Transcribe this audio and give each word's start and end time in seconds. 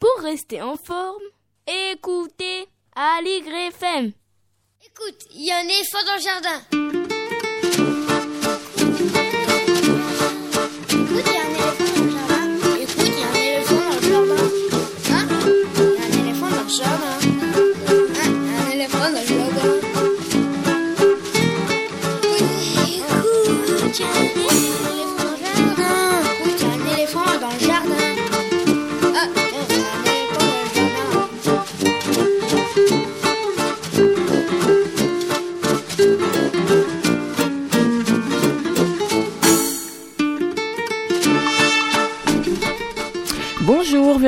Pour 0.00 0.24
rester 0.24 0.62
en 0.62 0.76
forme, 0.76 1.22
écoutez 1.66 2.66
Aligre 2.96 3.54
FM. 3.68 4.12
Écoute, 4.82 5.26
il 5.34 5.44
y 5.44 5.50
a 5.52 5.58
un 5.58 5.68
éléphant 5.68 6.02
dans 6.06 6.14
le 6.14 6.20
jardin. 6.22 6.99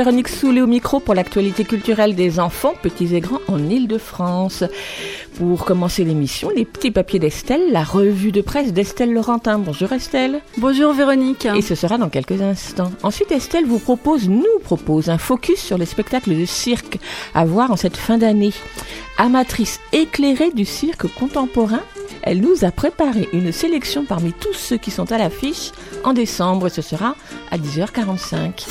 Véronique 0.02 0.30
Soulet 0.30 0.60
au 0.60 0.66
micro 0.66 0.98
pour 0.98 1.14
l'actualité 1.14 1.62
culturelle 1.62 2.16
des 2.16 2.40
enfants, 2.40 2.74
petits 2.82 3.14
et 3.14 3.20
grands, 3.20 3.38
en 3.46 3.70
Ile-de-France. 3.70 4.64
Pour 5.36 5.64
commencer 5.64 6.02
l'émission, 6.02 6.50
les 6.50 6.64
petits 6.64 6.90
papiers 6.90 7.20
d'Estelle, 7.20 7.70
la 7.70 7.84
revue 7.84 8.32
de 8.32 8.40
presse 8.40 8.72
d'Estelle 8.72 9.12
Laurentin. 9.12 9.60
Bonjour 9.60 9.92
Estelle. 9.92 10.40
Bonjour 10.58 10.92
Véronique. 10.92 11.46
Et 11.46 11.62
ce 11.62 11.76
sera 11.76 11.98
dans 11.98 12.08
quelques 12.08 12.42
instants. 12.42 12.90
Ensuite, 13.04 13.30
Estelle 13.30 13.64
vous 13.64 13.78
propose, 13.78 14.28
nous 14.28 14.58
propose, 14.64 15.08
un 15.08 15.18
focus 15.18 15.60
sur 15.60 15.78
les 15.78 15.86
spectacles 15.86 16.36
de 16.36 16.46
cirque 16.46 16.98
à 17.32 17.44
voir 17.44 17.70
en 17.70 17.76
cette 17.76 17.96
fin 17.96 18.18
d'année. 18.18 18.54
Amatrice 19.18 19.78
éclairée 19.92 20.50
du 20.50 20.64
cirque 20.64 21.06
contemporain, 21.14 21.82
elle 22.24 22.40
nous 22.40 22.64
a 22.64 22.72
préparé 22.72 23.28
une 23.32 23.52
sélection 23.52 24.04
parmi 24.04 24.32
tous 24.32 24.54
ceux 24.54 24.78
qui 24.78 24.90
sont 24.90 25.12
à 25.12 25.18
l'affiche 25.18 25.70
en 26.02 26.12
décembre 26.12 26.66
et 26.66 26.70
ce 26.70 26.82
sera 26.82 27.14
à 27.52 27.56
10h45. 27.56 28.66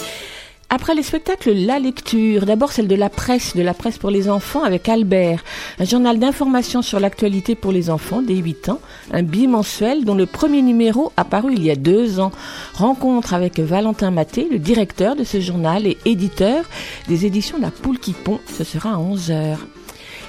Après 0.74 0.96
les 0.96 1.04
spectacles, 1.04 1.52
la 1.52 1.80
lecture. 1.80 2.46
D'abord 2.46 2.72
celle 2.72 2.88
de 2.88 2.96
la 2.96 3.10
presse, 3.10 3.58
de 3.58 3.62
la 3.62 3.74
presse 3.74 3.98
pour 3.98 4.10
les 4.10 4.30
enfants 4.30 4.64
avec 4.64 4.88
Albert, 4.88 5.44
un 5.80 5.84
journal 5.84 6.18
d'information 6.18 6.82
sur 6.82 7.02
l'actualité 7.02 7.56
pour 7.56 7.74
les 7.74 7.90
enfants 7.90 8.22
dès 8.22 8.38
8 8.38 8.70
ans, 8.70 8.80
un 9.12 9.22
bimensuel 9.22 10.06
dont 10.06 10.16
le 10.16 10.26
premier 10.26 10.62
numéro 10.62 11.12
a 11.18 11.26
paru 11.26 11.56
il 11.58 11.64
y 11.66 11.72
a 11.72 11.76
deux 11.76 12.22
ans. 12.22 12.32
Rencontre 12.74 13.34
avec 13.34 13.60
Valentin 13.60 14.12
Maté, 14.12 14.48
le 14.50 14.60
directeur 14.60 15.18
de 15.18 15.26
ce 15.26 15.42
journal 15.42 15.86
et 15.86 15.98
éditeur 16.06 16.64
des 17.10 17.26
éditions 17.26 17.60
La 17.60 17.70
Poule 17.70 18.00
qui 18.00 18.14
pond. 18.14 18.40
Ce 18.58 18.64
sera 18.64 18.92
à 18.92 18.98
11h. 18.98 19.58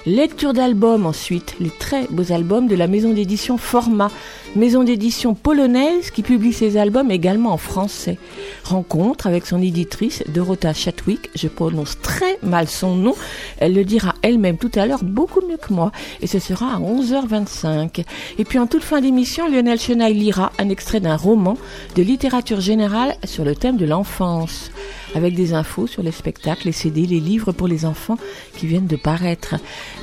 Lecture 0.04 0.52
d'albums 0.52 1.06
ensuite, 1.06 1.54
les 1.60 1.70
très 1.70 2.08
beaux 2.10 2.32
albums 2.32 2.66
de 2.66 2.74
la 2.74 2.88
maison 2.88 3.12
d'édition 3.12 3.56
Format, 3.56 4.10
maison 4.54 4.84
d'édition 4.84 5.34
polonaise 5.34 6.10
qui 6.10 6.22
publie 6.22 6.52
ses 6.52 6.76
albums 6.76 7.10
également 7.10 7.52
en 7.52 7.56
français. 7.56 8.18
Rencontre 8.64 9.26
avec 9.26 9.46
son 9.46 9.62
éditrice 9.62 10.22
Dorota 10.28 10.74
Chatwick, 10.74 11.30
je 11.34 11.48
prononce 11.48 11.98
très 12.00 12.38
mal 12.42 12.68
son 12.68 12.94
nom, 12.94 13.14
elle 13.58 13.74
le 13.74 13.84
dira 13.84 14.14
elle-même 14.22 14.58
tout 14.58 14.70
à 14.74 14.86
l'heure 14.86 15.04
beaucoup 15.04 15.40
mieux 15.46 15.56
que 15.56 15.72
moi 15.72 15.90
et 16.20 16.26
ce 16.26 16.38
sera 16.38 16.74
à 16.74 16.80
11h25. 16.80 18.04
Et 18.38 18.44
puis 18.44 18.58
en 18.58 18.66
toute 18.66 18.82
fin 18.82 19.00
d'émission, 19.00 19.48
Lionel 19.48 19.80
Chenaille 19.80 20.14
lira 20.14 20.52
un 20.58 20.68
extrait 20.68 21.00
d'un 21.00 21.16
roman 21.16 21.56
de 21.96 22.02
littérature 22.02 22.60
générale 22.60 23.16
sur 23.24 23.44
le 23.44 23.54
thème 23.54 23.76
de 23.76 23.86
l'enfance 23.86 24.70
avec 25.14 25.34
des 25.34 25.54
infos 25.54 25.86
sur 25.86 26.02
les 26.02 26.12
spectacles, 26.12 26.66
les 26.66 26.72
CD, 26.72 27.06
les 27.06 27.20
livres 27.20 27.52
pour 27.52 27.68
les 27.68 27.84
enfants 27.84 28.18
qui 28.56 28.66
viennent 28.66 28.86
de 28.86 28.96
paraître. 28.96 29.56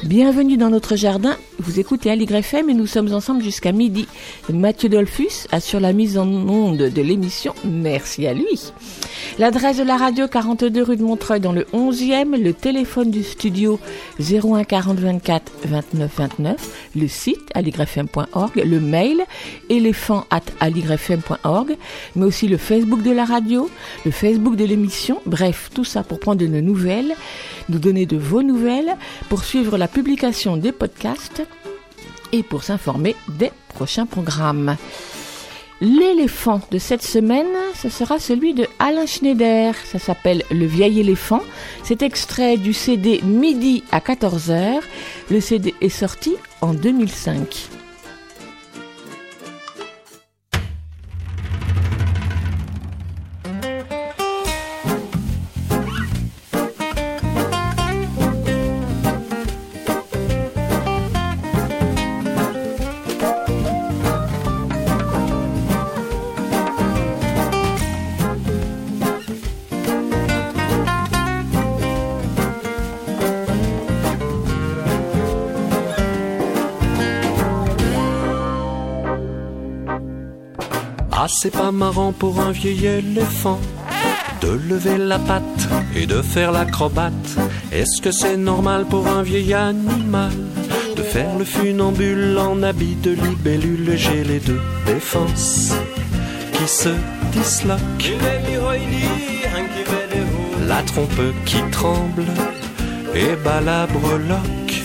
Bienvenue 0.04 0.56
dans 0.56 0.70
notre 0.70 0.96
jardin. 0.96 1.36
Vous 1.60 1.80
écoutez 1.80 2.10
Aligre 2.10 2.36
FM 2.36 2.70
et 2.70 2.74
nous 2.74 2.88
sommes 2.88 3.14
ensemble 3.14 3.44
jusqu'à 3.44 3.74
midi. 3.74 4.08
Mathieu 4.52 4.88
Dolphus 4.88 5.46
assure 5.52 5.82
la 5.82 5.92
mise 5.92 6.18
en 6.18 6.28
onde 6.28 6.78
de 6.78 7.02
l'émission. 7.02 7.54
Merci 7.66 8.26
à 8.26 8.34
lui. 8.34 8.72
L'adresse 9.40 9.78
de 9.78 9.84
la 9.84 9.98
radio 9.98 10.28
42 10.28 10.84
rue 10.84 10.98
de 10.98 11.04
Montreuil 11.04 11.42
dans 11.42 11.52
le 11.52 11.64
11e, 11.74 12.42
le 12.42 12.54
téléphone 12.54 13.12
du 13.12 13.24
studio 13.24 13.80
01 14.20 14.64
40 14.64 15.00
24 15.00 15.52
29 15.66 16.12
29, 16.18 16.90
le 16.96 17.08
site 17.08 17.50
aligrefm.org, 17.54 18.56
le 18.56 18.80
mail 18.80 19.22
éléphant 19.70 20.26
at 20.30 20.42
aligrefm.org, 20.60 21.78
mais 22.16 22.26
aussi 22.26 22.48
le 22.48 22.58
Facebook 22.58 23.04
de 23.04 23.12
la 23.12 23.26
radio, 23.26 23.70
le 24.06 24.12
Facebook 24.12 24.56
de 24.56 24.66
l'émission, 24.66 25.22
bref, 25.26 25.70
tout 25.74 25.86
ça 25.86 26.04
pour 26.04 26.20
prendre 26.20 26.40
de 26.40 26.48
nos 26.48 26.62
nouvelles, 26.62 27.16
nous 27.70 27.80
donner 27.80 28.06
de 28.06 28.18
vos 28.18 28.44
nouvelles, 28.44 28.96
pour 29.30 29.44
suivre 29.44 29.78
la 29.78 29.88
publication 29.88 30.58
des 30.58 30.72
podcasts 30.72 31.44
et 32.32 32.44
pour 32.44 32.64
s'informer 32.64 33.16
des 33.28 33.52
prochains 33.70 34.06
programmes. 34.06 34.76
L'éléphant 35.82 36.60
de 36.72 36.78
cette 36.78 37.04
semaine, 37.04 37.48
ce 37.74 37.88
sera 37.88 38.20
celui 38.20 38.54
de 38.54 38.68
Alain 38.80 39.06
Schneider. 39.06 39.74
Ça 39.86 39.98
s'appelle 39.98 40.44
Le 40.52 40.66
vieil 40.66 41.00
éléphant. 41.00 41.42
C'est 41.84 42.02
extrait 42.02 42.58
du 42.58 42.74
CD 42.74 43.22
Midi 43.24 43.84
à 43.92 44.00
14h. 44.00 44.82
Le 45.32 45.40
CD 45.40 45.74
est 45.80 45.88
sorti 45.88 46.36
en 46.60 46.74
2005. 46.74 47.79
Marrant 81.72 82.12
pour 82.12 82.40
un 82.40 82.52
vieil 82.52 82.86
éléphant 82.86 83.60
de 84.42 84.50
lever 84.50 84.98
la 84.98 85.20
patte 85.20 85.68
et 85.96 86.06
de 86.06 86.22
faire 86.22 86.52
l'acrobate. 86.52 87.38
Est-ce 87.72 88.02
que 88.02 88.12
c'est 88.12 88.38
normal 88.38 88.86
pour 88.86 89.08
un 89.08 89.24
vieil 89.24 89.54
animal 89.54 90.32
de 90.96 91.02
faire 91.02 91.38
le 91.38 91.46
funambule 91.46 92.38
en 92.38 92.64
habit 92.64 92.96
de 92.96 93.12
libellule 93.12 93.94
J'ai 93.96 94.24
les 94.24 94.40
deux 94.40 94.62
défenses 94.86 95.74
qui 96.54 96.68
se 96.68 96.90
disloquent. 97.32 98.18
La 100.68 100.82
trompe 100.84 101.22
qui 101.46 101.62
tremble 101.72 102.26
et 103.14 103.36
bat 103.44 103.62
la 103.62 103.88
breloque. 103.88 104.84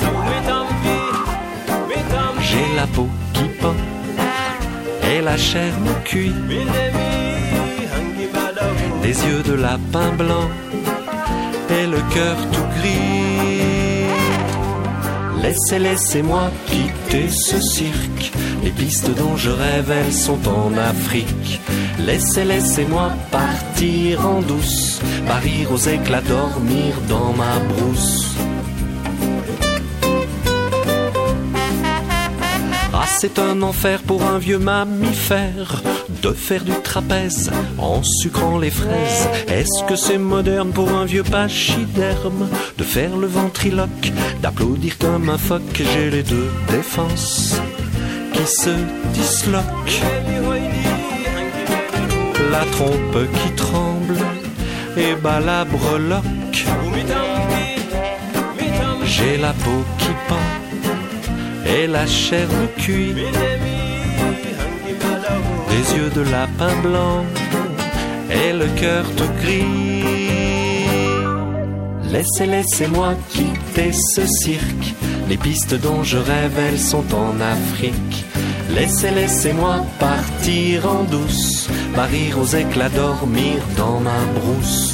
J'ai 2.41 2.77
la 2.77 2.87
peau 2.87 3.09
qui 3.33 3.45
pend 3.61 3.94
et 5.13 5.21
la 5.21 5.37
chair 5.37 5.73
me 5.81 5.95
cuit. 6.05 6.35
Des 9.03 9.27
yeux 9.27 9.43
de 9.43 9.55
lapin 9.55 10.13
blanc 10.13 10.49
et 11.71 11.87
le 11.87 12.01
cœur 12.15 12.37
tout 12.53 12.69
gris. 12.79 13.15
Laissez, 15.43 15.79
laissez-moi 15.79 16.51
quitter 16.67 17.29
ce 17.29 17.61
cirque. 17.61 18.33
Les 18.63 18.71
pistes 18.71 19.11
dont 19.15 19.37
je 19.37 19.51
rêve, 19.51 19.91
elles 19.91 20.13
sont 20.13 20.41
en 20.49 20.77
Afrique. 20.79 21.61
Laissez, 21.99 22.45
laissez-moi 22.45 23.11
partir 23.31 24.27
en 24.27 24.41
douce, 24.41 25.01
parir 25.27 25.71
aux 25.71 25.77
éclats, 25.77 26.23
dormir 26.23 26.95
dans 27.09 27.33
ma 27.35 27.59
brousse. 27.75 28.24
C'est 33.27 33.39
un 33.39 33.63
enfer 33.63 34.03
pour 34.03 34.23
un 34.23 34.37
vieux 34.37 34.59
mammifère 34.59 35.83
de 36.23 36.31
faire 36.33 36.63
du 36.63 36.73
trapèze 36.83 37.51
en 37.79 38.03
sucrant 38.03 38.59
les 38.59 38.71
fraises. 38.71 39.29
Est-ce 39.49 39.83
que 39.89 39.97
c'est 39.97 40.19
moderne 40.19 40.73
pour 40.73 40.91
un 40.91 41.07
vieux 41.07 41.23
pachyderme 41.23 42.51
de 42.77 42.85
faire 42.85 43.17
le 43.17 43.27
ventriloque, 43.27 44.13
d'applaudir 44.43 44.99
comme 44.99 45.31
un 45.31 45.39
phoque? 45.39 45.63
J'ai 45.95 46.11
les 46.11 46.23
deux 46.23 46.51
défenses 46.69 47.59
qui 48.35 48.47
se 48.47 48.75
disloquent. 49.15 50.03
La 52.51 52.65
trompe 52.77 53.19
qui 53.39 53.51
tremble 53.53 54.19
et 54.99 55.15
bat 55.15 55.41
la 55.41 55.65
breloque. 55.65 56.67
J'ai 59.07 59.39
la 59.39 59.55
peau 59.55 59.83
qui 59.97 60.11
pend 60.29 60.64
et 61.77 61.87
la 61.87 62.07
chair 62.07 62.49
me 62.49 62.67
cuit. 62.81 63.15
Des 65.71 65.97
yeux 65.97 66.11
de 66.11 66.23
lapin 66.31 66.75
blanc 66.83 67.25
et 68.31 68.53
le 68.53 68.67
cœur 68.81 69.05
tout 69.17 69.33
gris. 69.43 70.05
Laissez, 72.13 72.47
laissez-moi 72.47 73.15
quitter 73.31 73.93
ce 73.93 74.25
cirque. 74.27 74.95
Les 75.29 75.37
pistes 75.37 75.75
dont 75.75 76.03
je 76.05 76.19
rêve, 76.19 76.57
elles 76.59 76.79
sont 76.79 77.13
en 77.15 77.41
Afrique. 77.41 78.25
Laissez, 78.71 79.11
laissez-moi 79.11 79.85
partir 79.99 80.89
en 80.89 81.03
douce, 81.05 81.69
parir 81.95 82.39
aux 82.39 82.47
éclats, 82.47 82.89
dormir 82.89 83.57
dans 83.77 84.01
ma 84.01 84.21
brousse. 84.39 84.94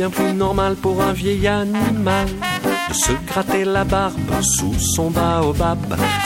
Bien 0.00 0.08
plus 0.08 0.32
normal 0.32 0.76
pour 0.76 1.02
un 1.02 1.12
vieil 1.12 1.46
animal 1.46 2.26
de 2.88 2.94
se 2.94 3.12
gratter 3.26 3.66
la 3.66 3.84
barbe 3.84 4.32
sous 4.40 4.72
son 4.94 5.10
baobab. 5.10 5.76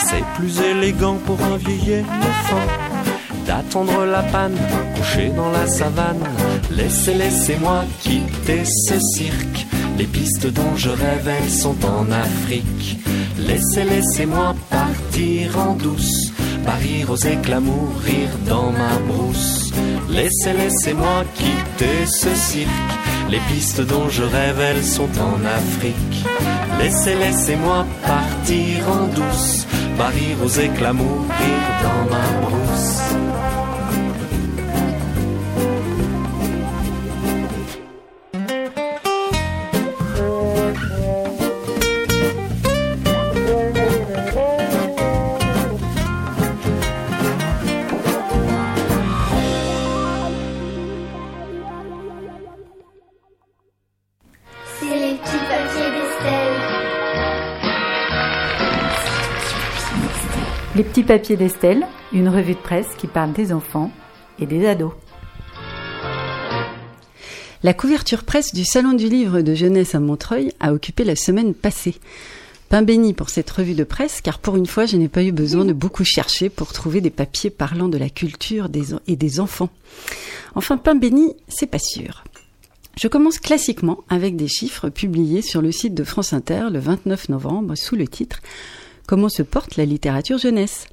C'est 0.07 0.23
plus 0.37 0.61
élégant 0.61 1.17
pour 1.25 1.37
un 1.43 1.57
vieil 1.57 1.91
éléphant 2.03 2.67
d'attendre 3.45 4.05
la 4.05 4.23
panne 4.23 4.57
couché 4.95 5.27
dans 5.35 5.51
la 5.51 5.67
savane. 5.67 6.23
Laissez, 6.71 7.15
laissez-moi 7.15 7.83
quitter 7.99 8.63
ce 8.63 8.97
cirque. 8.97 9.67
Les 9.97 10.05
pistes 10.07 10.47
dont 10.53 10.77
je 10.77 10.91
rêve, 10.91 11.27
elles 11.27 11.51
sont 11.51 11.75
en 11.85 12.09
Afrique. 12.13 12.97
Laissez, 13.37 13.83
laissez-moi 13.83 14.55
partir 14.69 15.59
en 15.59 15.73
douce, 15.73 16.31
parir 16.65 17.11
aux 17.11 17.17
éclats, 17.17 17.59
mourir 17.59 18.29
dans 18.47 18.71
ma 18.71 18.95
brousse. 19.11 19.71
Laissez, 20.09 20.53
laissez-moi 20.53 21.25
quitter 21.35 22.05
ce 22.05 22.33
cirque. 22.35 22.94
Les 23.29 23.39
pistes 23.51 23.81
dont 23.81 24.07
je 24.09 24.23
rêve, 24.23 24.83
sont 24.83 25.09
en 25.19 25.43
Afrique. 25.45 26.25
Laissez, 26.79 27.15
laissez-moi 27.15 27.85
partir 28.05 28.89
en 28.89 29.07
douce, 29.07 29.65
parir 29.97 30.37
aux 30.43 30.47
éclats, 30.47 30.93
mourir 30.93 31.61
dans 31.83 32.11
ma 32.11 32.47
brousse. 32.47 33.04
Papiers 61.07 61.37
d'Estelle, 61.37 61.85
une 62.13 62.29
revue 62.29 62.55
de 62.55 62.59
presse 62.59 62.87
qui 62.97 63.05
parle 63.05 63.31
des 63.31 63.53
enfants 63.53 63.91
et 64.39 64.47
des 64.47 64.65
ados. 64.65 64.93
La 67.61 67.75
couverture 67.75 68.23
presse 68.23 68.55
du 68.55 68.65
Salon 68.65 68.93
du 68.93 69.07
Livre 69.07 69.41
de 69.41 69.53
jeunesse 69.53 69.93
à 69.93 69.99
Montreuil 69.99 70.51
a 70.59 70.73
occupé 70.73 71.03
la 71.03 71.15
semaine 71.15 71.53
passée. 71.53 71.95
Pain 72.69 72.81
béni 72.81 73.13
pour 73.13 73.29
cette 73.29 73.51
revue 73.51 73.75
de 73.75 73.83
presse, 73.83 74.19
car 74.21 74.39
pour 74.39 74.55
une 74.55 74.65
fois, 74.65 74.87
je 74.87 74.97
n'ai 74.97 75.07
pas 75.07 75.23
eu 75.23 75.31
besoin 75.31 75.63
de 75.63 75.73
beaucoup 75.73 76.03
chercher 76.03 76.49
pour 76.49 76.73
trouver 76.73 77.01
des 77.01 77.11
papiers 77.11 77.51
parlant 77.51 77.87
de 77.87 77.99
la 77.99 78.09
culture 78.09 78.67
et 79.07 79.15
des 79.15 79.39
enfants. 79.39 79.69
Enfin, 80.55 80.77
pain 80.77 80.95
béni, 80.95 81.35
c'est 81.47 81.67
pas 81.69 81.77
sûr. 81.77 82.23
Je 82.99 83.07
commence 83.07 83.37
classiquement 83.37 83.99
avec 84.09 84.35
des 84.37 84.47
chiffres 84.47 84.89
publiés 84.89 85.43
sur 85.43 85.61
le 85.61 85.71
site 85.71 85.93
de 85.93 86.03
France 86.03 86.33
Inter 86.33 86.69
le 86.71 86.79
29 86.79 87.29
novembre 87.29 87.75
sous 87.75 87.95
le 87.95 88.07
titre 88.07 88.39
Comment 89.07 89.29
se 89.29 89.43
porte 89.43 89.75
la 89.75 89.85
littérature 89.85 90.37
jeunesse 90.37 90.87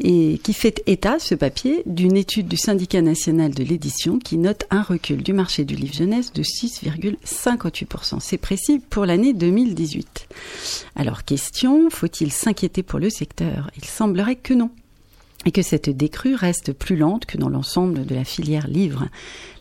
et 0.00 0.38
qui 0.42 0.52
fait 0.52 0.82
état, 0.86 1.18
ce 1.18 1.34
papier, 1.34 1.82
d'une 1.86 2.16
étude 2.16 2.48
du 2.48 2.58
syndicat 2.58 3.00
national 3.00 3.54
de 3.54 3.64
l'édition 3.64 4.18
qui 4.18 4.36
note 4.36 4.64
un 4.70 4.82
recul 4.82 5.22
du 5.22 5.32
marché 5.32 5.64
du 5.64 5.74
livre 5.74 5.94
jeunesse 5.94 6.32
de 6.34 6.42
6,58%. 6.42 8.18
C'est 8.20 8.36
précis 8.36 8.78
pour 8.78 9.06
l'année 9.06 9.32
2018. 9.32 10.28
Alors 10.96 11.24
question, 11.24 11.88
faut-il 11.88 12.30
s'inquiéter 12.30 12.82
pour 12.82 12.98
le 12.98 13.08
secteur? 13.08 13.70
Il 13.78 13.86
semblerait 13.86 14.36
que 14.36 14.52
non. 14.52 14.70
Et 15.46 15.52
que 15.52 15.62
cette 15.62 15.88
décrue 15.88 16.34
reste 16.34 16.72
plus 16.72 16.96
lente 16.96 17.24
que 17.24 17.38
dans 17.38 17.48
l'ensemble 17.48 18.04
de 18.04 18.14
la 18.14 18.24
filière 18.24 18.66
livre. 18.66 19.08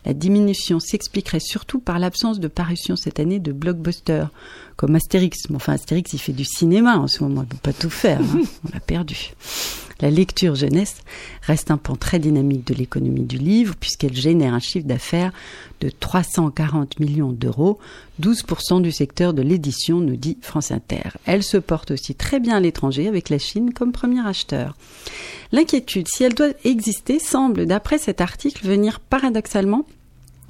La 0.06 0.14
diminution 0.14 0.80
s'expliquerait 0.80 1.40
surtout 1.40 1.80
par 1.80 2.00
l'absence 2.00 2.40
de 2.40 2.48
parution 2.48 2.96
cette 2.96 3.20
année 3.20 3.40
de 3.40 3.52
blockbusters, 3.52 4.30
comme 4.76 4.96
Astérix. 4.96 5.48
Bon, 5.50 5.56
enfin, 5.56 5.74
Astérix, 5.74 6.14
il 6.14 6.20
fait 6.20 6.34
du 6.34 6.46
cinéma 6.46 6.98
en 6.98 7.08
ce 7.08 7.24
moment, 7.24 7.42
il 7.42 7.46
ne 7.46 7.50
peut 7.50 7.72
pas 7.72 7.74
tout 7.74 7.90
faire, 7.90 8.22
hein. 8.22 8.42
on 8.66 8.74
l'a 8.74 8.80
perdu. 8.80 9.34
La 10.02 10.10
lecture 10.10 10.56
jeunesse 10.56 10.98
reste 11.42 11.72
un 11.72 11.78
pan 11.78 11.96
très 11.96 12.20
dynamique 12.20 12.68
de 12.68 12.74
l'économie 12.74 13.24
du 13.24 13.38
livre, 13.38 13.76
puisqu'elle 13.80 14.16
génère 14.16 14.54
un 14.54 14.60
chiffre 14.60 14.86
d'affaires 14.86 15.32
de 15.80 15.90
340 15.90 17.00
millions 17.00 17.32
d'euros, 17.32 17.80
12% 18.22 18.82
du 18.82 18.92
secteur 18.92 19.34
de 19.34 19.42
l'édition, 19.42 20.00
nous 20.02 20.18
dit 20.18 20.38
France 20.42 20.72
Inter. 20.72 21.12
Elle 21.26 21.44
se 21.44 21.58
porte 21.58 21.92
aussi 21.92 22.14
très 22.14 22.42
bien 22.42 22.58
à 22.58 22.60
l'étranger, 22.60 23.08
avec 23.08 23.30
la 23.30 23.40
Chine 23.40 23.74
comme 23.74 23.94
premier 23.94 24.26
acheteur. 24.26 24.76
L'inquiétude, 25.54 26.08
si 26.10 26.26
elle 26.26 26.34
doit 26.34 26.52
exister, 26.66 27.18
semble, 27.18 27.66
d'après 27.66 27.98
cet 27.98 28.20
article, 28.20 28.68
venir 28.68 29.00
paradoxalement 29.00 29.86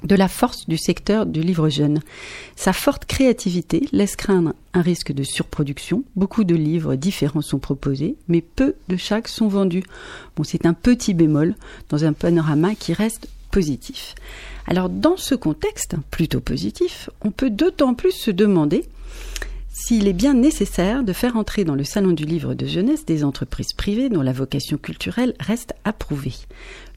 de 0.04 0.14
la 0.14 0.28
force 0.28 0.68
du 0.68 0.76
secteur 0.76 1.26
du 1.26 1.40
livre 1.40 1.68
jeune. 1.68 2.00
Sa 2.54 2.72
forte 2.72 3.06
créativité 3.06 3.88
laisse 3.92 4.16
craindre 4.16 4.54
un 4.74 4.82
risque 4.82 5.12
de 5.12 5.22
surproduction. 5.22 6.04
Beaucoup 6.16 6.44
de 6.44 6.54
livres 6.54 6.94
différents 6.96 7.42
sont 7.42 7.58
proposés, 7.58 8.16
mais 8.28 8.40
peu 8.40 8.74
de 8.88 8.96
chaque 8.96 9.28
sont 9.28 9.48
vendus. 9.48 9.84
Bon, 10.36 10.44
c'est 10.44 10.66
un 10.66 10.74
petit 10.74 11.14
bémol 11.14 11.54
dans 11.88 12.04
un 12.04 12.12
panorama 12.12 12.74
qui 12.74 12.92
reste 12.92 13.28
positif. 13.50 14.14
Alors, 14.66 14.88
dans 14.88 15.16
ce 15.16 15.34
contexte 15.34 15.96
plutôt 16.10 16.40
positif, 16.40 17.08
on 17.22 17.30
peut 17.30 17.50
d'autant 17.50 17.94
plus 17.94 18.12
se 18.12 18.30
demander 18.30 18.84
s'il 19.78 20.08
est 20.08 20.14
bien 20.14 20.32
nécessaire 20.32 21.04
de 21.04 21.12
faire 21.12 21.36
entrer 21.36 21.64
dans 21.64 21.74
le 21.74 21.84
salon 21.84 22.12
du 22.12 22.24
livre 22.24 22.54
de 22.54 22.64
jeunesse 22.64 23.04
des 23.04 23.24
entreprises 23.24 23.74
privées 23.74 24.08
dont 24.08 24.22
la 24.22 24.32
vocation 24.32 24.78
culturelle 24.78 25.34
reste 25.38 25.74
approuvée. 25.84 26.32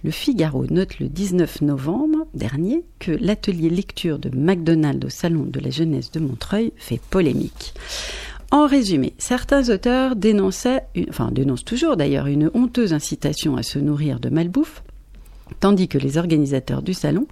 Le 0.06 0.12
Figaro 0.12 0.66
note 0.70 0.98
le 1.00 1.10
19 1.10 1.62
novembre 1.64 2.26
dernier 2.34 2.86
que 3.00 3.12
l'atelier 3.12 3.70
lecture 3.70 4.18
de 4.18 4.30
McDonald's 4.30 5.06
au 5.06 5.10
salon 5.10 5.44
de 5.44 5.60
la 5.60 5.72
jeunesse 5.72 6.10
de 6.12 6.22
Montreuil 6.22 6.72
fait 6.78 7.02
polémique. 7.10 7.74
En 8.50 8.66
résumé, 8.66 9.12
certains 9.18 9.70
auteurs 9.70 10.16
dénonçaient, 10.16 10.84
enfin 11.10 11.32
dénoncent 11.32 11.66
toujours 11.66 11.98
d'ailleurs, 11.98 12.28
une 12.28 12.50
honteuse 12.54 12.94
incitation 12.94 13.58
à 13.58 13.64
se 13.64 13.78
nourrir 13.78 14.22
de 14.22 14.30
malbouffe, 14.30 14.84
tandis 15.60 15.88
que 15.88 15.98
les 15.98 16.18
organisateurs 16.18 16.82
du 16.82 16.94
salon 16.94 17.28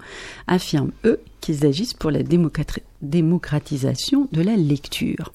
affirment, 0.46 0.92
eux, 1.04 1.20
qu'ils 1.40 1.64
agissent 1.66 1.94
pour 1.94 2.10
la 2.10 2.22
démocrati- 2.22 2.82
démocratisation 3.02 4.28
de 4.32 4.42
la 4.42 4.56
lecture. 4.56 5.32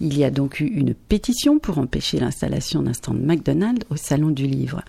Il 0.00 0.16
y 0.16 0.24
a 0.24 0.30
donc 0.30 0.60
eu 0.60 0.66
une 0.66 0.94
pétition 0.94 1.58
pour 1.58 1.78
empêcher 1.78 2.18
l'installation 2.18 2.82
d'un 2.82 2.92
stand 2.92 3.20
McDonald's 3.22 3.86
au 3.90 3.96
salon 3.96 4.30
du 4.30 4.46
livre. 4.46 4.82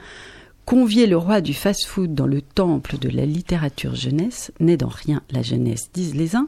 Convier 0.65 1.07
le 1.07 1.17
roi 1.17 1.41
du 1.41 1.53
fast-food 1.53 2.13
dans 2.13 2.27
le 2.27 2.41
temple 2.41 2.99
de 2.99 3.09
la 3.09 3.25
littérature 3.25 3.95
jeunesse 3.95 4.51
n'est 4.59 4.77
dans 4.77 4.87
rien 4.89 5.21
la 5.31 5.41
jeunesse, 5.41 5.89
disent 5.93 6.15
les 6.15 6.35
uns. 6.35 6.47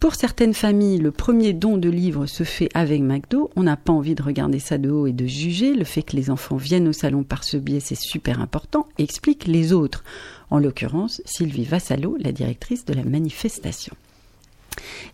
Pour 0.00 0.14
certaines 0.14 0.54
familles, 0.54 0.98
le 0.98 1.10
premier 1.10 1.52
don 1.52 1.76
de 1.76 1.88
livres 1.88 2.26
se 2.26 2.44
fait 2.44 2.68
avec 2.72 3.02
McDo. 3.02 3.50
On 3.56 3.64
n'a 3.64 3.76
pas 3.76 3.92
envie 3.92 4.14
de 4.14 4.22
regarder 4.22 4.60
ça 4.60 4.78
de 4.78 4.90
haut 4.90 5.08
et 5.08 5.12
de 5.12 5.26
juger. 5.26 5.74
Le 5.74 5.84
fait 5.84 6.02
que 6.02 6.14
les 6.14 6.30
enfants 6.30 6.56
viennent 6.56 6.86
au 6.86 6.92
salon 6.92 7.24
par 7.24 7.42
ce 7.42 7.56
biais, 7.56 7.80
c'est 7.80 7.98
super 7.98 8.40
important, 8.40 8.86
explique 8.98 9.48
les 9.48 9.72
autres. 9.72 10.04
En 10.50 10.60
l'occurrence, 10.60 11.20
Sylvie 11.24 11.64
Vassalo, 11.64 12.16
la 12.20 12.30
directrice 12.30 12.84
de 12.84 12.94
la 12.94 13.02
manifestation. 13.02 13.94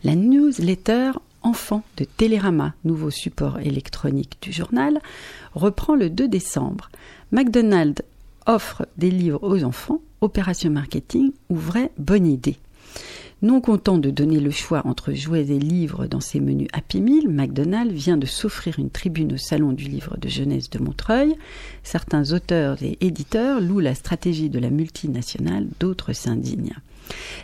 La 0.05 0.15
newsletter 0.15 1.13
Enfants 1.41 1.83
de 1.97 2.05
Télérama, 2.05 2.75
nouveau 2.85 3.11
support 3.11 3.61
électronique 3.61 4.37
du 4.43 4.53
journal, 4.53 5.01
reprend 5.55 5.95
le 5.95 6.11
2 6.11 6.29
décembre. 6.29 6.91
McDonald's 7.33 8.03
offre 8.47 8.87
des 8.99 9.11
livres 9.11 9.41
aux 9.43 9.65
enfants, 9.65 10.01
opération 10.21 10.71
marketing 10.71 11.33
ou 11.49 11.57
vraie 11.57 11.91
bonne 11.99 12.27
idée. 12.27 12.57
Non 13.45 13.61
content 13.61 13.99
de 13.99 14.09
donner 14.09 14.41
le 14.41 14.51
choix 14.51 14.81
entre 14.87 15.13
jouets 15.13 15.51
et 15.51 15.59
livres 15.59 16.07
dans 16.07 16.21
ses 16.21 16.41
menus 16.41 16.69
Happy 16.73 17.03
Meal, 17.03 17.29
McDonald's 17.29 17.93
vient 17.93 18.17
de 18.17 18.25
s'offrir 18.25 18.79
une 18.79 18.89
tribune 18.89 19.35
au 19.35 19.37
Salon 19.37 19.73
du 19.73 19.85
livre 19.85 20.17
de 20.17 20.31
jeunesse 20.31 20.71
de 20.71 20.79
Montreuil. 20.79 21.37
Certains 21.83 22.33
auteurs 22.33 22.83
et 22.83 22.97
éditeurs 23.03 23.61
louent 23.61 23.81
la 23.81 23.95
stratégie 23.95 24.49
de 24.49 24.59
la 24.59 24.71
multinationale, 24.71 25.67
d'autres 25.79 26.15
s'indignent. 26.15 26.73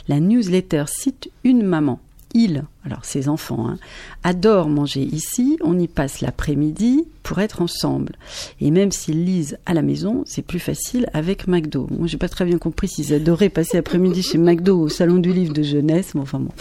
La 0.08 0.20
newsletter 0.20 0.84
cite 0.86 1.30
une 1.44 1.64
maman 1.64 2.00
ils, 2.34 2.64
alors 2.84 3.04
ces 3.04 3.28
enfants, 3.28 3.68
hein, 3.68 3.78
adorent 4.22 4.68
manger 4.68 5.02
ici, 5.02 5.58
on 5.62 5.78
y 5.78 5.88
passe 5.88 6.20
l'après-midi 6.20 7.04
pour 7.22 7.40
être 7.40 7.62
ensemble. 7.62 8.14
Et 8.60 8.70
même 8.70 8.92
s'ils 8.92 9.24
lisent 9.24 9.58
à 9.66 9.74
la 9.74 9.82
maison, 9.82 10.22
c'est 10.26 10.42
plus 10.42 10.60
facile 10.60 11.08
avec 11.12 11.46
McDo. 11.48 11.88
Moi, 11.90 12.06
j'ai 12.06 12.18
pas 12.18 12.28
très 12.28 12.44
bien 12.44 12.58
compris 12.58 12.88
s'ils 12.88 13.12
adoraient 13.12 13.48
passer 13.48 13.76
l'après-midi 13.76 14.22
chez 14.22 14.38
McDo 14.38 14.78
au 14.80 14.88
salon 14.88 15.18
du 15.18 15.32
livre 15.32 15.52
de 15.52 15.62
jeunesse, 15.62 16.14
mais 16.14 16.20
enfin 16.20 16.38
bon, 16.38 16.52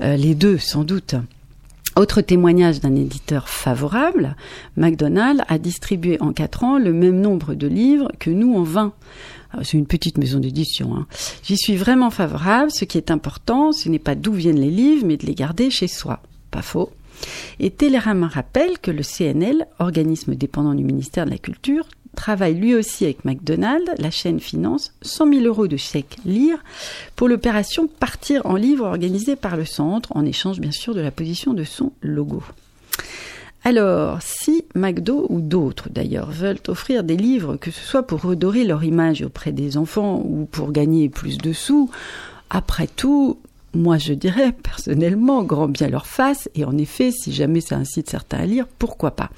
Euh, 0.00 0.16
les 0.16 0.34
deux 0.34 0.58
sans 0.58 0.82
doute. 0.82 1.14
Autre 1.96 2.20
témoignage 2.20 2.80
d'un 2.80 2.96
éditeur 2.96 3.48
favorable, 3.48 4.34
McDonald's 4.76 5.44
a 5.46 5.58
distribué 5.58 6.20
en 6.20 6.32
4 6.32 6.64
ans 6.64 6.78
le 6.78 6.92
même 6.92 7.20
nombre 7.20 7.54
de 7.54 7.68
livres 7.68 8.10
que 8.18 8.30
nous 8.30 8.56
en 8.56 8.64
20. 8.64 8.92
Alors, 9.54 9.64
C'est 9.64 9.78
une 9.78 9.86
petite 9.86 10.18
maison 10.18 10.40
d'édition. 10.40 10.96
hein. 10.96 11.06
J'y 11.44 11.56
suis 11.56 11.76
vraiment 11.76 12.10
favorable. 12.10 12.70
Ce 12.72 12.84
qui 12.84 12.98
est 12.98 13.10
important, 13.10 13.72
ce 13.72 13.88
n'est 13.88 13.98
pas 13.98 14.14
d'où 14.16 14.32
viennent 14.32 14.60
les 14.60 14.70
livres, 14.70 15.06
mais 15.06 15.16
de 15.16 15.24
les 15.26 15.34
garder 15.34 15.70
chez 15.70 15.88
soi. 15.88 16.20
Pas 16.50 16.62
faux. 16.62 16.90
Et 17.60 17.70
Télérama 17.70 18.26
rappelle 18.26 18.78
que 18.80 18.90
le 18.90 19.02
CNL, 19.02 19.66
organisme 19.78 20.34
dépendant 20.34 20.74
du 20.74 20.82
ministère 20.84 21.24
de 21.24 21.30
la 21.30 21.38
Culture, 21.38 21.86
travaille 22.16 22.54
lui 22.54 22.74
aussi 22.74 23.04
avec 23.04 23.24
McDonald's. 23.24 23.90
La 23.98 24.10
chaîne 24.10 24.40
finance 24.40 24.92
100 25.02 25.32
000 25.32 25.44
euros 25.44 25.68
de 25.68 25.76
chèque 25.76 26.16
lire 26.24 26.58
pour 27.14 27.28
l'opération 27.28 27.86
Partir 27.86 28.44
en 28.46 28.56
livre 28.56 28.86
organisée 28.86 29.36
par 29.36 29.56
le 29.56 29.64
centre, 29.64 30.10
en 30.16 30.24
échange 30.26 30.58
bien 30.60 30.72
sûr 30.72 30.94
de 30.94 31.00
la 31.00 31.12
position 31.12 31.54
de 31.54 31.64
son 31.64 31.92
logo. 32.02 32.42
Alors, 33.66 34.18
si 34.20 34.66
McDo 34.74 35.24
ou 35.30 35.40
d'autres 35.40 35.88
d'ailleurs 35.88 36.30
veulent 36.30 36.60
offrir 36.68 37.02
des 37.02 37.16
livres, 37.16 37.56
que 37.56 37.70
ce 37.70 37.80
soit 37.80 38.06
pour 38.06 38.20
redorer 38.20 38.62
leur 38.62 38.84
image 38.84 39.22
auprès 39.22 39.52
des 39.52 39.78
enfants 39.78 40.22
ou 40.22 40.44
pour 40.44 40.70
gagner 40.70 41.08
plus 41.08 41.38
de 41.38 41.54
sous, 41.54 41.90
après 42.50 42.86
tout, 42.86 43.38
moi 43.72 43.96
je 43.96 44.12
dirais 44.12 44.52
personnellement, 44.52 45.42
grand 45.42 45.66
bien 45.66 45.88
leur 45.88 46.06
face, 46.06 46.46
et 46.54 46.66
en 46.66 46.76
effet, 46.76 47.10
si 47.10 47.32
jamais 47.32 47.62
ça 47.62 47.76
incite 47.76 48.10
certains 48.10 48.40
à 48.40 48.44
lire, 48.44 48.66
pourquoi 48.78 49.12
pas. 49.12 49.30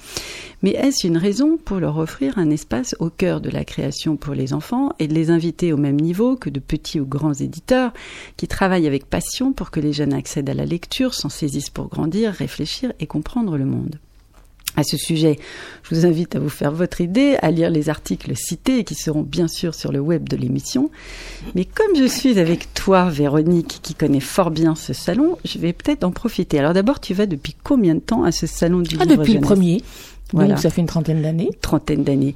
Mais 0.60 0.70
est-ce 0.70 1.06
une 1.06 1.18
raison 1.18 1.56
pour 1.56 1.78
leur 1.78 1.96
offrir 1.96 2.36
un 2.36 2.50
espace 2.50 2.96
au 2.98 3.10
cœur 3.10 3.40
de 3.40 3.48
la 3.48 3.64
création 3.64 4.16
pour 4.16 4.34
les 4.34 4.52
enfants 4.52 4.92
et 4.98 5.06
de 5.06 5.14
les 5.14 5.30
inviter 5.30 5.72
au 5.72 5.76
même 5.76 6.00
niveau 6.00 6.34
que 6.34 6.50
de 6.50 6.58
petits 6.58 6.98
ou 6.98 7.06
grands 7.06 7.32
éditeurs 7.32 7.92
qui 8.36 8.48
travaillent 8.48 8.88
avec 8.88 9.08
passion 9.08 9.52
pour 9.52 9.70
que 9.70 9.78
les 9.78 9.92
jeunes 9.92 10.14
accèdent 10.14 10.50
à 10.50 10.54
la 10.54 10.66
lecture, 10.66 11.14
s'en 11.14 11.28
saisissent 11.28 11.70
pour 11.70 11.86
grandir, 11.86 12.32
réfléchir 12.32 12.92
et 12.98 13.06
comprendre 13.06 13.56
le 13.56 13.66
monde? 13.66 14.00
À 14.76 14.82
ce 14.82 14.96
sujet, 14.96 15.38
je 15.82 15.94
vous 15.94 16.06
invite 16.06 16.36
à 16.36 16.38
vous 16.38 16.48
faire 16.48 16.70
votre 16.70 17.00
idée, 17.00 17.36
à 17.42 17.50
lire 17.50 17.70
les 17.70 17.88
articles 17.88 18.32
cités 18.36 18.84
qui 18.84 18.94
seront 18.94 19.22
bien 19.22 19.48
sûr 19.48 19.74
sur 19.74 19.90
le 19.90 20.00
web 20.00 20.28
de 20.28 20.36
l'émission. 20.36 20.90
Mais 21.54 21.64
comme 21.64 21.96
je 21.96 22.06
suis 22.06 22.38
avec 22.38 22.72
toi, 22.74 23.08
Véronique, 23.08 23.80
qui 23.82 23.94
connaît 23.94 24.20
fort 24.20 24.50
bien 24.50 24.74
ce 24.74 24.92
salon, 24.92 25.38
je 25.44 25.58
vais 25.58 25.72
peut-être 25.72 26.04
en 26.04 26.10
profiter. 26.10 26.58
Alors 26.58 26.74
d'abord, 26.74 27.00
tu 27.00 27.14
vas 27.14 27.26
depuis 27.26 27.56
combien 27.64 27.94
de 27.94 28.00
temps 28.00 28.24
à 28.24 28.32
ce 28.32 28.46
salon 28.46 28.80
du 28.80 28.96
Ah, 29.00 29.04
livre 29.04 29.16
depuis 29.16 29.34
le 29.34 29.40
premier. 29.40 29.82
Voilà. 30.32 30.50
Donc 30.50 30.58
ça 30.58 30.70
fait 30.70 30.80
une 30.80 30.86
trentaine 30.86 31.22
d'années. 31.22 31.50
Trentaine 31.60 32.04
d'années. 32.04 32.34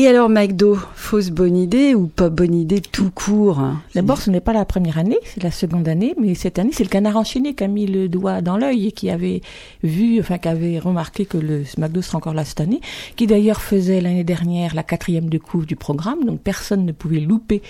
Et 0.00 0.06
alors, 0.06 0.30
McDo, 0.30 0.78
fausse 0.94 1.28
bonne 1.28 1.58
idée 1.58 1.94
ou 1.94 2.06
pas 2.06 2.30
bonne 2.30 2.54
idée 2.54 2.80
tout 2.80 3.10
court? 3.10 3.60
D'abord, 3.94 4.16
ce 4.16 4.30
n'est 4.30 4.40
pas 4.40 4.54
la 4.54 4.64
première 4.64 4.96
année, 4.96 5.18
c'est 5.24 5.42
la 5.42 5.50
seconde 5.50 5.86
année, 5.88 6.14
mais 6.18 6.34
cette 6.34 6.58
année, 6.58 6.70
c'est 6.72 6.84
le 6.84 6.88
canard 6.88 7.18
enchaîné 7.18 7.52
qui 7.52 7.64
a 7.64 7.68
mis 7.68 7.84
le 7.84 8.08
doigt 8.08 8.40
dans 8.40 8.56
l'œil 8.56 8.86
et 8.86 8.92
qui 8.92 9.10
avait 9.10 9.42
vu, 9.82 10.18
enfin, 10.18 10.38
qui 10.38 10.48
avait 10.48 10.78
remarqué 10.78 11.26
que 11.26 11.36
le 11.36 11.64
McDo 11.76 12.00
sera 12.00 12.16
encore 12.16 12.32
là 12.32 12.46
cette 12.46 12.62
année, 12.62 12.80
qui 13.14 13.26
d'ailleurs 13.26 13.60
faisait 13.60 14.00
l'année 14.00 14.24
dernière 14.24 14.74
la 14.74 14.84
quatrième 14.84 15.28
de 15.28 15.38
du 15.66 15.76
programme, 15.76 16.24
donc 16.24 16.40
personne 16.40 16.86
ne 16.86 16.92
pouvait 16.92 17.20
louper 17.20 17.60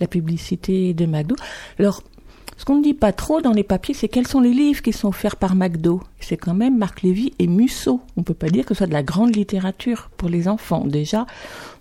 la 0.00 0.08
publicité 0.08 0.92
de 0.92 1.06
McDo. 1.06 1.36
Alors, 1.78 2.02
ce 2.56 2.64
qu'on 2.64 2.78
ne 2.78 2.82
dit 2.82 2.94
pas 2.94 3.12
trop 3.12 3.42
dans 3.42 3.52
les 3.52 3.62
papiers, 3.62 3.94
c'est 3.94 4.08
quels 4.08 4.26
sont 4.26 4.40
les 4.40 4.52
livres 4.52 4.80
qui 4.80 4.92
sont 4.92 5.08
offerts 5.08 5.36
par 5.36 5.54
McDo. 5.54 6.00
C'est 6.20 6.38
quand 6.38 6.54
même 6.54 6.78
Marc 6.78 7.02
Lévy 7.02 7.32
et 7.38 7.46
Musso. 7.46 8.00
On 8.16 8.22
peut 8.22 8.34
pas 8.34 8.48
dire 8.48 8.64
que 8.64 8.72
ce 8.72 8.78
soit 8.78 8.86
de 8.86 8.94
la 8.94 9.02
grande 9.02 9.36
littérature 9.36 10.08
pour 10.16 10.30
les 10.30 10.48
enfants. 10.48 10.86
Déjà, 10.86 11.26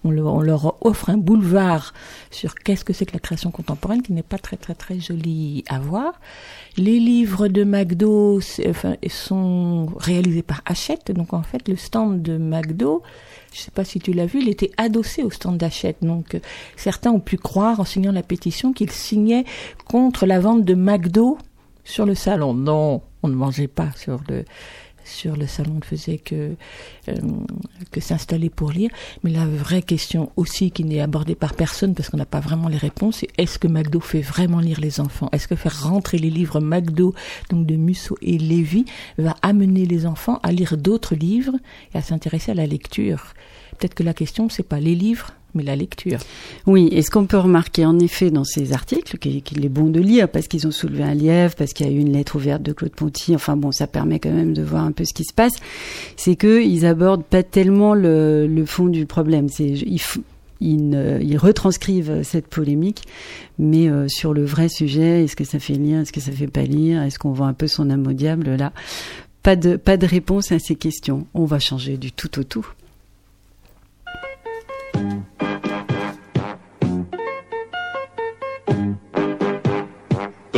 on 0.06 0.42
leur, 0.42 0.86
offre 0.86 1.10
un 1.10 1.18
boulevard 1.18 1.94
sur 2.32 2.56
qu'est-ce 2.56 2.86
que 2.86 2.94
c'est 2.94 3.06
que 3.06 3.14
la 3.14 3.20
création 3.20 3.52
contemporaine 3.52 4.02
qui 4.02 4.14
n'est 4.14 4.24
pas 4.24 4.38
très 4.38 4.58
très 4.58 4.76
très 4.76 5.00
joli 5.00 5.64
à 5.68 5.80
voir. 5.80 6.20
Les 6.78 7.00
livres 7.00 7.48
de 7.48 7.64
McDo 7.64 8.40
enfin, 8.68 8.96
sont 9.10 9.88
réalisés 9.98 10.44
par 10.44 10.62
Hachette. 10.66 11.12
Donc 11.12 11.34
en 11.34 11.42
fait, 11.42 11.68
le 11.68 11.76
stand 11.76 12.22
de 12.22 12.38
McDo, 12.38 13.02
je 13.54 13.60
sais 13.60 13.72
pas 13.72 13.84
si 13.84 14.00
tu 14.00 14.14
l'as 14.14 14.26
vu, 14.26 14.42
il 14.42 14.50
était 14.50 14.72
adossé 14.78 15.24
au 15.24 15.32
stand 15.32 15.58
d'Hachette. 15.58 15.98
Donc 16.02 16.36
euh, 16.36 16.40
certains 16.76 17.12
ont 17.12 17.20
pu 17.20 17.38
croire 17.38 17.80
en 17.80 17.86
signant 17.86 18.12
la 18.12 18.24
pétition 18.24 18.74
qu'ils 18.74 18.92
signaient 18.92 19.46
contre 19.86 20.26
la 20.26 20.40
vente 20.40 20.64
de 20.64 20.76
McDo 20.76 21.38
sur 21.84 22.06
le 22.06 22.16
salon. 22.16 22.54
Non, 22.54 23.02
on 23.24 23.28
ne 23.28 23.36
mangeait 23.36 23.68
pas 23.68 23.90
sur 23.96 24.20
le 24.30 24.46
sur 25.06 25.36
le 25.36 25.48
salon, 25.48 25.74
on 25.76 25.80
ne 25.80 25.84
faisait 25.84 26.18
que 26.18 26.56
euh, 27.08 27.16
que 27.92 28.02
s'installer 28.02 28.50
pour 28.50 28.72
lire. 28.72 28.90
Mais 29.24 29.32
la 29.32 29.46
vraie 29.46 29.82
question 29.82 30.32
aussi 30.36 30.72
qui 30.72 30.84
n'est 30.84 31.00
abordée 31.00 31.36
par 31.36 31.54
personne 31.54 31.94
parce 31.94 32.10
qu'on 32.10 32.18
n'a 32.18 32.26
pas 32.26 32.40
vraiment 32.40 32.68
les 32.68 32.78
réponses, 32.78 33.18
c'est 33.18 33.30
est-ce 33.38 33.60
que 33.60 33.68
McDo 33.68 34.00
fait 34.00 34.22
vraiment 34.22 34.60
lire 34.60 34.80
les 34.80 35.00
enfants? 35.00 35.30
Est-ce 35.32 35.48
que 35.48 35.56
faire 35.56 35.84
rentrer 35.84 36.18
les 36.18 36.30
livres 36.30 36.60
McDo, 36.60 37.14
donc 37.50 37.66
de 37.66 37.76
Musso 37.76 38.18
et 38.22 38.38
Lévy, 38.38 38.86
va 39.18 39.36
amener 39.42 39.86
les 39.86 40.06
enfants 40.06 40.40
à 40.44 40.52
lire 40.52 40.78
d'autres 40.78 41.16
livres 41.16 41.56
et 41.94 41.98
à 41.98 42.02
s'intéresser 42.02 42.52
à 42.52 42.56
la 42.56 42.66
lecture? 42.66 43.34
Peut-être 43.78 43.94
que 43.94 44.04
la 44.04 44.14
question 44.14 44.50
c'est 44.50 44.64
pas 44.64 44.80
les 44.80 44.96
livres, 44.96 45.32
mais 45.56 45.64
la 45.64 45.76
lecture. 45.76 46.20
Oui, 46.68 46.90
et 46.92 47.02
ce 47.02 47.10
qu'on 47.10 47.26
peut 47.26 47.38
remarquer 47.38 47.86
en 47.86 47.98
effet 48.00 48.30
dans 48.30 48.44
ces 48.44 48.74
articles, 48.74 49.18
qu'il 49.18 49.66
est 49.66 49.70
bon 49.70 49.90
de 49.90 50.00
lire 50.00 50.30
parce 50.30 50.48
qu'ils 50.48 50.68
ont 50.68 50.72
soulevé 50.72 51.04
un 51.04 51.16
lièvre, 51.16 51.56
parce 51.56 51.74
qu'il 51.74 51.88
y 51.88 51.90
a 51.90 51.92
eu 51.92 52.00
une 52.00 52.12
lettre 52.12 52.36
ouverte 52.36 52.62
de 52.62 52.74
Claude 52.74 52.94
Ponty, 52.94 53.34
enfin 53.34 53.56
bon, 53.56 53.72
ça 53.72 53.88
permet 53.88 54.20
quand 54.20 54.32
même 54.32 54.54
de 54.54 54.62
voir 54.62 54.84
un 54.84 54.92
peu 54.92 55.06
ce 55.06 55.14
qui 55.14 55.24
se 55.24 55.34
passe, 55.34 55.54
c'est 56.18 56.36
que 56.36 56.62
ils 56.62 56.86
abordent 56.86 57.24
pas 57.24 57.44
tellement 57.44 57.94
le, 57.94 58.64
fond 58.66 58.88
du 58.88 59.06
problème. 59.06 59.48
C'est 59.50 59.74
ils, 60.62 61.38
retranscrivent 61.38 62.24
cette 62.24 62.48
polémique, 62.48 63.04
mais 63.60 63.90
euh, 63.90 64.08
sur 64.08 64.34
le 64.34 64.44
vrai 64.44 64.70
sujet, 64.70 65.24
est-ce 65.24 65.36
que 65.36 65.44
ça 65.44 65.60
fait 65.60 65.74
lire, 65.74 66.00
est-ce 66.00 66.12
que 66.12 66.22
ça 66.22 66.32
fait 66.32 66.48
pas 66.48 66.64
lire, 66.64 67.02
est-ce 67.04 67.20
qu'on 67.20 67.34
vend 67.34 67.46
un 67.46 67.54
peu 67.54 67.68
son 67.68 67.90
âme 67.90 68.08
au 68.08 68.14
diable 68.14 68.56
là 68.56 68.72
pas 69.44 69.56
de 69.56 70.06
réponse 70.08 70.52
à 70.52 70.58
ces 70.58 70.74
questions. 70.74 71.28
On 71.36 71.46
va 71.46 71.60
changer 71.60 71.98
du 71.98 72.12
tout 72.12 72.40
au 72.40 72.44
tout. 72.44 72.66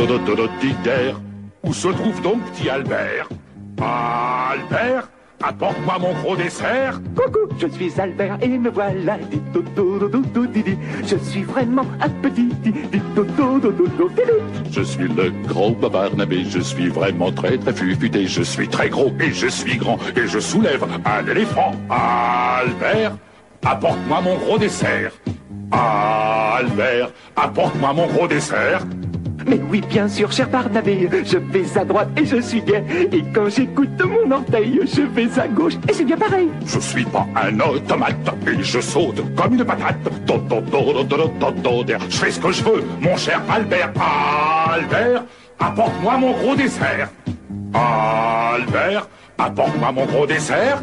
Dododododidère, 0.08 1.20
où 1.62 1.74
se 1.74 1.88
trouve 1.88 2.22
donc 2.22 2.40
petit 2.50 2.70
Albert? 2.70 3.28
Albert, 3.78 5.10
apporte-moi 5.42 5.98
mon 6.00 6.14
gros 6.22 6.34
dessert. 6.34 6.98
Coucou, 7.14 7.54
je 7.58 7.66
suis 7.66 7.92
Albert 8.00 8.38
et 8.40 8.48
me 8.56 8.70
voilà. 8.70 9.18
Dit. 9.18 9.42
Je 11.06 11.16
suis 11.16 11.42
vraiment 11.42 11.84
un 12.00 12.08
petit 12.08 12.46
di 12.46 12.72
di 12.72 13.00
do 13.14 13.22
do 13.22 13.60
do 13.60 13.70
do 13.70 13.86
do 13.98 14.08
di 14.08 14.22
di. 14.22 14.72
Je 14.72 14.80
suis 14.80 15.08
le 15.08 15.30
gros 15.46 15.72
Barnabé, 15.72 16.42
je 16.48 16.60
suis 16.60 16.88
vraiment 16.88 17.30
très 17.30 17.58
très 17.58 17.74
fufuté. 17.74 18.26
Je 18.26 18.42
suis 18.42 18.66
très 18.66 18.88
gros 18.88 19.12
et 19.20 19.30
je 19.30 19.48
suis 19.48 19.76
grand 19.76 19.98
et 20.16 20.26
je 20.26 20.38
soulève 20.38 20.86
un 21.04 21.26
éléphant. 21.26 21.72
Albert, 21.90 23.18
apporte-moi 23.62 24.22
mon 24.22 24.36
gros 24.36 24.56
dessert. 24.56 25.12
Albert, 25.70 27.10
apporte-moi 27.36 27.92
mon 27.92 28.06
gros 28.06 28.26
dessert. 28.26 28.86
Mais 29.48 29.60
oui, 29.70 29.80
bien 29.88 30.08
sûr, 30.08 30.30
cher 30.30 30.48
Barnabé, 30.48 31.08
je 31.24 31.38
vais 31.38 31.78
à 31.78 31.84
droite 31.84 32.08
et 32.16 32.26
je 32.26 32.40
suis 32.40 32.60
gai. 32.60 32.82
Et 33.12 33.22
quand 33.34 33.48
j'écoute 33.48 33.88
mon 34.04 34.30
orteil, 34.30 34.80
je 34.84 35.02
vais 35.02 35.40
à 35.40 35.48
gauche 35.48 35.74
et 35.88 35.92
c'est 35.92 36.04
bien 36.04 36.18
pareil. 36.18 36.48
Je 36.66 36.78
suis 36.78 37.04
pas 37.04 37.26
un 37.34 37.58
automate 37.60 38.16
et 38.46 38.62
je 38.62 38.80
saute 38.80 39.22
comme 39.34 39.54
une 39.54 39.64
patate. 39.64 39.96
Je 42.10 42.16
fais 42.16 42.30
ce 42.30 42.40
que 42.40 42.52
je 42.52 42.62
veux, 42.62 42.84
mon 43.00 43.16
cher 43.16 43.40
Albert. 43.50 43.92
Albert, 44.70 45.24
apporte-moi 45.58 46.18
mon 46.18 46.32
gros 46.32 46.54
dessert. 46.54 47.08
Albert, 47.72 49.08
apporte-moi 49.38 49.92
mon 49.92 50.04
gros 50.04 50.26
dessert. 50.26 50.82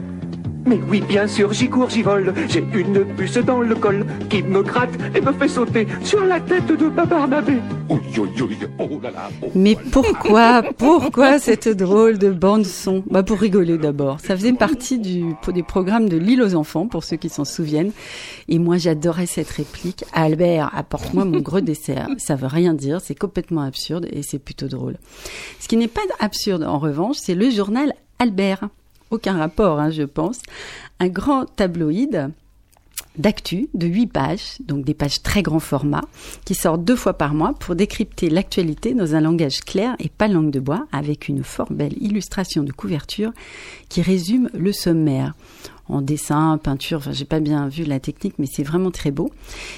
Mais 0.66 0.80
oui, 0.90 1.02
bien 1.02 1.28
sûr, 1.28 1.54
j'y 1.54 1.70
cours, 1.70 1.90
j'y 1.90 2.02
vole. 2.02 2.34
J'ai 2.50 2.66
une 2.74 3.06
puce 3.16 3.38
dans 3.38 3.62
le 3.62 3.76
col 3.76 4.06
qui 4.30 4.42
me 4.42 4.64
gratte 4.64 4.94
et 5.16 5.22
me 5.22 5.32
fait 5.32 5.48
sauter 5.48 5.88
sur 6.04 6.24
la 6.26 6.40
tête 6.40 6.68
de 6.68 6.88
ma 6.88 7.06
Barnabé. 7.06 7.58
Ouïe, 7.88 8.20
ouïe, 8.20 8.42
ouïe, 8.42 8.58
oh 8.80 8.90
oh. 8.90 9.48
Mais 9.54 9.78
pourquoi, 9.92 10.64
pourquoi 10.78 11.38
cette 11.38 11.70
drôle 11.70 12.18
de 12.18 12.32
bande 12.32 12.66
son? 12.66 13.04
Bah 13.10 13.22
pour 13.22 13.40
rigoler 13.40 13.78
d'abord. 13.78 14.20
Ça 14.20 14.36
faisait 14.36 14.54
partie 14.54 14.98
du 14.98 15.36
des 15.54 15.64
programmes 15.64 16.10
de 16.10 16.18
L'île 16.18 16.42
aux 16.42 16.56
enfants 16.56 16.88
pour 16.88 17.04
ceux 17.04 17.18
qui 17.18 17.30
s'en 17.30 17.46
souviennent. 17.46 17.92
Et 18.50 18.58
moi 18.58 18.78
j'adorais 18.78 19.28
cette 19.28 19.50
réplique. 19.50 20.04
Albert, 20.14 20.72
apporte-moi 20.76 21.26
mon 21.26 21.40
gros 21.40 21.62
dessert. 21.62 22.08
Ça 22.18 22.36
veut 22.36 22.48
rien 22.48 22.74
dire, 22.74 23.02
c'est 23.02 23.16
complètement 23.16 23.62
absurde 23.62 24.08
et 24.12 24.24
c'est 24.24 24.40
plutôt 24.40 24.68
drôle. 24.68 24.98
Ce 25.60 25.68
qui 25.68 25.78
n'est 25.78 25.88
pas 25.88 26.02
absurde 26.20 26.64
en 26.64 26.80
revanche, 26.80 27.18
c'est 27.20 27.36
le 27.36 27.50
journal 27.52 27.94
Albert. 28.20 28.68
Aucun 29.16 29.38
rapport, 29.38 29.80
hein, 29.80 29.92
je 29.92 30.04
pense. 30.04 30.42
Un 31.00 31.08
grand 31.08 31.46
tabloïd 31.46 32.32
d'actu 33.18 33.70
de 33.74 33.88
8 33.88 34.08
pages, 34.08 34.58
donc 34.60 34.84
des 34.84 34.94
pages 34.94 35.24
très 35.24 35.42
grand 35.42 35.62
format, 35.62 36.02
qui 36.44 36.54
sortent 36.54 36.84
deux 36.84 36.98
fois 36.98 37.14
par 37.14 37.34
mois 37.34 37.54
pour 37.58 37.78
décrypter 37.78 38.30
l'actualité 38.30 38.94
dans 38.94 39.16
un 39.16 39.22
langage 39.22 39.62
clair 39.62 39.96
et 40.00 40.10
pas 40.10 40.28
langue 40.28 40.52
de 40.52 40.60
bois, 40.60 40.86
avec 40.92 41.30
une 41.30 41.46
fort 41.46 41.72
belle 41.72 41.96
illustration 42.02 42.64
de 42.64 42.74
couverture 42.74 43.32
qui 43.88 44.02
résume 44.02 44.50
le 44.54 44.74
sommaire 44.74 45.34
en 45.88 46.02
dessin, 46.02 46.58
peinture, 46.62 46.98
enfin 46.98 47.12
j'ai 47.12 47.26
pas 47.26 47.40
bien 47.40 47.68
vu 47.68 47.84
la 47.84 48.00
technique, 48.00 48.36
mais 48.40 48.48
c'est 48.52 48.64
vraiment 48.64 48.92
très 48.92 49.12
beau. 49.12 49.32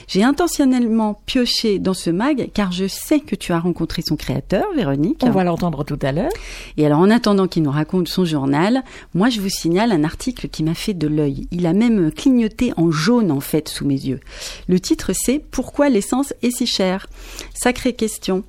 J'ai 0.07 0.23
intentionnellement 0.23 1.21
pioché 1.25 1.79
dans 1.79 1.93
ce 1.93 2.09
mag 2.09 2.49
car 2.53 2.71
je 2.71 2.87
sais 2.87 3.19
que 3.19 3.35
tu 3.35 3.51
as 3.51 3.59
rencontré 3.59 4.01
son 4.01 4.15
créateur, 4.15 4.65
Véronique. 4.75 5.21
On 5.23 5.31
va 5.31 5.43
l'entendre 5.43 5.83
tout 5.83 5.99
à 6.01 6.11
l'heure. 6.11 6.31
Et 6.77 6.85
alors 6.85 6.99
en 6.99 7.09
attendant 7.09 7.47
qu'il 7.47 7.63
nous 7.63 7.71
raconte 7.71 8.07
son 8.07 8.25
journal, 8.25 8.83
moi 9.13 9.29
je 9.29 9.41
vous 9.41 9.49
signale 9.49 9.91
un 9.91 10.03
article 10.03 10.47
qui 10.47 10.63
m'a 10.63 10.75
fait 10.75 10.93
de 10.93 11.07
l'œil. 11.07 11.47
Il 11.51 11.65
a 11.65 11.73
même 11.73 12.11
clignoté 12.11 12.71
en 12.77 12.89
jaune 12.91 13.31
en 13.31 13.41
fait 13.41 13.67
sous 13.67 13.85
mes 13.85 13.95
yeux. 13.95 14.19
Le 14.67 14.79
titre 14.79 15.11
c'est 15.13 15.39
Pourquoi 15.39 15.89
l'essence 15.89 16.33
est 16.41 16.51
si 16.51 16.67
chère? 16.67 17.07
Sacrée 17.53 17.93
question. 17.93 18.43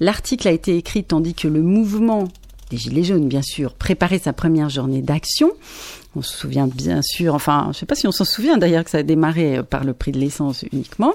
L'article 0.00 0.48
a 0.48 0.52
été 0.52 0.76
écrit 0.76 1.04
tandis 1.04 1.34
que 1.34 1.48
le 1.48 1.62
mouvement 1.62 2.28
des 2.70 2.76
Gilets 2.76 3.04
jaunes, 3.04 3.28
bien 3.28 3.42
sûr, 3.42 3.74
préparait 3.74 4.18
sa 4.18 4.32
première 4.32 4.68
journée 4.68 5.02
d'action. 5.02 5.52
On 6.16 6.22
se 6.22 6.36
souvient 6.36 6.66
bien 6.66 7.02
sûr, 7.02 7.34
enfin, 7.34 7.64
je 7.64 7.68
ne 7.68 7.72
sais 7.74 7.86
pas 7.86 7.94
si 7.94 8.06
on 8.06 8.12
s'en 8.12 8.24
souvient 8.24 8.58
d'ailleurs 8.58 8.84
que 8.84 8.90
ça 8.90 8.98
a 8.98 9.02
démarré 9.02 9.62
par 9.62 9.84
le 9.84 9.92
prix 9.92 10.12
de 10.12 10.18
l'essence 10.18 10.64
uniquement. 10.72 11.14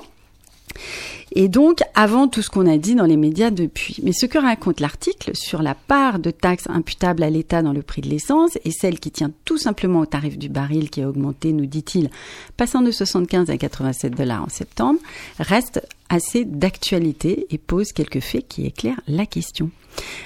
Et 1.38 1.50
donc, 1.50 1.82
avant 1.96 2.30
tout 2.30 2.42
ce 2.42 2.50
qu'on 2.50 2.66
a 2.66 2.78
dit 2.78 2.96
dans 2.96 3.06
les 3.06 3.18
médias 3.18 3.52
depuis. 3.52 4.00
Mais 4.04 4.14
ce 4.14 4.26
que 4.26 4.38
raconte 4.38 4.80
l'article 4.80 5.32
sur 5.34 5.62
la 5.62 5.76
part 5.76 6.20
de 6.20 6.32
taxes 6.32 6.68
imputables 6.70 7.24
à 7.24 7.30
l'État 7.30 7.62
dans 7.62 7.74
le 7.74 7.82
prix 7.82 8.02
de 8.02 8.08
l'essence 8.08 8.58
et 8.64 8.72
celle 8.72 9.02
qui 9.02 9.12
tient 9.12 9.32
tout 9.44 9.58
simplement 9.58 10.00
au 10.00 10.06
tarif 10.06 10.38
du 10.38 10.48
baril 10.48 10.90
qui 10.90 11.02
a 11.02 11.10
augmenté, 11.10 11.52
nous 11.52 11.66
dit-il, 11.66 12.10
passant 12.56 12.82
de 12.82 12.90
75 12.90 13.50
à 13.50 13.58
87 13.58 14.16
dollars 14.16 14.44
en 14.44 14.50
septembre, 14.50 15.00
reste 15.38 15.86
assez 16.08 16.46
d'actualité 16.46 17.48
et 17.50 17.58
pose 17.58 17.92
quelques 17.92 18.22
faits 18.22 18.48
qui 18.48 18.66
éclairent 18.66 19.02
la 19.08 19.26
question. 19.26 19.72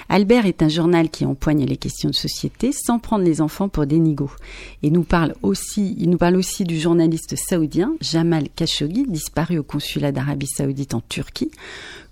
Albert 0.08 0.46
est 0.46 0.62
un 0.62 0.68
journal 0.68 1.10
qui 1.10 1.24
empoigne 1.24 1.64
les 1.64 1.76
questions 1.76 2.10
de 2.10 2.14
société 2.14 2.72
sans 2.72 2.98
prendre 2.98 3.24
les 3.24 3.40
enfants 3.40 3.68
pour 3.68 3.86
des 3.86 3.98
nigauds. 3.98 4.32
Et 4.82 4.90
nous 4.90 5.04
parle 5.04 5.34
aussi, 5.42 5.96
il 5.98 6.10
nous 6.10 6.18
parle 6.18 6.36
aussi 6.36 6.64
du 6.64 6.78
journaliste 6.78 7.36
saoudien 7.36 7.94
Jamal 8.00 8.48
Khashoggi, 8.54 9.04
disparu 9.06 9.58
au 9.58 9.62
consulat 9.62 10.12
d'Arabie 10.12 10.48
Saoudite 10.48 10.94
en 10.94 10.99
Turquie. 11.08 11.50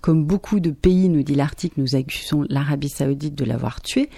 Comme 0.01 0.23
beaucoup 0.23 0.59
de 0.59 0.71
pays, 0.71 1.09
nous 1.09 1.23
dit 1.23 1.35
l'article, 1.35 1.75
nous 1.81 1.95
accusons 1.95 2.45
l'Arabie 2.49 2.89
Saoudite 2.89 3.35
de 3.35 3.43
l'avoir 3.45 3.81
tué, 3.81 4.09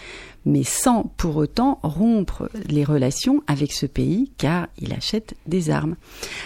mais 0.45 0.63
sans 0.63 1.03
pour 1.17 1.37
autant 1.37 1.79
rompre 1.83 2.49
les 2.67 2.83
relations 2.83 3.41
avec 3.47 3.71
ce 3.71 3.85
pays 3.85 4.31
car 4.37 4.67
il 4.79 4.93
achète 4.93 5.33
des 5.47 5.69
armes. 5.69 5.95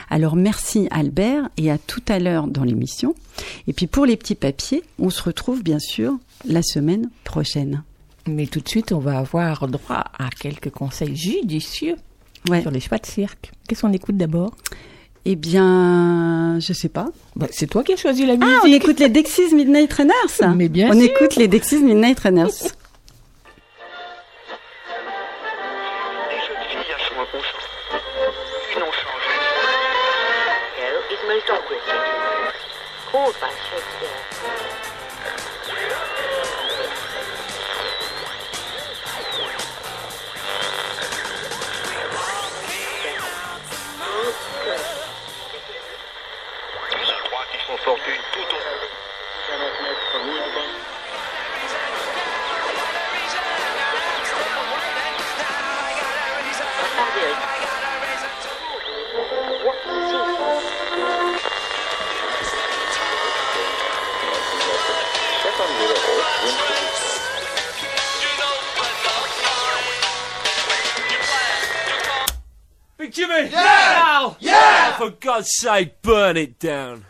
Alors 0.10 0.36
merci 0.36 0.88
Albert 0.92 1.50
et 1.58 1.70
à 1.72 1.78
tout 1.78 2.04
à 2.08 2.20
l'heure 2.20 2.48
dans 2.48 2.64
l'émission. 2.64 3.14
Et 3.68 3.74
puis 3.74 3.88
pour 3.88 4.06
les 4.06 4.16
petits 4.18 4.36
papiers, 4.36 4.84
on 5.00 5.10
se 5.10 5.22
retrouve 5.24 5.64
bien 5.64 5.80
sûr 5.80 6.14
la 6.46 6.62
semaine 6.62 7.10
prochaine. 7.24 7.84
Mais 8.28 8.48
tout 8.48 8.60
de 8.60 8.68
suite, 8.70 8.92
on 8.92 9.00
va 9.00 9.20
avoir 9.20 9.68
droit 9.68 10.04
à 10.18 10.30
quelques 10.30 10.72
conseils 10.72 11.16
judicieux 11.16 11.96
Ouais. 12.50 12.62
sur 12.62 12.70
les 12.70 12.80
choix 12.80 13.00
de 13.00 13.06
cirque. 13.08 13.52
Qu'est-ce 13.68 13.82
qu'on 13.82 13.92
écoute 13.94 14.18
d'abord? 14.18 14.54
Eh 15.26 15.36
bien, 15.36 16.60
je 16.60 16.72
sais 16.74 16.90
pas. 16.90 17.08
Bah, 17.36 17.48
C'est 17.52 17.68
toi 17.68 17.84
qui 17.84 17.94
as 17.94 17.98
choisi 17.98 18.26
la 18.26 18.36
musique. 18.36 18.56
Ah, 18.58 18.62
on 18.64 18.72
écoute 18.72 19.00
les 19.00 19.10
Dexys 19.10 19.54
Midnight 19.56 19.92
Runners 19.92 20.54
Mais 20.56 20.70
bien 20.70 20.90
On 20.90 20.94
sûr. 20.94 21.04
écoute 21.04 21.36
les 21.36 21.48
Dexys 21.48 21.82
Midnight 21.84 22.20
Runners. 22.20 22.52
Filles 33.12 34.85
Font 47.66 47.78
fortune 47.78 48.22
tout 48.32 48.56
au 48.56 48.76
Big 66.46 66.85
Jimmy! 73.16 73.50
Yeah! 73.50 74.34
Yeah! 74.42 74.98
For 74.98 75.10
God's 75.10 75.50
sake, 75.54 76.02
burn 76.02 76.36
it 76.36 76.60
down. 76.60 77.06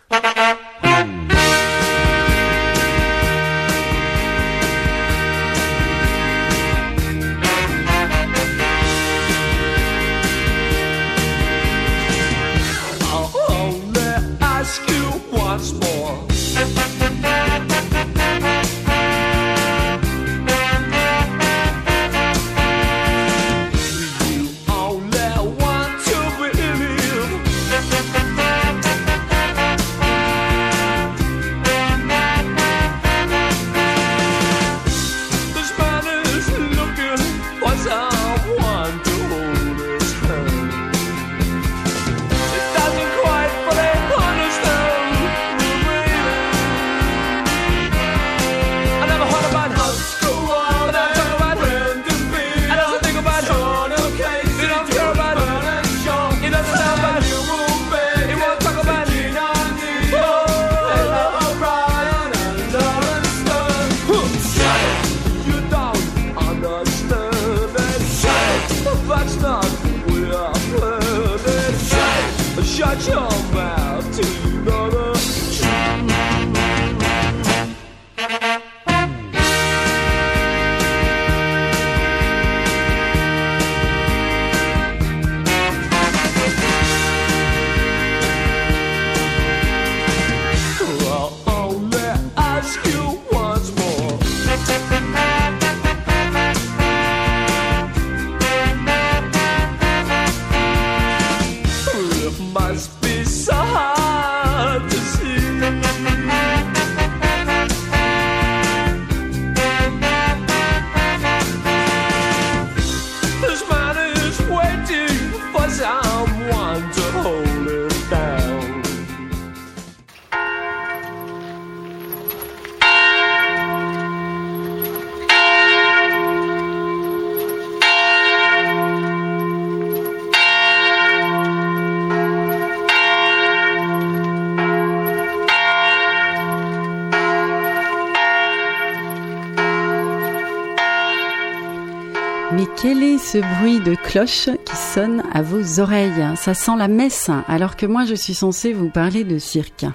Quel 142.82 143.04
est 143.04 143.18
ce 143.18 143.38
bruit 143.38 143.80
de 143.80 143.96
cloche 143.96 144.50
qui 144.66 144.76
sonne 144.76 145.24
à 145.34 145.42
vos 145.42 145.80
oreilles? 145.80 146.36
Ça 146.36 146.54
sent 146.54 146.76
la 146.78 146.88
messe, 146.88 147.30
alors 147.48 147.76
que 147.76 147.86
moi 147.86 148.06
je 148.06 148.16
suis 148.16 148.34
censée 148.34 148.74
vous 148.74 148.90
parler 148.90 149.24
de 149.24 149.40
cirque. 149.40 149.86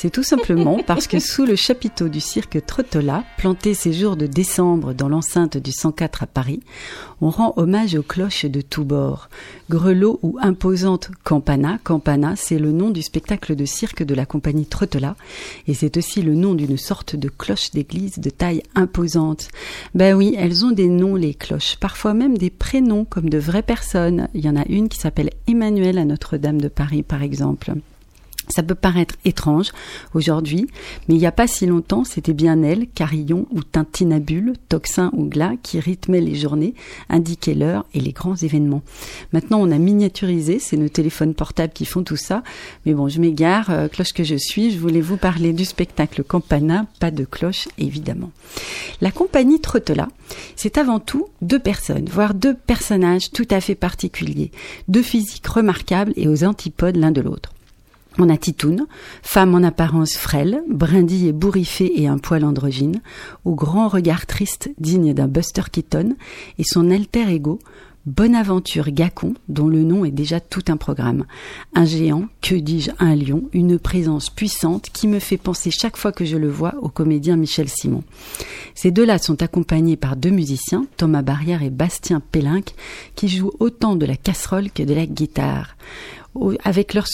C'est 0.00 0.08
tout 0.08 0.22
simplement 0.22 0.78
parce 0.86 1.06
que 1.06 1.18
sous 1.18 1.44
le 1.44 1.56
chapiteau 1.56 2.08
du 2.08 2.20
cirque 2.20 2.64
Trottola, 2.64 3.22
planté 3.36 3.74
ces 3.74 3.92
jours 3.92 4.16
de 4.16 4.26
décembre 4.26 4.94
dans 4.94 5.10
l'enceinte 5.10 5.58
du 5.58 5.72
104 5.72 6.22
à 6.22 6.26
Paris, 6.26 6.60
on 7.20 7.28
rend 7.28 7.52
hommage 7.58 7.96
aux 7.96 8.02
cloches 8.02 8.46
de 8.46 8.62
tous 8.62 8.84
bords. 8.84 9.28
Grelot 9.68 10.18
ou 10.22 10.38
imposante 10.40 11.10
campana, 11.22 11.78
campana 11.84 12.32
c'est 12.34 12.58
le 12.58 12.72
nom 12.72 12.88
du 12.88 13.02
spectacle 13.02 13.54
de 13.54 13.66
cirque 13.66 14.02
de 14.02 14.14
la 14.14 14.24
compagnie 14.24 14.64
Trottola 14.64 15.16
et 15.68 15.74
c'est 15.74 15.98
aussi 15.98 16.22
le 16.22 16.34
nom 16.34 16.54
d'une 16.54 16.78
sorte 16.78 17.14
de 17.14 17.28
cloche 17.28 17.70
d'église 17.72 18.20
de 18.20 18.30
taille 18.30 18.62
imposante. 18.74 19.48
Ben 19.94 20.14
oui, 20.14 20.34
elles 20.38 20.64
ont 20.64 20.72
des 20.72 20.88
noms 20.88 21.14
les 21.14 21.34
cloches, 21.34 21.76
parfois 21.78 22.14
même 22.14 22.38
des 22.38 22.48
prénoms 22.48 23.04
comme 23.04 23.28
de 23.28 23.36
vraies 23.36 23.60
personnes. 23.60 24.28
Il 24.32 24.46
y 24.46 24.48
en 24.48 24.56
a 24.56 24.66
une 24.66 24.88
qui 24.88 24.98
s'appelle 24.98 25.28
Emmanuel 25.46 25.98
à 25.98 26.06
Notre-Dame 26.06 26.58
de 26.58 26.68
Paris 26.68 27.02
par 27.02 27.22
exemple. 27.22 27.74
Ça 28.50 28.62
peut 28.62 28.74
paraître 28.74 29.14
étrange 29.24 29.70
aujourd'hui, 30.14 30.66
mais 31.08 31.14
il 31.14 31.18
n'y 31.18 31.26
a 31.26 31.32
pas 31.32 31.46
si 31.46 31.66
longtemps, 31.66 32.04
c'était 32.04 32.32
bien 32.32 32.62
elle, 32.62 32.88
Carillon 32.88 33.46
ou 33.50 33.62
Tintinabule, 33.62 34.54
Toxin 34.68 35.10
ou 35.14 35.24
Glas, 35.24 35.54
qui 35.62 35.80
rythmaient 35.80 36.20
les 36.20 36.34
journées, 36.34 36.74
indiquaient 37.08 37.54
l'heure 37.54 37.86
et 37.94 38.00
les 38.00 38.12
grands 38.12 38.36
événements. 38.36 38.82
Maintenant, 39.32 39.60
on 39.60 39.70
a 39.70 39.78
miniaturisé, 39.78 40.58
c'est 40.58 40.76
nos 40.76 40.88
téléphones 40.88 41.34
portables 41.34 41.72
qui 41.72 41.84
font 41.84 42.02
tout 42.02 42.16
ça. 42.16 42.42
Mais 42.86 42.94
bon, 42.94 43.08
je 43.08 43.20
m'égare, 43.20 43.70
euh, 43.70 43.88
cloche 43.88 44.12
que 44.12 44.24
je 44.24 44.36
suis, 44.36 44.72
je 44.72 44.78
voulais 44.78 45.00
vous 45.00 45.16
parler 45.16 45.52
du 45.52 45.64
spectacle 45.64 46.24
Campana, 46.24 46.86
pas 46.98 47.10
de 47.10 47.24
cloche, 47.24 47.68
évidemment. 47.78 48.30
La 49.00 49.10
compagnie 49.10 49.60
Trottela, 49.60 50.08
c'est 50.56 50.78
avant 50.78 51.00
tout 51.00 51.26
deux 51.40 51.58
personnes, 51.58 52.08
voire 52.10 52.34
deux 52.34 52.54
personnages 52.54 53.30
tout 53.30 53.48
à 53.50 53.60
fait 53.60 53.74
particuliers, 53.74 54.50
deux 54.88 55.02
physiques 55.02 55.46
remarquables 55.46 56.12
et 56.16 56.28
aux 56.28 56.44
antipodes 56.44 56.96
l'un 56.96 57.12
de 57.12 57.20
l'autre. 57.20 57.52
On 58.18 58.28
a 58.28 58.36
Titoun, 58.36 58.86
femme 59.22 59.54
en 59.54 59.62
apparence 59.62 60.16
frêle, 60.16 60.62
brindille 60.68 61.28
et 61.28 61.32
bourriffée 61.32 62.02
et 62.02 62.08
un 62.08 62.18
poil 62.18 62.44
androgyne, 62.44 63.00
au 63.44 63.54
grand 63.54 63.88
regard 63.88 64.26
triste 64.26 64.70
digne 64.78 65.14
d'un 65.14 65.28
Buster 65.28 65.62
Keaton, 65.70 66.16
et 66.58 66.64
son 66.64 66.90
alter 66.90 67.28
ego, 67.30 67.60
Bonaventure 68.06 68.90
Gacon, 68.90 69.34
dont 69.48 69.68
le 69.68 69.82
nom 69.84 70.04
est 70.04 70.10
déjà 70.10 70.40
tout 70.40 70.64
un 70.68 70.76
programme. 70.76 71.26
Un 71.74 71.84
géant, 71.84 72.24
que 72.40 72.54
dis-je, 72.54 72.90
un 72.98 73.14
lion, 73.14 73.44
une 73.52 73.78
présence 73.78 74.30
puissante 74.30 74.88
qui 74.92 75.06
me 75.06 75.18
fait 75.18 75.36
penser 75.36 75.70
chaque 75.70 75.98
fois 75.98 76.10
que 76.10 76.24
je 76.24 76.38
le 76.38 76.48
vois 76.48 76.74
au 76.80 76.88
comédien 76.88 77.36
Michel 77.36 77.68
Simon. 77.68 78.02
Ces 78.74 78.90
deux-là 78.90 79.18
sont 79.18 79.42
accompagnés 79.42 79.96
par 79.96 80.16
deux 80.16 80.30
musiciens, 80.30 80.86
Thomas 80.96 81.22
Barrière 81.22 81.62
et 81.62 81.70
Bastien 81.70 82.20
Pellinck, 82.32 82.74
qui 83.14 83.28
jouent 83.28 83.52
autant 83.60 83.96
de 83.96 84.06
la 84.06 84.16
casserole 84.16 84.70
que 84.70 84.82
de 84.82 84.94
la 84.94 85.06
guitare. 85.06 85.76
Avec 86.64 86.94
leur 86.94 87.06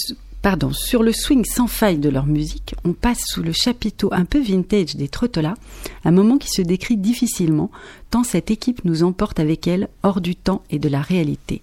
pardon, 0.46 0.72
sur 0.72 1.02
le 1.02 1.10
swing 1.12 1.44
sans 1.44 1.66
faille 1.66 1.98
de 1.98 2.08
leur 2.08 2.26
musique, 2.26 2.76
on 2.84 2.92
passe 2.92 3.18
sous 3.26 3.42
le 3.42 3.50
chapiteau 3.50 4.10
un 4.12 4.24
peu 4.24 4.40
vintage 4.40 4.94
des 4.94 5.08
Trottolas, 5.08 5.56
un 6.04 6.12
moment 6.12 6.38
qui 6.38 6.50
se 6.50 6.62
décrit 6.62 6.96
difficilement, 6.96 7.72
tant 8.10 8.22
cette 8.22 8.52
équipe 8.52 8.84
nous 8.84 9.02
emporte 9.02 9.40
avec 9.40 9.66
elle 9.66 9.88
hors 10.04 10.20
du 10.20 10.36
temps 10.36 10.62
et 10.70 10.78
de 10.78 10.88
la 10.88 11.00
réalité. 11.00 11.62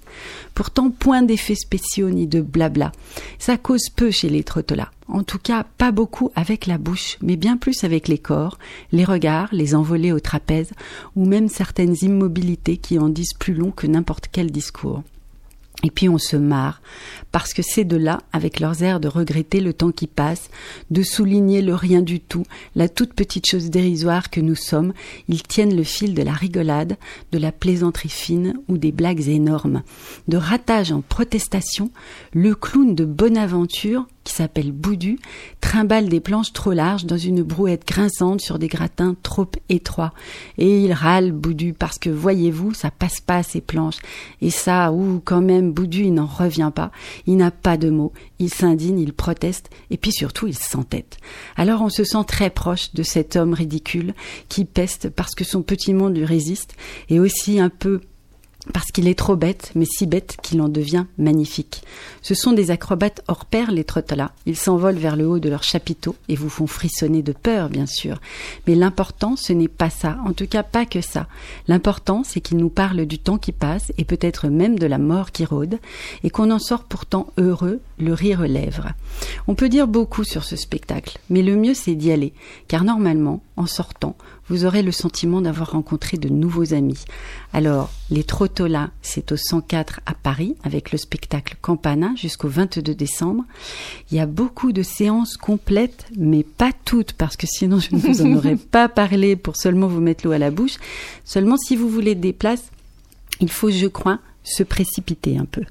Pourtant, 0.54 0.90
point 0.90 1.22
d'effets 1.22 1.56
spéciaux 1.56 2.10
ni 2.10 2.28
de 2.28 2.42
blabla. 2.42 2.92
Ça 3.40 3.56
cause 3.56 3.88
peu 3.88 4.12
chez 4.12 4.28
les 4.28 4.44
Trottolas. 4.44 4.92
En 5.08 5.24
tout 5.24 5.40
cas, 5.40 5.66
pas 5.78 5.94
beaucoup 5.94 6.32
avec 6.36 6.66
la 6.66 6.78
bouche, 6.78 7.18
mais 7.22 7.38
bien 7.38 7.56
plus 7.56 7.86
avec 7.86 8.10
les 8.10 8.18
corps, 8.18 8.60
les 8.92 9.06
regards, 9.06 9.48
les 9.54 9.76
envolées 9.76 10.12
au 10.12 10.20
trapèze, 10.20 10.74
ou 11.16 11.26
même 11.26 11.48
certaines 11.48 11.96
immobilités 12.02 12.76
qui 12.76 13.00
en 13.00 13.08
disent 13.08 13.38
plus 13.40 13.54
long 13.54 13.72
que 13.72 13.88
n'importe 13.88 14.28
quel 14.30 14.52
discours. 14.52 15.04
Et 15.84 15.92
puis 15.92 16.08
on 16.08 16.18
se 16.18 16.38
marre, 16.38 16.82
parce 17.34 17.54
que 17.54 17.62
c'est 17.62 17.84
de 17.84 17.98
là, 17.98 18.22
avec 18.32 18.62
leurs 18.62 18.84
airs 18.84 19.02
de 19.02 19.10
regretter 19.10 19.60
le 19.60 19.74
temps 19.74 19.92
qui 19.92 20.08
passe, 20.08 20.50
de 20.92 21.04
souligner 21.04 21.62
le 21.62 21.76
rien 21.76 22.02
du 22.02 22.22
tout, 22.22 22.44
la 22.76 22.88
toute 22.88 23.14
petite 23.14 23.46
chose 23.46 23.70
dérisoire 23.70 24.30
que 24.30 24.40
nous 24.40 24.56
sommes, 24.56 24.94
ils 25.28 25.44
tiennent 25.44 25.76
le 25.76 25.84
fil 25.84 26.14
de 26.14 26.22
la 26.22 26.32
rigolade, 26.32 26.96
de 27.34 27.38
la 27.38 27.52
plaisanterie 27.52 28.10
fine 28.10 28.54
ou 28.70 28.78
des 28.78 28.94
blagues 28.94 29.28
énormes. 29.28 29.84
De 30.30 30.38
ratage 30.38 30.94
en 30.94 31.02
protestation, 31.02 31.92
le 32.34 32.56
clown 32.56 32.96
de 32.96 33.04
Bonaventure 33.04 34.08
qui 34.24 34.34
s'appelle 34.34 34.72
Boudu, 34.72 35.20
trimballe 35.62 36.10
des 36.10 36.20
planches 36.20 36.54
trop 36.54 36.72
larges 36.72 37.06
dans 37.06 37.18
une 37.18 37.44
brouette 37.44 37.86
grinçante 37.88 38.42
sur 38.42 38.60
des 38.60 38.68
gratins 38.68 39.16
trop 39.22 39.48
étroits. 39.70 40.14
Et 40.58 40.84
il 40.84 40.94
râle 40.94 41.32
Boudu 41.32 41.74
parce 41.74 42.00
que 42.00 42.10
voyez-vous, 42.10 42.74
ça 42.74 42.92
passe 42.92 43.20
pas 43.20 43.44
ces 43.44 43.62
planches. 43.62 44.00
Et 44.42 44.50
ça, 44.50 44.92
ou 44.92 45.22
quand 45.24 45.42
même, 45.42 45.72
Boudu, 45.72 46.04
il 46.04 46.14
n'en 46.14 46.26
revient 46.26 46.72
pas. 46.74 46.92
Il 47.28 47.38
n'a 47.38 47.52
pas 47.52 47.78
de 47.78 47.90
mots. 47.90 48.14
Il 48.40 48.54
s'indigne, 48.54 49.00
il 49.00 49.14
proteste, 49.14 49.70
et 49.90 49.98
puis 49.98 50.12
surtout, 50.12 50.48
il 50.48 50.58
s'entête. 50.58 51.18
Alors 51.56 51.82
on 51.82 51.90
se 51.90 52.04
sent 52.04 52.24
très 52.28 52.50
proche 52.50 52.94
de 52.94 53.04
cet 53.04 53.36
homme 53.36 53.54
ridicule 53.54 54.14
qui 54.50 54.66
peste 54.66 55.10
parce 55.10 55.36
que 55.36 55.44
son 55.44 55.62
petit 55.62 55.94
monde 55.94 56.18
lui 56.18 56.26
résiste, 56.26 56.76
et 57.10 57.20
aussi 57.20 57.60
un 57.60 57.70
peu 57.70 58.02
parce 58.72 58.92
qu'il 58.92 59.08
est 59.10 59.18
trop 59.18 59.36
bête, 59.36 59.72
mais 59.76 59.86
si 59.86 60.08
bête 60.08 60.38
qu'il 60.42 60.62
en 60.62 60.70
devient 60.70 61.06
magnifique. 61.18 61.84
Ce 62.22 62.34
sont 62.34 62.54
des 62.54 62.72
acrobates 62.72 63.22
hors 63.28 63.46
pair, 63.46 63.72
les 63.72 63.84
trottelas. 63.84 64.32
Ils 64.46 64.56
s'envolent 64.56 64.96
vers 64.96 65.18
le 65.18 65.28
haut 65.28 65.40
de 65.40 65.50
leur 65.50 65.64
chapiteau 65.64 66.16
et 66.30 66.36
vous 66.36 66.50
font 66.50 66.68
frissonner 66.68 67.22
de 67.22 67.34
peur, 67.34 67.70
bien 67.70 67.86
sûr. 67.86 68.22
Mais 68.66 68.76
l'important, 68.76 69.36
ce 69.36 69.52
n'est 69.52 69.68
pas 69.68 69.90
ça, 69.90 70.18
en 70.26 70.32
tout 70.32 70.48
cas 70.48 70.64
pas 70.64 70.86
que 70.86 71.02
ça. 71.02 71.28
L'important, 71.68 72.24
c'est 72.24 72.40
qu'ils 72.40 72.58
nous 72.58 72.70
parlent 72.70 73.06
du 73.06 73.20
temps 73.20 73.38
qui 73.38 73.52
passe 73.52 73.92
et 73.98 74.06
peut-être 74.06 74.48
même 74.48 74.80
de 74.80 74.88
la 74.88 74.98
mort 74.98 75.32
qui 75.32 75.44
rôde, 75.44 75.80
et 76.24 76.30
qu'on 76.30 76.52
en 76.52 76.60
sort 76.60 76.84
pourtant 76.84 77.28
heureux, 77.38 77.82
le 78.04 78.14
rire 78.14 78.42
aux 78.42 78.46
lèvres. 78.46 78.90
On 79.48 79.56
peut 79.56 79.70
dire 79.70 79.88
beaucoup 79.88 80.24
sur 80.24 80.44
ce 80.44 80.56
spectacle, 80.56 81.18
mais 81.30 81.42
le 81.42 81.56
mieux 81.56 81.74
c'est 81.74 81.96
d'y 81.96 82.12
aller, 82.12 82.34
car 82.68 82.84
normalement, 82.84 83.42
en 83.58 83.66
sortant, 83.66 84.16
vous 84.50 84.66
aurez 84.66 84.84
le 84.84 84.92
sentiment 84.92 85.42
d'avoir 85.42 85.72
rencontré 85.72 86.18
de 86.18 86.28
nouveaux 86.28 86.74
amis. 86.74 87.06
Alors, 87.54 87.92
les 88.10 88.24
Trottolas, 88.24 88.90
c'est 89.02 89.32
au 89.32 89.38
104 89.38 90.02
à 90.06 90.14
Paris, 90.14 90.56
avec 90.64 90.92
le 90.92 90.98
spectacle 90.98 91.56
Campana 91.62 92.12
jusqu'au 92.16 92.50
22 92.50 92.94
décembre. 92.94 93.46
Il 94.12 94.18
y 94.18 94.20
a 94.20 94.26
beaucoup 94.26 94.74
de 94.74 94.84
séances 94.84 95.38
complètes, 95.38 96.06
mais 96.18 96.44
pas 96.44 96.72
toutes, 96.86 97.14
parce 97.14 97.38
que 97.38 97.48
sinon 97.48 97.80
je 97.80 97.96
ne 97.96 98.00
vous 98.00 98.22
en 98.22 98.34
aurais 98.34 98.56
pas 98.72 98.90
parlé 98.90 99.36
pour 99.36 99.56
seulement 99.56 99.88
vous 99.88 100.02
mettre 100.02 100.26
l'eau 100.26 100.34
à 100.34 100.38
la 100.38 100.52
bouche. 100.52 100.76
Seulement, 101.24 101.58
si 101.58 101.76
vous 101.76 101.90
voulez 101.90 102.16
des 102.16 102.34
places, 102.34 102.66
il 103.40 103.50
faut, 103.50 103.72
je 103.72 103.88
crois, 103.88 104.20
se 104.44 104.64
précipiter 104.64 105.38
un 105.38 105.46
peu. 105.46 105.64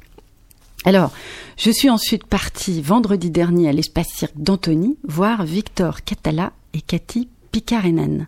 Alors, 0.84 1.12
je 1.56 1.70
suis 1.70 1.90
ensuite 1.90 2.26
partie 2.26 2.82
vendredi 2.82 3.30
dernier 3.30 3.68
à 3.68 3.72
l'espace 3.72 4.08
cirque 4.08 4.36
d'Antony 4.36 4.98
voir 5.04 5.44
Victor 5.44 6.02
Catala 6.02 6.52
et 6.74 6.80
Cathy 6.80 7.28
Pikarenen. 7.52 8.26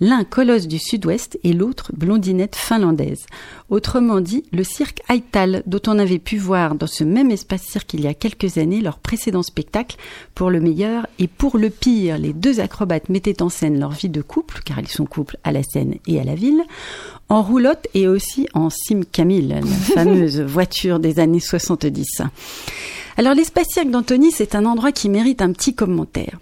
L'un 0.00 0.24
colosse 0.24 0.66
du 0.66 0.78
sud-ouest 0.78 1.38
et 1.44 1.52
l'autre 1.52 1.92
blondinette 1.96 2.56
finlandaise. 2.56 3.24
Autrement 3.70 4.20
dit, 4.20 4.44
le 4.52 4.64
cirque 4.64 5.00
Aital, 5.08 5.62
dont 5.66 5.80
on 5.86 5.98
avait 5.98 6.18
pu 6.18 6.36
voir 6.36 6.74
dans 6.74 6.88
ce 6.88 7.04
même 7.04 7.30
espace 7.30 7.62
cirque 7.62 7.94
il 7.94 8.02
y 8.02 8.08
a 8.08 8.14
quelques 8.14 8.58
années 8.58 8.80
leur 8.80 8.98
précédent 8.98 9.42
spectacle, 9.42 9.96
pour 10.34 10.50
le 10.50 10.60
meilleur 10.60 11.06
et 11.18 11.28
pour 11.28 11.56
le 11.56 11.70
pire, 11.70 12.18
les 12.18 12.32
deux 12.32 12.60
acrobates 12.60 13.08
mettaient 13.08 13.40
en 13.40 13.48
scène 13.48 13.78
leur 13.78 13.92
vie 13.92 14.08
de 14.08 14.20
couple, 14.20 14.60
car 14.64 14.80
ils 14.80 14.88
sont 14.88 15.06
couples 15.06 15.38
à 15.44 15.52
la 15.52 15.62
scène 15.62 15.94
et 16.06 16.20
à 16.20 16.24
la 16.24 16.34
ville, 16.34 16.62
en 17.28 17.42
roulotte 17.42 17.86
et 17.94 18.08
aussi 18.08 18.48
en 18.52 18.68
Sim 18.68 19.02
Camille, 19.10 19.48
la 19.48 19.62
fameuse 19.94 20.40
voiture 20.40 20.98
des 20.98 21.20
années 21.20 21.40
70. 21.40 22.22
Alors 23.16 23.34
l'espace 23.34 23.68
cirque 23.72 23.90
d'Antony, 23.90 24.30
c'est 24.32 24.54
un 24.54 24.66
endroit 24.66 24.92
qui 24.92 25.08
mérite 25.08 25.40
un 25.40 25.52
petit 25.52 25.74
commentaire. 25.74 26.38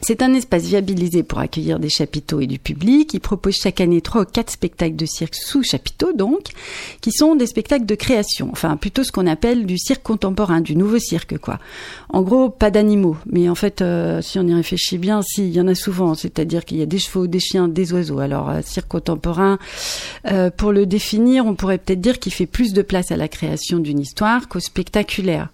C'est 0.00 0.22
un 0.22 0.32
espace 0.34 0.64
viabilisé 0.64 1.22
pour 1.22 1.40
accueillir 1.40 1.78
des 1.78 1.88
chapiteaux 1.88 2.40
et 2.40 2.46
du 2.46 2.58
public. 2.58 3.12
Il 3.14 3.20
propose 3.20 3.56
chaque 3.56 3.80
année 3.80 4.00
trois 4.00 4.22
ou 4.22 4.24
quatre 4.24 4.50
spectacles 4.50 4.96
de 4.96 5.06
cirque 5.06 5.34
sous 5.34 5.62
chapiteaux, 5.62 6.12
donc, 6.12 6.52
qui 7.00 7.10
sont 7.10 7.34
des 7.34 7.46
spectacles 7.46 7.84
de 7.84 7.94
création. 7.94 8.48
Enfin, 8.52 8.76
plutôt 8.76 9.02
ce 9.02 9.12
qu'on 9.12 9.26
appelle 9.26 9.66
du 9.66 9.76
cirque 9.76 10.02
contemporain, 10.02 10.60
du 10.60 10.76
nouveau 10.76 10.98
cirque, 10.98 11.38
quoi. 11.38 11.58
En 12.10 12.22
gros, 12.22 12.48
pas 12.48 12.70
d'animaux. 12.70 13.16
Mais 13.26 13.48
en 13.48 13.54
fait, 13.54 13.82
euh, 13.82 14.22
si 14.22 14.38
on 14.38 14.46
y 14.46 14.54
réfléchit 14.54 14.98
bien, 14.98 15.20
si, 15.22 15.48
il 15.48 15.54
y 15.54 15.60
en 15.60 15.68
a 15.68 15.74
souvent. 15.74 16.14
C'est-à-dire 16.14 16.64
qu'il 16.64 16.78
y 16.78 16.82
a 16.82 16.86
des 16.86 16.98
chevaux, 16.98 17.26
des 17.26 17.40
chiens, 17.40 17.68
des 17.68 17.92
oiseaux. 17.92 18.20
Alors, 18.20 18.50
euh, 18.50 18.60
cirque 18.64 18.88
contemporain, 18.88 19.58
euh, 20.30 20.50
pour 20.50 20.72
le 20.72 20.86
définir, 20.86 21.44
on 21.44 21.54
pourrait 21.54 21.78
peut-être 21.78 22.00
dire 22.00 22.18
qu'il 22.18 22.32
fait 22.32 22.46
plus 22.46 22.72
de 22.72 22.82
place 22.82 23.10
à 23.10 23.16
la 23.16 23.28
création 23.28 23.78
d'une 23.78 23.98
histoire 23.98 24.48
qu'au 24.48 24.60
spectaculaire. 24.60 25.50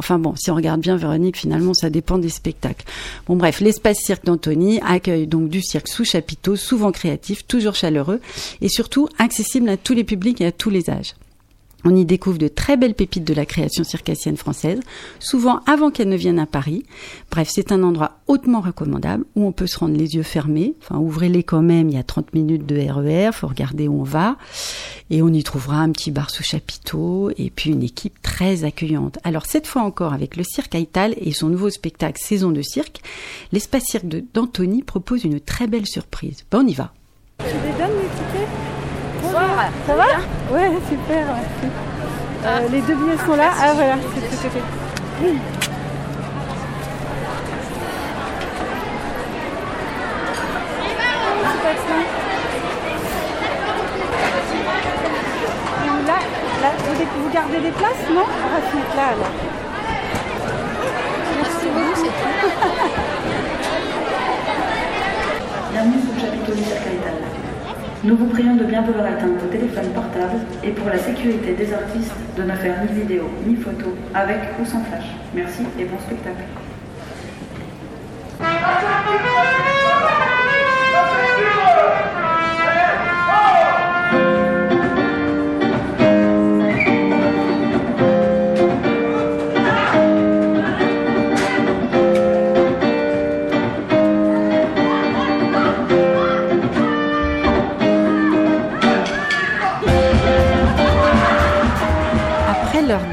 Enfin 0.00 0.18
bon, 0.18 0.34
si 0.34 0.50
on 0.50 0.54
regarde 0.54 0.80
bien 0.80 0.96
Véronique, 0.96 1.36
finalement, 1.36 1.74
ça 1.74 1.90
dépend 1.90 2.16
des 2.16 2.30
spectacles. 2.30 2.86
Bon 3.26 3.36
bref, 3.36 3.60
l'espace 3.60 3.98
cirque 3.98 4.24
d'Antony 4.24 4.80
accueille 4.80 5.26
donc 5.26 5.50
du 5.50 5.60
cirque 5.60 5.88
sous 5.88 6.06
chapiteau, 6.06 6.56
souvent 6.56 6.90
créatif, 6.90 7.46
toujours 7.46 7.74
chaleureux 7.74 8.22
et 8.62 8.70
surtout 8.70 9.10
accessible 9.18 9.68
à 9.68 9.76
tous 9.76 9.92
les 9.92 10.04
publics 10.04 10.40
et 10.40 10.46
à 10.46 10.52
tous 10.52 10.70
les 10.70 10.88
âges. 10.88 11.12
On 11.84 11.96
y 11.96 12.04
découvre 12.04 12.38
de 12.38 12.48
très 12.48 12.76
belles 12.76 12.94
pépites 12.94 13.24
de 13.24 13.34
la 13.34 13.46
création 13.46 13.84
circassienne 13.84 14.36
française, 14.36 14.80
souvent 15.18 15.60
avant 15.66 15.90
qu'elle 15.90 16.08
ne 16.08 16.16
vienne 16.16 16.38
à 16.38 16.46
Paris. 16.46 16.84
Bref, 17.30 17.48
c'est 17.50 17.72
un 17.72 17.82
endroit 17.82 18.18
hautement 18.26 18.60
recommandable 18.60 19.24
où 19.34 19.46
on 19.46 19.52
peut 19.52 19.66
se 19.66 19.78
rendre 19.78 19.96
les 19.96 20.14
yeux 20.14 20.22
fermés. 20.22 20.74
Enfin, 20.82 20.98
ouvrez-les 20.98 21.42
quand 21.42 21.62
même, 21.62 21.88
il 21.88 21.94
y 21.94 21.98
a 21.98 22.02
30 22.02 22.34
minutes 22.34 22.66
de 22.66 22.76
RER, 22.76 23.30
faut 23.32 23.48
regarder 23.48 23.88
où 23.88 24.00
on 24.00 24.04
va. 24.04 24.36
Et 25.10 25.22
on 25.22 25.28
y 25.28 25.42
trouvera 25.42 25.78
un 25.78 25.90
petit 25.90 26.10
bar 26.10 26.30
sous 26.30 26.42
chapiteau 26.42 27.30
et 27.36 27.50
puis 27.50 27.70
une 27.70 27.82
équipe 27.82 28.20
très 28.22 28.64
accueillante. 28.64 29.18
Alors 29.24 29.46
cette 29.46 29.66
fois 29.66 29.82
encore 29.82 30.12
avec 30.12 30.36
le 30.36 30.44
cirque 30.44 30.74
Aital 30.74 31.14
et 31.16 31.32
son 31.32 31.48
nouveau 31.48 31.70
spectacle 31.70 32.20
Saison 32.20 32.50
de 32.50 32.62
cirque, 32.62 33.00
l'espace 33.52 33.84
cirque 33.84 34.06
d'Antony 34.06 34.82
propose 34.82 35.24
une 35.24 35.40
très 35.40 35.66
belle 35.66 35.86
surprise. 35.86 36.44
Ben 36.50 36.62
on 36.62 36.66
y 36.66 36.74
va. 36.74 36.92
Ça 39.86 39.94
va 39.96 40.04
Ouais, 40.52 40.70
super, 40.88 41.26
merci. 41.26 41.74
Euh, 42.44 42.68
les 42.70 42.80
deux 42.82 42.94
billets 42.94 43.16
sont 43.24 43.36
là. 43.36 43.50
Ah 43.60 43.72
voilà, 43.74 43.94
c'est 44.14 44.20
tout 44.20 44.46
à 44.46 44.50
fait. 44.50 44.62
Oui. 45.22 45.38
Là 51.64 51.70
Et 55.84 56.06
Là, 56.06 56.18
là, 56.62 56.70
vous, 56.78 57.22
vous 57.22 57.30
gardez 57.32 57.60
des 57.60 57.70
places, 57.70 58.08
non? 58.12 58.24
On 58.24 58.48
va 58.50 58.70
se 58.70 58.76
mettre 58.76 58.96
là 58.96 59.06
alors. 59.12 59.32
Merci 61.38 61.66
beaucoup, 61.72 61.94
c'est 61.96 62.04
tout. 62.06 62.40
Bienvenue 65.72 66.00
sur 66.02 66.12
le 66.14 66.20
chapiteau 66.20 66.52
du. 66.54 67.19
Nous 68.02 68.16
vous 68.16 68.28
prions 68.28 68.56
de 68.56 68.64
bien 68.64 68.80
vouloir 68.80 69.06
éteindre 69.08 69.34
vos 69.38 69.48
téléphones 69.48 69.92
portables 69.92 70.40
et 70.64 70.70
pour 70.70 70.88
la 70.88 70.96
sécurité 70.96 71.52
des 71.52 71.70
artistes 71.74 72.14
de 72.34 72.42
ne 72.44 72.52
faire 72.56 72.82
ni 72.82 72.98
vidéo 72.98 73.24
ni 73.46 73.56
photo 73.56 73.94
avec 74.14 74.38
ou 74.58 74.64
sans 74.64 74.82
flash. 74.84 75.04
Merci 75.34 75.64
et 75.78 75.84
bon 75.84 75.98
spectacle. 75.98 76.44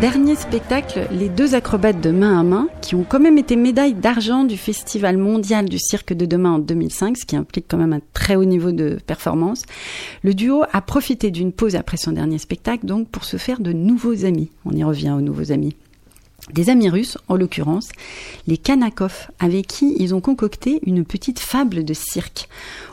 Dernier 0.02 0.36
spectacle, 0.36 1.08
les 1.12 1.28
deux 1.28 1.56
acrobates 1.56 2.02
de 2.02 2.12
main 2.12 2.40
à 2.40 2.44
main, 2.44 2.68
qui 2.82 2.94
ont 2.94 3.04
quand 3.04 3.20
même 3.20 3.40
été 3.40 3.56
médailles 3.56 3.96
d'argent 3.96 4.44
du 4.44 4.56
Festival 4.56 5.18
mondial 5.18 5.68
du 5.68 5.80
cirque 5.80 6.14
de 6.14 6.28
demain 6.28 6.52
en 6.52 6.60
2005, 6.60 7.18
ce 7.18 7.26
qui 7.26 7.36
implique 7.36 7.66
quand 7.68 7.78
même 7.78 7.94
un 7.94 8.02
très 8.14 8.36
haut 8.36 8.46
niveau 8.46 8.72
de 8.72 9.00
performance, 9.08 9.64
le 10.22 10.36
duo 10.36 10.64
a 10.72 10.82
profité 10.82 11.32
d'une 11.32 11.52
pause 11.52 11.76
après 11.76 11.98
son 11.98 12.12
dernier 12.12 12.38
spectacle, 12.38 12.86
donc 12.86 13.10
pour 13.10 13.26
se 13.26 13.38
faire 13.38 13.60
de 13.60 13.74
nouveaux 13.74 14.24
amis. 14.24 14.52
On 14.66 14.72
y 14.72 14.84
revient 14.84 15.16
aux 15.18 15.22
nouveaux 15.22 15.52
amis. 15.52 15.76
Des 16.54 16.70
amis 16.70 16.90
russes, 16.90 17.18
en 17.28 17.36
l'occurrence, 17.36 17.90
les 18.48 18.58
Kanakov, 18.58 19.28
avec 19.40 19.68
qui 19.68 19.96
ils 20.00 20.16
ont 20.16 20.22
concocté 20.22 20.80
une 20.86 21.04
petite 21.04 21.40
fable 21.40 21.84
de 21.84 21.94
cirque. 21.94 22.48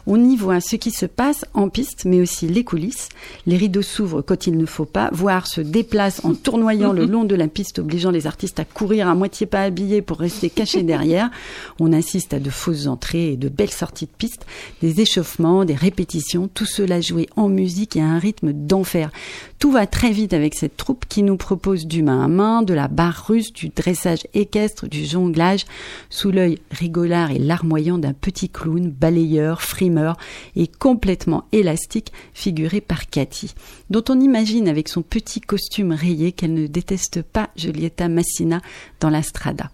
On 0.06 0.22
y 0.22 0.36
voit 0.36 0.60
ce 0.60 0.74
qui 0.74 0.90
se 0.90 1.06
passe 1.06 1.44
en 1.54 1.68
piste, 1.68 2.04
mais 2.04 2.20
aussi 2.20 2.48
les 2.48 2.64
coulisses. 2.64 3.08
Les 3.46 3.56
rideaux 3.56 3.80
s'ouvrent 3.80 4.22
quand 4.22 4.48
il 4.48 4.58
ne 4.58 4.66
faut 4.66 4.84
pas, 4.84 5.08
voire 5.12 5.46
se 5.46 5.60
déplacent 5.60 6.24
en 6.24 6.34
tournoyant 6.34 6.92
le 6.92 7.06
long 7.06 7.22
de 7.22 7.36
la 7.36 7.46
piste, 7.46 7.78
obligeant 7.78 8.10
les 8.10 8.26
artistes 8.26 8.58
à 8.58 8.64
courir 8.64 9.08
à 9.08 9.14
moitié 9.14 9.46
pas 9.46 9.62
habillés 9.62 10.02
pour 10.02 10.18
rester 10.18 10.50
cachés 10.50 10.82
derrière. 10.82 11.30
On 11.78 11.92
assiste 11.92 12.34
à 12.34 12.40
de 12.40 12.50
fausses 12.50 12.88
entrées 12.88 13.32
et 13.32 13.36
de 13.36 13.48
belles 13.48 13.70
sorties 13.70 14.06
de 14.06 14.10
piste, 14.18 14.46
des 14.82 15.00
échauffements, 15.00 15.64
des 15.64 15.74
répétitions, 15.74 16.48
tout 16.52 16.66
cela 16.66 17.00
joué 17.00 17.28
en 17.36 17.48
musique 17.48 17.94
et 17.94 18.00
à 18.00 18.06
un 18.06 18.18
rythme 18.18 18.52
d'enfer. 18.52 19.10
Tout 19.58 19.70
va 19.70 19.86
très 19.86 20.10
vite 20.10 20.34
avec 20.34 20.54
cette 20.54 20.76
troupe 20.76 21.06
qui 21.08 21.22
nous 21.22 21.36
propose 21.36 21.86
du 21.86 22.02
main 22.02 22.24
à 22.24 22.28
main, 22.28 22.62
de 22.62 22.74
la 22.74 22.88
barre 22.88 23.24
russe, 23.28 23.52
du 23.52 23.70
dressage 23.70 24.26
équestre, 24.34 24.86
du 24.88 25.04
jonglage, 25.04 25.64
sous 26.10 26.30
l'œil 26.30 26.58
rigolard 26.70 27.30
et 27.30 27.38
larmoyant 27.38 27.98
d'un 27.98 28.12
petit 28.12 28.48
clown, 28.50 28.90
balayeur, 28.90 29.62
frimeur 29.62 30.16
et 30.54 30.66
complètement 30.66 31.44
élastique, 31.52 32.12
figuré 32.34 32.80
par 32.80 33.08
Cathy, 33.08 33.54
dont 33.94 34.02
on 34.08 34.18
imagine 34.18 34.66
avec 34.66 34.88
son 34.88 35.02
petit 35.02 35.40
costume 35.40 35.92
rayé 35.92 36.32
qu'elle 36.32 36.52
ne 36.52 36.66
déteste 36.66 37.22
pas 37.22 37.50
Julieta 37.54 38.08
Massina 38.08 38.60
dans 38.98 39.08
la 39.08 39.22
strada. 39.22 39.70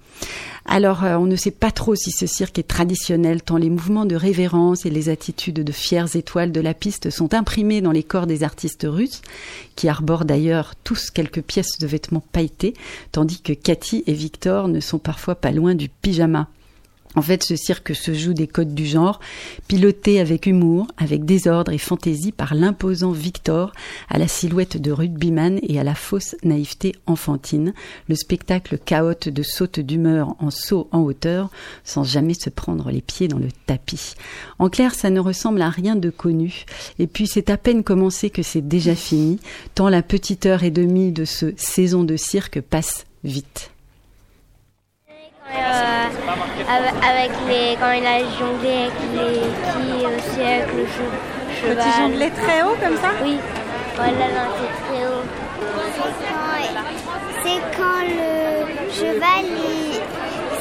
Alors, 0.67 1.05
euh, 1.05 1.17
on 1.17 1.25
ne 1.25 1.37
sait 1.37 1.51
pas 1.51 1.71
trop 1.71 1.95
si 1.95 2.11
ce 2.11 2.27
cirque 2.27 2.59
est 2.59 2.69
traditionnel, 2.69 3.41
tant 3.41 3.57
les 3.57 3.71
mouvements 3.71 4.05
de 4.05 4.17
révérence 4.17 4.85
et 4.85 4.91
les 4.91 5.09
attitudes 5.09 5.65
de 5.65 5.73
fières 5.73 6.15
étoiles 6.17 6.53
de 6.53 6.61
la 6.61 6.75
piste 6.75 7.09
sont 7.09 7.33
imprimés 7.33 7.81
dans 7.81 7.93
les 7.93 8.03
corps 8.03 8.27
des 8.27 8.43
artistes 8.43 8.87
russes, 8.87 9.23
qui 9.75 9.89
arborent 9.89 10.27
d'ailleurs 10.27 10.75
tous 10.85 11.11
quelques 11.11 11.41
pièces 11.41 11.79
de 11.79 11.87
vêtements 11.87 12.23
pailletés, 12.33 12.75
tandis 13.13 13.41
que 13.41 13.55
Cathy 13.55 14.05
et 14.07 14.13
Victor 14.13 14.69
ne 14.69 14.81
sont 14.81 14.99
parfois 14.99 15.35
pas 15.35 15.51
loin 15.51 15.75
du 15.75 15.89
pyjama. 15.89 16.51
En 17.17 17.23
fait, 17.23 17.43
ce 17.43 17.57
cirque 17.57 17.95
se 17.95 18.15
joue 18.15 18.35
des 18.35 18.47
codes 18.47 18.73
du 18.73 18.87
genre, 18.87 19.19
piloté 19.67 20.21
avec 20.21 20.47
humour, 20.47 20.87
avec 20.97 21.25
désordre 21.25 21.73
et 21.73 21.79
fantaisie 21.79 22.31
par 22.31 22.55
l'imposant 22.55 23.11
Victor, 23.11 23.73
à 24.09 24.19
la 24.19 24.29
silhouette 24.29 24.81
de 24.81 24.93
rugbyman 24.93 25.59
et 25.63 25.81
à 25.81 25.85
la 25.85 25.97
fausse 25.97 26.37
naïveté 26.45 26.95
enfantine, 27.07 27.75
le 28.09 28.15
spectacle 28.15 28.79
chaote 28.79 29.29
de 29.29 29.43
saute 29.43 29.81
d'humeur 29.81 30.37
en 30.39 30.51
saut 30.51 30.89
en 30.93 31.01
hauteur, 31.01 31.51
sans 31.83 32.05
jamais 32.05 32.35
se 32.35 32.49
prendre 32.49 32.93
les 32.93 33.03
pieds 33.03 33.27
dans 33.27 33.39
le 33.39 33.49
tapis. 33.67 34.15
En 34.61 34.69
clair, 34.69 34.95
ça 34.95 35.11
ne 35.11 35.21
ressemble 35.21 35.63
à 35.63 35.71
rien 35.71 35.97
de 35.97 36.11
connu. 36.11 36.65
Et 37.01 37.09
puis, 37.09 37.27
c'est 37.27 37.51
à 37.51 37.57
peine 37.57 37.83
commencé 37.83 38.31
que 38.31 38.43
c'est 38.43 38.67
déjà 38.67 38.95
fini, 38.95 39.41
tant 39.75 39.89
la 39.89 40.03
petite 40.03 40.47
heure 40.47 40.63
et 40.63 40.71
demie 40.71 41.11
de 41.11 41.25
ce 41.25 41.53
saison 41.57 42.05
de 42.05 42.17
cirque 42.17 42.61
passe 42.61 43.05
vite. 43.25 43.73
Euh, 45.53 47.11
avec, 47.11 47.31
les 47.49 47.77
quand 47.81 47.91
il 47.91 48.07
a 48.07 48.19
jonglé 48.39 48.87
avec 48.87 48.93
les 49.15 49.41
qui 49.41 50.07
aussi 50.07 50.41
avec 50.43 50.73
le 50.75 50.85
che- 50.85 51.61
cheval. 51.61 51.77
Petit 51.77 51.99
jonglé 51.99 52.31
très 52.31 52.63
haut 52.63 52.77
comme 52.81 52.97
ça? 52.99 53.11
Oui. 53.23 53.37
Voilà, 53.97 54.13
non, 54.13 54.47
c'est 54.59 54.95
très 54.95 55.07
haut. 55.07 55.25
C'est 57.43 57.61
quand 57.77 58.03
le 58.07 58.91
cheval, 58.93 59.45
il- 59.45 60.01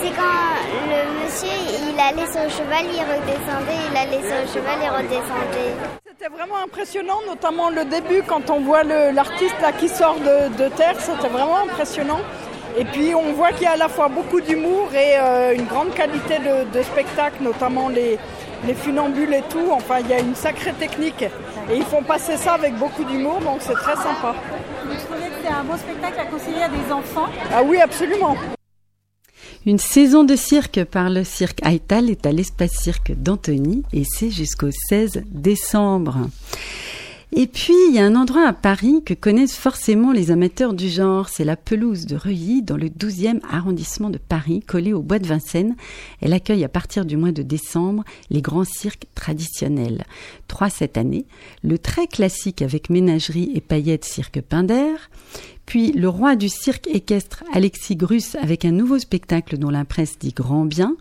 c'est 0.02 0.14
quand 0.16 0.50
le 0.90 1.24
monsieur, 1.24 1.58
il 1.92 2.00
allait 2.00 2.32
sur 2.32 2.44
le 2.44 2.50
cheval, 2.50 2.86
il 2.92 3.02
redescendait, 3.02 3.82
il 3.92 3.98
allait 3.98 4.28
sur 4.28 4.38
le 4.42 4.48
cheval, 4.48 4.78
il 4.82 4.90
redescendait. 4.90 5.76
C'était 6.08 6.34
vraiment 6.34 6.64
impressionnant, 6.66 7.20
notamment 7.28 7.70
le 7.70 7.86
début 7.86 8.24
quand 8.28 8.50
on 8.50 8.62
voit 8.62 8.84
le- 8.84 9.12
l'artiste 9.12 9.56
là 9.62 9.72
qui 9.72 9.88
sort 9.88 10.16
de, 10.16 10.50
de 10.64 10.70
terre, 10.70 10.96
c'était 11.00 11.28
vraiment 11.30 11.58
impressionnant. 11.60 12.20
Et 12.80 12.86
puis 12.86 13.14
on 13.14 13.34
voit 13.34 13.52
qu'il 13.52 13.64
y 13.64 13.66
a 13.66 13.74
à 13.74 13.78
la 13.78 13.90
fois 13.90 14.08
beaucoup 14.08 14.40
d'humour 14.40 14.88
et 14.94 15.20
euh, 15.20 15.54
une 15.54 15.66
grande 15.66 15.94
qualité 15.94 16.40
de, 16.40 16.78
de 16.78 16.82
spectacle, 16.82 17.44
notamment 17.44 17.90
les, 17.90 18.18
les 18.66 18.74
funambules 18.74 19.34
et 19.34 19.44
tout. 19.50 19.70
Enfin, 19.72 19.96
il 20.00 20.08
y 20.08 20.14
a 20.14 20.20
une 20.22 20.34
sacrée 20.34 20.72
technique 20.72 21.24
et 21.24 21.76
ils 21.76 21.84
font 21.84 22.04
passer 22.04 22.38
ça 22.38 22.54
avec 22.54 22.76
beaucoup 22.76 23.04
d'humour, 23.04 23.42
donc 23.42 23.58
c'est 23.60 23.74
très 23.74 23.98
sympa. 23.98 24.34
Vous 24.86 24.96
trouvez 24.96 25.28
que 25.28 25.36
c'est 25.44 25.52
un 25.52 25.64
bon 25.66 25.78
spectacle 25.78 26.22
à 26.22 26.26
conseiller 26.26 26.64
à 26.64 26.70
des 26.70 26.90
enfants 26.90 27.28
Ah 27.54 27.64
oui, 27.64 27.82
absolument. 27.82 28.38
Une 29.66 29.78
saison 29.78 30.24
de 30.24 30.38
cirque 30.38 30.86
par 30.86 31.10
le 31.10 31.26
cirque 31.26 31.60
Aital 31.68 32.10
est 32.10 32.26
à 32.26 32.32
l'espace 32.32 32.72
cirque 32.72 33.12
d'Antony 33.12 33.84
et 33.92 34.04
c'est 34.06 34.30
jusqu'au 34.30 34.70
16 34.72 35.24
décembre. 35.26 36.30
Et 37.32 37.46
puis, 37.46 37.76
il 37.90 37.94
y 37.94 38.00
a 38.00 38.06
un 38.06 38.16
endroit 38.16 38.48
à 38.48 38.54
Paris 38.54 39.04
que 39.06 39.14
connaissent 39.14 39.56
forcément 39.56 40.12
les 40.12 40.32
amateurs 40.32 40.74
du 40.74 40.90
genre. 40.90 41.30
C'est 41.30 41.44
la 41.44 41.56
pelouse 41.56 42.08
de 42.08 42.16
Reuilly 42.16 42.64
dans 42.64 42.76
le 42.76 42.88
12e 42.88 43.40
arrondissement 43.48 44.10
de 44.10 44.18
Paris, 44.18 44.62
collée 44.66 44.94
au 44.94 45.04
bois 45.04 45.20
de 45.20 45.28
Vincennes. 45.28 45.76
Elle 46.22 46.34
accueille 46.34 46.64
à 46.64 46.70
partir 46.70 47.06
du 47.06 47.18
mois 47.18 47.32
de 47.32 47.44
décembre 47.44 48.04
les 48.32 48.42
grands 48.42 48.64
cirques 48.64 49.06
traditionnels. 49.14 50.06
Trois 50.48 50.72
cette 50.72 50.98
année. 50.98 51.26
Le 51.64 51.78
très 51.78 52.08
classique 52.08 52.64
avec 52.64 52.90
ménagerie 52.90 53.52
et 53.54 53.62
paillettes 53.62 54.06
cirque 54.06 54.42
Pinder. 54.42 54.96
Puis 55.68 55.92
le 55.92 56.10
roi 56.10 56.36
du 56.36 56.50
cirque 56.50 56.88
équestre 56.88 57.44
Alexis 57.54 57.96
Grus 57.96 58.36
avec 58.42 58.66
un 58.66 58.72
nouveau 58.72 58.98
spectacle 58.98 59.60
dont 59.60 59.70
la 59.70 59.86
presse 59.86 60.18
dit 60.18 60.34
grand 60.34 60.66
bien. 60.66 60.98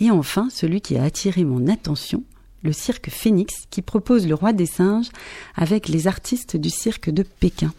Et 0.00 0.10
enfin, 0.10 0.48
celui 0.50 0.80
qui 0.80 0.96
a 0.96 1.04
attiré 1.04 1.44
mon 1.44 1.68
attention, 1.68 2.22
le 2.62 2.72
cirque 2.72 3.10
Phoenix 3.10 3.66
qui 3.70 3.82
propose 3.82 4.26
le 4.26 4.34
roi 4.34 4.52
des 4.52 4.66
singes 4.66 5.10
avec 5.54 5.88
les 5.88 6.06
artistes 6.06 6.56
du 6.56 6.70
cirque 6.70 7.10
de 7.10 7.22
Pékin. 7.22 7.72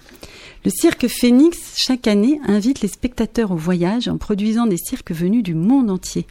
Le 0.66 0.72
cirque 0.72 1.08
Phoenix, 1.08 1.76
chaque 1.78 2.08
année, 2.08 2.40
invite 2.46 2.82
les 2.82 2.88
spectateurs 2.88 3.52
au 3.52 3.56
voyage 3.56 4.08
en 4.08 4.18
produisant 4.18 4.66
des 4.66 4.78
cirques 4.78 5.12
venus 5.12 5.44
du 5.44 5.54
monde 5.54 5.90
entier. 5.90 6.26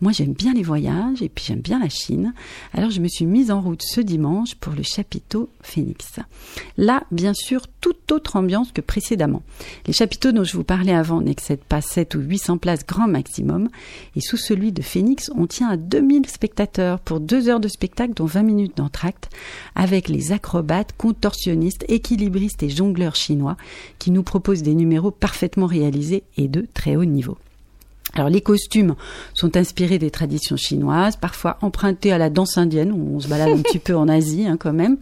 Moi, 0.00 0.12
j'aime 0.12 0.32
bien 0.32 0.54
les 0.54 0.62
voyages 0.62 1.22
et 1.22 1.28
puis 1.28 1.44
j'aime 1.44 1.60
bien 1.60 1.80
la 1.80 1.88
Chine. 1.88 2.32
Alors, 2.72 2.90
je 2.90 3.00
me 3.00 3.08
suis 3.08 3.26
mise 3.26 3.50
en 3.50 3.60
route 3.60 3.82
ce 3.82 4.00
dimanche 4.00 4.54
pour 4.54 4.72
le 4.72 4.84
chapiteau 4.84 5.50
Phoenix. 5.60 6.20
Là, 6.76 7.02
bien 7.10 7.34
sûr, 7.34 7.62
toute 7.80 8.12
autre 8.12 8.36
ambiance 8.36 8.70
que 8.70 8.80
précédemment. 8.80 9.42
Les 9.86 9.92
chapiteaux 9.92 10.30
dont 10.30 10.44
je 10.44 10.56
vous 10.56 10.62
parlais 10.62 10.94
avant 10.94 11.20
n'excèdent 11.20 11.64
pas 11.64 11.80
7 11.80 12.14
ou 12.14 12.20
800 12.20 12.58
places 12.58 12.86
grand 12.86 13.08
maximum. 13.08 13.70
Et 14.14 14.20
sous 14.20 14.36
celui 14.36 14.70
de 14.70 14.82
Phoenix, 14.82 15.30
on 15.34 15.48
tient 15.48 15.68
à 15.68 15.76
2000 15.76 16.26
spectateurs 16.26 17.00
pour 17.00 17.18
deux 17.18 17.48
heures 17.48 17.60
de 17.60 17.68
spectacle, 17.68 18.14
dont 18.14 18.26
20 18.26 18.42
minutes 18.44 18.76
d'entracte, 18.76 19.30
avec 19.74 20.08
les 20.08 20.30
acrobates, 20.30 20.94
contorsionnistes, 20.96 21.84
équilibristes 21.88 22.62
et 22.62 22.70
jongleurs 22.70 23.16
chinois 23.16 23.56
qui 23.98 24.12
nous 24.12 24.22
proposent 24.22 24.62
des 24.62 24.74
numéros 24.74 25.10
parfaitement 25.10 25.66
réalisés 25.66 26.22
et 26.36 26.46
de 26.46 26.66
très 26.72 26.94
haut 26.94 27.04
niveau. 27.04 27.36
Alors 28.14 28.28
les 28.28 28.40
costumes 28.40 28.94
sont 29.34 29.56
inspirés 29.56 29.98
des 29.98 30.10
traditions 30.10 30.56
chinoises, 30.56 31.16
parfois 31.16 31.58
empruntés 31.62 32.12
à 32.12 32.18
la 32.18 32.30
danse 32.30 32.58
indienne, 32.58 32.92
où 32.92 33.16
on 33.16 33.20
se 33.20 33.28
balade 33.28 33.50
un 33.50 33.62
petit 33.62 33.78
peu 33.78 33.94
en 33.94 34.08
Asie 34.08 34.46
hein, 34.46 34.56
quand 34.58 34.72
même. 34.72 34.98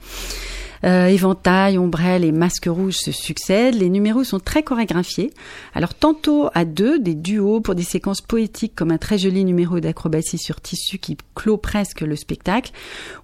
Euh, 0.85 1.07
éventail, 1.07 1.79
ombrelles 1.79 2.25
et 2.25 2.33
masques 2.33 2.69
rouges 2.69 2.99
se 2.99 3.13
succèdent. 3.13 3.77
Les 3.77 3.89
numéros 3.89 4.25
sont 4.25 4.39
très 4.39 4.63
chorégraphiés. 4.63 5.33
Alors 5.75 5.95
tantôt 5.95 6.49
à 6.55 6.65
deux, 6.65 6.99
des 6.99 7.15
duos 7.15 7.61
pour 7.61 7.75
des 7.75 7.83
séquences 7.83 8.21
poétiques 8.21 8.75
comme 8.75 8.91
un 8.91 8.99
très 8.99 9.19
joli 9.19 9.45
numéro 9.45 9.81
d'acrobatie 9.81 10.39
sur 10.39 10.61
tissu 10.61 10.99
qui 10.99 11.17
clôt 11.35 11.57
presque 11.57 12.03
le 12.03 12.17
spectacle, 12.17 12.73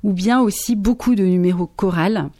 ou 0.02 0.12
bien 0.12 0.40
aussi 0.40 0.76
beaucoup 0.76 1.14
de 1.14 1.24
numéros 1.24 1.66
chorales 1.66 2.30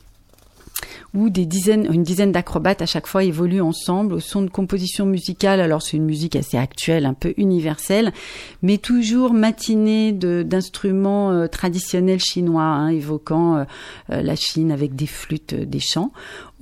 où 1.14 1.28
des 1.28 1.44
dizaines, 1.44 1.86
une 1.92 2.02
dizaine 2.02 2.32
d'acrobates 2.32 2.80
à 2.82 2.86
chaque 2.86 3.06
fois 3.06 3.24
évoluent 3.24 3.60
ensemble 3.60 4.14
au 4.14 4.20
son 4.20 4.42
de 4.42 4.48
composition 4.48 5.04
musicale. 5.04 5.60
Alors 5.60 5.82
c'est 5.82 5.96
une 5.96 6.06
musique 6.06 6.36
assez 6.36 6.56
actuelle, 6.56 7.04
un 7.04 7.14
peu 7.14 7.34
universelle, 7.36 8.12
mais 8.62 8.78
toujours 8.78 9.34
matinée 9.34 10.12
d'instruments 10.12 11.30
euh, 11.30 11.46
traditionnels 11.48 12.20
chinois, 12.20 12.62
hein, 12.62 12.88
évoquant 12.88 13.56
euh, 13.56 13.64
euh, 14.10 14.22
la 14.22 14.36
Chine 14.36 14.72
avec 14.72 14.94
des 14.94 15.06
flûtes, 15.06 15.54
des 15.54 15.80
chants. 15.80 16.12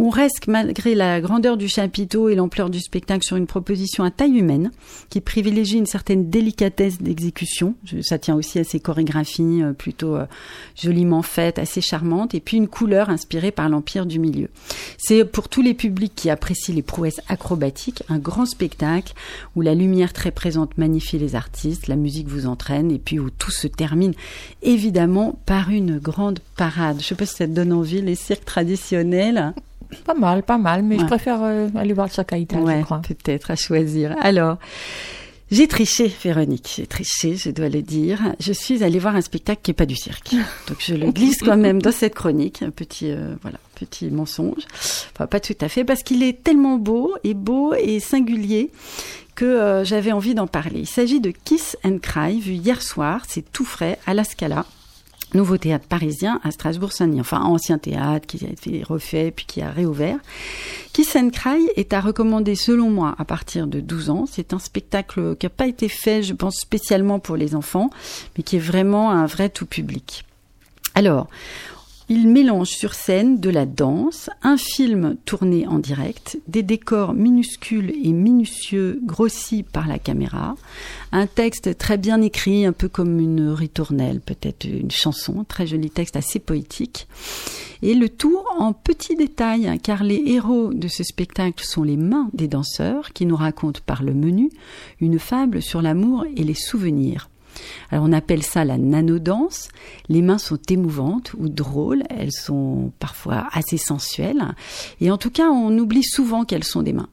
On 0.03 0.09
reste, 0.09 0.47
malgré 0.47 0.95
la 0.95 1.21
grandeur 1.21 1.59
du 1.59 1.69
chapiteau 1.69 2.31
et 2.31 2.35
l'ampleur 2.35 2.71
du 2.71 2.81
spectacle, 2.81 3.23
sur 3.23 3.37
une 3.37 3.47
proposition 3.47 4.03
à 4.03 4.11
taille 4.11 4.39
humaine 4.39 4.71
qui 5.11 5.21
privilégie 5.21 5.77
une 5.77 5.85
certaine 5.85 6.31
délicatesse 6.31 7.03
d'exécution. 7.03 7.75
Ça 8.01 8.19
tient 8.19 8.35
aussi 8.35 8.59
à 8.59 8.65
ces 8.65 8.81
chorégraphies 8.81 9.61
plutôt 9.77 10.17
joliment 10.75 11.21
faites, 11.21 11.59
assez 11.59 11.83
charmantes, 11.83 12.35
et 12.35 12.41
puis 12.41 12.57
une 12.57 12.67
couleur 12.67 13.11
inspirée 13.11 13.51
par 13.51 13.69
l'Empire 13.69 14.07
du 14.07 14.19
Milieu. 14.19 14.49
C'est 14.97 15.23
pour 15.27 15.51
tous 15.51 15.61
les 15.61 15.75
publics 15.75 16.15
qui 16.17 16.31
apprécient 16.31 16.75
les 16.75 16.81
prouesses 16.81 17.21
acrobatiques 17.29 18.03
un 18.09 18.19
grand 18.19 18.47
spectacle 18.47 19.13
où 19.55 19.61
la 19.61 19.75
lumière 19.75 20.15
très 20.15 20.31
présente 20.31 20.79
magnifie 20.79 21.19
les 21.19 21.35
artistes, 21.35 21.89
la 21.89 21.97
musique 21.97 22.29
vous 22.29 22.47
entraîne 22.47 22.91
et 22.91 22.99
puis 22.99 23.19
où 23.19 23.29
tout 23.29 23.51
se 23.51 23.67
termine 23.67 24.15
évidemment 24.63 25.39
par 25.45 25.69
une 25.69 25.99
grande 25.99 26.39
parade. 26.57 27.03
Je 27.03 27.07
sais 27.09 27.15
pas 27.15 27.27
si 27.27 27.35
ça 27.35 27.47
te 27.47 27.53
donne 27.53 27.75
envie 27.75 28.01
les 28.01 28.15
cirques 28.15 28.47
traditionnels. 28.47 29.53
Pas 30.05 30.15
mal, 30.15 30.43
pas 30.43 30.59
mal, 30.59 30.83
mais 30.83 30.99
je 30.99 31.05
préfère 31.05 31.43
euh, 31.43 31.69
aller 31.75 31.93
voir 31.93 32.07
le 32.07 32.13
Chakaïta, 32.13 32.57
ouais, 32.59 32.81
je 32.81 32.85
crois. 32.85 33.03
Peut-être 33.07 33.51
à 33.51 33.57
choisir. 33.57 34.15
Alors, 34.21 34.59
j'ai 35.51 35.67
triché, 35.67 36.13
Véronique. 36.23 36.75
J'ai 36.77 36.87
triché, 36.87 37.35
je 37.35 37.51
dois 37.51 37.69
le 37.69 37.83
dire. 37.83 38.21
Je 38.39 38.53
suis 38.53 38.85
allée 38.85 39.01
voir 39.01 39.17
un 39.17 39.21
spectacle 39.21 39.61
qui 39.63 39.73
est 39.73 39.75
pas 39.75 39.87
du 39.87 39.97
cirque. 39.97 40.31
Donc 40.69 40.77
je 40.79 40.95
le 40.95 41.11
glisse 41.11 41.39
quand 41.43 41.57
même 41.57 41.83
dans 41.83 41.91
cette 41.91 42.15
chronique. 42.15 42.63
Un 42.63 42.71
petit, 42.71 43.11
euh, 43.11 43.35
voilà, 43.43 43.59
petit 43.75 44.11
mensonge. 44.11 44.63
Enfin, 45.13 45.27
pas 45.27 45.41
tout 45.41 45.57
à 45.61 45.69
fait, 45.69 45.83
parce 45.83 46.05
qu'il 46.05 46.23
est 46.23 46.45
tellement 46.45 46.77
beau 46.77 47.17
et 47.25 47.35
beau 47.35 47.75
et 47.75 47.99
singulier 47.99 48.71
que 49.35 49.45
euh, 49.45 49.85
j'avais 49.85 50.13
envie 50.13 50.35
d'en 50.35 50.47
parler. 50.47 50.81
Il 50.81 50.89
s'agit 50.89 51.21
de 51.21 51.33
Kiss 51.33 51.77
and 51.85 51.99
Cry, 52.01 52.39
vu 52.39 52.53
hier 52.53 52.81
soir. 52.81 53.23
C'est 53.27 53.51
tout 53.51 53.65
frais 53.65 53.99
à 54.07 54.15
la 54.15 54.23
Scala 54.23 54.67
nouveau 55.35 55.59
théâtre 55.59 55.87
parisien 55.87 56.41
à 56.43 56.51
Strasbourg-Saint-Denis, 56.51 57.21
enfin 57.21 57.41
ancien 57.41 57.79
théâtre 57.79 58.27
qui 58.27 58.45
a 58.45 58.49
été 58.49 58.83
refait 58.83 59.33
puis 59.35 59.47
qui 59.47 59.63
a 59.63 59.71
réouvert. 59.71 60.19
Kiss 60.93 61.15
and 61.17 61.31
Cry 61.31 61.69
est 61.77 61.93
à 61.93 62.01
recommander 62.01 62.55
selon 62.55 62.91
moi 62.91 63.15
à 63.19 63.25
partir 63.25 63.67
de 63.67 63.81
12 63.81 64.11
ans. 64.11 64.25
C'est 64.31 64.53
un 64.53 64.59
spectacle 64.59 65.37
qui 65.37 65.47
n'a 65.47 65.51
pas 65.51 65.67
été 65.67 65.89
fait, 65.89 66.23
je 66.23 66.35
pense, 66.35 66.57
spécialement 66.57 67.19
pour 67.19 67.37
les 67.37 67.55
enfants, 67.55 67.91
mais 68.37 68.43
qui 68.43 68.57
est 68.57 68.61
vraiment 68.61 69.11
un 69.11 69.27
vrai 69.27 69.49
tout 69.49 69.67
public. 69.67 70.25
Alors, 70.95 71.29
il 72.11 72.27
mélange 72.27 72.71
sur 72.71 72.95
scène 72.95 73.39
de 73.39 73.51
la 73.51 73.67
danse, 73.67 74.31
un 74.43 74.57
film 74.57 75.17
tourné 75.25 75.69
en 75.69 75.79
direct, 75.79 76.41
des 76.49 76.65
décors 76.65 77.15
minuscules 77.15 77.93
et 78.05 78.13
minutieux 78.13 79.01
grossis 79.05 79.63
par 79.63 79.87
la 79.87 80.01
caméra, 80.01 80.57
un 81.13 81.29
texte 81.29 81.79
très 81.79 81.99
bien 81.99 82.21
écrit, 82.21 82.67
un 82.67 82.73
peu 82.73 82.89
comme 82.89 83.21
une 83.21 83.51
ritournelle, 83.51 84.21
peut-être 84.21 84.65
une 84.65 84.91
chanson, 84.91 85.45
très 85.45 85.69
joli 85.69 85.89
texte 85.89 86.17
assez 86.17 86.41
poétique, 86.41 87.07
et 87.81 87.95
le 87.95 88.09
tout 88.09 88.41
en 88.59 88.73
petits 88.73 89.15
détails, 89.15 89.79
car 89.81 90.03
les 90.03 90.21
héros 90.27 90.75
de 90.75 90.89
ce 90.89 91.05
spectacle 91.05 91.65
sont 91.65 91.85
les 91.85 91.97
mains 91.97 92.29
des 92.33 92.49
danseurs 92.49 93.13
qui 93.13 93.25
nous 93.25 93.37
racontent 93.37 93.83
par 93.87 94.03
le 94.03 94.15
menu 94.15 94.51
une 95.01 95.21
fable 95.21 95.63
sur 95.63 95.81
l'amour 95.81 96.25
et 96.37 96.43
les 96.43 96.55
souvenirs. 96.55 97.30
Alors 97.91 98.05
on 98.09 98.13
appelle 98.13 98.43
ça 98.43 98.65
la 98.65 98.79
nanodance. 98.79 99.69
Les 100.09 100.23
mains 100.23 100.39
sont 100.39 100.59
émouvantes 100.69 101.35
ou 101.39 101.49
drôles, 101.49 102.03
elles 102.11 102.33
sont 102.33 102.93
parfois 102.99 103.49
assez 103.53 103.77
sensuelles, 103.77 104.45
et 105.01 105.11
en 105.11 105.19
tout 105.19 105.31
cas 105.31 105.51
on 105.51 105.77
oublie 105.79 106.05
souvent 106.05 106.45
qu'elles 106.45 106.65
sont 106.65 106.83
des 106.83 106.93
mains. 106.93 107.09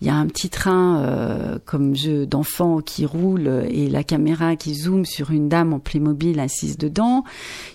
Il 0.00 0.06
y 0.06 0.10
a 0.10 0.14
un 0.14 0.26
petit 0.26 0.48
train 0.48 1.00
euh, 1.00 1.58
comme 1.64 1.94
jeu 1.94 2.26
d'enfant 2.26 2.80
qui 2.80 3.06
roule 3.06 3.66
et 3.68 3.88
la 3.88 4.02
caméra 4.02 4.56
qui 4.56 4.74
zoome 4.74 5.04
sur 5.04 5.30
une 5.30 5.48
dame 5.48 5.72
en 5.72 5.78
Playmobil 5.78 6.40
assise 6.40 6.78
dedans. 6.78 7.24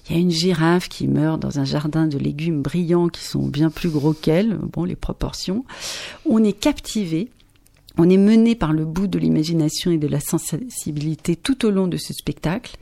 Il 0.10 0.16
y 0.16 0.20
a 0.20 0.22
une 0.22 0.32
girafe 0.32 0.90
qui 0.90 1.08
meurt 1.08 1.40
dans 1.40 1.60
un 1.60 1.66
jardin 1.66 2.08
de 2.08 2.18
légumes 2.18 2.62
brillants 2.62 3.08
qui 3.08 3.24
sont 3.24 3.48
bien 3.48 3.70
plus 3.70 3.90
gros 3.90 4.14
qu'elle. 4.14 4.58
Bon, 4.74 4.84
les 4.84 4.96
proportions. 4.96 5.66
On 6.26 6.44
est 6.44 6.54
captivé 6.54 7.30
on 7.98 8.10
est 8.10 8.18
mené 8.18 8.56
par 8.56 8.74
le 8.74 8.86
bout 8.86 9.08
de 9.08 9.20
l'imagination 9.20 9.92
et 9.92 9.98
de 9.98 10.08
la 10.08 10.20
sensibilité 10.20 11.36
tout 11.36 11.66
au 11.66 11.72
long 11.72 11.88
de 11.88 11.98
ce 11.98 12.14
spectacle. 12.14 12.78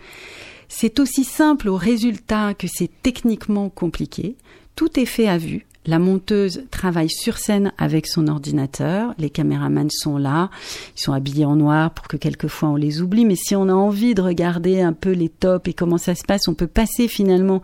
C'est 0.68 1.00
aussi 1.00 1.24
simple 1.24 1.70
au 1.70 1.76
résultat 1.76 2.54
que 2.54 2.68
c'est 2.68 2.90
techniquement 3.04 3.70
compliqué. 3.70 4.36
Tout 4.76 5.00
est 5.00 5.06
fait 5.06 5.28
à 5.28 5.38
vue. 5.38 5.68
La 5.86 6.00
monteuse 6.00 6.64
travaille 6.72 7.10
sur 7.10 7.38
scène 7.38 7.74
avec 7.78 8.08
son 8.08 8.28
ordinateur. 8.30 9.14
Les 9.18 9.30
caméramans 9.30 9.92
sont 9.92 10.18
là. 10.18 10.50
Ils 10.98 11.02
sont 11.02 11.12
habillés 11.12 11.44
en 11.44 11.58
noir 11.58 11.92
pour 11.92 12.08
que 12.08 12.16
quelquefois 12.16 12.70
on 12.70 12.76
les 12.78 13.02
oublie. 13.02 13.26
Mais 13.26 13.36
si 13.36 13.56
on 13.56 13.68
a 13.68 13.74
envie 13.74 14.16
de 14.16 14.22
regarder 14.22 14.80
un 14.80 14.94
peu 14.94 15.12
les 15.12 15.28
tops 15.28 15.68
et 15.68 15.74
comment 15.74 15.98
ça 15.98 16.16
se 16.16 16.24
passe, 16.24 16.48
on 16.48 16.54
peut 16.54 16.68
passer 16.68 17.10
finalement 17.10 17.62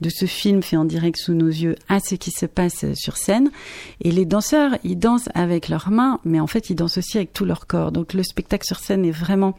de 0.00 0.10
ce 0.10 0.26
film 0.26 0.62
fait 0.62 0.76
en 0.76 0.84
direct 0.84 1.18
sous 1.18 1.34
nos 1.34 1.48
yeux 1.48 1.76
à 1.88 2.00
ce 2.00 2.14
qui 2.14 2.30
se 2.30 2.46
passe 2.46 2.84
sur 2.94 3.16
scène. 3.16 3.50
Et 4.02 4.10
les 4.10 4.24
danseurs, 4.24 4.76
ils 4.84 4.98
dansent 4.98 5.28
avec 5.34 5.68
leurs 5.68 5.90
mains, 5.90 6.20
mais 6.24 6.40
en 6.40 6.46
fait, 6.46 6.70
ils 6.70 6.76
dansent 6.76 6.98
aussi 6.98 7.16
avec 7.16 7.32
tout 7.32 7.44
leur 7.44 7.66
corps. 7.66 7.92
Donc 7.92 8.14
le 8.14 8.22
spectacle 8.22 8.66
sur 8.66 8.78
scène 8.78 9.04
est 9.04 9.10
vraiment 9.10 9.54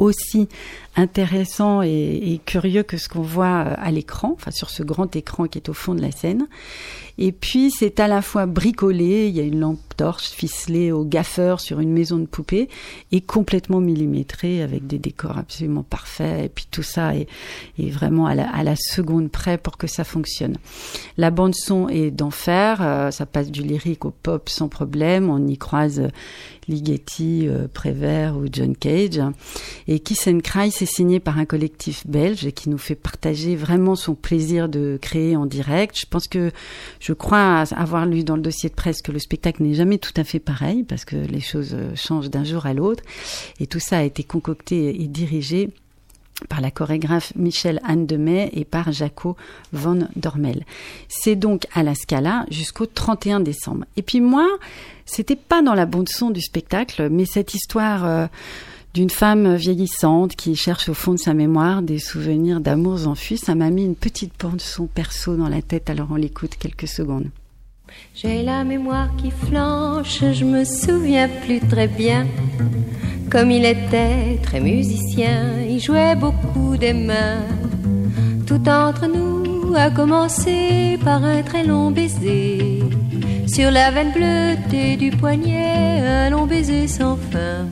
aussi 0.00 0.48
intéressant 0.96 1.82
et, 1.82 2.40
curieux 2.46 2.82
que 2.82 2.96
ce 2.96 3.08
qu'on 3.08 3.20
voit 3.20 3.64
euh, 3.66 3.74
à 3.76 3.90
l'écran, 3.92 4.32
enfin 4.34 4.50
sur 4.50 4.70
ce 4.70 4.82
grand 4.82 5.14
écran 5.14 5.46
qui 5.46 5.58
est 5.58 5.68
au 5.68 5.74
fond 5.74 5.94
de 5.94 6.00
la 6.00 6.10
scène. 6.10 6.48
Et 7.18 7.32
puis 7.32 7.70
c'est 7.70 8.00
à 8.00 8.08
la 8.08 8.22
fois 8.22 8.46
bricolé, 8.46 9.28
il 9.28 9.36
y 9.36 9.40
a 9.40 9.44
une 9.44 9.60
lampe 9.60 9.89
torche 10.00 10.32
au 10.92 11.04
gaffeur 11.04 11.60
sur 11.60 11.80
une 11.80 11.92
maison 11.92 12.16
de 12.16 12.24
poupée 12.24 12.70
et 13.12 13.20
complètement 13.20 13.80
millimétré 13.80 14.62
avec 14.62 14.86
des 14.86 14.98
décors 14.98 15.36
absolument 15.36 15.82
parfaits. 15.82 16.46
Et 16.46 16.48
puis 16.48 16.66
tout 16.70 16.82
ça 16.82 17.14
est, 17.14 17.28
vraiment 17.78 18.26
à 18.26 18.34
la, 18.34 18.76
seconde 18.76 19.30
près 19.30 19.58
pour 19.58 19.76
que 19.76 19.86
ça 19.86 20.04
fonctionne. 20.04 20.56
La 21.18 21.30
bande 21.30 21.54
son 21.54 21.88
est 21.88 22.10
d'enfer, 22.10 22.78
euh, 22.80 23.10
ça 23.10 23.26
passe 23.26 23.50
du 23.50 23.62
lyrique 23.62 24.06
au 24.06 24.10
pop 24.10 24.48
sans 24.48 24.68
problème. 24.68 25.28
On 25.28 25.46
y 25.46 25.58
croise 25.58 26.02
Ligeti, 26.70 27.46
euh, 27.48 27.66
Prévert 27.68 28.36
ou 28.36 28.46
John 28.50 28.74
Cage. 28.74 29.20
Et 29.88 29.98
Kiss 29.98 30.28
and 30.28 30.40
Cry, 30.40 30.70
c'est 30.70 30.86
signé 30.86 31.20
par 31.20 31.38
un 31.38 31.44
collectif 31.44 32.06
belge 32.06 32.50
qui 32.52 32.70
nous 32.70 32.78
fait 32.78 32.94
partager 32.94 33.56
vraiment 33.56 33.96
son 33.96 34.14
plaisir 34.14 34.68
de 34.68 34.98
créer 35.02 35.36
en 35.36 35.46
direct. 35.46 35.98
Je 35.98 36.06
pense 36.06 36.28
que 36.28 36.52
je 37.00 37.12
crois 37.12 37.64
avoir 37.76 38.06
lu 38.06 38.24
dans 38.24 38.36
le 38.36 38.42
dossier 38.42 38.68
de 38.68 38.74
presse 38.74 39.02
que 39.02 39.12
le 39.12 39.18
spectacle 39.18 39.62
n'est 39.62 39.74
jamais 39.74 39.89
tout 39.98 40.12
à 40.16 40.24
fait 40.24 40.38
pareil 40.38 40.84
parce 40.84 41.04
que 41.04 41.16
les 41.16 41.40
choses 41.40 41.74
euh, 41.74 41.94
changent 41.94 42.30
d'un 42.30 42.44
jour 42.44 42.66
à 42.66 42.74
l'autre. 42.74 43.02
Et 43.58 43.66
tout 43.66 43.80
ça 43.80 43.98
a 43.98 44.02
été 44.02 44.24
concocté 44.24 45.02
et 45.02 45.06
dirigé 45.06 45.70
par 46.48 46.60
la 46.60 46.70
chorégraphe 46.70 47.32
Michel 47.36 47.80
Anne 47.84 48.06
Demey 48.06 48.50
et 48.52 48.64
par 48.64 48.92
Jaco 48.92 49.36
Van 49.72 49.98
Dormel. 50.16 50.64
C'est 51.08 51.36
donc 51.36 51.66
à 51.74 51.82
la 51.82 51.94
Scala 51.94 52.46
jusqu'au 52.50 52.86
31 52.86 53.40
décembre. 53.40 53.84
Et 53.96 54.02
puis 54.02 54.20
moi, 54.20 54.48
c'était 55.04 55.36
pas 55.36 55.62
dans 55.62 55.74
la 55.74 55.86
bande 55.86 56.08
son 56.08 56.30
du 56.30 56.40
spectacle, 56.40 57.08
mais 57.10 57.26
cette 57.26 57.54
histoire 57.54 58.04
euh, 58.04 58.26
d'une 58.94 59.10
femme 59.10 59.54
vieillissante 59.54 60.34
qui 60.34 60.56
cherche 60.56 60.88
au 60.88 60.94
fond 60.94 61.12
de 61.12 61.18
sa 61.18 61.34
mémoire 61.34 61.82
des 61.82 61.98
souvenirs 61.98 62.60
d'amours 62.60 63.06
enfuis, 63.06 63.38
ça 63.38 63.54
m'a 63.54 63.70
mis 63.70 63.84
une 63.84 63.96
petite 63.96 64.32
bande 64.40 64.60
son 64.60 64.86
perso 64.86 65.36
dans 65.36 65.48
la 65.48 65.62
tête, 65.62 65.90
alors 65.90 66.08
on 66.10 66.16
l'écoute 66.16 66.56
quelques 66.58 66.88
secondes. 66.88 67.28
J'ai 68.14 68.42
la 68.42 68.64
mémoire 68.64 69.08
qui 69.16 69.30
flanche, 69.30 70.22
je 70.32 70.44
me 70.44 70.64
souviens 70.64 71.28
plus 71.44 71.60
très 71.60 71.88
bien. 71.88 72.26
Comme 73.30 73.50
il 73.50 73.64
était 73.64 74.38
très 74.42 74.60
musicien, 74.60 75.60
il 75.68 75.80
jouait 75.80 76.16
beaucoup 76.16 76.76
des 76.76 76.92
mains. 76.92 77.42
Tout 78.46 78.68
entre 78.68 79.06
nous 79.06 79.74
a 79.76 79.90
commencé 79.90 80.98
par 81.04 81.22
un 81.24 81.42
très 81.42 81.64
long 81.64 81.92
baiser 81.92 82.80
Sur 83.46 83.70
la 83.70 83.90
veine 83.92 84.12
bleutée 84.12 84.96
du 84.96 85.10
poignet, 85.10 86.00
un 86.04 86.30
long 86.30 86.46
baiser 86.46 86.88
sans 86.88 87.16
fin. 87.16 87.68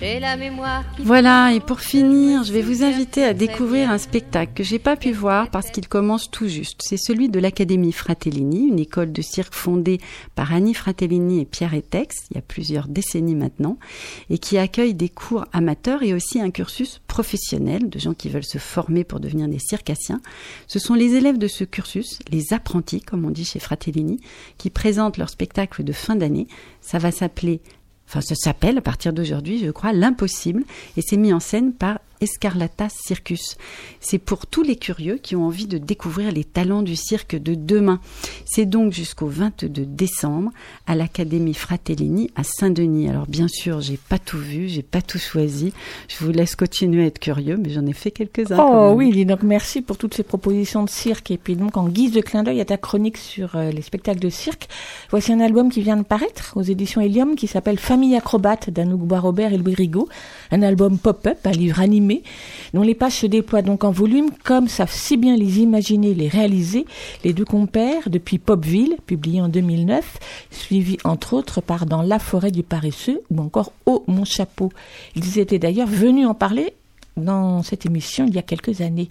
J'ai 0.00 0.18
la 0.18 0.38
mémoire 0.38 0.82
qui 0.96 1.02
Voilà, 1.02 1.52
et 1.52 1.60
pour 1.60 1.80
finir, 1.80 2.42
je 2.42 2.54
vais 2.54 2.62
vous 2.62 2.82
inviter 2.84 3.22
à 3.22 3.34
découvrir 3.34 3.90
un 3.90 3.98
spectacle 3.98 4.54
que 4.54 4.62
j'ai 4.62 4.78
pas 4.78 4.96
pu 4.96 5.12
voir 5.12 5.50
parce 5.50 5.70
qu'il 5.70 5.88
commence 5.88 6.30
tout 6.30 6.48
juste. 6.48 6.80
C'est 6.82 6.96
celui 6.96 7.28
de 7.28 7.38
l'Académie 7.38 7.92
Fratellini, 7.92 8.68
une 8.68 8.78
école 8.78 9.12
de 9.12 9.20
cirque 9.20 9.52
fondée 9.52 10.00
par 10.34 10.54
Annie 10.54 10.72
Fratellini 10.72 11.42
et 11.42 11.44
Pierre 11.44 11.74
Etex, 11.74 12.16
il 12.30 12.36
y 12.36 12.38
a 12.38 12.42
plusieurs 12.42 12.88
décennies 12.88 13.34
maintenant, 13.34 13.76
et 14.30 14.38
qui 14.38 14.56
accueille 14.56 14.94
des 14.94 15.10
cours 15.10 15.44
amateurs 15.52 16.02
et 16.02 16.14
aussi 16.14 16.40
un 16.40 16.50
cursus 16.50 17.02
professionnel 17.06 17.90
de 17.90 17.98
gens 17.98 18.14
qui 18.14 18.30
veulent 18.30 18.42
se 18.42 18.56
former 18.56 19.04
pour 19.04 19.20
devenir 19.20 19.48
des 19.48 19.58
circassiens. 19.58 20.22
Ce 20.66 20.78
sont 20.78 20.94
les 20.94 21.14
élèves 21.14 21.36
de 21.36 21.48
ce 21.48 21.64
cursus, 21.64 22.20
les 22.30 22.54
apprentis, 22.54 23.02
comme 23.02 23.26
on 23.26 23.30
dit 23.30 23.44
chez 23.44 23.58
Fratellini, 23.58 24.18
qui 24.56 24.70
présentent 24.70 25.18
leur 25.18 25.28
spectacle 25.28 25.84
de 25.84 25.92
fin 25.92 26.16
d'année. 26.16 26.46
Ça 26.80 26.96
va 26.96 27.10
s'appeler 27.10 27.60
enfin 28.10 28.20
ça 28.20 28.34
s'appelle 28.34 28.78
à 28.78 28.80
partir 28.80 29.12
d'aujourd'hui, 29.12 29.58
je 29.64 29.70
crois, 29.70 29.92
l'impossible, 29.92 30.64
et 30.96 31.02
c'est 31.02 31.16
mis 31.16 31.32
en 31.32 31.38
scène 31.38 31.72
par 31.72 32.00
Escarlata 32.20 32.88
Circus. 32.88 33.56
C'est 34.00 34.18
pour 34.18 34.46
tous 34.46 34.62
les 34.62 34.76
curieux 34.76 35.16
qui 35.16 35.36
ont 35.36 35.46
envie 35.46 35.66
de 35.66 35.78
découvrir 35.78 36.32
les 36.32 36.44
talents 36.44 36.82
du 36.82 36.96
cirque 36.96 37.36
de 37.36 37.54
demain. 37.54 38.00
C'est 38.44 38.66
donc 38.66 38.92
jusqu'au 38.92 39.26
22 39.26 39.86
décembre 39.86 40.50
à 40.86 40.94
l'Académie 40.94 41.54
Fratellini 41.54 42.30
à 42.36 42.44
Saint-Denis. 42.44 43.08
Alors 43.08 43.26
bien 43.26 43.48
sûr, 43.48 43.80
j'ai 43.80 43.96
pas 43.96 44.18
tout 44.18 44.38
vu, 44.38 44.68
j'ai 44.68 44.82
pas 44.82 45.02
tout 45.02 45.18
choisi. 45.18 45.72
Je 46.08 46.24
vous 46.24 46.32
laisse 46.32 46.56
continuer 46.56 47.04
à 47.04 47.06
être 47.06 47.18
curieux, 47.18 47.56
mais 47.56 47.70
j'en 47.70 47.86
ai 47.86 47.92
fait 47.92 48.10
quelques-uns. 48.10 48.58
Oh 48.58 48.92
oui, 48.94 49.24
donc 49.24 49.42
merci 49.42 49.82
pour 49.82 49.96
toutes 49.96 50.14
ces 50.14 50.22
propositions 50.22 50.82
de 50.84 50.90
cirque. 50.90 51.30
Et 51.30 51.38
puis 51.38 51.56
donc 51.56 51.76
en 51.76 51.88
guise 51.88 52.12
de 52.12 52.20
clin 52.20 52.42
d'œil 52.42 52.60
à 52.60 52.64
ta 52.64 52.76
chronique 52.76 53.16
sur 53.16 53.56
euh, 53.56 53.70
les 53.70 53.82
spectacles 53.82 54.20
de 54.20 54.30
cirque, 54.30 54.68
voici 55.10 55.32
un 55.32 55.40
album 55.40 55.70
qui 55.70 55.80
vient 55.80 55.96
de 55.96 56.02
paraître 56.02 56.52
aux 56.56 56.62
éditions 56.62 57.00
Helium 57.00 57.36
qui 57.36 57.46
s'appelle 57.46 57.78
Famille 57.78 58.16
acrobate 58.16 58.70
d'Anouk 58.70 59.00
Bois-Robert 59.00 59.52
et 59.52 59.58
Louis 59.58 59.74
Rigaud. 59.74 60.08
Un 60.50 60.62
album 60.62 60.98
pop-up, 60.98 61.38
un 61.44 61.52
livre 61.52 61.80
animé, 61.80 62.09
dont 62.74 62.82
les 62.82 62.94
pages 62.94 63.14
se 63.14 63.26
déploient 63.26 63.62
donc 63.62 63.84
en 63.84 63.90
volume 63.90 64.30
comme 64.44 64.68
savent 64.68 64.92
si 64.92 65.16
bien 65.16 65.36
les 65.36 65.60
imaginer, 65.60 66.14
les 66.14 66.28
réaliser 66.28 66.86
les 67.24 67.32
deux 67.32 67.44
compères 67.44 68.08
depuis 68.08 68.38
Popville, 68.38 68.96
publié 69.06 69.40
en 69.40 69.48
2009, 69.48 70.18
suivi 70.50 70.96
entre 71.04 71.34
autres 71.34 71.60
par 71.60 71.86
Dans 71.86 72.02
la 72.02 72.18
forêt 72.18 72.50
du 72.50 72.62
paresseux 72.62 73.22
ou 73.30 73.40
encore 73.40 73.72
Oh 73.86 74.04
mon 74.06 74.24
chapeau. 74.24 74.70
Ils 75.16 75.38
étaient 75.38 75.58
d'ailleurs 75.58 75.88
venus 75.88 76.26
en 76.26 76.34
parler 76.34 76.74
dans 77.16 77.62
cette 77.62 77.86
émission 77.86 78.26
il 78.26 78.34
y 78.34 78.38
a 78.38 78.42
quelques 78.42 78.80
années. 78.80 79.08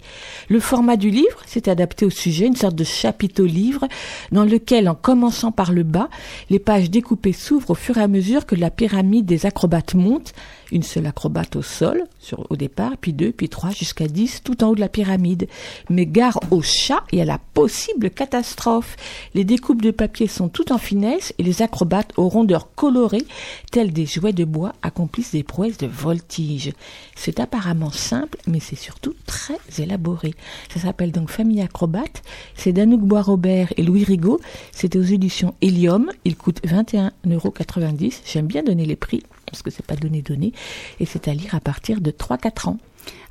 Le 0.48 0.60
format 0.60 0.96
du 0.96 1.10
livre 1.10 1.42
s'est 1.46 1.68
adapté 1.68 2.04
au 2.04 2.10
sujet, 2.10 2.46
une 2.46 2.56
sorte 2.56 2.74
de 2.74 2.84
chapiteau 2.84 3.44
livre 3.44 3.86
dans 4.32 4.44
lequel, 4.44 4.88
en 4.88 4.94
commençant 4.94 5.52
par 5.52 5.72
le 5.72 5.82
bas, 5.82 6.08
les 6.48 6.58
pages 6.58 6.90
découpées 6.90 7.32
s'ouvrent 7.32 7.70
au 7.70 7.74
fur 7.74 7.98
et 7.98 8.02
à 8.02 8.08
mesure 8.08 8.46
que 8.46 8.54
la 8.54 8.70
pyramide 8.70 9.26
des 9.26 9.46
acrobates 9.46 9.94
monte, 9.94 10.32
une 10.72 10.82
seule 10.82 11.06
acrobate 11.06 11.56
au 11.56 11.62
sol, 11.62 12.04
au 12.48 12.56
départ, 12.56 12.92
puis 13.00 13.12
deux, 13.12 13.32
puis 13.32 13.48
trois, 13.48 13.70
jusqu'à 13.70 14.06
dix, 14.06 14.42
tout 14.42 14.62
en 14.62 14.68
haut 14.68 14.74
de 14.74 14.80
la 14.80 14.88
pyramide. 14.88 15.48
Mais 15.88 16.06
gare 16.06 16.40
au 16.50 16.62
chat 16.62 17.02
et 17.12 17.22
à 17.22 17.24
la 17.24 17.38
possible 17.38 18.10
catastrophe. 18.10 18.96
Les 19.34 19.44
découpes 19.44 19.82
de 19.82 19.90
papier 19.90 20.26
sont 20.26 20.48
toutes 20.48 20.70
en 20.70 20.78
finesse 20.78 21.34
et 21.38 21.42
les 21.42 21.62
acrobates 21.62 22.12
aux 22.16 22.28
rondeurs 22.28 22.74
colorées, 22.74 23.26
tels 23.70 23.92
des 23.92 24.06
jouets 24.06 24.32
de 24.32 24.44
bois, 24.44 24.72
accomplissent 24.82 25.32
des 25.32 25.42
prouesses 25.42 25.78
de 25.78 25.86
voltige. 25.86 26.72
C'est 27.14 27.40
apparemment 27.40 27.90
simple, 27.90 28.38
mais 28.46 28.60
c'est 28.60 28.76
surtout 28.76 29.14
très 29.26 29.58
élaboré. 29.78 30.34
Ça 30.72 30.80
s'appelle 30.80 31.12
donc 31.12 31.30
Famille 31.30 31.60
Acrobate. 31.60 32.22
C'est 32.54 32.72
d'Anouk 32.72 33.00
Bois-Robert 33.00 33.72
et 33.76 33.82
Louis 33.82 34.04
Rigaud. 34.04 34.40
C'est 34.72 34.96
aux 34.96 35.02
éditions 35.02 35.54
Helium. 35.60 36.10
Il 36.24 36.36
coûte 36.36 36.60
21,90€. 36.66 38.20
J'aime 38.24 38.46
bien 38.46 38.62
donner 38.62 38.86
les 38.86 38.96
prix 38.96 39.22
parce 39.50 39.62
que 39.62 39.70
c'est 39.70 39.84
pas 39.84 39.96
donné 39.96 40.22
donné. 40.22 40.52
Et 41.00 41.06
c'est 41.06 41.28
à 41.28 41.34
lire 41.34 41.54
à 41.54 41.60
partir 41.60 42.00
de 42.00 42.10
3-4 42.10 42.68
ans. 42.68 42.78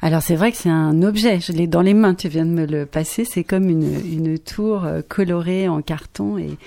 Alors 0.01 0.21
c'est 0.21 0.35
vrai 0.35 0.51
que 0.51 0.57
c'est 0.57 0.69
un 0.69 1.03
objet, 1.03 1.39
je 1.39 1.51
l'ai 1.51 1.67
dans 1.67 1.81
les 1.81 1.93
mains, 1.93 2.15
tu 2.15 2.27
viens 2.27 2.45
de 2.45 2.51
me 2.51 2.65
le 2.65 2.85
passer, 2.85 3.23
c'est 3.23 3.43
comme 3.43 3.69
une, 3.69 3.93
une 4.05 4.39
tour 4.39 4.85
euh, 4.85 5.01
colorée 5.07 5.67
en 5.67 5.81
carton 5.81 6.37
et, 6.37 6.57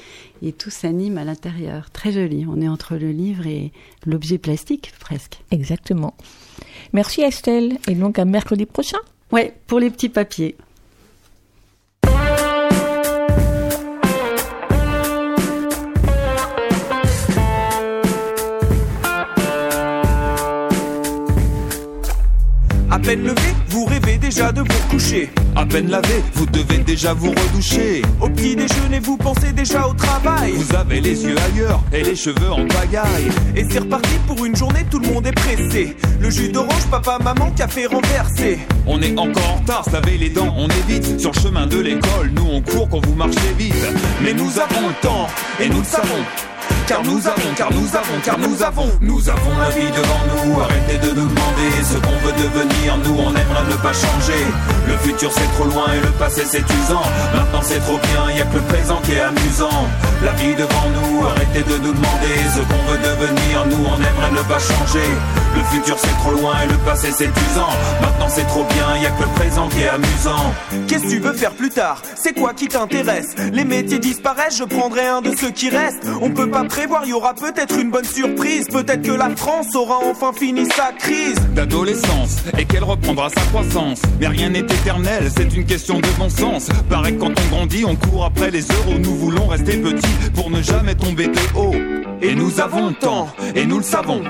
et 0.42 0.52
tout 0.52 0.70
s'anime 0.70 1.18
à 1.18 1.24
l'intérieur. 1.24 1.90
Très 1.90 2.12
joli, 2.12 2.46
on 2.48 2.60
est 2.60 2.68
entre 2.68 2.96
le 2.96 3.10
livre 3.10 3.46
et 3.46 3.72
l'objet 4.06 4.38
plastique 4.38 4.92
presque. 5.00 5.40
Exactement. 5.50 6.14
Merci 6.92 7.22
Estelle. 7.22 7.78
Et 7.88 7.94
donc 7.94 8.18
à 8.18 8.24
mercredi 8.24 8.66
prochain. 8.66 8.98
Ouais, 9.30 9.54
pour 9.66 9.80
les 9.80 9.90
petits 9.90 10.10
papiers. 10.10 10.56
Peine 23.02 23.24
levé, 23.24 23.54
vous 23.68 23.84
rêvez 23.84 24.16
déjà 24.16 24.52
de 24.52 24.60
vous 24.60 24.88
coucher. 24.88 25.30
À 25.56 25.66
peine 25.66 25.90
lavé, 25.90 26.22
vous 26.34 26.46
devez 26.46 26.78
déjà 26.78 27.12
vous 27.12 27.30
redoucher. 27.30 28.02
Au 28.20 28.28
petit 28.28 28.56
déjeuner, 28.56 29.00
vous 29.00 29.16
pensez 29.16 29.52
déjà 29.52 29.86
au 29.86 29.92
travail. 29.92 30.52
Vous 30.52 30.74
avez 30.74 31.00
les 31.00 31.24
yeux 31.24 31.34
ailleurs 31.38 31.80
et 31.92 32.02
les 32.02 32.16
cheveux 32.16 32.50
en 32.50 32.66
pagaille. 32.66 33.28
Et 33.56 33.64
c'est 33.68 33.80
reparti 33.80 34.14
pour 34.26 34.44
une 34.44 34.56
journée, 34.56 34.84
tout 34.90 35.00
le 35.00 35.08
monde 35.08 35.26
est 35.26 35.32
pressé. 35.32 35.96
Le 36.20 36.30
jus 36.30 36.48
d'orange, 36.48 36.86
papa, 36.90 37.18
maman, 37.22 37.50
café 37.50 37.86
renversé. 37.86 38.58
On 38.86 39.02
est 39.02 39.18
encore 39.18 39.50
en 39.50 39.56
retard, 39.56 39.84
savez 39.84 40.16
les 40.16 40.30
dents, 40.30 40.54
on 40.56 40.68
est 40.68 40.86
vite 40.88 41.20
sur 41.20 41.32
le 41.32 41.40
chemin 41.40 41.66
de 41.66 41.78
l'école. 41.78 42.30
Nous 42.34 42.46
on 42.50 42.60
court 42.62 42.88
quand 42.88 43.04
vous 43.04 43.14
marchez 43.14 43.52
vite. 43.58 43.74
Mais 44.22 44.32
nous 44.32 44.58
avons 44.58 44.88
le 44.88 44.94
temps, 45.02 45.26
et 45.60 45.68
nous 45.68 45.78
le 45.78 45.84
savons. 45.84 46.51
Car 46.86 47.02
nous 47.04 47.26
avons, 47.26 47.54
car 47.56 47.72
nous 47.72 47.88
avons, 47.96 48.20
car 48.24 48.38
nous 48.38 48.62
avons. 48.62 48.90
Nous 49.00 49.28
avons 49.28 49.58
la 49.58 49.70
vie 49.70 49.90
devant 49.90 50.22
nous, 50.32 50.60
arrêtez 50.60 50.98
de 50.98 51.08
nous 51.08 51.28
demander 51.28 51.70
ce 51.82 51.94
qu'on 51.94 52.18
veut 52.26 52.32
devenir. 52.32 52.98
Nous 53.04 53.16
on 53.18 53.30
aimerait 53.30 53.70
ne 53.70 53.76
pas 53.76 53.92
changer. 53.92 54.44
Le 54.86 54.96
futur 54.98 55.30
c'est 55.32 55.52
trop 55.54 55.64
loin 55.64 55.86
et 55.94 56.00
le 56.00 56.12
passé 56.18 56.42
c'est 56.44 56.58
usant. 56.60 57.06
Maintenant 57.34 57.62
c'est 57.62 57.80
trop 57.80 57.98
bien, 57.98 58.36
y 58.36 58.40
a 58.40 58.44
que 58.44 58.56
le 58.56 58.62
présent 58.62 59.00
qui 59.04 59.12
est 59.12 59.20
amusant. 59.20 59.86
La 60.24 60.32
vie 60.32 60.54
devant 60.54 60.88
nous, 60.94 61.26
arrêtez 61.26 61.62
de 61.62 61.76
nous 61.78 61.92
demander 61.92 62.36
ce 62.54 62.60
qu'on 62.60 62.82
veut 62.90 62.98
devenir. 62.98 63.66
Nous 63.66 63.84
on 63.84 63.96
aimerait 63.96 64.32
ne 64.32 64.42
pas 64.48 64.58
changer. 64.58 65.08
Le 65.56 65.62
futur 65.64 65.96
c'est 65.98 66.16
trop 66.18 66.32
loin 66.32 66.54
et 66.64 66.66
le 66.66 66.78
passé 66.78 67.08
c'est 67.16 67.26
usant. 67.28 67.72
Maintenant 68.00 68.28
c'est 68.28 68.46
trop 68.46 68.64
bien, 68.64 69.02
y 69.02 69.06
a 69.06 69.10
que 69.10 69.22
le 69.22 69.28
présent 69.28 69.68
qui 69.68 69.80
est 69.82 69.88
amusant. 69.88 70.52
Qu'est-ce 70.88 71.04
que 71.04 71.10
tu 71.10 71.18
veux 71.20 71.32
faire 71.32 71.52
plus 71.52 71.70
tard? 71.70 72.02
C'est 72.16 72.32
quoi 72.32 72.52
qui 72.54 72.68
t'intéresse? 72.68 73.34
Les 73.52 73.64
métiers 73.64 73.98
disparaissent, 73.98 74.58
je 74.58 74.64
prendrai 74.64 75.06
un 75.06 75.20
de 75.20 75.34
ceux 75.36 75.50
qui 75.50 75.70
restent. 75.70 76.06
On 76.20 76.30
peut 76.30 76.48
prévoir, 76.64 77.04
y 77.06 77.12
aura 77.12 77.34
peut-être 77.34 77.78
une 77.78 77.90
bonne 77.90 78.04
surprise. 78.04 78.66
Peut-être 78.68 79.02
que 79.02 79.12
la 79.12 79.30
France 79.36 79.74
aura 79.74 79.98
enfin 80.04 80.32
fini 80.32 80.66
sa 80.76 80.92
crise. 80.92 81.36
D'adolescence 81.54 82.38
et 82.58 82.64
qu'elle 82.64 82.84
reprendra 82.84 83.28
sa 83.30 83.40
croissance. 83.42 84.00
Mais 84.20 84.28
rien 84.28 84.50
n'est 84.50 84.60
éternel, 84.60 85.30
c'est 85.34 85.54
une 85.54 85.64
question 85.64 86.00
de 86.00 86.08
bon 86.18 86.28
sens. 86.28 86.68
Que 86.68 87.10
quand 87.18 87.32
on 87.38 87.56
grandit, 87.56 87.84
on 87.84 87.96
court 87.96 88.24
après 88.24 88.50
les 88.50 88.70
heures 88.70 88.88
où 88.88 88.98
nous 88.98 89.14
voulons 89.16 89.46
rester 89.46 89.78
petits 89.78 90.30
pour 90.34 90.50
ne 90.50 90.62
jamais 90.62 90.94
tomber 90.94 91.28
de 91.28 91.40
haut. 91.56 91.74
Et 92.20 92.34
nous 92.34 92.60
avons 92.60 92.88
le 92.88 92.94
temps, 92.94 93.28
et 93.54 93.66
nous 93.66 93.78
le 93.78 93.82
savons. 93.82 94.22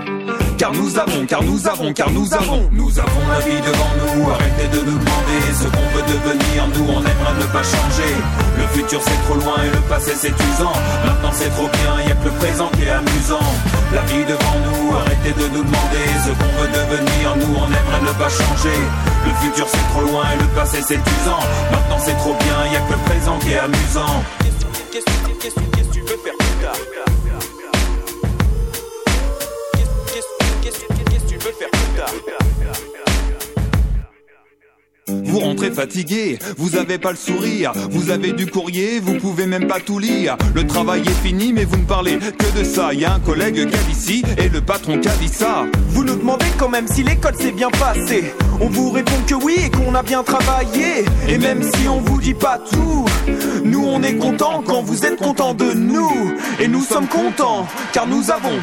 Car 0.62 0.72
nous 0.74 0.96
avons, 0.96 1.26
car 1.26 1.42
nous 1.42 1.66
avons, 1.66 1.92
car 1.92 2.08
nous 2.12 2.32
avons. 2.34 2.68
Nous 2.70 2.96
avons 2.96 3.22
la 3.34 3.40
vie 3.40 3.60
devant 3.66 3.92
nous, 3.98 4.30
arrêtez 4.30 4.68
de 4.70 4.78
nous 4.86 4.96
demander 4.96 5.40
ce 5.58 5.64
qu'on 5.64 5.88
veut 5.90 6.06
devenir. 6.06 6.68
Nous 6.78 6.86
on 6.86 7.00
aimerait 7.00 7.38
ne 7.40 7.46
pas 7.50 7.64
changer. 7.64 8.14
Le 8.58 8.66
futur 8.68 9.00
c'est 9.02 9.20
trop 9.26 9.34
loin 9.42 9.56
et 9.66 9.70
le 9.74 9.82
passé 9.90 10.12
c'est 10.14 10.28
usant. 10.30 10.72
Maintenant 11.04 11.32
c'est 11.32 11.50
trop 11.50 11.66
bien, 11.66 12.06
y 12.06 12.12
a 12.12 12.14
que 12.14 12.26
le 12.26 12.30
présent 12.38 12.68
qui 12.78 12.84
est 12.84 12.90
amusant. 12.90 13.42
La 13.92 14.02
vie 14.02 14.24
devant 14.24 14.56
nous, 14.62 14.94
arrêtez 14.98 15.32
de 15.34 15.48
nous 15.50 15.64
demander 15.66 16.06
ce 16.22 16.30
qu'on 16.30 16.52
veut 16.62 16.70
devenir. 16.70 17.26
Nous 17.42 17.54
on 17.58 17.66
aimerait 17.66 18.04
ne 18.06 18.12
pas 18.22 18.30
changer. 18.30 18.78
Le 19.26 19.32
futur 19.42 19.66
c'est 19.68 19.86
trop 19.90 20.02
loin 20.06 20.22
et 20.32 20.38
le 20.40 20.46
passé 20.54 20.78
c'est 20.86 20.94
usant. 20.94 21.42
Maintenant 21.72 21.98
c'est 22.06 22.16
trop 22.22 22.36
bien, 22.38 22.72
y 22.72 22.76
a 22.76 22.80
que 22.86 22.92
le 22.92 23.02
présent 23.10 23.36
qui 23.40 23.50
est 23.50 23.58
amusant. 23.58 24.14
Qu'est-ce 24.92 25.06
que 25.10 25.10
qu'est-ce 25.42 25.54
que- 25.56 25.60
qu'est-ce 25.74 25.88
que 25.88 25.92
tu 25.92 26.00
veux 26.02 26.18
faire 26.22 26.38
plus 26.38 26.56
tard? 26.62 26.78
Vous 35.24 35.40
rentrez 35.40 35.70
fatigué, 35.70 36.38
vous 36.58 36.76
avez 36.76 36.98
pas 36.98 37.10
le 37.10 37.16
sourire, 37.16 37.72
vous 37.90 38.10
avez 38.10 38.32
du 38.32 38.46
courrier, 38.46 39.00
vous 39.00 39.14
pouvez 39.14 39.46
même 39.46 39.66
pas 39.66 39.80
tout 39.80 39.98
lire. 39.98 40.36
Le 40.54 40.66
travail 40.66 41.00
est 41.00 41.26
fini, 41.26 41.52
mais 41.52 41.64
vous 41.64 41.78
ne 41.78 41.84
parlez 41.84 42.18
que 42.18 42.58
de 42.58 42.64
ça. 42.64 42.92
Y 42.92 43.04
a 43.04 43.14
un 43.14 43.20
collègue 43.20 43.54
qui 43.68 43.74
a 43.74 43.82
dit 43.82 43.94
ci 43.94 44.22
et 44.38 44.48
le 44.48 44.60
patron 44.60 44.98
qui 44.98 45.08
a 45.08 45.14
dit 45.16 45.28
ça. 45.28 45.64
Vous 45.88 46.04
nous 46.04 46.16
demandez 46.16 46.46
quand 46.58 46.68
même 46.68 46.86
si 46.86 47.02
l'école 47.02 47.34
s'est 47.34 47.52
bien 47.52 47.70
passée. 47.70 48.34
On 48.60 48.68
vous 48.68 48.90
répond 48.90 49.20
que 49.26 49.34
oui 49.34 49.56
et 49.64 49.70
qu'on 49.70 49.94
a 49.94 50.02
bien 50.02 50.22
travaillé. 50.22 51.04
Et 51.28 51.38
même 51.38 51.62
si 51.62 51.88
on 51.88 52.00
vous 52.00 52.20
dit 52.20 52.34
pas 52.34 52.58
tout, 52.58 53.06
nous 53.64 53.84
on 53.84 54.02
est 54.02 54.16
contents 54.16 54.62
quand 54.64 54.82
vous 54.82 55.04
êtes 55.04 55.16
contents 55.16 55.54
de 55.54 55.72
nous. 55.72 56.32
Et 56.60 56.68
nous 56.68 56.82
sommes 56.82 57.08
contents 57.08 57.66
car 57.92 58.06
nous 58.06 58.30
avons. 58.30 58.60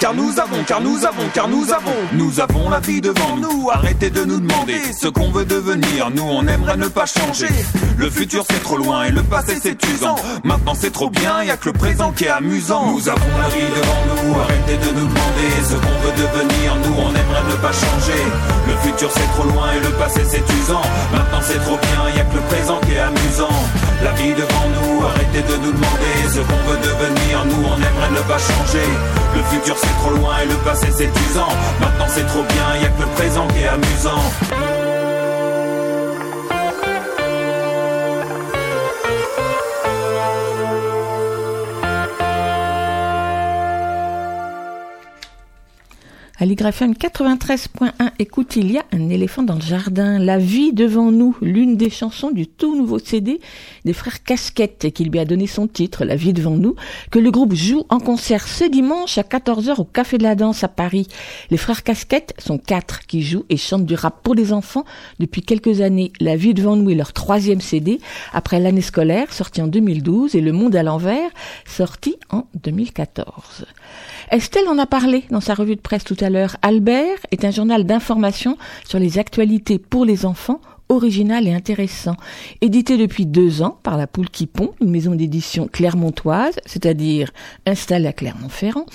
Car 0.00 0.14
nous 0.14 0.38
avons, 0.38 0.62
car 0.66 0.80
nous 0.80 1.04
avons, 1.04 1.28
car 1.34 1.48
nous 1.48 1.72
avons, 1.72 1.96
nous 2.12 2.40
avons 2.40 2.70
la 2.70 2.80
vie 2.80 3.00
devant 3.00 3.36
nous. 3.36 3.70
Arrêtez 3.70 4.10
de 4.10 4.24
nous 4.24 4.40
demander 4.40 4.80
ce 4.98 5.08
qu'on 5.08 5.30
veut 5.30 5.44
devenir. 5.44 6.10
Nous, 6.14 6.22
on 6.22 6.46
aimerait 6.46 6.76
ne 6.76 6.88
pas 6.88 7.06
changer. 7.06 7.48
Le 7.96 8.08
futur 8.10 8.44
c'est 8.48 8.62
trop 8.62 8.76
loin 8.76 9.04
et 9.04 9.10
le 9.10 9.22
passé 9.22 9.58
c'est 9.60 9.82
usant. 9.86 10.16
Maintenant 10.44 10.74
c'est 10.74 10.92
trop 10.92 11.10
bien, 11.10 11.42
y 11.42 11.50
a 11.50 11.56
que 11.56 11.66
le 11.66 11.72
présent 11.72 12.12
qui 12.12 12.24
est 12.24 12.28
amusant. 12.28 12.92
Nous 12.92 13.08
avons 13.08 13.38
la 13.40 13.48
vie 13.48 13.66
devant 13.74 14.02
nous. 14.08 14.40
Arrêtez 14.40 14.76
de 14.76 15.00
nous 15.00 15.06
demander 15.06 15.50
ce 15.68 15.74
qu'on 15.74 15.98
veut 16.06 16.12
devenir. 16.12 16.76
Nous, 16.76 16.94
on 16.96 17.10
aimerait 17.10 17.50
ne 17.50 17.56
pas 17.56 17.72
changer. 17.72 18.22
Le 18.66 18.76
futur 18.88 19.10
c'est 19.12 19.26
trop 19.34 19.44
loin 19.44 19.72
et 19.72 19.80
le 19.80 19.90
passé 19.96 20.20
c'est 20.28 20.44
usant. 20.62 20.82
Maintenant 21.12 21.40
c'est 21.42 21.58
trop 21.58 21.78
bien, 21.78 22.16
y 22.16 22.20
a 22.20 22.24
que 22.24 22.36
le 22.36 22.42
présent 22.42 22.78
qui 22.86 22.92
est 22.92 23.00
amusant. 23.00 23.58
La 24.02 24.12
vie 24.12 24.32
devant 24.32 24.68
nous, 24.74 25.04
arrêtez 25.04 25.42
de 25.42 25.56
nous 25.56 25.72
demander 25.72 26.14
ce 26.28 26.40
qu'on 26.40 26.70
veut 26.70 26.78
devenir. 26.78 27.44
Nous, 27.46 27.64
on 27.66 27.76
aimerait 27.76 28.10
ne 28.10 28.28
pas 28.28 28.38
changer. 28.38 28.86
Le 29.34 29.42
futur 29.44 29.76
c'est 29.76 29.94
trop 30.00 30.10
loin 30.10 30.38
et 30.42 30.46
le 30.46 30.54
passé 30.64 30.86
c'est 30.96 31.10
usant. 31.30 31.48
Maintenant 31.80 32.06
c'est 32.08 32.26
trop 32.26 32.42
bien, 32.42 32.80
y 32.80 32.86
a 32.86 32.88
que 32.88 33.02
le 33.02 33.08
présent 33.08 33.46
qui 33.48 33.62
est 33.62 33.68
amusant. 33.68 34.77
À 46.40 46.46
l'YFM 46.46 46.92
93.1, 46.92 48.12
écoute, 48.20 48.54
il 48.54 48.70
y 48.70 48.78
a 48.78 48.84
un 48.92 49.08
éléphant 49.08 49.42
dans 49.42 49.56
le 49.56 49.60
jardin. 49.60 50.20
La 50.20 50.38
vie 50.38 50.72
devant 50.72 51.10
nous, 51.10 51.36
l'une 51.42 51.76
des 51.76 51.90
chansons 51.90 52.30
du 52.30 52.46
tout 52.46 52.76
nouveau 52.76 53.00
CD 53.00 53.40
des 53.84 53.92
frères 53.92 54.22
Casquette, 54.22 54.92
qui 54.92 55.02
lui 55.02 55.18
a 55.18 55.24
donné 55.24 55.48
son 55.48 55.66
titre, 55.66 56.04
La 56.04 56.14
vie 56.14 56.32
devant 56.32 56.56
nous, 56.56 56.76
que 57.10 57.18
le 57.18 57.32
groupe 57.32 57.54
joue 57.54 57.82
en 57.88 57.98
concert 57.98 58.46
ce 58.46 58.62
dimanche 58.62 59.18
à 59.18 59.22
14h 59.22 59.80
au 59.80 59.84
Café 59.84 60.16
de 60.16 60.22
la 60.22 60.36
Danse 60.36 60.62
à 60.62 60.68
Paris. 60.68 61.08
Les 61.50 61.56
frères 61.56 61.82
Casquette 61.82 62.34
sont 62.38 62.58
quatre 62.58 63.04
qui 63.08 63.22
jouent 63.22 63.44
et 63.48 63.56
chantent 63.56 63.86
du 63.86 63.96
rap 63.96 64.22
pour 64.22 64.36
les 64.36 64.52
enfants 64.52 64.84
depuis 65.18 65.42
quelques 65.42 65.80
années. 65.80 66.12
La 66.20 66.36
vie 66.36 66.54
devant 66.54 66.76
nous 66.76 66.88
est 66.90 66.94
leur 66.94 67.12
troisième 67.12 67.60
CD, 67.60 67.98
après 68.32 68.60
l'année 68.60 68.80
scolaire, 68.80 69.32
sorti 69.32 69.60
en 69.60 69.66
2012, 69.66 70.36
et 70.36 70.40
Le 70.40 70.52
monde 70.52 70.76
à 70.76 70.84
l'envers, 70.84 71.30
sorti 71.66 72.14
en 72.30 72.44
2014. 72.62 73.66
Estelle 74.30 74.68
en 74.68 74.76
a 74.76 74.86
parlé 74.86 75.24
dans 75.30 75.40
sa 75.40 75.54
revue 75.54 75.76
de 75.76 75.80
presse 75.80 76.04
tout 76.04 76.16
à 76.20 76.28
l'heure. 76.28 76.56
Albert 76.60 77.18
est 77.30 77.46
un 77.46 77.50
journal 77.50 77.84
d'information 77.84 78.58
sur 78.86 78.98
les 78.98 79.18
actualités 79.18 79.78
pour 79.78 80.04
les 80.04 80.26
enfants 80.26 80.60
original 80.88 81.46
et 81.46 81.52
intéressant. 81.52 82.16
Édité 82.60 82.96
depuis 82.96 83.26
deux 83.26 83.62
ans 83.62 83.78
par 83.82 83.96
la 83.96 84.06
Poule 84.06 84.30
qui 84.30 84.46
pond, 84.46 84.72
une 84.80 84.90
maison 84.90 85.14
d'édition 85.14 85.68
clermontoise, 85.68 86.58
c'est-à-dire 86.66 87.30
installée 87.66 88.08
à 88.08 88.12
Clermont-Ferrand, 88.12 88.86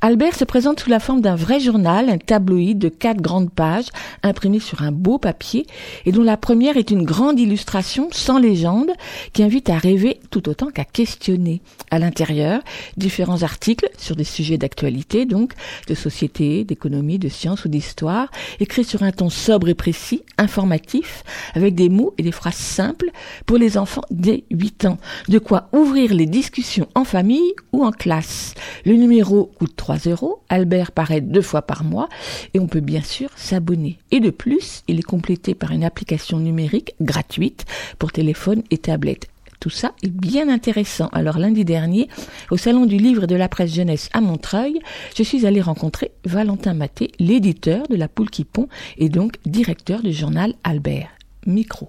Albert 0.00 0.36
se 0.36 0.44
présente 0.44 0.80
sous 0.80 0.90
la 0.90 1.00
forme 1.00 1.20
d'un 1.20 1.36
vrai 1.36 1.60
journal, 1.60 2.08
un 2.08 2.18
tabloïd 2.18 2.78
de 2.78 2.88
quatre 2.88 3.20
grandes 3.20 3.50
pages, 3.50 3.88
imprimé 4.22 4.60
sur 4.60 4.82
un 4.82 4.92
beau 4.92 5.18
papier, 5.18 5.66
et 6.06 6.12
dont 6.12 6.22
la 6.22 6.36
première 6.36 6.76
est 6.76 6.90
une 6.90 7.04
grande 7.04 7.38
illustration 7.38 8.08
sans 8.12 8.38
légende, 8.38 8.90
qui 9.32 9.42
invite 9.42 9.70
à 9.70 9.78
rêver 9.78 10.20
tout 10.30 10.48
autant 10.48 10.70
qu'à 10.70 10.84
questionner. 10.84 11.62
À 11.90 11.98
l'intérieur, 11.98 12.62
différents 12.96 13.42
articles 13.42 13.88
sur 13.98 14.16
des 14.16 14.24
sujets 14.24 14.58
d'actualité, 14.58 15.26
donc 15.26 15.54
de 15.88 15.94
société, 15.94 16.64
d'économie, 16.64 17.18
de 17.18 17.28
sciences 17.28 17.64
ou 17.64 17.68
d'histoire, 17.68 18.30
écrits 18.60 18.84
sur 18.84 19.02
un 19.02 19.12
ton 19.12 19.30
sobre 19.30 19.68
et 19.68 19.74
précis, 19.74 20.22
informatif, 20.38 21.24
avec 21.54 21.74
des 21.74 21.88
mots 21.88 22.14
et 22.18 22.22
des 22.22 22.32
phrases 22.32 22.54
simples 22.54 23.10
pour 23.46 23.58
les 23.58 23.78
enfants 23.78 24.02
dès 24.10 24.44
8 24.50 24.86
ans. 24.86 24.98
De 25.28 25.38
quoi 25.38 25.68
ouvrir 25.72 26.14
les 26.14 26.26
discussions 26.26 26.88
en 26.94 27.04
famille 27.04 27.54
ou 27.72 27.84
en 27.84 27.92
classe. 27.92 28.54
Le 28.84 28.94
numéro 28.94 29.50
coûte 29.58 29.74
3 29.76 29.96
euros. 30.06 30.42
Albert 30.48 30.92
paraît 30.92 31.20
deux 31.20 31.42
fois 31.42 31.62
par 31.62 31.84
mois 31.84 32.08
et 32.54 32.60
on 32.60 32.66
peut 32.66 32.80
bien 32.80 33.02
sûr 33.02 33.30
s'abonner. 33.36 33.98
Et 34.10 34.20
de 34.20 34.30
plus, 34.30 34.82
il 34.88 34.98
est 34.98 35.02
complété 35.02 35.54
par 35.54 35.72
une 35.72 35.84
application 35.84 36.38
numérique 36.38 36.94
gratuite 37.00 37.64
pour 37.98 38.12
téléphone 38.12 38.62
et 38.70 38.78
tablette. 38.78 39.28
Tout 39.60 39.70
ça 39.70 39.92
est 40.02 40.10
bien 40.10 40.48
intéressant. 40.48 41.08
Alors 41.12 41.38
lundi 41.38 41.66
dernier, 41.66 42.08
au 42.50 42.56
Salon 42.56 42.86
du 42.86 42.96
Livre 42.96 43.26
de 43.26 43.34
la 43.34 43.48
Presse 43.48 43.74
Jeunesse 43.74 44.08
à 44.14 44.22
Montreuil, 44.22 44.80
je 45.14 45.22
suis 45.22 45.44
allée 45.44 45.60
rencontrer 45.60 46.12
Valentin 46.24 46.72
Maté, 46.72 47.12
l'éditeur 47.18 47.86
de 47.88 47.96
La 47.96 48.08
Poule 48.08 48.30
qui 48.30 48.44
pond 48.44 48.68
et 48.96 49.10
donc 49.10 49.34
directeur 49.44 50.02
du 50.02 50.12
journal 50.12 50.54
Albert. 50.64 51.10
Micro. 51.46 51.88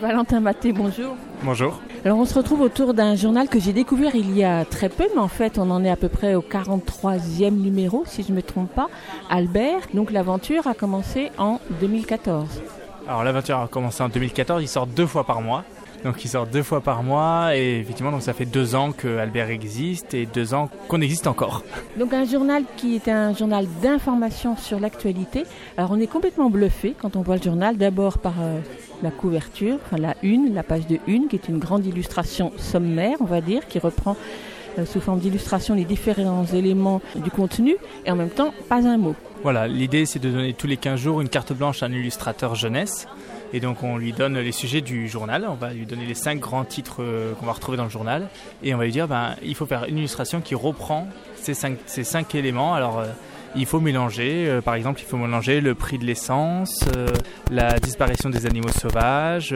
Valentin 0.00 0.40
Maté, 0.40 0.72
bonjour. 0.72 1.16
Bonjour. 1.42 1.80
Alors 2.04 2.18
on 2.18 2.24
se 2.24 2.34
retrouve 2.34 2.60
autour 2.60 2.92
d'un 2.92 3.14
journal 3.14 3.48
que 3.48 3.58
j'ai 3.58 3.72
découvert 3.72 4.14
il 4.14 4.36
y 4.36 4.44
a 4.44 4.64
très 4.64 4.88
peu, 4.88 5.06
mais 5.14 5.20
en 5.20 5.28
fait 5.28 5.58
on 5.58 5.70
en 5.70 5.84
est 5.84 5.90
à 5.90 5.96
peu 5.96 6.08
près 6.08 6.34
au 6.34 6.42
43e 6.42 7.50
numéro, 7.50 8.04
si 8.06 8.22
je 8.22 8.30
ne 8.30 8.36
me 8.36 8.42
trompe 8.42 8.70
pas. 8.72 8.88
Albert, 9.30 9.88
donc 9.94 10.10
l'aventure 10.10 10.66
a 10.66 10.74
commencé 10.74 11.30
en 11.38 11.60
2014. 11.80 12.62
Alors 13.08 13.24
l'aventure 13.24 13.58
a 13.58 13.68
commencé 13.68 14.02
en 14.02 14.08
2014, 14.08 14.62
il 14.62 14.68
sort 14.68 14.86
deux 14.86 15.06
fois 15.06 15.24
par 15.24 15.40
mois. 15.40 15.64
Donc 16.04 16.24
il 16.24 16.28
sort 16.28 16.46
deux 16.46 16.62
fois 16.62 16.80
par 16.80 17.02
mois 17.02 17.56
et 17.56 17.80
effectivement 17.80 18.12
donc 18.12 18.22
ça 18.22 18.32
fait 18.32 18.44
deux 18.44 18.74
ans 18.74 18.92
que 18.92 19.18
Albert 19.18 19.50
existe 19.50 20.14
et 20.14 20.26
deux 20.26 20.54
ans 20.54 20.70
qu'on 20.88 21.00
existe 21.00 21.26
encore. 21.26 21.62
Donc 21.98 22.12
un 22.12 22.24
journal 22.24 22.64
qui 22.76 22.96
est 22.96 23.08
un 23.08 23.34
journal 23.34 23.66
d'information 23.82 24.56
sur 24.56 24.80
l'actualité. 24.80 25.44
Alors 25.76 25.90
on 25.92 26.00
est 26.00 26.06
complètement 26.06 26.50
bluffé 26.50 26.94
quand 27.00 27.16
on 27.16 27.22
voit 27.22 27.36
le 27.36 27.42
journal 27.42 27.76
d'abord 27.76 28.18
par 28.18 28.34
euh, 28.40 28.60
la 29.02 29.10
couverture, 29.10 29.78
enfin 29.84 29.96
la 29.96 30.14
une, 30.22 30.54
la 30.54 30.62
page 30.62 30.86
de 30.86 30.98
une 31.06 31.28
qui 31.28 31.36
est 31.36 31.48
une 31.48 31.58
grande 31.58 31.86
illustration 31.86 32.52
sommaire 32.56 33.16
on 33.20 33.24
va 33.24 33.40
dire 33.40 33.66
qui 33.66 33.78
reprend 33.78 34.16
euh, 34.78 34.84
sous 34.84 35.00
forme 35.00 35.20
d'illustration 35.20 35.74
les 35.74 35.84
différents 35.84 36.44
éléments 36.44 37.00
du 37.16 37.30
contenu 37.30 37.76
et 38.04 38.10
en 38.10 38.16
même 38.16 38.30
temps 38.30 38.52
pas 38.68 38.86
un 38.86 38.98
mot. 38.98 39.14
Voilà, 39.42 39.68
l'idée 39.68 40.06
c'est 40.06 40.18
de 40.18 40.30
donner 40.30 40.52
tous 40.52 40.66
les 40.66 40.76
15 40.76 41.00
jours 41.00 41.20
une 41.20 41.28
carte 41.28 41.52
blanche 41.52 41.82
à 41.82 41.86
un 41.86 41.92
illustrateur 41.92 42.54
jeunesse. 42.54 43.06
Et 43.52 43.60
donc 43.60 43.82
on 43.82 43.96
lui 43.96 44.12
donne 44.12 44.38
les 44.38 44.52
sujets 44.52 44.80
du 44.80 45.08
journal, 45.08 45.46
on 45.48 45.54
va 45.54 45.72
lui 45.72 45.86
donner 45.86 46.04
les 46.04 46.14
cinq 46.14 46.40
grands 46.40 46.64
titres 46.64 46.96
euh, 47.00 47.32
qu'on 47.34 47.46
va 47.46 47.52
retrouver 47.52 47.76
dans 47.76 47.84
le 47.84 47.90
journal, 47.90 48.28
et 48.62 48.74
on 48.74 48.78
va 48.78 48.84
lui 48.84 48.92
dire 48.92 49.08
ben, 49.08 49.34
il 49.42 49.54
faut 49.54 49.66
faire 49.66 49.84
une 49.84 49.98
illustration 49.98 50.40
qui 50.40 50.54
reprend 50.54 51.08
ces 51.36 51.54
cinq, 51.54 51.78
ces 51.86 52.04
éléments. 52.34 52.74
Alors 52.74 52.98
euh, 52.98 53.06
il 53.54 53.66
faut 53.66 53.80
mélanger, 53.80 54.46
euh, 54.48 54.60
par 54.60 54.74
exemple 54.74 55.00
il 55.00 55.06
faut 55.06 55.16
mélanger 55.16 55.60
le 55.60 55.74
prix 55.74 55.98
de 55.98 56.04
l'essence, 56.04 56.84
la 57.50 57.78
disparition 57.78 58.30
des 58.30 58.46
animaux 58.46 58.68
sauvages, 58.68 59.54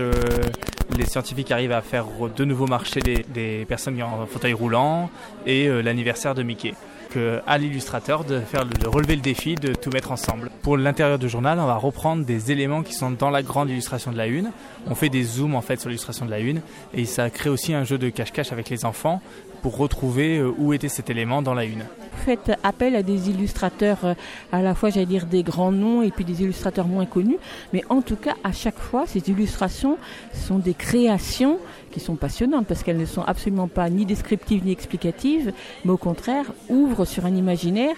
les 0.97 1.07
scientifiques 1.07 1.51
arrivent 1.51 1.73
à 1.73 1.83
faire 1.83 2.07
de 2.35 2.45
nouveau 2.45 2.67
marcher 2.67 3.01
des, 3.01 3.25
des 3.29 3.65
personnes 3.67 4.01
un 4.01 4.27
fauteuil 4.27 4.53
roulant, 4.53 5.11
et 5.47 5.69
l'anniversaire 5.83 6.35
de 6.35 6.43
Mickey 6.43 6.75
que 7.11 7.41
à 7.47 7.59
l'illustrateur 7.59 8.25
de 8.25 8.41
de 8.41 8.89
relever 8.89 9.17
le 9.17 9.23
défi 9.23 9.55
de 9.55 9.75
tout 9.75 9.91
mettre 9.91 10.13
ensemble. 10.13 10.51
Pour 10.63 10.77
l'intérieur 10.77 11.19
du 11.19 11.29
journal, 11.29 11.59
on 11.59 11.67
va 11.67 11.77
reprendre 11.77 12.25
des 12.25 12.53
éléments 12.53 12.83
qui 12.83 12.95
sont 12.95 13.11
dans 13.11 13.31
la 13.31 13.43
grande 13.43 13.71
illustration 13.71 14.13
de 14.13 14.17
la 14.17 14.27
une. 14.27 14.51
On 14.87 14.95
fait 14.95 15.09
des 15.09 15.23
zooms 15.23 15.55
en 15.55 15.61
fait 15.61 15.81
sur 15.81 15.89
l'illustration 15.89 16.27
de 16.27 16.31
la 16.31 16.41
une 16.41 16.61
et 16.95 17.05
ça 17.05 17.31
crée 17.31 17.51
aussi 17.51 17.75
un 17.75 17.85
jeu 17.85 17.99
de 17.99 18.09
cache-cache 18.09 18.53
avec 18.53 18.71
les 18.71 18.85
enfants 18.85 19.21
pour 19.63 19.77
retrouver 19.77 20.43
où 20.43 20.73
était 20.73 20.89
cet 20.89 21.11
élément 21.11 21.43
dans 21.43 21.55
la 21.55 21.65
une. 21.65 21.81
Vous 22.13 22.25
faites 22.25 22.53
appel 22.63 22.97
à 22.97 23.03
des 23.03 23.31
illustrateurs 23.31 24.15
à 24.53 24.63
la 24.63 24.75
fois, 24.75 24.91
j'allais 24.91 25.07
dire, 25.07 25.27
des 25.27 25.43
grands 25.43 25.73
noms 25.73 26.03
et 26.03 26.11
puis 26.11 26.25
des 26.25 26.43
illustrateurs 26.43 26.87
moins 26.87 27.07
connus, 27.07 27.39
mais 27.73 27.83
en 27.89 28.03
tout 28.03 28.17
cas, 28.17 28.35
à 28.45 28.53
chaque 28.53 28.79
fois, 28.79 29.05
ces 29.07 29.31
illustrations 29.31 29.97
sont 30.33 30.59
des 30.59 30.75
créations 30.75 31.59
qui 31.91 32.01
sont 32.01 32.17
passionnantes 32.17 32.67
parce 32.67 32.83
qu'elles 32.83 32.99
ne 32.99 33.07
sont 33.07 33.23
absolument 33.23 33.69
pas 33.69 33.89
ni 33.91 34.07
descriptives 34.07 34.65
ni 34.65 34.73
explicatives, 34.73 35.53
mais 35.85 35.93
au 35.93 35.97
contraire 35.97 36.53
ouvrent 36.69 37.05
sur 37.05 37.27
un 37.27 37.35
imaginaire 37.35 37.97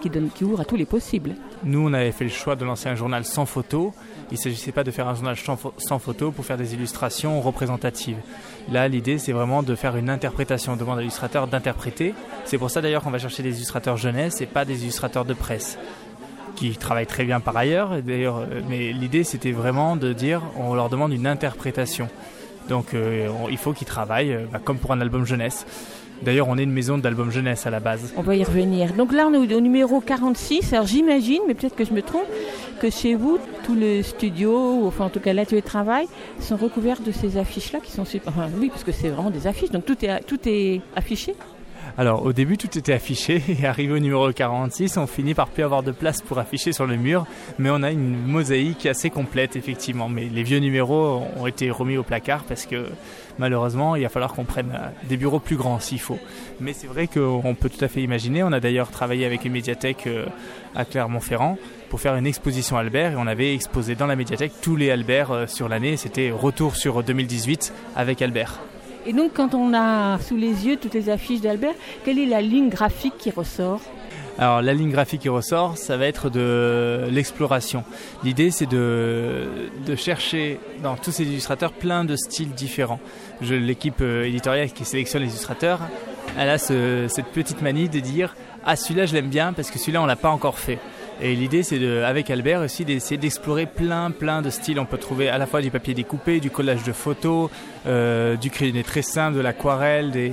qui, 0.00 0.44
ouvre 0.44 0.60
à 0.60 0.64
tous 0.64 0.76
les 0.76 0.84
possibles. 0.84 1.34
Nous, 1.64 1.88
on 1.88 1.92
avait 1.92 2.12
fait 2.12 2.24
le 2.24 2.30
choix 2.30 2.56
de 2.56 2.64
lancer 2.64 2.88
un 2.88 2.94
journal 2.94 3.24
sans 3.24 3.46
photo. 3.46 3.92
Il 4.30 4.34
ne 4.34 4.38
s'agissait 4.38 4.72
pas 4.72 4.84
de 4.84 4.90
faire 4.90 5.08
un 5.08 5.14
journal 5.14 5.36
sans 5.36 5.98
photo 5.98 6.30
pour 6.30 6.44
faire 6.44 6.56
des 6.56 6.74
illustrations 6.74 7.40
représentatives. 7.40 8.18
Là, 8.70 8.88
l'idée, 8.88 9.18
c'est 9.18 9.32
vraiment 9.32 9.62
de 9.62 9.74
faire 9.74 9.96
une 9.96 10.10
interprétation. 10.10 10.72
On 10.72 10.76
demande 10.76 10.98
à 10.98 11.00
l'illustrateur 11.00 11.46
d'interpréter. 11.46 12.14
C'est 12.44 12.58
pour 12.58 12.70
ça 12.70 12.80
d'ailleurs 12.80 13.02
qu'on 13.02 13.10
va 13.10 13.18
chercher 13.18 13.42
des 13.42 13.56
illustrateurs 13.56 13.96
jeunesse 13.96 14.40
et 14.40 14.46
pas 14.46 14.64
des 14.64 14.82
illustrateurs 14.82 15.24
de 15.24 15.34
presse 15.34 15.78
qui 16.56 16.76
travaillent 16.76 17.06
très 17.06 17.24
bien 17.24 17.40
par 17.40 17.56
ailleurs. 17.56 18.02
D'ailleurs, 18.02 18.46
mais 18.68 18.92
l'idée, 18.92 19.24
c'était 19.24 19.52
vraiment 19.52 19.96
de 19.96 20.12
dire, 20.12 20.42
on 20.56 20.74
leur 20.74 20.88
demande 20.90 21.12
une 21.12 21.26
interprétation. 21.26 22.08
Donc, 22.68 22.94
euh, 22.94 23.28
il 23.50 23.56
faut 23.56 23.72
qu'ils 23.72 23.86
travaillent 23.86 24.34
euh, 24.34 24.46
bah, 24.52 24.60
comme 24.62 24.78
pour 24.78 24.92
un 24.92 25.00
album 25.00 25.24
jeunesse. 25.24 25.66
D'ailleurs, 26.22 26.48
on 26.48 26.58
est 26.58 26.64
une 26.64 26.72
maison 26.72 26.98
d'album 26.98 27.30
jeunesse 27.30 27.66
à 27.66 27.70
la 27.70 27.80
base. 27.80 28.12
On 28.16 28.22
va 28.22 28.36
y 28.36 28.44
revenir. 28.44 28.92
Donc 28.94 29.12
là, 29.12 29.28
on 29.28 29.34
est 29.34 29.54
au 29.54 29.60
numéro 29.60 30.00
46. 30.00 30.72
Alors 30.72 30.86
j'imagine, 30.86 31.40
mais 31.46 31.54
peut-être 31.54 31.76
que 31.76 31.84
je 31.84 31.92
me 31.92 32.02
trompe, 32.02 32.26
que 32.80 32.90
chez 32.90 33.14
vous, 33.14 33.38
tout 33.64 33.74
le 33.74 34.02
studio, 34.02 34.80
ou 34.80 34.86
enfin 34.86 35.06
en 35.06 35.10
tout 35.10 35.20
cas 35.20 35.32
l'atelier 35.32 35.60
de 35.60 35.66
travail, 35.66 36.06
sont 36.40 36.56
recouverts 36.56 37.00
de 37.00 37.12
ces 37.12 37.36
affiches-là 37.36 37.80
qui 37.80 37.92
sont 37.92 38.04
super. 38.04 38.32
Enfin, 38.32 38.48
oui, 38.58 38.68
parce 38.68 38.84
que 38.84 38.92
c'est 38.92 39.08
vraiment 39.08 39.30
des 39.30 39.46
affiches. 39.46 39.70
Donc 39.70 39.84
tout 39.84 40.04
est, 40.04 40.20
tout 40.24 40.38
est 40.46 40.80
affiché? 40.96 41.34
Alors 41.96 42.24
au 42.24 42.32
début 42.32 42.56
tout 42.56 42.78
était 42.78 42.92
affiché 42.92 43.42
et 43.60 43.66
arrivé 43.66 43.92
au 43.92 43.98
numéro 43.98 44.30
46 44.30 44.98
on 44.98 45.06
finit 45.06 45.34
par 45.34 45.48
plus 45.48 45.64
avoir 45.64 45.82
de 45.82 45.90
place 45.90 46.22
pour 46.22 46.38
afficher 46.38 46.72
sur 46.72 46.86
le 46.86 46.96
mur 46.96 47.26
mais 47.58 47.70
on 47.70 47.82
a 47.82 47.90
une 47.90 48.16
mosaïque 48.16 48.86
assez 48.86 49.10
complète 49.10 49.56
effectivement 49.56 50.08
mais 50.08 50.28
les 50.32 50.42
vieux 50.42 50.58
numéros 50.58 51.22
ont 51.36 51.46
été 51.46 51.70
remis 51.70 51.96
au 51.96 52.04
placard 52.04 52.44
parce 52.44 52.66
que 52.66 52.86
malheureusement 53.38 53.96
il 53.96 54.02
va 54.02 54.08
falloir 54.08 54.34
qu'on 54.34 54.44
prenne 54.44 54.72
euh, 54.74 54.88
des 55.08 55.16
bureaux 55.16 55.40
plus 55.40 55.56
grands 55.56 55.80
s'il 55.80 56.00
faut. 56.00 56.18
Mais 56.60 56.72
c'est 56.72 56.86
vrai 56.86 57.06
qu'on 57.06 57.54
peut 57.58 57.68
tout 57.68 57.84
à 57.84 57.88
fait 57.88 58.02
imaginer, 58.02 58.42
on 58.42 58.52
a 58.52 58.60
d'ailleurs 58.60 58.90
travaillé 58.90 59.26
avec 59.26 59.44
une 59.44 59.52
médiathèque 59.52 60.06
euh, 60.06 60.26
à 60.74 60.84
Clermont-Ferrand 60.84 61.58
pour 61.88 62.00
faire 62.00 62.16
une 62.16 62.26
exposition 62.26 62.76
Albert 62.76 63.12
et 63.12 63.16
on 63.16 63.26
avait 63.26 63.54
exposé 63.54 63.94
dans 63.94 64.06
la 64.06 64.16
médiathèque 64.16 64.52
tous 64.60 64.76
les 64.76 64.90
Albert 64.90 65.30
euh, 65.30 65.46
sur 65.46 65.68
l'année, 65.68 65.96
c'était 65.96 66.30
retour 66.30 66.76
sur 66.76 67.02
2018 67.02 67.72
avec 67.96 68.22
Albert. 68.22 68.60
Et 69.06 69.12
donc, 69.14 69.32
quand 69.32 69.54
on 69.54 69.72
a 69.72 70.18
sous 70.18 70.36
les 70.36 70.66
yeux 70.66 70.76
toutes 70.76 70.92
les 70.92 71.08
affiches 71.08 71.40
d'Albert, 71.40 71.74
quelle 72.04 72.18
est 72.18 72.26
la 72.26 72.42
ligne 72.42 72.68
graphique 72.68 73.14
qui 73.16 73.30
ressort? 73.30 73.80
Alors 74.40 74.62
la 74.62 74.72
ligne 74.72 74.92
graphique 74.92 75.22
qui 75.22 75.28
ressort, 75.28 75.76
ça 75.76 75.96
va 75.96 76.06
être 76.06 76.30
de 76.30 77.08
l'exploration. 77.10 77.82
L'idée 78.22 78.52
c'est 78.52 78.66
de, 78.66 79.46
de 79.84 79.96
chercher 79.96 80.60
dans 80.80 80.94
tous 80.94 81.10
ces 81.10 81.24
illustrateurs 81.24 81.72
plein 81.72 82.04
de 82.04 82.14
styles 82.14 82.50
différents. 82.50 83.00
L'équipe 83.40 84.00
euh, 84.00 84.24
éditoriale 84.24 84.72
qui 84.72 84.84
sélectionne 84.84 85.22
les 85.22 85.28
illustrateurs, 85.28 85.80
elle 86.36 86.48
a 86.48 86.58
cette 86.58 87.26
petite 87.32 87.62
manie 87.62 87.88
de 87.88 88.00
dire 88.00 88.34
ah 88.64 88.76
celui-là 88.76 89.06
je 89.06 89.14
l'aime 89.14 89.28
bien 89.28 89.52
parce 89.52 89.70
que 89.70 89.78
celui-là 89.78 90.02
on 90.02 90.06
l'a 90.06 90.16
pas 90.16 90.30
encore 90.30 90.58
fait. 90.58 90.78
Et 91.20 91.34
l'idée, 91.34 91.64
c'est 91.64 91.84
avec 92.04 92.30
Albert 92.30 92.60
aussi 92.60 92.84
d'essayer 92.84 93.16
d'explorer 93.16 93.66
plein, 93.66 94.12
plein 94.12 94.40
de 94.40 94.50
styles. 94.50 94.78
On 94.78 94.84
peut 94.84 94.98
trouver 94.98 95.28
à 95.28 95.36
la 95.36 95.46
fois 95.46 95.60
du 95.60 95.70
papier 95.70 95.92
découpé, 95.92 96.38
du 96.38 96.50
collage 96.50 96.84
de 96.84 96.92
photos, 96.92 97.50
euh, 97.86 98.36
du 98.36 98.50
crayonné 98.50 98.84
très 98.84 99.02
simple, 99.02 99.36
de 99.36 99.40
l'aquarelle. 99.40 100.32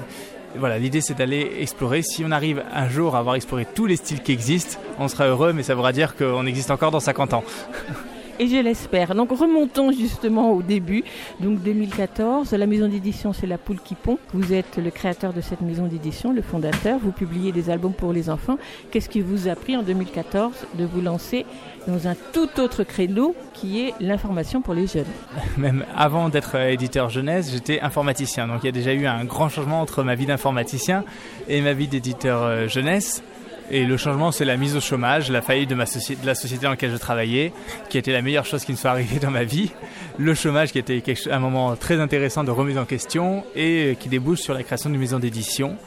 Voilà, 0.57 0.77
l'idée, 0.77 1.01
c'est 1.01 1.15
d'aller 1.15 1.53
explorer. 1.59 2.03
Si 2.03 2.23
on 2.23 2.29
arrive 2.29 2.63
un 2.71 2.87
jour 2.87 3.15
à 3.15 3.19
avoir 3.19 3.35
exploré 3.35 3.65
tous 3.65 3.87
les 3.87 3.95
styles 3.95 4.21
qui 4.21 4.31
existent, 4.31 4.77
on 4.99 5.07
sera 5.07 5.25
heureux, 5.25 5.53
mais 5.53 5.63
ça 5.63 5.73
voudra 5.73 5.91
dire 5.91 6.15
qu'on 6.15 6.45
existe 6.45 6.69
encore 6.69 6.91
dans 6.91 6.99
50 6.99 7.33
ans. 7.33 7.43
et 8.39 8.47
je 8.47 8.57
l'espère. 8.57 9.15
Donc 9.15 9.31
remontons 9.31 9.91
justement 9.91 10.51
au 10.51 10.61
début. 10.61 11.03
Donc 11.39 11.61
2014, 11.61 12.51
la 12.53 12.65
maison 12.65 12.87
d'édition 12.87 13.33
c'est 13.33 13.47
La 13.47 13.57
Poule 13.57 13.79
qui 13.83 13.95
pond. 13.95 14.17
Vous 14.33 14.53
êtes 14.53 14.77
le 14.77 14.91
créateur 14.91 15.33
de 15.33 15.41
cette 15.41 15.61
maison 15.61 15.87
d'édition, 15.87 16.31
le 16.31 16.41
fondateur. 16.41 16.99
Vous 16.99 17.11
publiez 17.11 17.51
des 17.51 17.69
albums 17.69 17.93
pour 17.93 18.13
les 18.13 18.29
enfants. 18.29 18.57
Qu'est-ce 18.91 19.09
qui 19.09 19.21
vous 19.21 19.47
a 19.47 19.55
pris 19.55 19.75
en 19.75 19.83
2014 19.83 20.67
de 20.77 20.85
vous 20.85 21.01
lancer 21.01 21.45
dans 21.87 22.07
un 22.07 22.15
tout 22.33 22.59
autre 22.59 22.83
créneau 22.83 23.35
qui 23.53 23.81
est 23.81 23.93
l'information 23.99 24.61
pour 24.61 24.73
les 24.73 24.87
jeunes? 24.87 25.05
Même 25.57 25.85
avant 25.95 26.29
d'être 26.29 26.55
éditeur 26.55 27.09
jeunesse, 27.09 27.51
j'étais 27.51 27.81
informaticien. 27.81 28.47
Donc 28.47 28.63
il 28.63 28.67
y 28.67 28.69
a 28.69 28.73
déjà 28.73 28.93
eu 28.93 29.05
un 29.05 29.23
grand 29.25 29.49
changement 29.49 29.81
entre 29.81 30.03
ma 30.03 30.15
vie 30.15 30.25
d'informaticien 30.25 31.03
et 31.47 31.61
ma 31.61 31.73
vie 31.73 31.87
d'éditeur 31.87 32.43
euh, 32.43 32.67
jeunesse. 32.67 33.23
Et 33.71 33.83
le 33.83 33.97
changement, 33.97 34.31
c'est 34.31 34.45
la 34.45 34.57
mise 34.57 34.75
au 34.75 34.79
chômage, 34.79 35.31
la 35.31 35.41
faillite 35.41 35.69
de, 35.69 35.75
ma 35.75 35.85
la 36.23 36.35
société 36.35 36.63
dans 36.63 36.69
laquelle 36.69 36.91
je 36.91 36.97
travaillais, 36.97 37.51
qui 37.89 37.97
a 37.97 37.99
été 37.99 38.11
la 38.11 38.21
meilleure 38.21 38.45
chose 38.45 38.63
qui 38.63 38.71
me 38.71 38.77
soit 38.77 38.91
arrivée 38.91 39.19
dans 39.19 39.31
ma 39.31 39.43
vie. 39.43 39.71
Le 40.19 40.35
chômage, 40.35 40.71
qui 40.71 40.77
a 40.77 40.81
été 40.81 41.01
un 41.31 41.39
moment 41.39 41.75
très 41.75 41.99
intéressant 41.99 42.43
de 42.43 42.51
remise 42.51 42.77
en 42.77 42.85
question 42.85 43.43
et 43.55 43.97
qui 43.99 44.07
débouche 44.07 44.41
sur 44.41 44.53
la 44.53 44.63
création 44.63 44.89
d'une 44.89 44.99
maison 44.99 45.17
d'édition. 45.17 45.77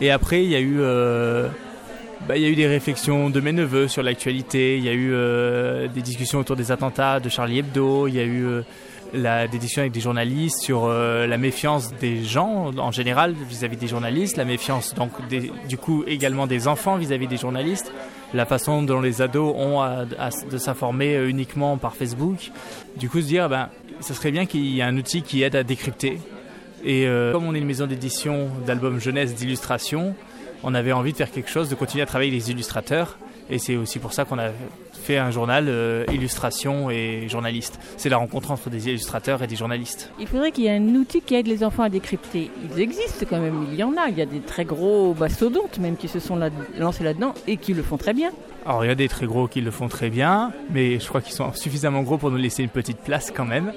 Et 0.00 0.10
après, 0.10 0.42
il 0.42 0.50
y 0.50 0.56
a 0.56 0.60
eu, 0.60 0.78
euh, 0.80 1.48
bah, 2.26 2.36
y 2.36 2.44
a 2.44 2.48
eu 2.48 2.56
des 2.56 2.66
réflexions 2.66 3.30
de 3.30 3.40
mes 3.40 3.52
neveux 3.52 3.86
sur 3.86 4.02
l'actualité. 4.02 4.76
Il 4.78 4.84
y 4.84 4.88
a 4.88 4.92
eu 4.92 5.12
euh, 5.12 5.86
des 5.86 6.02
discussions 6.02 6.40
autour 6.40 6.56
des 6.56 6.72
attentats 6.72 7.20
de 7.20 7.28
Charlie 7.28 7.60
Hebdo. 7.60 8.08
Il 8.08 8.14
y 8.14 8.20
a 8.20 8.24
eu 8.24 8.44
euh, 8.44 8.62
la 9.12 9.46
discussion 9.46 9.82
avec 9.82 9.92
des 9.92 10.00
journalistes 10.00 10.60
sur 10.60 10.84
euh, 10.84 11.26
la 11.26 11.38
méfiance 11.38 11.92
des 11.94 12.24
gens 12.24 12.70
en 12.76 12.90
général 12.90 13.34
vis-à-vis 13.48 13.76
des 13.76 13.86
journalistes, 13.86 14.36
la 14.36 14.44
méfiance 14.44 14.94
donc 14.94 15.10
du 15.68 15.76
coup 15.76 16.04
également 16.06 16.46
des 16.46 16.68
enfants 16.68 16.96
vis-à-vis 16.96 17.26
des 17.26 17.36
journalistes, 17.36 17.92
la 18.32 18.46
façon 18.46 18.82
dont 18.82 19.00
les 19.00 19.20
ados 19.20 19.54
ont 19.56 19.82
de 20.50 20.58
s'informer 20.58 21.16
euh, 21.16 21.28
uniquement 21.28 21.76
par 21.76 21.94
Facebook. 21.94 22.50
Du 22.96 23.08
coup 23.08 23.20
se 23.20 23.26
dire 23.26 23.48
ben 23.48 23.68
ce 24.00 24.14
serait 24.14 24.30
bien 24.30 24.46
qu'il 24.46 24.64
y 24.66 24.80
ait 24.80 24.82
un 24.82 24.96
outil 24.96 25.22
qui 25.22 25.42
aide 25.42 25.56
à 25.56 25.62
décrypter. 25.62 26.18
Et 26.84 27.06
euh, 27.06 27.32
comme 27.32 27.46
on 27.46 27.54
est 27.54 27.58
une 27.58 27.66
maison 27.66 27.86
d'édition 27.86 28.48
d'albums 28.66 29.00
jeunesse 29.00 29.34
d'illustration, 29.34 30.14
on 30.62 30.74
avait 30.74 30.92
envie 30.92 31.12
de 31.12 31.16
faire 31.16 31.30
quelque 31.30 31.50
chose, 31.50 31.68
de 31.68 31.74
continuer 31.74 32.02
à 32.02 32.06
travailler 32.06 32.30
les 32.30 32.50
illustrateurs. 32.50 33.18
Et 33.50 33.58
c'est 33.58 33.76
aussi 33.76 33.98
pour 33.98 34.12
ça 34.12 34.24
qu'on 34.24 34.38
a 34.38 34.50
fait 35.02 35.18
un 35.18 35.30
journal 35.30 35.66
euh, 35.68 36.04
illustration 36.12 36.90
et 36.90 37.28
journaliste. 37.28 37.78
C'est 37.96 38.08
la 38.08 38.16
rencontre 38.16 38.50
entre 38.50 38.70
des 38.70 38.88
illustrateurs 38.88 39.42
et 39.42 39.46
des 39.46 39.56
journalistes. 39.56 40.10
Il 40.18 40.26
faudrait 40.26 40.52
qu'il 40.52 40.64
y 40.64 40.68
ait 40.68 40.76
un 40.76 40.94
outil 40.94 41.20
qui 41.20 41.34
aide 41.34 41.46
les 41.46 41.64
enfants 41.64 41.82
à 41.82 41.88
décrypter. 41.88 42.50
Ils 42.70 42.80
existent 42.80 43.26
quand 43.28 43.40
même, 43.40 43.66
il 43.70 43.74
y 43.78 43.82
en 43.82 43.92
a. 43.96 44.08
Il 44.08 44.16
y 44.16 44.22
a 44.22 44.26
des 44.26 44.40
très 44.40 44.64
gros 44.64 45.14
mastodontes 45.14 45.78
même 45.78 45.96
qui 45.96 46.08
se 46.08 46.20
sont 46.20 46.38
lancés 46.78 47.04
là-dedans 47.04 47.34
et 47.46 47.56
qui 47.56 47.74
le 47.74 47.82
font 47.82 47.96
très 47.96 48.14
bien. 48.14 48.30
Alors 48.64 48.84
il 48.84 48.88
y 48.88 48.90
a 48.90 48.94
des 48.94 49.08
très 49.08 49.26
gros 49.26 49.48
qui 49.48 49.60
le 49.60 49.70
font 49.70 49.88
très 49.88 50.08
bien, 50.08 50.52
mais 50.70 51.00
je 51.00 51.08
crois 51.08 51.20
qu'ils 51.20 51.34
sont 51.34 51.52
suffisamment 51.52 52.02
gros 52.02 52.16
pour 52.16 52.30
nous 52.30 52.36
laisser 52.36 52.62
une 52.62 52.68
petite 52.68 52.98
place 52.98 53.32
quand 53.34 53.44
même. 53.44 53.72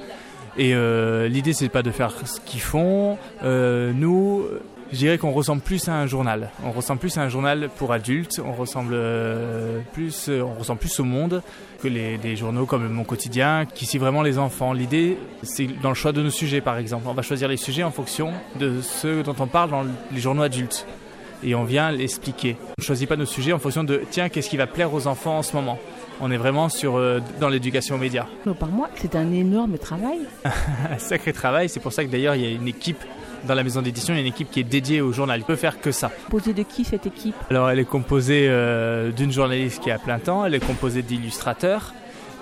Et 0.57 0.73
euh, 0.73 1.27
l'idée 1.27 1.53
c'est 1.53 1.69
pas 1.69 1.81
de 1.81 1.91
faire 1.91 2.11
ce 2.25 2.39
qu'ils 2.39 2.61
font. 2.61 3.17
Euh, 3.43 3.91
nous, 3.93 4.45
je 4.91 4.97
dirais 4.97 5.17
qu'on 5.17 5.31
ressemble 5.31 5.61
plus 5.61 5.87
à 5.87 5.93
un 5.93 6.05
journal. 6.05 6.51
On 6.63 6.71
ressemble 6.71 6.99
plus 6.99 7.17
à 7.17 7.21
un 7.21 7.29
journal 7.29 7.69
pour 7.77 7.91
adultes. 7.91 8.39
On 8.43 8.53
ressemble 8.53 8.93
euh, 8.93 9.79
plus, 9.93 10.29
euh, 10.29 10.41
on 10.41 10.53
ressemble 10.53 10.79
plus 10.79 10.99
au 10.99 11.03
monde 11.03 11.41
que 11.81 11.87
les 11.87 12.17
des 12.17 12.35
journaux 12.35 12.65
comme 12.65 12.87
Mon 12.87 13.03
Quotidien, 13.03 13.65
qui 13.65 13.85
suivent 13.85 14.01
vraiment 14.01 14.21
les 14.21 14.37
enfants. 14.37 14.73
L'idée, 14.73 15.17
c'est 15.43 15.67
dans 15.81 15.89
le 15.89 15.95
choix 15.95 16.11
de 16.11 16.21
nos 16.21 16.29
sujets, 16.29 16.61
par 16.61 16.77
exemple. 16.77 17.07
On 17.07 17.13
va 17.13 17.23
choisir 17.23 17.47
les 17.47 17.57
sujets 17.57 17.83
en 17.83 17.91
fonction 17.91 18.31
de 18.59 18.81
ceux 18.81 19.23
dont 19.23 19.35
on 19.39 19.47
parle 19.47 19.71
dans 19.71 19.85
les 20.11 20.19
journaux 20.19 20.43
adultes. 20.43 20.85
Et 21.43 21.53
on 21.55 21.63
vient 21.63 21.91
l'expliquer. 21.91 22.55
On 22.61 22.73
ne 22.81 22.83
choisit 22.83 23.09
pas 23.09 23.17
nos 23.17 23.25
sujets 23.25 23.53
en 23.53 23.59
fonction 23.59 23.83
de 23.83 24.01
tiens, 24.09 24.29
qu'est-ce 24.29 24.49
qui 24.49 24.57
va 24.57 24.67
plaire 24.67 24.93
aux 24.93 25.07
enfants 25.07 25.39
en 25.39 25.43
ce 25.43 25.55
moment? 25.55 25.77
On 26.21 26.31
est 26.31 26.37
vraiment 26.37 26.69
sur, 26.69 26.95
euh, 26.95 27.19
dans 27.41 27.49
l'éducation 27.49 27.95
aux 27.95 27.99
médias. 27.99 28.25
Par 28.59 28.69
moi, 28.69 28.89
c'est 28.95 29.15
un 29.15 29.31
énorme 29.33 29.77
travail. 29.77 30.19
un 30.45 30.97
sacré 30.97 31.33
travail. 31.33 31.67
C'est 31.67 31.81
pour 31.81 31.91
ça 31.91 32.05
que 32.05 32.09
d'ailleurs, 32.09 32.35
il 32.35 32.41
y 32.41 32.45
a 32.45 32.51
une 32.51 32.67
équipe 32.67 33.03
dans 33.45 33.55
la 33.55 33.63
maison 33.63 33.81
d'édition, 33.81 34.13
il 34.13 34.17
y 34.17 34.19
a 34.19 34.21
une 34.21 34.27
équipe 34.27 34.51
qui 34.51 34.59
est 34.59 34.63
dédiée 34.63 35.01
au 35.01 35.11
journal. 35.11 35.39
Il 35.39 35.45
peut 35.45 35.55
faire 35.55 35.79
que 35.79 35.91
ça. 35.91 36.11
Composée 36.25 36.53
de 36.53 36.63
qui 36.63 36.83
cette 36.83 37.05
équipe 37.05 37.35
Alors, 37.49 37.69
elle 37.69 37.79
est 37.79 37.85
composée 37.85 38.47
euh, 38.49 39.11
d'une 39.11 39.31
journaliste 39.31 39.81
qui 39.81 39.89
est 39.89 39.93
à 39.93 39.99
plein 39.99 40.19
temps, 40.19 40.45
elle 40.45 40.55
est 40.55 40.65
composée 40.65 41.01
d'illustrateurs 41.01 41.93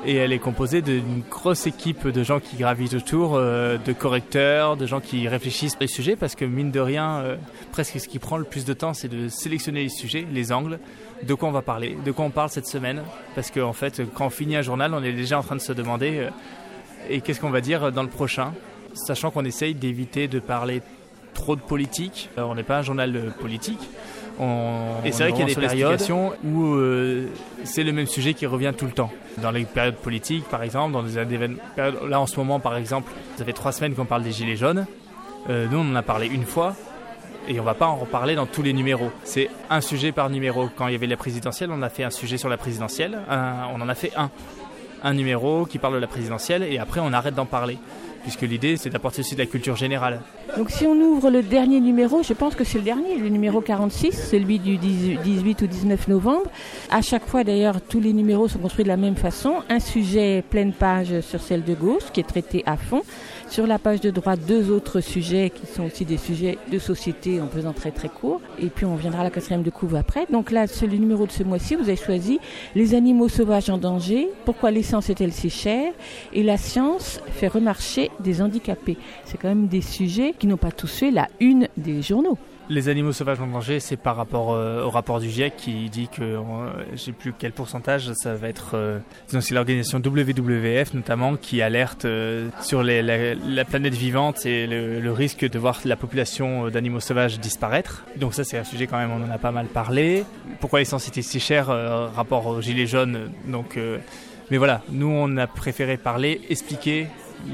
et 0.05 0.15
elle 0.15 0.33
est 0.33 0.39
composée 0.39 0.81
d'une 0.81 1.23
grosse 1.29 1.65
équipe 1.65 2.07
de 2.07 2.23
gens 2.23 2.41
qui 2.41 2.57
gravitent 2.57 2.93
autour, 2.93 3.35
euh, 3.35 3.77
de 3.77 3.93
correcteurs, 3.93 4.75
de 4.75 4.85
gens 4.85 4.99
qui 4.99 5.29
réfléchissent 5.29 5.77
les 5.79 5.87
sujets, 5.87 6.17
parce 6.17 6.35
que 6.35 6.43
mine 6.43 6.71
de 6.71 6.81
rien, 6.81 7.19
euh, 7.19 7.37
presque 7.71 7.99
ce 8.01 8.09
qui 8.09 8.19
prend 8.19 8.35
le 8.35 8.43
plus 8.43 8.65
de 8.65 8.73
temps, 8.73 8.93
c'est 8.93 9.07
de 9.07 9.29
sélectionner 9.29 9.83
les 9.83 9.89
sujets, 9.89 10.27
les 10.29 10.51
angles, 10.51 10.79
de 11.25 11.33
quoi 11.33 11.47
on 11.47 11.53
va 11.53 11.61
parler, 11.61 11.97
de 12.03 12.11
quoi 12.11 12.25
on 12.25 12.31
parle 12.31 12.49
cette 12.49 12.67
semaine, 12.67 13.01
parce 13.33 13.49
qu'en 13.49 13.69
en 13.69 13.73
fait, 13.73 14.01
quand 14.13 14.25
on 14.25 14.29
finit 14.29 14.57
un 14.57 14.61
journal, 14.61 14.93
on 14.93 15.03
est 15.03 15.13
déjà 15.13 15.39
en 15.39 15.43
train 15.43 15.55
de 15.55 15.61
se 15.61 15.71
demander 15.71 16.27
et 17.09 17.21
qu'est-ce 17.21 17.39
qu'on 17.39 17.49
va 17.49 17.61
dire 17.61 17.91
dans 17.93 18.03
le 18.03 18.09
prochain 18.09 18.53
sachant 18.93 19.31
qu'on 19.31 19.45
essaye 19.45 19.75
d'éviter 19.75 20.27
de 20.27 20.39
parler 20.39 20.81
trop 21.33 21.55
de 21.55 21.61
politique. 21.61 22.29
Euh, 22.37 22.43
on 22.43 22.55
n'est 22.55 22.63
pas 22.63 22.79
un 22.79 22.81
journal 22.81 23.15
euh, 23.15 23.29
politique. 23.31 23.79
et 25.03 25.11
c'est 25.11 25.23
vrai 25.23 25.31
qu'il 25.31 25.41
y 25.41 25.51
a 25.51 25.53
des 25.53 25.55
périodes 25.55 26.01
où 26.43 26.75
euh, 26.75 27.27
c'est 27.63 27.83
le 27.83 27.91
même 27.91 28.07
sujet 28.07 28.33
qui 28.33 28.45
revient 28.45 28.73
tout 28.77 28.85
le 28.85 28.91
temps. 28.91 29.11
Dans 29.41 29.51
les 29.51 29.65
périodes 29.65 29.95
politiques, 29.95 30.45
par 30.45 30.63
exemple, 30.63 30.93
dans 30.93 31.03
des. 31.03 31.49
Là, 32.07 32.21
en 32.21 32.27
ce 32.27 32.37
moment, 32.37 32.59
par 32.59 32.77
exemple, 32.77 33.11
ça 33.35 33.43
fait 33.43 33.53
trois 33.53 33.71
semaines 33.71 33.95
qu'on 33.95 34.05
parle 34.05 34.23
des 34.23 34.31
Gilets 34.31 34.55
jaunes. 34.55 34.85
nous, 35.49 35.77
on 35.77 35.91
en 35.91 35.95
a 35.95 36.03
parlé 36.03 36.27
une 36.27 36.45
fois. 36.45 36.75
Et 37.49 37.59
on 37.59 37.63
va 37.63 37.73
pas 37.73 37.87
en 37.87 37.97
reparler 37.97 38.35
dans 38.35 38.45
tous 38.45 38.61
les 38.61 38.71
numéros. 38.71 39.11
C'est 39.25 39.49
un 39.69 39.81
sujet 39.81 40.13
par 40.13 40.29
numéro. 40.29 40.69
Quand 40.77 40.87
il 40.87 40.93
y 40.93 40.95
avait 40.95 41.07
la 41.07 41.17
présidentielle, 41.17 41.71
on 41.73 41.81
a 41.81 41.89
fait 41.89 42.05
un 42.05 42.09
sujet 42.09 42.37
sur 42.37 42.47
la 42.47 42.55
présidentielle. 42.55 43.19
on 43.27 43.81
en 43.81 43.89
a 43.89 43.95
fait 43.95 44.11
un. 44.15 44.29
Un 45.05 45.15
numéro 45.15 45.65
qui 45.65 45.79
parle 45.79 45.95
de 45.95 45.99
la 45.99 46.07
présidentielle 46.07 46.63
et 46.63 46.77
après 46.77 47.01
on 47.01 47.11
arrête 47.11 47.35
d'en 47.35 47.45
parler 47.45 47.77
puisque 48.23 48.41
l'idée 48.41 48.77
c'est 48.77 48.89
d'apporter 48.89 49.19
aussi 49.19 49.35
de 49.35 49.39
la 49.41 49.45
culture 49.45 49.75
générale. 49.75 50.21
Donc 50.57 50.69
si 50.71 50.85
on 50.85 50.93
ouvre 50.93 51.29
le 51.29 51.43
dernier 51.43 51.79
numéro, 51.79 52.23
je 52.23 52.33
pense 52.33 52.55
que 52.55 52.63
c'est 52.63 52.77
le 52.79 52.83
dernier, 52.83 53.17
le 53.17 53.29
numéro 53.29 53.61
46, 53.61 54.29
celui 54.31 54.59
du 54.59 54.77
18 54.77 55.61
ou 55.61 55.67
19 55.67 56.07
novembre. 56.07 56.49
À 56.89 57.01
chaque 57.01 57.25
fois 57.25 57.43
d'ailleurs, 57.43 57.81
tous 57.81 57.99
les 57.99 58.13
numéros 58.13 58.47
sont 58.47 58.59
construits 58.59 58.83
de 58.83 58.89
la 58.89 58.97
même 58.97 59.15
façon. 59.15 59.55
Un 59.69 59.79
sujet 59.79 60.43
pleine 60.49 60.73
page 60.73 61.21
sur 61.21 61.41
celle 61.41 61.63
de 61.63 61.73
gauche 61.73 62.03
qui 62.13 62.19
est 62.19 62.27
traité 62.27 62.63
à 62.65 62.77
fond. 62.77 63.01
Sur 63.53 63.67
la 63.67 63.77
page 63.77 64.01
de 64.01 64.09
droite, 64.09 64.39
deux 64.47 64.71
autres 64.71 64.99
sujets 64.99 65.51
qui 65.51 65.67
sont 65.67 65.83
aussi 65.83 66.05
des 66.05 66.17
sujets 66.17 66.57
de 66.71 66.79
société 66.79 67.39
en 67.39 67.47
faisant 67.47 67.71
très 67.71 67.91
très 67.91 68.09
court. 68.09 68.41
Et 68.57 68.65
puis 68.65 68.83
on 68.83 68.95
viendra 68.95 69.21
à 69.21 69.23
la 69.25 69.29
quatrième 69.29 69.61
de 69.61 69.69
couve 69.69 69.93
après. 69.93 70.25
Donc 70.31 70.49
là, 70.49 70.65
c'est 70.65 70.87
le 70.87 70.97
numéro 70.97 71.27
de 71.27 71.31
ce 71.31 71.43
mois-ci. 71.43 71.75
Vous 71.75 71.83
avez 71.83 71.95
choisi 71.95 72.39
les 72.73 72.95
animaux 72.95 73.29
sauvages 73.29 73.69
en 73.69 73.77
danger. 73.77 74.27
Pourquoi 74.45 74.71
l'essence 74.71 75.11
est-elle 75.11 75.31
si 75.31 75.51
chère? 75.51 75.93
Et 76.33 76.41
la 76.41 76.57
science 76.57 77.21
fait 77.31 77.47
remarcher 77.47 78.09
des 78.21 78.41
handicapés. 78.41 78.97
C'est 79.23 79.37
quand 79.37 79.49
même 79.49 79.67
des 79.67 79.81
sujets 79.81 80.33
qui 80.39 80.47
n'ont 80.47 80.57
pas 80.57 80.71
tous 80.71 80.91
fait 80.91 81.11
la 81.11 81.27
une 81.39 81.67
des 81.77 82.01
journaux. 82.01 82.39
Les 82.69 82.89
animaux 82.89 83.11
sauvages 83.11 83.41
en 83.41 83.47
danger, 83.47 83.79
c'est 83.79 83.97
par 83.97 84.15
rapport 84.15 84.53
euh, 84.53 84.83
au 84.83 84.89
rapport 84.89 85.19
du 85.19 85.29
GIEC 85.29 85.55
qui 85.57 85.89
dit 85.89 86.07
que 86.07 86.21
euh, 86.21 86.41
j'ai 86.95 87.11
plus 87.11 87.33
quel 87.37 87.51
pourcentage, 87.51 88.11
ça 88.13 88.35
va 88.35 88.47
être. 88.47 88.71
Euh, 88.75 88.99
c'est 89.27 89.51
l'organisation 89.51 89.99
WWF 89.99 90.93
notamment 90.93 91.35
qui 91.35 91.61
alerte 91.61 92.05
euh, 92.05 92.49
sur 92.61 92.83
la, 92.83 93.01
la 93.01 93.65
planète 93.65 93.93
vivante 93.93 94.45
et 94.45 94.67
le, 94.67 95.11
risque 95.11 95.47
de 95.47 95.59
voir 95.59 95.79
la 95.85 95.95
population 95.95 96.69
d'animaux 96.69 96.99
sauvages 96.99 97.39
disparaître. 97.39 98.05
Donc 98.15 98.33
ça, 98.33 98.43
c'est 98.43 98.57
un 98.57 98.63
sujet 98.63 98.87
quand 98.87 98.97
même, 98.97 99.11
on 99.11 99.23
en 99.23 99.31
a 99.31 99.37
pas 99.37 99.51
mal 99.51 99.67
parlé. 99.67 100.25
Pourquoi 100.59 100.79
l'essence 100.79 101.07
était 101.07 101.21
si 101.21 101.39
chère, 101.39 101.69
euh, 101.69 102.07
rapport 102.07 102.47
aux 102.47 102.61
gilets 102.61 102.87
jaunes. 102.87 103.31
Donc, 103.45 103.77
euh, 103.77 103.97
mais 104.49 104.57
voilà, 104.57 104.81
nous 104.89 105.07
on 105.07 105.37
a 105.37 105.47
préféré 105.47 105.97
parler, 105.97 106.41
expliquer. 106.49 107.07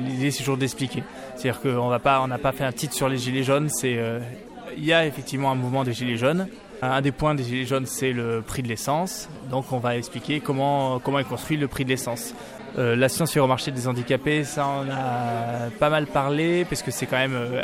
L'idée 0.05 0.31
c'est 0.31 0.39
toujours 0.39 0.57
d'expliquer. 0.57 1.03
C'est-à-dire 1.35 1.61
qu'on 1.61 1.89
n'a 1.89 1.99
pas 1.99 2.51
fait 2.51 2.63
un 2.63 2.71
titre 2.71 2.93
sur 2.93 3.09
les 3.09 3.17
gilets 3.17 3.43
jaunes. 3.43 3.69
C'est, 3.69 3.97
euh, 3.97 4.19
il 4.77 4.85
y 4.85 4.93
a 4.93 5.05
effectivement 5.05 5.51
un 5.51 5.55
mouvement 5.55 5.83
des 5.83 5.93
gilets 5.93 6.17
jaunes. 6.17 6.47
Un 6.81 7.01
des 7.01 7.11
points 7.11 7.35
des 7.35 7.43
gilets 7.43 7.65
jaunes, 7.65 7.85
c'est 7.85 8.13
le 8.13 8.41
prix 8.41 8.63
de 8.63 8.67
l'essence. 8.67 9.29
Donc 9.49 9.71
on 9.71 9.79
va 9.79 9.97
expliquer 9.97 10.39
comment 10.39 10.99
comment 10.99 11.19
est 11.19 11.25
construit 11.25 11.57
le 11.57 11.67
prix 11.67 11.83
de 11.83 11.89
l'essence. 11.89 12.33
Euh, 12.77 12.95
la 12.95 13.09
science 13.09 13.31
sur 13.31 13.43
le 13.43 13.47
marché 13.47 13.71
des 13.71 13.87
handicapés, 13.87 14.43
ça 14.43 14.67
on 14.67 14.89
a 14.89 15.69
pas 15.79 15.89
mal 15.89 16.05
parlé 16.05 16.65
parce 16.65 16.81
que 16.81 16.91
c'est 16.91 17.05
quand 17.05 17.17
même 17.17 17.35
euh, 17.35 17.61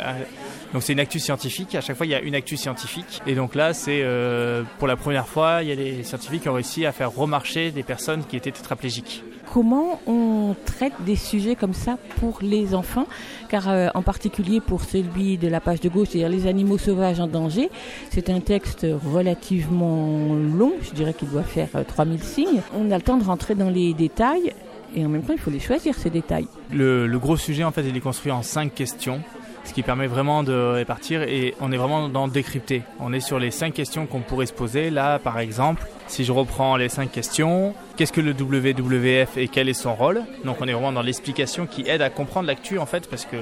donc 0.72 0.82
c'est 0.82 0.92
une 0.92 1.00
actu 1.00 1.20
scientifique. 1.20 1.74
À 1.74 1.80
chaque 1.80 1.96
fois 1.96 2.06
il 2.06 2.10
y 2.10 2.14
a 2.14 2.20
une 2.20 2.34
actu 2.34 2.56
scientifique 2.56 3.20
et 3.26 3.34
donc 3.34 3.54
là 3.54 3.72
c'est 3.72 4.00
euh, 4.02 4.62
pour 4.78 4.88
la 4.88 4.96
première 4.96 5.28
fois 5.28 5.62
il 5.62 5.68
y 5.68 5.72
a 5.72 5.76
des 5.76 6.02
scientifiques 6.02 6.42
qui 6.42 6.48
ont 6.48 6.54
réussi 6.54 6.86
à 6.86 6.92
faire 6.92 7.10
remarcher 7.12 7.70
des 7.70 7.82
personnes 7.82 8.24
qui 8.24 8.36
étaient 8.36 8.50
tétraplégiques. 8.50 9.22
Comment 9.52 10.00
on 10.06 10.54
traite 10.66 10.92
des 11.06 11.16
sujets 11.16 11.54
comme 11.54 11.72
ça 11.72 11.96
pour 12.18 12.40
les 12.42 12.74
enfants? 12.74 13.06
Car 13.48 13.68
en 13.94 14.02
particulier 14.02 14.60
pour 14.60 14.82
celui 14.82 15.38
de 15.38 15.46
la 15.48 15.60
page 15.60 15.80
de 15.80 15.88
gauche, 15.88 16.08
c'est-à-dire 16.10 16.28
les 16.28 16.46
animaux 16.48 16.78
sauvages 16.78 17.20
en 17.20 17.28
danger, 17.28 17.70
c'est 18.10 18.28
un 18.28 18.40
texte 18.40 18.86
relativement 19.14 20.34
long, 20.34 20.72
je 20.82 20.90
dirais 20.90 21.14
qu'il 21.14 21.28
doit 21.28 21.42
faire 21.42 21.68
euh, 21.74 21.84
3000 21.84 22.22
signes. 22.22 22.62
On 22.74 22.90
a 22.90 22.96
le 22.96 23.02
temps 23.02 23.16
de 23.16 23.24
rentrer 23.24 23.54
dans 23.54 23.70
les 23.70 23.94
détails 23.94 24.52
et 24.96 25.04
en 25.04 25.08
même 25.08 25.22
temps 25.22 25.34
il 25.34 25.38
faut 25.38 25.50
les 25.50 25.60
choisir 25.60 25.94
ces 25.94 26.10
détails. 26.10 26.48
Le, 26.72 27.06
gros 27.18 27.36
sujet, 27.36 27.62
en 27.62 27.70
fait, 27.70 27.82
il 27.82 27.96
est 27.96 28.00
construit 28.00 28.32
en 28.32 28.42
cinq 28.42 28.74
questions, 28.74 29.20
ce 29.64 29.72
qui 29.72 29.82
permet 29.82 30.06
vraiment 30.06 30.42
de 30.42 30.52
répartir 30.52 31.22
et 31.22 31.54
on 31.60 31.70
est 31.70 31.76
vraiment 31.76 32.08
dans 32.08 32.28
décrypter. 32.28 32.82
On 32.98 33.12
est 33.12 33.20
sur 33.20 33.38
les 33.38 33.50
cinq 33.50 33.74
questions 33.74 34.06
qu'on 34.06 34.20
pourrait 34.20 34.46
se 34.46 34.52
poser. 34.52 34.90
Là, 34.90 35.18
par 35.18 35.38
exemple, 35.38 35.86
si 36.08 36.24
je 36.24 36.32
reprends 36.32 36.76
les 36.76 36.88
cinq 36.88 37.12
questions, 37.12 37.74
qu'est-ce 37.96 38.12
que 38.12 38.20
le 38.20 38.32
WWF 38.32 39.36
et 39.36 39.48
quel 39.48 39.68
est 39.68 39.74
son 39.74 39.94
rôle? 39.94 40.22
Donc, 40.44 40.56
on 40.60 40.68
est 40.68 40.72
vraiment 40.72 40.92
dans 40.92 41.02
l'explication 41.02 41.66
qui 41.66 41.82
aide 41.88 42.02
à 42.02 42.10
comprendre 42.10 42.46
l'actu, 42.46 42.78
en 42.78 42.86
fait, 42.86 43.08
parce 43.08 43.26
que 43.26 43.36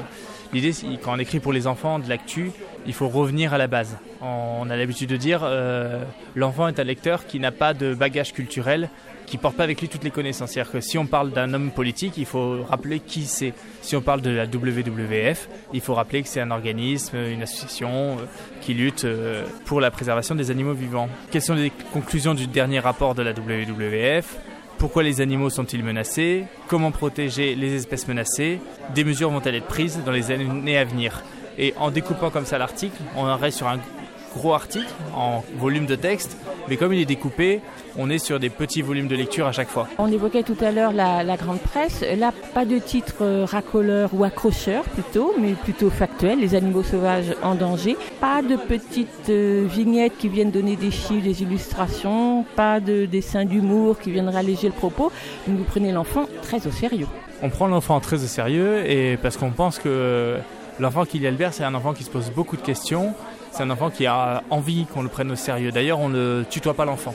l'idée, 0.52 0.72
quand 1.02 1.14
on 1.14 1.18
écrit 1.18 1.40
pour 1.40 1.52
les 1.52 1.66
enfants 1.66 1.98
de 1.98 2.08
l'actu, 2.08 2.50
il 2.86 2.94
faut 2.94 3.08
revenir 3.08 3.54
à 3.54 3.58
la 3.58 3.66
base. 3.66 3.96
On 4.20 4.68
a 4.70 4.76
l'habitude 4.76 5.10
de 5.10 5.16
dire, 5.16 5.40
euh, 5.44 6.02
l'enfant 6.34 6.68
est 6.68 6.78
un 6.80 6.84
lecteur 6.84 7.26
qui 7.26 7.38
n'a 7.38 7.52
pas 7.52 7.74
de 7.74 7.94
bagage 7.94 8.32
culturel 8.32 8.88
qui 9.26 9.38
porte 9.38 9.56
pas 9.56 9.64
avec 9.64 9.80
lui 9.80 9.88
toutes 9.88 10.04
les 10.04 10.10
connaissances. 10.10 10.52
C'est-à-dire 10.52 10.72
que 10.72 10.80
si 10.80 10.98
on 10.98 11.06
parle 11.06 11.30
d'un 11.30 11.52
homme 11.54 11.70
politique, 11.70 12.14
il 12.16 12.26
faut 12.26 12.62
rappeler 12.64 13.00
qui 13.00 13.24
c'est. 13.24 13.52
Si 13.82 13.96
on 13.96 14.00
parle 14.00 14.20
de 14.20 14.30
la 14.30 14.44
WWF, 14.44 15.48
il 15.72 15.80
faut 15.80 15.94
rappeler 15.94 16.22
que 16.22 16.28
c'est 16.28 16.40
un 16.40 16.50
organisme, 16.50 17.16
une 17.16 17.42
association 17.42 18.16
euh, 18.18 18.24
qui 18.60 18.74
lutte 18.74 19.04
euh, 19.04 19.44
pour 19.64 19.80
la 19.80 19.90
préservation 19.90 20.34
des 20.34 20.50
animaux 20.50 20.74
vivants. 20.74 21.08
Quelles 21.30 21.42
sont 21.42 21.54
les 21.54 21.72
conclusions 21.92 22.34
du 22.34 22.46
dernier 22.46 22.78
rapport 22.78 23.14
de 23.14 23.22
la 23.22 23.32
WWF 23.32 24.36
pourquoi 24.76 25.02
les 25.02 25.20
animaux 25.20 25.48
sont-ils 25.48 25.82
menacés? 25.82 26.44
Comment 26.68 26.90
protéger 26.90 27.54
les 27.54 27.74
espèces 27.74 28.06
menacées? 28.06 28.58
Des 28.94 29.04
mesures 29.04 29.30
vont-elles 29.30 29.54
être 29.54 29.66
prises 29.66 30.00
dans 30.04 30.12
les 30.12 30.30
années 30.30 30.76
à 30.76 30.84
venir 30.84 31.22
Et 31.56 31.72
en 31.78 31.90
découpant 31.90 32.28
comme 32.28 32.44
ça 32.44 32.58
l'article, 32.58 33.00
on 33.16 33.34
reste 33.36 33.58
sur 33.58 33.68
un 33.68 33.78
gros 34.34 34.52
article 34.52 34.92
en 35.14 35.44
volume 35.56 35.86
de 35.86 35.94
texte, 35.94 36.36
mais 36.68 36.76
comme 36.76 36.92
il 36.92 37.00
est 37.00 37.06
découpé, 37.06 37.60
on 37.96 38.10
est 38.10 38.18
sur 38.18 38.40
des 38.40 38.50
petits 38.50 38.82
volumes 38.82 39.08
de 39.08 39.16
lecture 39.16 39.46
à 39.46 39.52
chaque 39.52 39.68
fois. 39.68 39.88
On 39.98 40.10
évoquait 40.10 40.42
tout 40.42 40.56
à 40.60 40.70
l'heure 40.70 40.92
la, 40.92 41.22
la 41.22 41.36
grande 41.36 41.60
presse. 41.60 42.04
Là, 42.16 42.32
pas 42.54 42.64
de 42.64 42.78
titre 42.78 43.16
euh, 43.22 43.44
racoleur 43.44 44.10
ou 44.12 44.24
accrocheur 44.24 44.84
plutôt, 44.84 45.34
mais 45.38 45.52
plutôt 45.52 45.90
factuel. 45.90 46.40
Les 46.40 46.54
animaux 46.54 46.82
sauvages 46.82 47.34
en 47.42 47.54
danger. 47.54 47.96
Pas 48.20 48.42
de 48.42 48.56
petites 48.56 49.28
euh, 49.28 49.66
vignettes 49.68 50.16
qui 50.18 50.28
viennent 50.28 50.50
donner 50.50 50.76
des 50.76 50.90
chiffres, 50.90 51.24
des 51.24 51.42
illustrations. 51.42 52.44
Pas 52.56 52.80
de 52.80 53.06
dessins 53.06 53.44
d'humour 53.44 53.98
qui 53.98 54.10
viennent 54.10 54.28
ralléger 54.28 54.68
le 54.68 54.74
propos. 54.74 55.12
Donc 55.46 55.58
vous 55.58 55.64
prenez 55.64 55.92
l'enfant 55.92 56.26
très 56.42 56.66
au 56.66 56.70
sérieux. 56.70 57.06
On 57.42 57.50
prend 57.50 57.66
l'enfant 57.66 58.00
très 58.00 58.22
au 58.22 58.26
sérieux 58.26 58.88
et 58.90 59.16
parce 59.16 59.36
qu'on 59.36 59.50
pense 59.50 59.78
que 59.78 60.36
l'enfant 60.78 61.04
qui 61.04 61.18
lit 61.18 61.26
Albert, 61.26 61.52
c'est 61.52 61.64
un 61.64 61.74
enfant 61.74 61.92
qui 61.92 62.04
se 62.04 62.10
pose 62.10 62.30
beaucoup 62.30 62.56
de 62.56 62.62
questions. 62.62 63.14
C'est 63.54 63.62
un 63.62 63.70
enfant 63.70 63.88
qui 63.88 64.04
a 64.04 64.42
envie 64.50 64.84
qu'on 64.86 65.02
le 65.02 65.08
prenne 65.08 65.30
au 65.30 65.36
sérieux. 65.36 65.70
D'ailleurs, 65.70 66.00
on 66.00 66.08
ne 66.08 66.42
tutoie 66.50 66.74
pas 66.74 66.84
l'enfant. 66.84 67.14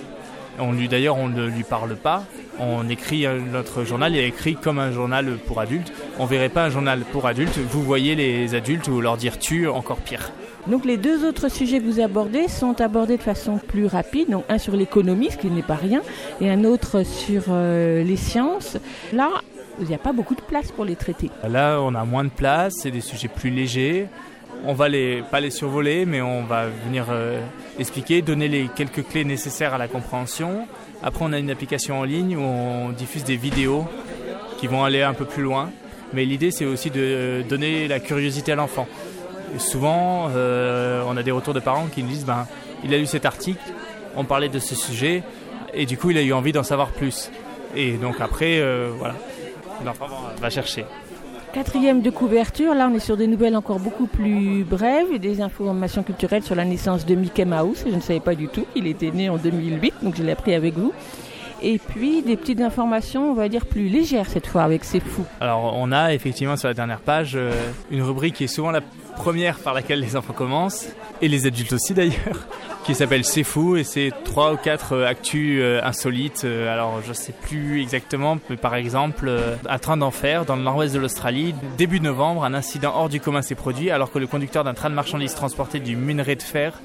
On 0.57 0.71
lui, 0.71 0.87
d'ailleurs, 0.87 1.17
on 1.17 1.27
ne 1.27 1.45
lui 1.45 1.63
parle 1.63 1.97
pas. 1.97 2.23
On 2.61 2.87
écrit 2.87 3.25
notre 3.51 3.83
journal 3.83 4.15
est 4.15 4.25
écrit 4.25 4.55
comme 4.55 4.79
un 4.79 4.93
journal 4.93 5.37
pour 5.45 5.59
adultes. 5.59 5.91
On 6.17 6.25
verrait 6.25 6.47
pas 6.47 6.63
un 6.63 6.69
journal 6.69 7.01
pour 7.11 7.27
adultes. 7.27 7.57
Vous 7.57 7.83
voyez 7.83 8.15
les 8.15 8.55
adultes 8.55 8.87
ou 8.87 9.01
leur 9.01 9.17
dire 9.17 9.37
tu, 9.37 9.67
encore 9.67 9.97
pire. 9.97 10.31
Donc 10.67 10.85
les 10.85 10.95
deux 10.95 11.27
autres 11.27 11.49
sujets 11.49 11.79
que 11.79 11.85
vous 11.85 11.99
abordez 11.99 12.47
sont 12.47 12.79
abordés 12.79 13.17
de 13.17 13.21
façon 13.21 13.57
plus 13.57 13.87
rapide. 13.87 14.29
Donc 14.29 14.45
un 14.47 14.59
sur 14.59 14.77
l'économie, 14.77 15.31
ce 15.31 15.37
qui 15.37 15.47
n'est 15.47 15.61
pas 15.61 15.75
rien, 15.75 16.01
et 16.39 16.49
un 16.49 16.63
autre 16.63 17.03
sur 17.03 17.47
euh, 17.49 18.01
les 18.01 18.17
sciences. 18.17 18.77
Là, 19.11 19.29
il 19.81 19.87
n'y 19.87 19.95
a 19.95 19.99
pas 19.99 20.13
beaucoup 20.13 20.35
de 20.35 20.41
place 20.41 20.71
pour 20.71 20.85
les 20.85 20.95
traiter. 20.95 21.31
Là, 21.45 21.79
on 21.81 21.95
a 21.95 22.05
moins 22.05 22.23
de 22.23 22.29
place, 22.29 22.75
c'est 22.81 22.91
des 22.91 23.01
sujets 23.01 23.27
plus 23.27 23.49
légers. 23.49 24.07
On 24.65 24.73
va 24.73 24.89
les 24.89 25.23
pas 25.31 25.39
les 25.39 25.51
survoler, 25.51 26.05
mais 26.05 26.21
on 26.21 26.43
va 26.43 26.67
venir 26.67 27.05
euh, 27.09 27.39
expliquer, 27.77 28.21
donner 28.21 28.47
les 28.47 28.67
quelques 28.67 29.07
clés 29.07 29.23
nécessaires 29.23 29.73
à 29.73 29.77
la 29.77 29.87
compréhension. 29.87 30.67
Après, 31.01 31.23
on 31.23 31.31
a 31.31 31.39
une 31.39 31.49
application 31.49 31.99
en 31.99 32.03
ligne 32.03 32.35
où 32.35 32.41
on 32.41 32.89
diffuse 32.89 33.23
des 33.23 33.37
vidéos 33.37 33.87
qui 34.57 34.67
vont 34.67 34.83
aller 34.83 35.01
un 35.01 35.13
peu 35.13 35.25
plus 35.25 35.43
loin. 35.43 35.71
Mais 36.13 36.25
l'idée, 36.25 36.51
c'est 36.51 36.65
aussi 36.65 36.89
de 36.89 37.43
donner 37.47 37.87
la 37.87 37.99
curiosité 37.99 38.51
à 38.51 38.55
l'enfant. 38.55 38.87
Souvent, 39.57 40.29
euh, 40.35 41.03
on 41.07 41.15
a 41.17 41.23
des 41.23 41.31
retours 41.31 41.53
de 41.53 41.59
parents 41.59 41.87
qui 41.87 42.03
nous 42.03 42.09
disent, 42.09 42.25
ben, 42.25 42.47
il 42.83 42.93
a 42.93 42.97
lu 42.97 43.05
cet 43.05 43.25
article, 43.25 43.61
on 44.15 44.25
parlait 44.25 44.49
de 44.49 44.59
ce 44.59 44.75
sujet, 44.75 45.23
et 45.73 45.85
du 45.85 45.97
coup, 45.97 46.11
il 46.11 46.17
a 46.17 46.21
eu 46.21 46.33
envie 46.33 46.51
d'en 46.51 46.63
savoir 46.63 46.89
plus. 46.89 47.31
Et 47.75 47.93
donc 47.93 48.19
après, 48.19 48.59
euh, 48.59 48.89
voilà, 48.97 49.15
l'enfant 49.85 50.07
va 50.39 50.49
chercher. 50.49 50.85
Quatrième 51.53 52.03
de 52.03 52.11
couverture, 52.11 52.75
là 52.75 52.87
on 52.91 52.95
est 52.95 52.99
sur 52.99 53.17
des 53.17 53.25
nouvelles 53.25 53.55
encore 53.55 53.79
beaucoup 53.79 54.05
plus 54.05 54.63
brèves, 54.63 55.17
des 55.19 55.41
informations 55.41 56.03
culturelles 56.03 56.43
sur 56.43 56.53
la 56.53 56.63
naissance 56.63 57.07
de 57.07 57.15
Mickey 57.15 57.43
Mouse, 57.43 57.85
je 57.89 57.95
ne 57.95 58.01
savais 58.01 58.19
pas 58.19 58.35
du 58.35 58.47
tout 58.47 58.65
qu'il 58.73 58.85
était 58.85 59.09
né 59.09 59.29
en 59.29 59.37
2008, 59.37 59.95
donc 60.03 60.15
je 60.15 60.21
l'ai 60.21 60.31
appris 60.31 60.53
avec 60.53 60.75
vous. 60.75 60.93
Et 61.63 61.79
puis 61.79 62.21
des 62.21 62.37
petites 62.37 62.61
informations, 62.61 63.31
on 63.31 63.33
va 63.33 63.49
dire 63.49 63.65
plus 63.65 63.89
légères 63.89 64.29
cette 64.29 64.45
fois 64.45 64.61
avec 64.61 64.83
C'est 64.83 64.99
fou. 64.99 65.25
Alors 65.41 65.73
on 65.75 65.91
a 65.91 66.13
effectivement 66.13 66.55
sur 66.55 66.67
la 66.67 66.75
dernière 66.75 67.01
page 67.01 67.33
euh, 67.35 67.51
une 67.89 68.03
rubrique 68.03 68.35
qui 68.35 68.43
est 68.43 68.47
souvent 68.47 68.69
la 68.69 68.81
première 69.19 69.59
par 69.59 69.73
laquelle 69.73 69.99
les 69.99 70.15
enfants 70.15 70.33
commencent, 70.33 70.87
et 71.21 71.27
les 71.27 71.45
adultes 71.45 71.73
aussi 71.73 71.93
d'ailleurs, 71.93 72.47
qui 72.85 72.95
s'appelle 72.95 73.25
C'est 73.25 73.43
fou, 73.43 73.75
et 73.75 73.83
c'est 73.83 74.11
trois 74.23 74.53
ou 74.53 74.55
quatre 74.55 74.93
euh, 74.93 75.05
actus 75.05 75.59
euh, 75.61 75.81
insolites. 75.83 76.43
Euh, 76.45 76.73
alors 76.73 77.01
je 77.05 77.11
sais 77.11 77.33
plus 77.33 77.81
exactement, 77.81 78.39
mais 78.49 78.55
par 78.55 78.75
exemple, 78.75 79.29
un 79.67 79.77
train 79.77 79.97
d'enfer 79.97 80.45
dans 80.45 80.55
le 80.55 80.61
nord-ouest 80.63 80.93
de 80.93 80.99
l'Australie, 80.99 81.53
début 81.77 81.99
novembre, 81.99 82.45
un 82.45 82.53
incident 82.53 82.93
hors 82.95 83.09
du 83.09 83.19
commun 83.19 83.41
s'est 83.41 83.55
produit 83.55 83.91
alors 83.91 84.09
que 84.09 84.19
le 84.19 84.25
conducteur 84.27 84.63
d'un 84.63 84.73
train 84.73 84.89
de 84.89 84.95
marchandises 84.95 85.35
transporté 85.35 85.79
du 85.79 85.97
minerai 85.97 86.37
de 86.37 86.41
fer 86.41 86.79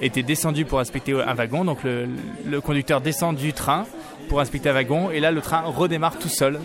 était 0.00 0.22
descendu 0.22 0.64
pour 0.64 0.78
inspecter 0.78 1.12
un 1.12 1.34
wagon. 1.34 1.64
Donc 1.64 1.80
le 1.82 2.60
conducteur 2.60 3.00
descend 3.00 3.36
du 3.36 3.52
train 3.52 3.84
pour 4.30 4.40
inspecter 4.40 4.70
un 4.70 4.72
wagon 4.72 5.10
et 5.10 5.20
là 5.20 5.30
le 5.32 5.40
train 5.42 5.60
redémarre 5.66 6.16
tout 6.18 6.28
seul. 6.30 6.58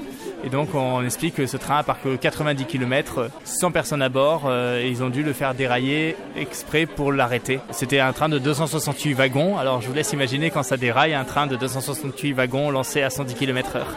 Et 0.45 0.49
donc 0.49 0.75
on 0.75 1.03
explique 1.03 1.35
que 1.35 1.47
ce 1.47 1.57
train 1.57 1.77
a 1.79 1.83
parcouru 1.83 2.17
90 2.19 2.65
km 2.65 3.29
sans 3.43 3.71
personne 3.71 4.01
à 4.03 4.09
bord 4.09 4.43
euh, 4.45 4.79
et 4.81 4.87
ils 4.89 5.03
ont 5.03 5.09
dû 5.09 5.23
le 5.23 5.33
faire 5.33 5.55
dérailler 5.55 6.15
exprès 6.37 6.85
pour 6.85 7.11
l'arrêter. 7.11 7.59
C'était 7.71 7.99
un 7.99 8.13
train 8.13 8.29
de 8.29 8.37
268 8.37 9.13
wagons. 9.15 9.57
Alors 9.57 9.81
je 9.81 9.87
vous 9.87 9.93
laisse 9.95 10.13
imaginer 10.13 10.51
quand 10.51 10.61
ça 10.63 10.77
déraille 10.77 11.15
un 11.15 11.23
train 11.23 11.47
de 11.47 11.55
268 11.55 12.33
wagons 12.33 12.69
lancé 12.69 13.01
à 13.01 13.09
110 13.09 13.33
km 13.33 13.75
heure. 13.77 13.87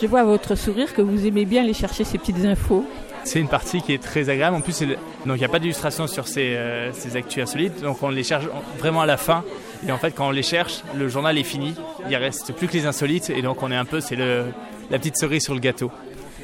Je 0.00 0.06
vois 0.08 0.20
à 0.20 0.24
votre 0.24 0.56
sourire 0.56 0.92
que 0.92 1.00
vous 1.02 1.24
aimez 1.26 1.44
bien 1.44 1.62
aller 1.62 1.74
chercher 1.74 2.02
ces 2.02 2.18
petites 2.18 2.44
infos. 2.44 2.84
C'est 3.24 3.38
une 3.38 3.46
partie 3.46 3.80
qui 3.82 3.92
est 3.94 4.02
très 4.02 4.28
agréable. 4.30 4.56
En 4.56 4.60
plus, 4.60 4.80
le- 4.82 4.96
donc 5.26 5.36
il 5.36 5.38
n'y 5.38 5.44
a 5.44 5.48
pas 5.48 5.60
d'illustration 5.60 6.08
sur 6.08 6.26
ces, 6.26 6.56
euh, 6.56 6.92
ces 6.92 7.14
actus 7.16 7.44
insolites. 7.44 7.80
Donc 7.80 8.02
on 8.02 8.08
les 8.08 8.24
cherche 8.24 8.46
vraiment 8.80 9.02
à 9.02 9.06
la 9.06 9.16
fin. 9.16 9.44
Et 9.86 9.92
en 9.92 9.98
fait, 9.98 10.12
quand 10.12 10.28
on 10.28 10.30
les 10.30 10.42
cherche, 10.42 10.82
le 10.96 11.08
journal 11.08 11.36
est 11.38 11.42
fini. 11.42 11.74
Il 12.08 12.16
reste 12.16 12.52
plus 12.52 12.68
que 12.68 12.74
les 12.74 12.86
insolites. 12.86 13.30
Et 13.30 13.42
donc 13.42 13.62
on 13.62 13.70
est 13.70 13.76
un 13.76 13.84
peu, 13.84 14.00
c'est 14.00 14.16
la 14.16 14.98
petite 14.98 15.16
cerise 15.16 15.42
sur 15.42 15.54
le 15.54 15.60
gâteau. 15.60 15.90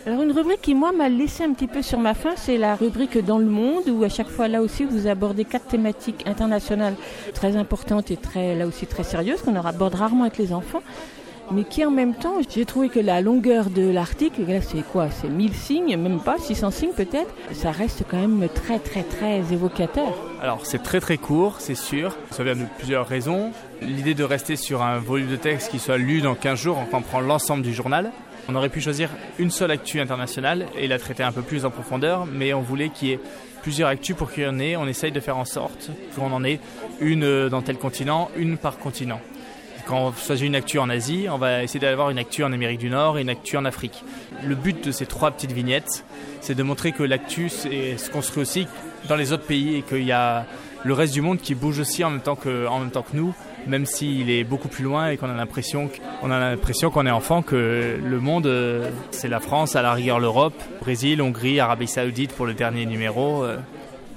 Alors 0.06 0.22
une 0.22 0.32
rubrique 0.32 0.62
qui 0.62 0.74
moi 0.74 0.90
m'a 0.92 1.10
laissé 1.10 1.44
un 1.44 1.52
petit 1.52 1.66
peu 1.66 1.82
sur 1.82 1.98
ma 1.98 2.14
faim, 2.14 2.32
c'est 2.36 2.56
la 2.56 2.76
rubrique 2.76 3.22
Dans 3.22 3.36
le 3.36 3.44
monde 3.44 3.88
où 3.90 4.04
à 4.04 4.08
chaque 4.08 4.30
fois 4.30 4.48
là 4.48 4.62
aussi 4.62 4.84
vous 4.84 5.06
abordez 5.06 5.44
quatre 5.44 5.66
thématiques 5.66 6.26
internationales 6.26 6.94
très 7.34 7.56
importantes 7.56 8.10
et 8.10 8.16
très 8.16 8.54
là 8.54 8.66
aussi 8.66 8.86
très 8.86 9.02
sérieuses 9.02 9.42
qu'on 9.42 9.54
aborde 9.54 9.94
rarement 9.94 10.22
avec 10.22 10.38
les 10.38 10.54
enfants. 10.54 10.82
Mais 11.50 11.64
qui 11.64 11.84
en 11.84 11.90
même 11.90 12.14
temps, 12.14 12.34
j'ai 12.48 12.64
trouvé 12.64 12.88
que 12.88 13.00
la 13.00 13.20
longueur 13.20 13.70
de 13.70 13.88
l'article, 13.88 14.42
là 14.46 14.60
c'est 14.60 14.82
quoi? 14.82 15.10
C'est 15.10 15.28
1000 15.28 15.54
signes, 15.54 15.96
même 15.96 16.20
pas 16.20 16.38
600 16.38 16.70
signes 16.70 16.92
peut-être, 16.92 17.34
ça 17.52 17.70
reste 17.70 18.04
quand 18.08 18.18
même 18.18 18.48
très 18.54 18.78
très 18.78 19.02
très 19.02 19.38
évocateur. 19.52 20.14
Alors 20.40 20.64
c'est 20.64 20.82
très 20.82 21.00
très 21.00 21.16
court, 21.16 21.56
c'est 21.58 21.74
sûr. 21.74 22.16
Ça 22.30 22.44
vient 22.44 22.56
de 22.56 22.64
plusieurs 22.78 23.06
raisons. 23.06 23.52
L'idée 23.82 24.14
de 24.14 24.24
rester 24.24 24.56
sur 24.56 24.82
un 24.82 24.98
volume 24.98 25.28
de 25.28 25.36
texte 25.36 25.70
qui 25.70 25.78
soit 25.78 25.98
lu 25.98 26.20
dans 26.20 26.34
15 26.34 26.58
jours, 26.58 26.78
on 26.92 27.00
prend 27.00 27.20
l'ensemble 27.20 27.62
du 27.62 27.72
journal. 27.72 28.12
On 28.48 28.54
aurait 28.54 28.70
pu 28.70 28.80
choisir 28.80 29.10
une 29.38 29.50
seule 29.50 29.70
actu 29.70 30.00
internationale 30.00 30.66
et 30.78 30.88
la 30.88 30.98
traiter 30.98 31.22
un 31.22 31.32
peu 31.32 31.42
plus 31.42 31.66
en 31.66 31.70
profondeur, 31.70 32.26
mais 32.26 32.54
on 32.54 32.62
voulait 32.62 32.88
qu'il 32.88 33.08
y 33.08 33.12
ait 33.12 33.20
plusieurs 33.62 33.90
actus 33.90 34.16
pour 34.16 34.32
qu'il 34.32 34.44
y 34.44 34.46
en 34.46 34.58
ait. 34.58 34.76
On 34.76 34.86
essaye 34.86 35.12
de 35.12 35.20
faire 35.20 35.36
en 35.36 35.44
sorte 35.44 35.90
qu'on 36.16 36.32
en 36.32 36.44
ait 36.44 36.58
une 37.00 37.48
dans 37.48 37.60
tel 37.60 37.76
continent, 37.76 38.30
une 38.36 38.56
par 38.56 38.78
continent. 38.78 39.20
Quand 39.88 40.08
on 40.08 40.12
choisit 40.12 40.46
une 40.46 40.54
actu 40.54 40.78
en 40.78 40.90
Asie, 40.90 41.28
on 41.32 41.38
va 41.38 41.62
essayer 41.62 41.80
d'avoir 41.80 42.10
une 42.10 42.18
actu 42.18 42.44
en 42.44 42.52
Amérique 42.52 42.78
du 42.78 42.90
Nord 42.90 43.16
et 43.16 43.22
une 43.22 43.30
actu 43.30 43.56
en 43.56 43.64
Afrique. 43.64 44.04
Le 44.46 44.54
but 44.54 44.84
de 44.84 44.92
ces 44.92 45.06
trois 45.06 45.30
petites 45.30 45.52
vignettes, 45.52 46.04
c'est 46.42 46.54
de 46.54 46.62
montrer 46.62 46.92
que 46.92 47.02
l'actu 47.02 47.48
se 47.48 48.10
construit 48.10 48.42
aussi 48.42 48.66
dans 49.08 49.16
les 49.16 49.32
autres 49.32 49.46
pays 49.46 49.76
et 49.76 49.82
qu'il 49.82 50.04
y 50.04 50.12
a 50.12 50.44
le 50.84 50.92
reste 50.92 51.14
du 51.14 51.22
monde 51.22 51.38
qui 51.38 51.54
bouge 51.54 51.78
aussi 51.78 52.04
en 52.04 52.10
même 52.10 52.20
temps 52.20 52.36
que, 52.36 52.66
en 52.66 52.80
même 52.80 52.90
temps 52.90 53.00
que 53.00 53.16
nous, 53.16 53.34
même 53.66 53.86
s'il 53.86 54.28
est 54.28 54.44
beaucoup 54.44 54.68
plus 54.68 54.84
loin 54.84 55.08
et 55.08 55.16
qu'on 55.16 55.30
a 55.30 55.34
l'impression 55.34 55.88
qu'on 56.20 56.30
a 56.30 56.38
l'impression 56.38 56.90
qu'on 56.90 57.06
est 57.06 57.10
enfant 57.10 57.40
que 57.40 57.98
le 58.04 58.20
monde 58.20 58.46
euh, 58.46 58.90
c'est 59.10 59.28
la 59.28 59.40
France, 59.40 59.74
à 59.74 59.80
la 59.80 59.94
rigueur 59.94 60.20
l'Europe, 60.20 60.60
Brésil, 60.80 61.22
Hongrie, 61.22 61.60
Arabie 61.60 61.88
Saoudite 61.88 62.32
pour 62.32 62.44
le 62.44 62.52
dernier 62.52 62.84
numéro. 62.84 63.42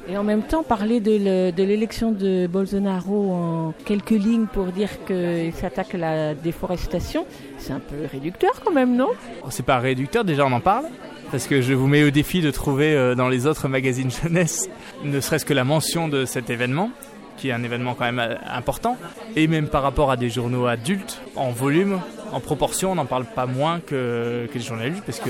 Et 0.09 0.17
en 0.17 0.23
même 0.23 0.41
temps, 0.43 0.63
parler 0.63 0.99
de 0.99 1.11
le- 1.11 1.51
de 1.51 1.63
l'élection 1.63 2.11
de 2.11 2.47
Bolsonaro 2.47 3.31
en 3.31 3.73
quelques 3.85 4.09
lignes 4.09 4.47
pour 4.51 4.65
dire 4.65 4.89
qu'il 5.05 5.53
s'attaque 5.53 5.95
à 5.95 5.97
la 5.97 6.33
déforestation, 6.35 7.25
c'est 7.57 7.71
un 7.73 7.79
peu 7.79 7.95
réducteur 8.11 8.51
quand 8.65 8.71
même, 8.73 8.95
non? 8.95 9.09
C'est 9.49 9.65
pas 9.65 9.77
réducteur, 9.79 10.23
déjà 10.23 10.45
on 10.45 10.51
en 10.51 10.59
parle. 10.59 10.85
Parce 11.31 11.47
que 11.47 11.61
je 11.61 11.73
vous 11.73 11.87
mets 11.87 12.03
au 12.03 12.09
défi 12.09 12.41
de 12.41 12.51
trouver 12.51 12.93
euh, 12.93 13.15
dans 13.15 13.29
les 13.29 13.47
autres 13.47 13.69
magazines 13.69 14.11
jeunesse, 14.11 14.69
ne 15.05 15.21
serait-ce 15.21 15.45
que 15.45 15.53
la 15.53 15.63
mention 15.63 16.09
de 16.09 16.25
cet 16.25 16.49
événement, 16.49 16.89
qui 17.37 17.47
est 17.49 17.51
un 17.53 17.63
événement 17.63 17.93
quand 17.93 18.03
même 18.03 18.19
euh, 18.19 18.35
important. 18.53 18.97
Et 19.37 19.47
même 19.47 19.67
par 19.67 19.81
rapport 19.83 20.11
à 20.11 20.17
des 20.17 20.29
journaux 20.29 20.65
adultes, 20.65 21.21
en 21.37 21.51
volume, 21.51 22.01
en 22.33 22.41
proportion, 22.41 22.91
on 22.91 22.95
n'en 22.95 23.05
parle 23.05 23.23
pas 23.25 23.45
moins 23.45 23.79
que, 23.79 24.47
que 24.51 24.55
les 24.57 24.63
journaux 24.63 24.83
adultes, 24.83 25.03
parce 25.05 25.19
que 25.21 25.29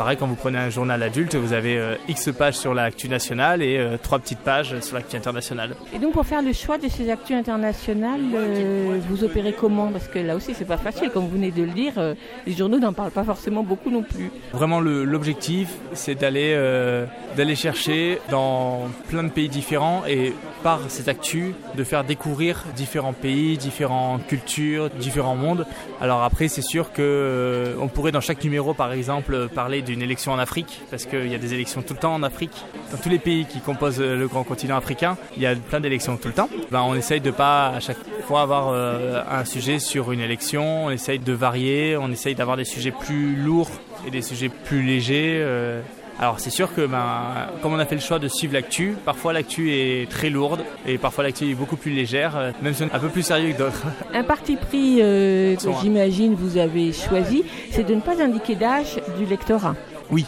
pareil, 0.00 0.16
quand 0.16 0.26
vous 0.26 0.34
prenez 0.34 0.56
un 0.56 0.70
journal 0.70 1.02
adulte, 1.02 1.34
vous 1.34 1.52
avez 1.52 1.76
euh, 1.76 1.94
X 2.08 2.30
pages 2.32 2.54
sur 2.54 2.72
l'actu 2.72 3.06
nationale 3.10 3.60
et 3.60 3.76
euh, 3.76 3.98
trois 4.02 4.18
petites 4.18 4.38
pages 4.38 4.80
sur 4.80 4.94
l'actu 4.94 5.14
internationale. 5.14 5.76
Et 5.94 5.98
donc 5.98 6.14
pour 6.14 6.24
faire 6.24 6.40
le 6.40 6.54
choix 6.54 6.78
de 6.78 6.88
ces 6.88 7.10
actus 7.10 7.36
internationales, 7.36 8.22
euh, 8.34 8.98
vous 9.10 9.24
opérez 9.24 9.52
comment? 9.52 9.88
Parce 9.88 10.08
que 10.08 10.18
là 10.18 10.36
aussi 10.36 10.54
c'est 10.54 10.64
pas 10.64 10.78
facile, 10.78 11.10
comme 11.10 11.24
vous 11.24 11.32
venez 11.32 11.50
de 11.50 11.64
le 11.64 11.72
dire, 11.72 11.92
euh, 11.98 12.14
les 12.46 12.54
journaux 12.54 12.78
n'en 12.78 12.94
parlent 12.94 13.10
pas 13.10 13.24
forcément 13.24 13.62
beaucoup 13.62 13.90
non 13.90 14.02
plus. 14.02 14.30
Vraiment, 14.54 14.80
l'objectif, 14.80 15.68
c'est 15.92 16.14
d'aller 16.14 16.54
euh, 16.54 17.04
d'aller 17.36 17.54
chercher 17.54 18.20
dans 18.30 18.88
plein 19.10 19.24
de 19.24 19.28
pays 19.28 19.50
différents 19.50 20.04
et 20.08 20.32
par 20.62 20.80
cette 20.88 21.08
actu, 21.08 21.54
de 21.74 21.84
faire 21.84 22.04
découvrir 22.04 22.64
différents 22.74 23.12
pays, 23.12 23.58
différentes 23.58 24.26
cultures, 24.26 24.88
différents 24.90 25.36
mondes. 25.36 25.66
Alors 26.00 26.22
après, 26.22 26.48
c'est 26.48 26.62
sûr 26.62 26.92
que 26.92 27.02
euh, 27.02 27.74
on 27.80 27.88
pourrait 27.88 28.12
dans 28.12 28.20
chaque 28.20 28.42
numéro, 28.44 28.72
par 28.72 28.92
exemple, 28.92 29.48
parler 29.48 29.82
d'une 29.90 30.02
élection 30.02 30.32
en 30.32 30.38
Afrique, 30.38 30.80
parce 30.90 31.04
qu'il 31.04 31.26
y 31.26 31.34
a 31.34 31.38
des 31.38 31.52
élections 31.52 31.82
tout 31.82 31.94
le 31.94 31.98
temps 31.98 32.14
en 32.14 32.22
Afrique. 32.22 32.52
Dans 32.92 32.98
tous 32.98 33.08
les 33.08 33.18
pays 33.18 33.44
qui 33.44 33.60
composent 33.60 34.00
euh, 34.00 34.16
le 34.16 34.28
grand 34.28 34.44
continent 34.44 34.76
africain, 34.76 35.16
il 35.36 35.42
y 35.42 35.46
a 35.46 35.54
plein 35.56 35.80
d'élections 35.80 36.16
tout 36.16 36.28
le 36.28 36.34
temps. 36.34 36.48
Ben, 36.70 36.82
on 36.82 36.94
essaye 36.94 37.20
de 37.20 37.30
pas 37.30 37.68
à 37.68 37.80
chaque 37.80 37.98
fois 38.26 38.42
avoir 38.42 38.68
euh, 38.68 39.22
un 39.28 39.44
sujet 39.44 39.78
sur 39.80 40.12
une 40.12 40.20
élection, 40.20 40.86
on 40.86 40.90
essaye 40.90 41.18
de 41.18 41.32
varier, 41.32 41.96
on 41.96 42.10
essaye 42.10 42.34
d'avoir 42.34 42.56
des 42.56 42.64
sujets 42.64 42.92
plus 42.92 43.34
lourds 43.36 43.70
et 44.06 44.10
des 44.10 44.22
sujets 44.22 44.48
plus 44.48 44.82
légers. 44.82 45.38
euh. 45.42 45.82
Alors 46.20 46.38
c'est 46.38 46.50
sûr 46.50 46.74
que 46.74 46.82
ben, 46.82 47.48
comme 47.62 47.72
on 47.72 47.78
a 47.78 47.86
fait 47.86 47.94
le 47.94 48.02
choix 48.02 48.18
de 48.18 48.28
suivre 48.28 48.52
l'actu, 48.52 48.94
parfois 49.06 49.32
l'actu 49.32 49.72
est 49.72 50.06
très 50.10 50.28
lourde 50.28 50.60
et 50.86 50.98
parfois 50.98 51.24
l'actu 51.24 51.50
est 51.50 51.54
beaucoup 51.54 51.76
plus 51.76 51.92
légère, 51.92 52.36
euh, 52.36 52.52
même 52.60 52.74
si 52.74 52.82
on 52.82 52.88
est 52.88 52.94
un 52.94 52.98
peu 52.98 53.08
plus 53.08 53.22
sérieux 53.22 53.54
que 53.54 53.58
d'autres. 53.58 53.84
Un 54.12 54.22
parti 54.22 54.56
pris 54.56 54.98
euh, 55.00 55.56
que 55.56 55.70
j'imagine 55.80 56.34
vous 56.34 56.58
avez 56.58 56.92
choisi, 56.92 57.42
c'est 57.70 57.84
de 57.84 57.94
ne 57.94 58.02
pas 58.02 58.22
indiquer 58.22 58.54
d'âge 58.54 59.00
du 59.18 59.24
lectorat. 59.24 59.74
Oui. 60.10 60.26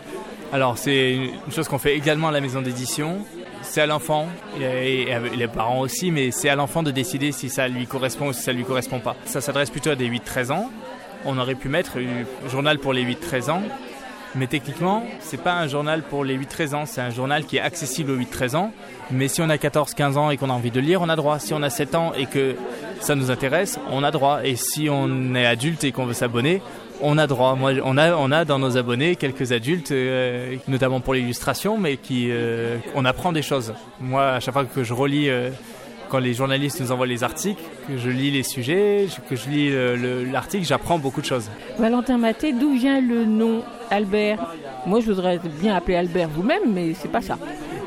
Alors 0.51 0.78
c'est 0.78 1.12
une 1.12 1.53
chose 1.53 1.68
qu'on 1.68 1.76
fait 1.76 1.95
également 1.95 2.28
à 2.28 2.32
la 2.32 2.40
maison 2.40 2.62
d'édition. 2.62 3.18
C'est 3.61 3.82
à 3.82 3.86
l'enfant 3.86 4.28
et, 4.59 5.09
les 5.36 5.47
parents 5.47 5.80
aussi, 5.80 6.11
mais 6.11 6.30
c'est 6.30 6.49
à 6.49 6.57
l'enfant 6.57 6.82
de 6.82 6.90
décider 6.90 7.32
si 7.32 7.51
ça 7.51 7.68
lui 7.68 7.86
correspond 7.86 8.28
ou 8.28 8.32
si 8.32 8.43
ça 8.43 8.55
lui 8.55 8.64
correspond 8.64 8.99
pas. 8.99 9.14
Ça 9.26 9.43
s'adresse 9.43 9.68
plutôt 9.68 9.90
à 9.90 9.95
des 9.95 10.09
8-13 10.09 10.53
ans. 10.53 10.70
On 11.26 11.38
aurait 11.38 11.55
pu 11.55 11.68
mettre 11.68 11.99
un 11.99 12.49
journal 12.49 12.78
pour 12.78 12.93
les 12.95 13.05
8-13 13.05 13.51
ans, 13.51 13.62
mais 14.35 14.47
techniquement, 14.47 15.05
c'est 15.20 15.41
pas 15.41 15.55
un 15.55 15.66
journal 15.66 16.03
pour 16.03 16.24
les 16.24 16.39
8-13 16.39 16.74
ans, 16.74 16.87
c'est 16.87 17.01
un 17.01 17.11
journal 17.11 17.45
qui 17.45 17.59
est 17.59 17.61
accessible 17.61 18.12
aux 18.12 18.16
8-13 18.16 18.57
ans. 18.57 18.72
Mais 19.11 19.28
si 19.28 19.43
on 19.43 19.51
a 19.51 19.57
14-15 19.57 20.16
ans 20.16 20.30
et 20.30 20.37
qu'on 20.37 20.49
a 20.49 20.55
envie 20.55 20.70
de 20.70 20.80
lire, 20.80 21.03
on 21.03 21.09
a 21.09 21.16
droit. 21.16 21.39
Si 21.39 21.53
on 21.53 21.62
a 21.62 21.68
7 21.68 21.95
ans 21.95 22.12
et 22.16 22.26
que 22.26 22.57
ça 23.01 23.14
nous 23.14 23.30
intéresse, 23.30 23.78
on 23.91 24.03
a 24.03 24.11
droit. 24.11 24.41
Et 24.45 24.57
si 24.57 24.89
on 24.91 25.35
est 25.35 25.45
adulte 25.45 25.85
et 25.85 25.93
qu'on 25.93 26.07
veut 26.07 26.14
s'abonner, 26.14 26.62
on 27.03 27.18
a 27.18 27.26
droit. 27.26 27.55
Moi, 27.57 27.72
on 27.85 27.99
a, 27.99 28.14
on 28.14 28.30
a 28.30 28.45
dans 28.45 28.59
nos 28.59 28.76
abonnés 28.76 29.16
quelques 29.16 29.53
adultes, 29.53 29.93
euh, 29.93 30.57
notamment 30.68 31.01
pour 31.01 31.14
l'illustration, 31.14 31.76
mais 31.76 31.97
qui, 31.97 32.28
euh, 32.30 32.78
on 32.95 33.05
apprend 33.05 33.33
des 33.33 33.43
choses. 33.43 33.74
Moi, 34.01 34.26
à 34.26 34.41
chaque 34.41 34.55
fois 34.55 34.64
que 34.64 34.85
je 34.85 34.95
relis, 34.95 35.28
euh, 35.28 35.51
quand 36.13 36.19
les 36.19 36.35
journalistes 36.35 36.79
nous 36.83 36.93
envoient 36.93 37.07
les 37.07 37.25
articles, 37.25 37.63
que 37.89 37.97
je 37.97 38.11
lis 38.11 38.31
les 38.31 38.43
sujets, 38.43 39.07
que 39.31 39.35
je 39.35 39.49
lis 39.49 39.71
euh, 39.73 39.97
le- 39.97 40.25
l'article, 40.31 40.67
j'apprends 40.67 40.99
beaucoup 40.99 41.23
de 41.23 41.27
choses. 41.27 41.49
Valentin 41.79 42.19
Maté, 42.19 42.53
d'où 42.53 42.75
vient 42.75 43.01
le 43.01 43.25
nom 43.25 43.63
Albert? 43.91 44.47
Moi 44.85 45.01
je 45.01 45.07
voudrais 45.07 45.41
bien 45.63 45.75
appeler 45.75 45.97
Albert 45.97 46.29
vous-même, 46.29 46.65
mais 46.75 46.93
c'est 46.93 47.11
pas 47.11 47.23
ça. 47.23 47.39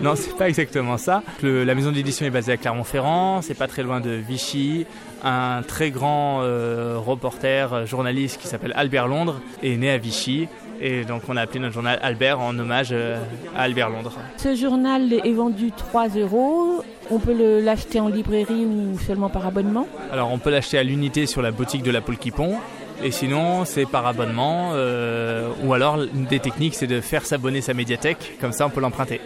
Non, 0.02 0.16
c'est 0.16 0.36
pas 0.36 0.50
exactement 0.50 0.98
ça. 0.98 1.22
Le- 1.44 1.64
la 1.64 1.76
maison 1.76 1.92
d'édition 1.92 2.26
est 2.26 2.32
basée 2.32 2.54
à 2.54 2.58
Clermont-Ferrand, 2.58 3.42
c'est 3.44 3.54
pas 3.54 3.68
très 3.68 3.84
loin 3.84 4.00
de 4.02 4.10
Vichy. 4.10 4.88
Un 5.24 5.62
très 5.62 5.92
grand 5.92 6.42
euh, 6.42 6.98
reporter, 6.98 7.74
euh, 7.74 7.86
journaliste 7.86 8.42
qui 8.42 8.48
s'appelle 8.48 8.74
Albert 8.76 9.08
Londres 9.08 9.40
est 9.62 9.78
né 9.78 9.92
à 9.92 9.98
Vichy. 10.00 10.48
Et 10.82 11.06
donc 11.06 11.24
on 11.30 11.38
a 11.38 11.42
appelé 11.42 11.60
notre 11.60 11.74
journal 11.74 12.00
Albert 12.02 12.40
en 12.40 12.58
hommage 12.58 12.90
euh, 12.92 13.18
à 13.56 13.64
Albert 13.64 13.90
Londres. 13.90 14.14
Ce 14.38 14.56
journal 14.56 15.14
est 15.14 15.32
vendu 15.34 15.72
3 15.72 16.10
euros. 16.10 16.84
On 17.12 17.20
peut 17.20 17.62
l'acheter 17.64 18.00
en 18.00 18.08
librairie 18.08 18.66
ou 18.66 18.98
seulement 19.00 19.30
par 19.30 19.46
abonnement 19.46 19.88
Alors 20.12 20.32
on 20.32 20.38
peut 20.40 20.50
l'acheter 20.50 20.78
à 20.78 20.84
l'unité 20.84 21.26
sur 21.28 21.42
la 21.42 21.52
boutique 21.52 21.84
de 21.84 21.92
la 21.92 22.02
Poule 22.02 22.18
Quipon. 22.18 22.56
Et 23.04 23.12
sinon, 23.12 23.66
c'est 23.66 23.86
par 23.86 24.08
abonnement. 24.08 24.72
euh, 24.74 25.50
ou 25.66 25.74
alors, 25.74 25.98
une 26.02 26.26
des 26.26 26.40
techniques, 26.40 26.76
c'est 26.76 26.88
de 26.88 27.02
faire 27.02 27.26
s'abonner 27.26 27.60
sa 27.60 27.74
médiathèque. 27.74 28.38
Comme 28.40 28.54
ça, 28.54 28.66
on 28.66 28.70
peut 28.70 28.80
l'emprunter. 28.80 29.20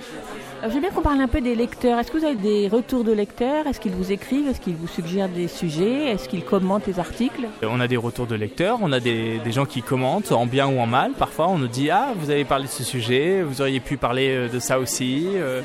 Alors, 0.62 0.74
J'aime 0.74 0.82
bien 0.82 0.90
qu'on 0.92 1.02
parle 1.02 1.22
un 1.22 1.30
peu 1.30 1.40
des 1.40 1.56
lecteurs. 1.56 2.00
Est-ce 2.00 2.12
que 2.12 2.18
vous 2.18 2.26
avez 2.26 2.36
des 2.36 2.68
retours 2.68 3.06
de 3.06 3.14
lecteurs? 3.14 3.66
Est-ce 3.66 3.80
qu'ils 3.80 3.94
vous 3.94 4.12
écrivent? 4.12 4.50
Est-ce 4.50 4.60
qu'ils 4.60 4.76
vous 4.76 4.90
suggèrent 4.90 5.30
des 5.30 5.48
sujets? 5.48 6.10
Est-ce 6.10 6.28
qu'ils 6.28 6.44
commentent 6.44 6.86
les 6.86 7.00
articles? 7.00 7.48
On 7.64 7.80
a 7.80 7.88
des 7.88 7.96
retours 7.96 8.28
de 8.28 8.36
lecteurs, 8.36 8.80
on 8.82 8.92
a 8.92 9.00
des, 9.00 9.40
gens 9.52 9.66
qui 9.66 9.82
commentent 9.82 10.34
en 10.34 10.46
bien 10.46 10.68
ou 10.68 10.80
en 10.80 10.86
mal. 10.86 11.14
Parfois, 11.18 11.48
on 11.48 11.58
nous 11.58 11.70
dit 11.70 11.90
Ah, 11.90 12.10
vous 12.18 12.30
avez 12.30 12.44
parlé 12.44 12.66
de 12.66 12.70
ce 12.70 12.84
sujet, 12.84 13.42
vous 13.42 13.62
auriez 13.62 13.80
pu 13.80 13.96
parler 13.96 14.32
euh, 14.32 14.50
de 14.50 14.60
ça 14.60 14.80
aussi. 14.80 15.28
Euh, 15.36 15.62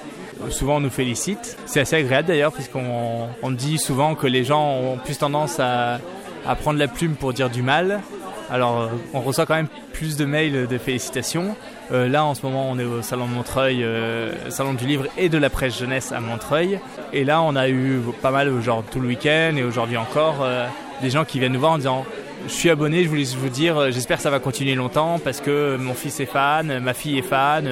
souvent, 0.51 0.77
on 0.77 0.81
nous 0.81 0.91
félicite. 0.91 1.57
C'est 1.67 1.81
assez 1.81 1.97
agréable 1.97 2.29
d'ailleurs, 2.29 2.53
puisqu'on 2.53 3.29
on 3.43 3.51
dit 3.51 3.79
souvent 3.79 4.15
que 4.15 4.29
les 4.29 4.45
gens 4.45 4.77
ont 4.77 4.99
plus 4.99 5.19
tendance 5.19 5.59
à, 5.59 5.99
à 6.47 6.55
prendre 6.55 6.79
la 6.79 6.87
plume 6.87 7.17
pour 7.17 7.33
dire 7.33 7.51
du 7.51 7.63
mal. 7.63 8.01
Alors, 8.49 8.83
euh, 8.83 8.87
on 9.13 9.21
reçoit 9.21 9.45
quand 9.45 9.57
même 9.57 9.69
plus 9.93 10.17
de 10.17 10.25
mails 10.25 10.69
de 10.69 10.79
félicitations. 10.79 11.57
Euh, 11.93 12.09
là, 12.09 12.25
en 12.25 12.35
ce 12.35 12.43
moment, 12.43 12.71
on 12.71 12.79
est 12.79 12.85
au 12.85 13.03
salon 13.03 13.27
de 13.27 13.33
Montreuil, 13.33 13.85
euh, 13.85 14.51
salon 14.51 14.73
du 14.75 14.87
livre 14.87 15.05
et 15.19 15.29
de 15.29 15.37
la 15.39 15.51
presse 15.51 15.79
jeunesse 15.79 16.13
à 16.13 16.21
Montreuil. 16.21 16.79
Et 17.13 17.25
là, 17.25 17.43
on 17.43 17.55
a 17.57 17.69
eu 17.69 18.01
pas 18.23 18.31
mal, 18.31 18.61
genre 18.63 18.83
tout 18.91 19.01
le 19.01 19.09
week-end 19.09 19.55
et 19.57 19.63
aujourd'hui 19.63 19.97
encore, 19.99 20.37
euh, 20.43 20.67
des 21.03 21.11
gens 21.11 21.25
qui 21.25 21.39
viennent 21.39 21.53
nous 21.53 21.61
voir 21.61 21.73
en 21.73 21.79
disant 21.79 22.05
je 22.47 22.53
suis 22.53 22.69
abonné, 22.71 23.05
je 23.05 23.09
voulais 23.09 23.25
vous 23.39 23.49
dire, 23.49 23.91
j'espère 23.91 24.19
que 24.19 24.23
ça 24.23 24.31
va 24.31 24.39
continuer 24.39 24.75
longtemps 24.75 25.19
parce 25.19 25.41
que 25.41 25.77
mon 25.79 25.95
fils 25.95 26.21
est 26.21 26.27
fan, 26.27 26.79
ma 26.79 26.93
fille 26.93 27.19
est 27.19 27.23
fan, 27.23 27.67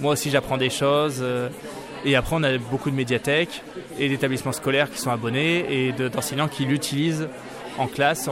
moi 0.00 0.12
aussi 0.12 0.30
j'apprends 0.30 0.58
des 0.58 0.70
choses. 0.70 1.24
et 2.04 2.14
après, 2.14 2.36
on 2.38 2.42
a 2.44 2.56
beaucoup 2.56 2.90
de 2.92 2.94
médiathèques 2.94 3.62
et 3.98 4.08
d'établissements 4.08 4.52
scolaires 4.52 4.88
qui 4.92 4.98
sont 5.00 5.10
abonnés 5.10 5.64
et 5.68 5.90
de- 5.92 6.06
d'enseignants 6.06 6.46
qui 6.46 6.64
l'utilisent 6.66 7.26
en 7.78 7.88
classe. 7.88 8.28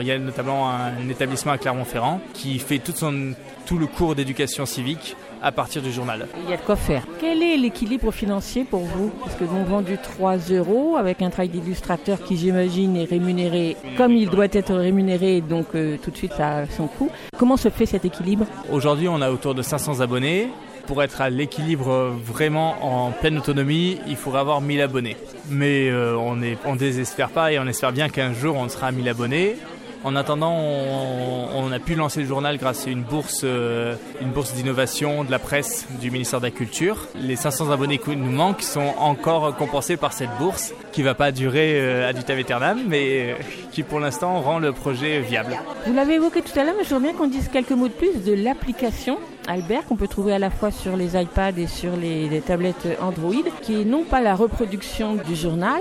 Il 0.00 0.06
y 0.06 0.10
a 0.10 0.18
notamment 0.18 0.68
un 0.68 1.08
établissement 1.08 1.52
à 1.52 1.58
Clermont-Ferrand 1.58 2.20
qui 2.34 2.58
fait 2.58 2.78
tout, 2.80 2.92
son, 2.96 3.32
tout 3.66 3.78
le 3.78 3.86
cours 3.86 4.14
d'éducation 4.14 4.66
civique 4.66 5.16
à 5.42 5.52
partir 5.52 5.82
du 5.82 5.90
journal. 5.92 6.26
Il 6.44 6.50
y 6.50 6.52
a 6.52 6.56
de 6.56 6.62
quoi 6.62 6.76
faire. 6.76 7.06
Quel 7.20 7.42
est 7.42 7.56
l'équilibre 7.56 8.12
financier 8.12 8.64
pour 8.64 8.80
vous 8.80 9.10
Parce 9.20 9.34
que 9.34 9.44
vous 9.44 9.64
vendu 9.64 9.96
3 10.02 10.36
euros 10.50 10.96
avec 10.96 11.22
un 11.22 11.30
travail 11.30 11.48
d'illustrateur 11.48 12.22
qui, 12.22 12.36
j'imagine, 12.36 12.96
est 12.96 13.04
rémunéré 13.04 13.76
comme 13.96 14.12
il 14.12 14.28
doit 14.28 14.48
être 14.52 14.74
rémunéré, 14.74 15.40
donc 15.40 15.66
euh, 15.74 15.96
tout 16.02 16.10
de 16.10 16.16
suite 16.16 16.32
ça 16.34 16.58
a 16.58 16.66
son 16.66 16.86
coût. 16.86 17.10
Comment 17.36 17.56
se 17.56 17.68
fait 17.68 17.86
cet 17.86 18.04
équilibre 18.04 18.46
Aujourd'hui, 18.70 19.08
on 19.08 19.20
a 19.20 19.30
autour 19.30 19.54
de 19.54 19.62
500 19.62 20.00
abonnés. 20.00 20.48
Pour 20.86 21.02
être 21.02 21.20
à 21.20 21.30
l'équilibre 21.30 22.16
vraiment 22.24 23.06
en 23.06 23.12
pleine 23.12 23.38
autonomie, 23.38 23.98
il 24.08 24.16
faudrait 24.16 24.40
avoir 24.40 24.60
1000 24.60 24.80
abonnés. 24.80 25.16
Mais 25.48 25.88
euh, 25.88 26.16
on 26.16 26.34
ne 26.34 26.54
on 26.64 26.74
désespère 26.74 27.28
pas 27.28 27.52
et 27.52 27.58
on 27.58 27.66
espère 27.66 27.92
bien 27.92 28.08
qu'un 28.08 28.32
jour 28.32 28.56
on 28.56 28.68
sera 28.68 28.88
à 28.88 28.92
1000 28.92 29.08
abonnés. 29.08 29.56
En 30.02 30.16
attendant, 30.16 30.56
on, 30.56 31.70
a 31.72 31.78
pu 31.78 31.94
lancer 31.94 32.20
le 32.20 32.26
journal 32.26 32.56
grâce 32.56 32.86
à 32.86 32.90
une 32.90 33.02
bourse, 33.02 33.42
euh, 33.44 33.94
une 34.22 34.30
bourse 34.30 34.54
d'innovation 34.54 35.24
de 35.24 35.30
la 35.30 35.38
presse 35.38 35.86
du 36.00 36.10
ministère 36.10 36.40
de 36.40 36.46
la 36.46 36.50
Culture. 36.50 37.06
Les 37.14 37.36
500 37.36 37.70
abonnés 37.70 37.98
qui 37.98 38.16
nous 38.16 38.30
manquent 38.30 38.62
sont 38.62 38.94
encore 38.98 39.54
compensés 39.56 39.96
par 39.96 40.12
cette 40.12 40.30
bourse 40.38 40.72
qui 40.92 41.02
va 41.02 41.14
pas 41.14 41.32
durer 41.32 41.78
euh, 41.80 42.08
ad 42.08 42.16
vitam 42.16 42.38
aeternam, 42.38 42.80
mais 42.88 43.32
euh, 43.32 43.34
qui 43.72 43.82
pour 43.82 44.00
l'instant 44.00 44.40
rend 44.40 44.58
le 44.58 44.72
projet 44.72 45.20
viable. 45.20 45.58
Vous 45.86 45.94
l'avez 45.94 46.14
évoqué 46.14 46.40
tout 46.40 46.58
à 46.58 46.64
l'heure, 46.64 46.74
mais 46.78 46.84
je 46.84 46.94
voudrais 46.94 47.10
bien 47.12 47.18
qu'on 47.18 47.28
dise 47.28 47.48
quelques 47.48 47.70
mots 47.70 47.88
de 47.88 47.92
plus 47.92 48.24
de 48.24 48.32
l'application 48.32 49.18
Albert 49.48 49.84
qu'on 49.86 49.96
peut 49.96 50.08
trouver 50.08 50.32
à 50.32 50.38
la 50.38 50.50
fois 50.50 50.70
sur 50.70 50.96
les 50.96 51.20
iPads 51.20 51.58
et 51.58 51.66
sur 51.66 51.96
les, 51.96 52.28
les 52.28 52.40
tablettes 52.40 52.86
Android, 53.00 53.32
qui 53.62 53.80
est 53.80 53.84
non 53.84 54.04
pas 54.04 54.20
la 54.20 54.34
reproduction 54.34 55.16
du 55.16 55.34
journal, 55.34 55.80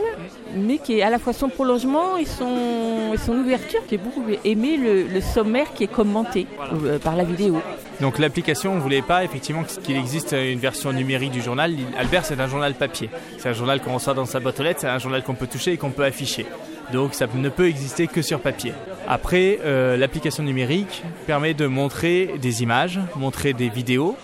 mais 0.56 0.78
qui 0.78 1.00
est 1.00 1.02
à 1.02 1.10
la 1.10 1.20
fois 1.20 1.34
son 1.34 1.50
prolongement 1.50 2.18
et 2.18 2.26
son, 2.26 3.14
et 3.14 3.18
son 3.18 3.34
ouverture, 3.34 3.80
qui 3.88 3.96
est 3.96 4.00
beaucoup 4.00 4.24
aimé 4.44 4.78
le, 4.78 5.04
le 5.04 5.22
sommaire 5.22 5.74
qui 5.74 5.84
est 5.84 5.92
commenté 5.92 6.48
euh, 6.84 6.98
par 7.00 7.16
la 7.16 7.24
vidéo. 7.24 7.62
Donc 8.02 8.18
l'application, 8.18 8.72
on 8.72 8.76
ne 8.76 8.82
voulait 8.82 9.02
pas 9.02 9.24
effectivement 9.24 9.64
qu'il 9.84 9.98
existe 9.98 10.32
une 10.32 10.60
version 10.60 10.94
numérique 10.94 11.32
du 11.32 11.42
journal. 11.42 11.74
Albert, 11.98 12.26
c'est 12.26 12.40
un 12.40 12.48
journal 12.48 12.74
papier. 12.74 13.10
C'est 13.38 13.50
un 13.50 13.54
journal 13.54 13.82
qu'on 13.82 13.94
reçoit 13.94 14.14
dans 14.14 14.26
sa 14.26 14.40
boîte 14.40 14.60
aux 14.60 14.64
lettres, 14.64 14.82
c'est 14.82 14.88
un 14.88 15.00
journal 15.00 15.22
qu'on 15.24 15.36
peut 15.36 15.48
toucher 15.48 15.74
et 15.74 15.78
qu'on 15.78 15.92
peut 15.92 16.06
afficher. 16.06 16.46
Donc 16.94 17.14
ça 17.14 17.28
ne 17.34 17.50
peut 17.50 17.68
exister 17.68 18.08
que 18.08 18.22
sur 18.22 18.40
papier. 18.40 18.74
Après, 19.08 19.60
euh, 19.64 19.98
l'application 19.98 20.44
numérique 20.44 21.04
permet 21.28 21.54
de 21.54 21.68
montrer 21.68 22.36
des 22.42 22.64
images, 22.64 23.00
montrer 23.16 23.54
des 23.54 23.70
vidéos, 23.70 24.18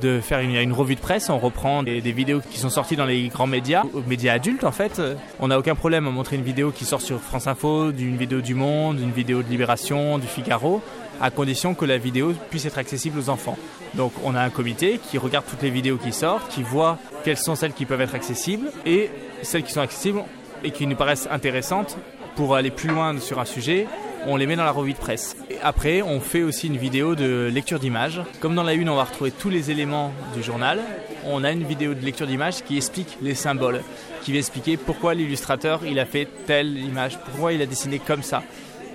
de 0.00 0.20
faire 0.20 0.40
une, 0.40 0.54
une 0.54 0.72
revue 0.72 0.94
de 0.94 1.00
presse. 1.00 1.30
On 1.30 1.38
reprend 1.38 1.82
des, 1.82 2.00
des, 2.00 2.12
vidéos 2.12 2.40
qui 2.40 2.58
sont 2.58 2.70
sorties 2.70 2.96
dans 2.96 3.06
les 3.06 3.28
grands 3.28 3.46
médias, 3.46 3.82
aux 3.92 4.02
médias 4.02 4.34
adultes 4.34 4.64
en 4.64 4.72
fait. 4.72 5.00
On 5.40 5.48
n'a 5.48 5.58
aucun 5.58 5.74
problème 5.74 6.06
à 6.06 6.10
montrer 6.10 6.36
une 6.36 6.42
vidéo 6.42 6.70
qui 6.70 6.84
sort 6.84 7.00
sur 7.00 7.20
France 7.20 7.46
Info, 7.46 7.92
d'une 7.92 8.16
vidéo 8.16 8.40
du 8.40 8.54
Monde, 8.54 8.96
d'une 8.96 9.12
vidéo 9.12 9.42
de 9.42 9.48
Libération, 9.48 10.18
du 10.18 10.26
Figaro 10.26 10.82
à 11.20 11.30
condition 11.30 11.74
que 11.74 11.84
la 11.84 11.98
vidéo 11.98 12.32
puisse 12.48 12.64
être 12.64 12.78
accessible 12.78 13.18
aux 13.18 13.28
enfants. 13.28 13.58
Donc 13.94 14.12
on 14.24 14.34
a 14.34 14.40
un 14.40 14.50
comité 14.50 14.98
qui 15.10 15.18
regarde 15.18 15.44
toutes 15.48 15.62
les 15.62 15.70
vidéos 15.70 15.98
qui 15.98 16.12
sortent, 16.12 16.48
qui 16.50 16.62
voit 16.62 16.98
quelles 17.24 17.36
sont 17.36 17.54
celles 17.54 17.72
qui 17.72 17.84
peuvent 17.84 18.00
être 18.00 18.14
accessibles 18.14 18.70
et 18.86 19.10
celles 19.42 19.62
qui 19.62 19.72
sont 19.72 19.80
accessibles 19.80 20.22
et 20.64 20.70
qui 20.70 20.86
nous 20.86 20.96
paraissent 20.96 21.28
intéressantes 21.30 21.96
pour 22.36 22.54
aller 22.54 22.70
plus 22.70 22.88
loin 22.88 23.18
sur 23.18 23.38
un 23.38 23.44
sujet, 23.44 23.86
on 24.26 24.36
les 24.36 24.46
met 24.46 24.56
dans 24.56 24.64
la 24.64 24.70
revue 24.70 24.92
de 24.92 24.98
presse. 24.98 25.36
Après, 25.62 26.02
on 26.02 26.20
fait 26.20 26.42
aussi 26.42 26.66
une 26.66 26.76
vidéo 26.76 27.14
de 27.14 27.50
lecture 27.52 27.78
d'images. 27.78 28.20
Comme 28.40 28.54
dans 28.54 28.62
la 28.62 28.74
une, 28.74 28.88
on 28.88 28.96
va 28.96 29.04
retrouver 29.04 29.30
tous 29.30 29.50
les 29.50 29.70
éléments 29.70 30.12
du 30.34 30.42
journal. 30.42 30.80
On 31.26 31.44
a 31.44 31.50
une 31.50 31.64
vidéo 31.64 31.94
de 31.94 32.04
lecture 32.04 32.26
d'images 32.26 32.62
qui 32.62 32.76
explique 32.76 33.18
les 33.22 33.34
symboles, 33.34 33.82
qui 34.22 34.32
va 34.32 34.38
expliquer 34.38 34.76
pourquoi 34.76 35.14
l'illustrateur 35.14 35.80
il 35.86 35.98
a 35.98 36.06
fait 36.06 36.28
telle 36.46 36.78
image, 36.78 37.18
pourquoi 37.18 37.52
il 37.52 37.62
a 37.62 37.66
dessiné 37.66 37.98
comme 37.98 38.22
ça 38.22 38.42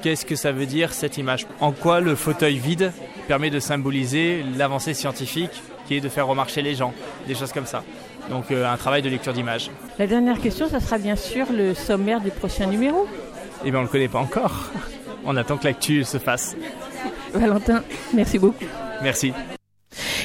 qu'est-ce 0.06 0.26
que 0.28 0.36
ça 0.36 0.52
veut 0.52 0.68
dire 0.68 0.94
cette 0.94 1.18
image? 1.18 1.48
En 1.60 1.72
quoi 1.72 2.00
le 2.00 2.14
fauteuil 2.14 2.60
vide 2.60 2.92
permet 3.28 3.50
de 3.50 3.60
symboliser 3.60 4.44
l'avancée 4.56 4.94
scientifique 4.94 5.64
qui 5.88 5.96
est 5.96 6.00
de 6.00 6.10
faire 6.10 6.28
remarcher 6.28 6.62
les 6.62 6.76
gens, 6.76 6.94
des 7.28 7.34
choses 7.34 7.52
comme 7.52 7.66
ça. 7.66 7.84
Donc 8.30 8.52
euh, 8.52 8.66
un 8.72 8.78
travail 8.78 9.02
de 9.02 9.10
lecture 9.10 9.34
d'image. 9.34 9.70
La 10.00 10.08
dernière 10.08 10.40
question, 10.40 10.68
ça 10.70 10.80
sera 10.80 10.98
bien 10.98 11.16
sûr 11.16 11.46
le 11.52 11.74
sommaire 11.74 12.22
du 12.22 12.32
prochain 12.32 12.66
numéro. 12.68 13.08
Eh 13.64 13.72
bien 13.72 13.80
on 13.80 13.84
ne 13.84 13.88
le 13.88 13.92
connaît 13.92 14.08
pas 14.08 14.20
encore. 14.20 14.72
On 15.28 15.36
attend 15.38 15.58
que 15.58 15.64
l'actu 15.64 16.04
se 16.04 16.18
fasse. 16.20 16.56
Valentin, 17.34 17.84
merci 18.14 18.38
beaucoup. 18.38 18.66
Merci. 19.02 19.34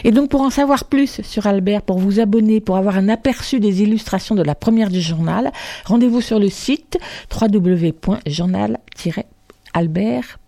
Et 0.05 0.11
donc 0.13 0.31
pour 0.31 0.41
en 0.43 0.51
savoir 0.51 0.85
plus 0.85 1.23
sur 1.23 1.47
Albert, 1.47 1.83
pour 1.83 1.99
vous 1.99 2.21
abonner, 2.21 2.61
pour 2.61 2.77
avoir 2.77 2.97
un 2.97 3.09
aperçu 3.09 3.61
des 3.61 3.83
illustrations 3.83 4.35
de 4.35 4.43
la 4.43 4.55
première 4.55 4.91
du 4.91 5.01
journal, 5.01 5.53
rendez-vous 5.85 6.21
sur 6.21 6.39
le 6.39 6.49
site 6.49 6.99
www.journal- 7.41 8.79
albert.fr. 9.73 10.39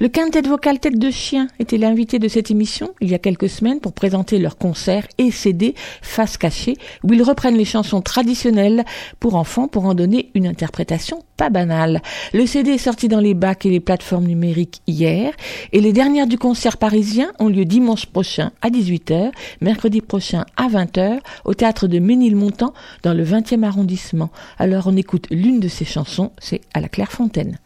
Le 0.00 0.08
quintet 0.08 0.42
vocal 0.42 0.78
Tête 0.78 0.98
de 0.98 1.10
Chien 1.10 1.48
était 1.58 1.78
l'invité 1.78 2.18
de 2.18 2.28
cette 2.28 2.50
émission 2.50 2.90
il 3.00 3.10
y 3.10 3.14
a 3.14 3.18
quelques 3.18 3.48
semaines 3.48 3.80
pour 3.80 3.94
présenter 3.94 4.38
leur 4.38 4.58
concert 4.58 5.06
et 5.16 5.30
CD 5.30 5.74
Face 6.02 6.36
cachée 6.36 6.76
où 7.02 7.12
ils 7.12 7.22
reprennent 7.22 7.56
les 7.56 7.64
chansons 7.64 8.02
traditionnelles 8.02 8.84
pour 9.20 9.36
enfants 9.36 9.68
pour 9.68 9.86
en 9.86 9.94
donner 9.94 10.30
une 10.34 10.46
interprétation 10.46 11.22
pas 11.38 11.48
banale. 11.48 12.02
Le 12.34 12.44
CD 12.44 12.72
est 12.72 12.78
sorti 12.78 13.08
dans 13.08 13.20
les 13.20 13.32
bacs 13.32 13.64
et 13.64 13.70
les 13.70 13.80
plateformes 13.80 14.26
numériques 14.26 14.82
hier 14.86 15.32
et 15.72 15.80
les 15.80 15.92
dernières 15.92 16.26
du 16.26 16.36
concert 16.36 16.76
parisien 16.76 17.32
ont 17.38 17.48
lieu 17.48 17.64
dimanche 17.64 18.06
prochain 18.06 18.50
à 18.60 18.68
18h, 18.68 19.30
mercredi 19.62 20.02
prochain 20.02 20.44
à 20.56 20.68
20h 20.68 21.20
au 21.46 21.54
théâtre 21.54 21.86
de 21.86 21.98
Ménilmontant 21.98 22.74
dans 23.02 23.14
le 23.14 23.24
20e 23.24 23.62
arrondissement. 23.62 24.30
Alors 24.58 24.86
on 24.86 24.96
écoute 24.96 25.26
l'une 25.30 25.60
de 25.60 25.68
ces 25.68 25.86
chansons, 25.86 26.32
c'est 26.38 26.60
à 26.74 26.80
la 26.80 26.88
Clairefontaine. 26.88 27.58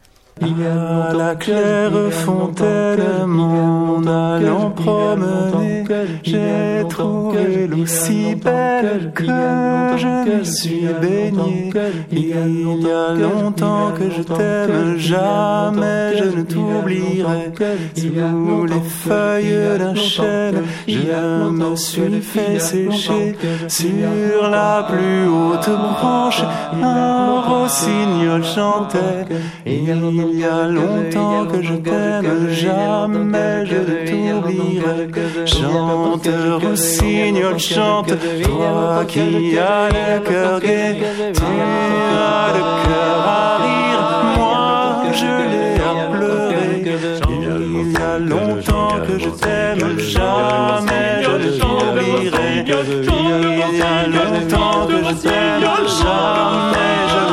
Il 0.43 0.49
y 0.49 0.67
a 0.67 1.15
la 1.15 1.35
claire 1.35 1.93
fontaine, 2.11 3.25
mon 3.27 4.07
allant 4.07 4.71
promener, 4.71 5.83
j'ai 6.23 6.85
trouvé 6.91 7.67
l'eau 7.67 7.87
si 7.87 8.35
belle 8.35 9.13
que 9.15 9.25
je 9.25 10.07
me 10.07 10.45
suis 10.45 10.89
baigné. 11.01 11.73
Il 12.13 12.29
y 12.29 12.35
a 12.35 13.15
longtemps 13.15 13.93
que 13.99 14.11
je 14.11 14.23
t'aime, 14.23 14.99
jamais 14.99 16.19
je 16.19 16.25
ne 16.25 16.43
t'oublierai. 16.43 17.53
Sous 17.97 18.67
les 18.67 18.81
feuilles 18.81 19.79
d'un 19.79 19.95
chêne, 19.95 20.65
je 20.87 21.49
me 21.49 21.75
suis 21.77 22.21
fait 22.21 22.59
sécher. 22.59 23.39
Sur 23.69 24.51
la 24.51 24.87
plus 24.87 25.29
haute 25.29 25.71
branche, 25.71 26.45
un 26.75 27.41
rossignol 27.41 28.45
chantait. 28.45 29.25
Il 29.65 29.95
y 30.33 30.45
a 30.45 30.67
longtemps 30.67 31.47
que 31.47 31.63
je 31.63 31.75
t'aime, 31.75 32.49
jamais 32.51 33.67
je 33.67 33.77
ne 33.77 33.95
t'oublierai. 34.07 35.47
Chante, 35.47 36.29
rossignol, 36.63 37.59
chante, 37.59 38.13
toi 38.43 39.05
qui 39.07 39.59
as 39.59 39.89
le 39.89 40.21
cœur 40.21 40.61
gai, 40.61 40.97
tu 41.33 41.43
as 41.43 42.53
le 42.55 42.63
cœur 42.85 43.19
à 43.27 43.59
rire, 43.59 44.05
moi 44.37 45.13
je 45.13 45.33
l'ai 45.51 45.75
à 45.81 46.11
pleurer. 46.13 46.77
Il 47.29 47.93
y 47.93 47.97
a 47.97 48.19
longtemps 48.19 48.97
que 49.07 49.19
je 49.19 49.29
t'aime, 49.29 49.99
jamais 49.99 51.23
je 51.23 51.31
ne 51.31 51.51
t'oublierai. 51.59 52.65
Il 52.69 53.79
y 53.79 53.83
a 53.83 54.07
longtemps 54.07 54.87
que 54.87 54.99
je 55.05 55.15
t'aime, 55.23 55.61
jamais 56.01 56.97
je 57.13 57.26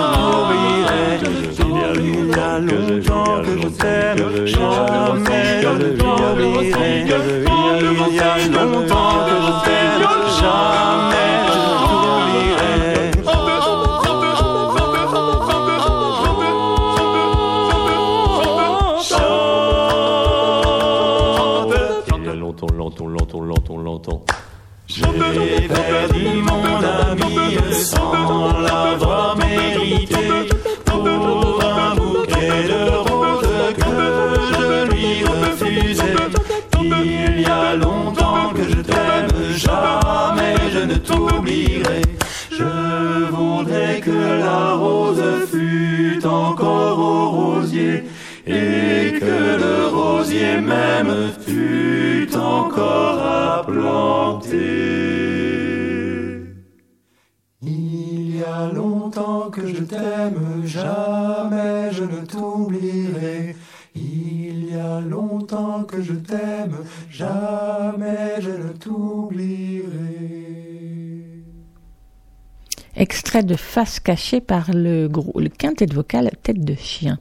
a 2.54 2.60
longtemps 2.60 3.41
que 3.41 3.54
je 3.62 3.68
t'aime, 3.68 4.45
jamais 4.45 5.62
je 5.64 5.68
ne 5.70 5.89
t'oublierai. 5.97 6.91
Il 7.01 7.08
y 8.16 8.20
a 8.20 8.32
longtemps 8.47 9.18
que 9.26 9.36
je 9.45 9.54
t'aime, 9.66 10.04
jamais 10.39 11.30
je 11.49 11.58
ne 11.58 11.74
t'oublierai. 11.82 12.84
Il 22.16 22.24
y 22.24 22.28
a 22.30 22.36
longtemps, 22.36 22.68
longtemps, 22.78 23.08
longtemps, 23.08 23.41
longtemps, 23.41 23.78
longtemps. 23.78 24.22
J'ai 24.86 25.01
perdu 25.68 26.26
mon 26.43 26.64
ami 27.10 27.58
sans 27.72 28.62
Je 41.45 43.29
voudrais 43.29 43.99
que 43.99 44.39
la 44.39 44.73
rose 44.73 45.23
fût 45.51 46.25
encore 46.25 46.99
au 46.99 47.29
rosier 47.31 48.03
et 48.47 49.19
que 49.19 49.57
le 49.63 49.87
rosier 49.87 50.61
même 50.61 51.31
fût 51.45 52.29
encore 52.35 53.19
à 53.19 53.63
planter. 53.65 54.53
Il 57.61 58.37
y 58.37 58.43
a 58.43 58.71
longtemps 58.73 59.49
que 59.51 59.67
je 59.67 59.83
t'aime, 59.83 60.61
jamais 60.65 61.72
Extrait 73.04 73.43
de 73.43 73.58
Face 73.58 73.99
cachée 73.99 74.39
par 74.39 74.72
le, 74.74 75.10
gros, 75.10 75.34
quintet 75.58 75.88
vocal 75.93 76.32
Tête 76.41 76.64
de 76.64 76.74
Chien. 76.74 77.20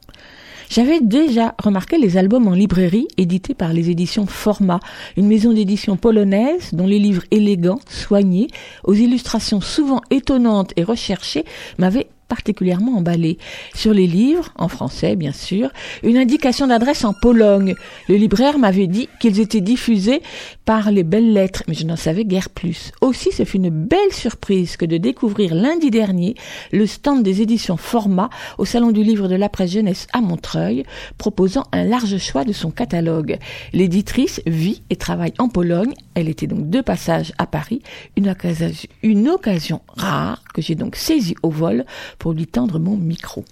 J'avais 0.70 1.00
déjà 1.00 1.56
remarqué 1.58 1.98
les 1.98 2.16
albums 2.16 2.46
en 2.46 2.52
librairie 2.52 3.08
édités 3.16 3.52
par 3.52 3.72
les 3.72 3.90
éditions 3.90 4.26
Format, 4.26 4.78
une 5.16 5.26
maison 5.26 5.52
d'édition 5.52 5.96
polonaise 5.96 6.72
dont 6.72 6.86
les 6.86 7.00
livres 7.00 7.24
élégants, 7.32 7.80
soignés, 7.88 8.46
aux 8.84 8.94
illustrations 8.94 9.60
souvent 9.60 10.02
étonnantes 10.12 10.72
et 10.76 10.84
recherchées 10.84 11.44
m'avaient 11.78 12.06
particulièrement 12.32 12.96
emballé. 12.96 13.36
Sur 13.74 13.92
les 13.92 14.06
livres, 14.06 14.54
en 14.56 14.68
français 14.68 15.16
bien 15.16 15.32
sûr, 15.32 15.68
une 16.02 16.16
indication 16.16 16.66
d'adresse 16.66 17.04
en 17.04 17.12
Pologne. 17.12 17.74
Le 18.08 18.14
libraire 18.14 18.58
m'avait 18.58 18.86
dit 18.86 19.10
qu'ils 19.20 19.38
étaient 19.38 19.60
diffusés 19.60 20.22
par 20.64 20.90
les 20.90 21.02
belles 21.02 21.34
lettres, 21.34 21.62
mais 21.68 21.74
je 21.74 21.84
n'en 21.84 21.96
savais 21.96 22.24
guère 22.24 22.48
plus. 22.48 22.92
Aussi, 23.02 23.32
ce 23.32 23.44
fut 23.44 23.58
une 23.58 23.68
belle 23.68 24.12
surprise 24.12 24.78
que 24.78 24.86
de 24.86 24.96
découvrir 24.96 25.54
lundi 25.54 25.90
dernier 25.90 26.34
le 26.72 26.86
stand 26.86 27.22
des 27.22 27.42
éditions 27.42 27.76
Format 27.76 28.30
au 28.56 28.64
Salon 28.64 28.92
du 28.92 29.02
Livre 29.02 29.28
de 29.28 29.34
la 29.34 29.50
Presse 29.50 29.72
Jeunesse 29.72 30.06
à 30.14 30.22
Montreuil, 30.22 30.84
proposant 31.18 31.64
un 31.72 31.84
large 31.84 32.16
choix 32.16 32.44
de 32.44 32.54
son 32.54 32.70
catalogue. 32.70 33.36
L'éditrice 33.74 34.40
vit 34.46 34.82
et 34.88 34.96
travaille 34.96 35.34
en 35.38 35.50
Pologne. 35.50 35.92
Elle 36.14 36.30
était 36.30 36.46
donc 36.46 36.70
deux 36.70 36.82
passages 36.82 37.34
à 37.36 37.44
Paris, 37.44 37.82
une 38.16 38.30
occasion, 38.30 38.70
une 39.02 39.28
occasion 39.28 39.82
rare 39.98 40.42
que 40.54 40.62
j'ai 40.62 40.74
donc 40.74 40.96
saisie 40.96 41.36
au 41.42 41.50
vol 41.50 41.84
pour 42.22 42.34
lui 42.34 42.46
tendre 42.46 42.78
mon 42.78 42.96
micro. 42.96 43.44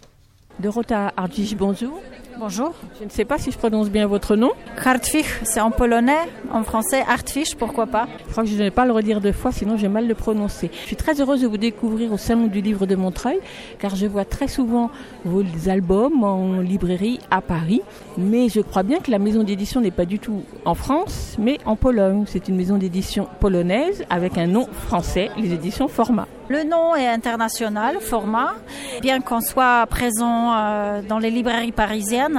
Dorota 0.61 1.13
Ardzisz, 1.17 1.57
bonjour. 1.57 2.01
Bonjour. 2.41 2.73
Je 2.99 3.05
ne 3.05 3.11
sais 3.11 3.27
pas 3.27 3.37
si 3.37 3.51
je 3.51 3.59
prononce 3.59 3.91
bien 3.91 4.07
votre 4.07 4.35
nom. 4.35 4.53
Hartwig, 4.83 5.27
c'est 5.43 5.61
en 5.61 5.71
polonais, 5.71 6.17
en 6.51 6.63
français 6.63 7.05
Hartwig, 7.07 7.55
pourquoi 7.59 7.87
pas? 7.87 8.09
Je 8.27 8.33
crois 8.33 8.45
que 8.45 8.49
je 8.49 8.55
ne 8.55 8.63
vais 8.63 8.71
pas 8.71 8.87
le 8.87 8.93
redire 8.93 9.21
deux 9.21 9.33
fois, 9.33 9.53
sinon 9.53 9.77
j'ai 9.77 9.89
mal 9.89 10.09
le 10.09 10.15
prononcer. 10.15 10.71
Je 10.73 10.87
suis 10.87 10.97
très 10.97 11.21
heureuse 11.21 11.43
de 11.43 11.47
vous 11.47 11.59
découvrir 11.59 12.11
au 12.15 12.17
Salon 12.17 12.47
du 12.47 12.63
Livre 12.63 12.87
de 12.87 12.97
Montreuil, 12.97 13.39
car 13.79 13.95
je 13.95 14.07
vois 14.07 14.25
très 14.25 14.49
souvent 14.49 14.91
vos 15.27 15.45
albums 15.69 16.25
en 16.25 16.61
librairie 16.61 17.19
à 17.31 17.43
Paris. 17.43 17.83
Mais 18.17 18.49
je 18.49 18.61
crois 18.61 18.85
bien 18.85 19.01
que 19.01 19.11
la 19.11 19.19
maison 19.19 19.43
d'édition 19.43 19.83
n'est 19.83 19.91
pas 19.91 20.07
du 20.07 20.19
tout 20.19 20.43
en 20.65 20.75
France, 20.75 21.37
mais 21.39 21.59
en 21.67 21.77
Pologne. 21.77 22.25
C'est 22.27 22.49
une 22.49 22.57
maison 22.57 22.79
d'édition 22.79 23.29
polonaise 23.41 24.03
avec 24.09 24.39
un 24.39 24.47
nom 24.47 24.67
français, 24.87 25.29
les 25.37 25.53
éditions 25.53 25.89
Format. 25.89 26.27
Le 26.51 26.65
nom 26.65 26.97
est 26.97 27.07
international, 27.07 27.99
Format. 28.01 28.55
Bien 29.03 29.21
qu'on 29.21 29.41
soit 29.41 29.87
présent 29.87 30.53
euh, 30.53 31.01
dans 31.01 31.21
les 31.21 31.31
librairies 31.31 31.71
parisiennes, 31.71 32.30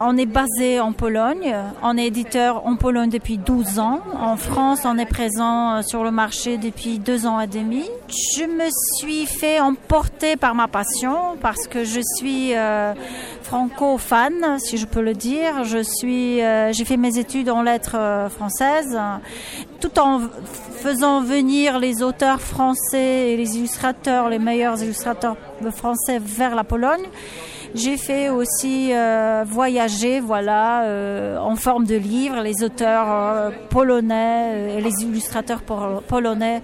on 0.00 0.16
est 0.16 0.26
basé 0.26 0.80
en 0.80 0.92
Pologne. 0.92 1.54
On 1.82 1.96
est 1.96 2.06
éditeur 2.06 2.66
en 2.66 2.76
Pologne 2.76 3.10
depuis 3.10 3.38
12 3.38 3.78
ans. 3.78 4.00
En 4.20 4.36
France, 4.36 4.80
on 4.84 4.98
est 4.98 5.06
présent 5.06 5.76
euh, 5.76 5.82
sur 5.82 6.04
le 6.04 6.10
marché 6.10 6.58
depuis 6.58 6.98
deux 6.98 7.26
ans 7.26 7.40
et 7.40 7.46
demi. 7.46 7.84
Je 8.08 8.44
me 8.44 8.68
suis 8.96 9.26
fait 9.26 9.60
emporter 9.60 10.36
par 10.36 10.54
ma 10.54 10.68
passion 10.68 11.36
parce 11.40 11.66
que 11.66 11.84
je 11.84 12.00
suis 12.16 12.54
euh, 12.54 12.94
franco-fan, 13.42 14.58
si 14.58 14.78
je 14.78 14.86
peux 14.86 15.02
le 15.02 15.14
dire. 15.14 15.64
Je 15.64 15.82
suis, 15.82 16.42
euh, 16.42 16.72
j'ai 16.72 16.84
fait 16.84 16.96
mes 16.96 17.18
études 17.18 17.50
en 17.50 17.62
lettres 17.62 18.28
françaises, 18.30 18.98
tout 19.80 19.98
en 19.98 20.20
faisant 20.76 21.20
venir 21.22 21.78
les 21.78 22.02
auteurs 22.02 22.40
français 22.40 23.32
et 23.32 23.36
les 23.36 23.56
illustrateurs, 23.56 24.28
les 24.28 24.38
meilleurs 24.38 24.82
illustrateurs 24.82 25.36
français 25.70 26.18
vers 26.20 26.54
la 26.54 26.64
Pologne. 26.64 27.06
J'ai 27.74 27.96
fait 27.96 28.28
aussi 28.30 28.90
euh, 28.92 29.44
voyager, 29.46 30.20
voilà, 30.20 30.82
euh, 30.84 31.38
en 31.38 31.54
forme 31.56 31.84
de 31.84 31.96
livre, 31.96 32.40
les 32.42 32.62
auteurs 32.64 33.06
euh, 33.08 33.50
polonais 33.70 34.76
et 34.76 34.80
les 34.80 35.02
illustrateurs 35.02 35.62
pol- 35.62 36.00
polonais 36.06 36.62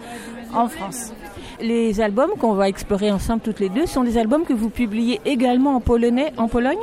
en 0.54 0.68
France. 0.68 1.12
Les 1.60 2.00
albums 2.00 2.30
qu'on 2.40 2.54
va 2.54 2.68
explorer 2.68 3.10
ensemble 3.12 3.40
toutes 3.42 3.60
les 3.60 3.68
deux 3.68 3.86
sont 3.86 4.02
des 4.02 4.18
albums 4.18 4.44
que 4.44 4.52
vous 4.52 4.70
publiez 4.70 5.20
également 5.24 5.76
en 5.76 5.80
polonais 5.80 6.32
en 6.36 6.48
Pologne? 6.48 6.78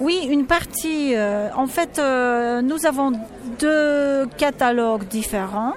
Oui, 0.00 0.28
une 0.30 0.46
partie. 0.46 1.14
en 1.56 1.66
fait, 1.66 2.00
nous 2.62 2.86
avons 2.86 3.12
deux 3.58 4.26
catalogues 4.38 5.08
différents, 5.08 5.72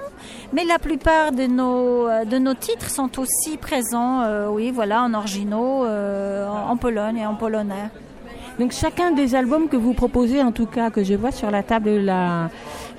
mais 0.52 0.64
la 0.64 0.78
plupart 0.78 1.32
de 1.32 1.46
nos, 1.46 2.08
euh, 2.08 2.24
de 2.24 2.38
nos 2.38 2.54
titres 2.54 2.90
sont 2.90 3.18
aussi 3.18 3.56
présents, 3.56 4.22
euh, 4.22 4.48
oui, 4.48 4.70
voilà, 4.70 5.02
en 5.02 5.14
originaux, 5.14 5.84
euh, 5.84 6.46
en 6.48 6.76
Pologne 6.76 7.18
et 7.18 7.26
en 7.26 7.34
polonais. 7.34 7.90
Donc 8.58 8.72
chacun 8.72 9.10
des 9.10 9.34
albums 9.34 9.68
que 9.68 9.76
vous 9.76 9.92
proposez, 9.92 10.40
en 10.42 10.52
tout 10.52 10.64
cas 10.64 10.90
que 10.90 11.04
je 11.04 11.14
vois 11.14 11.30
sur 11.30 11.50
la 11.50 11.62
table 11.62 11.90
de 11.90 11.98
la, 11.98 12.48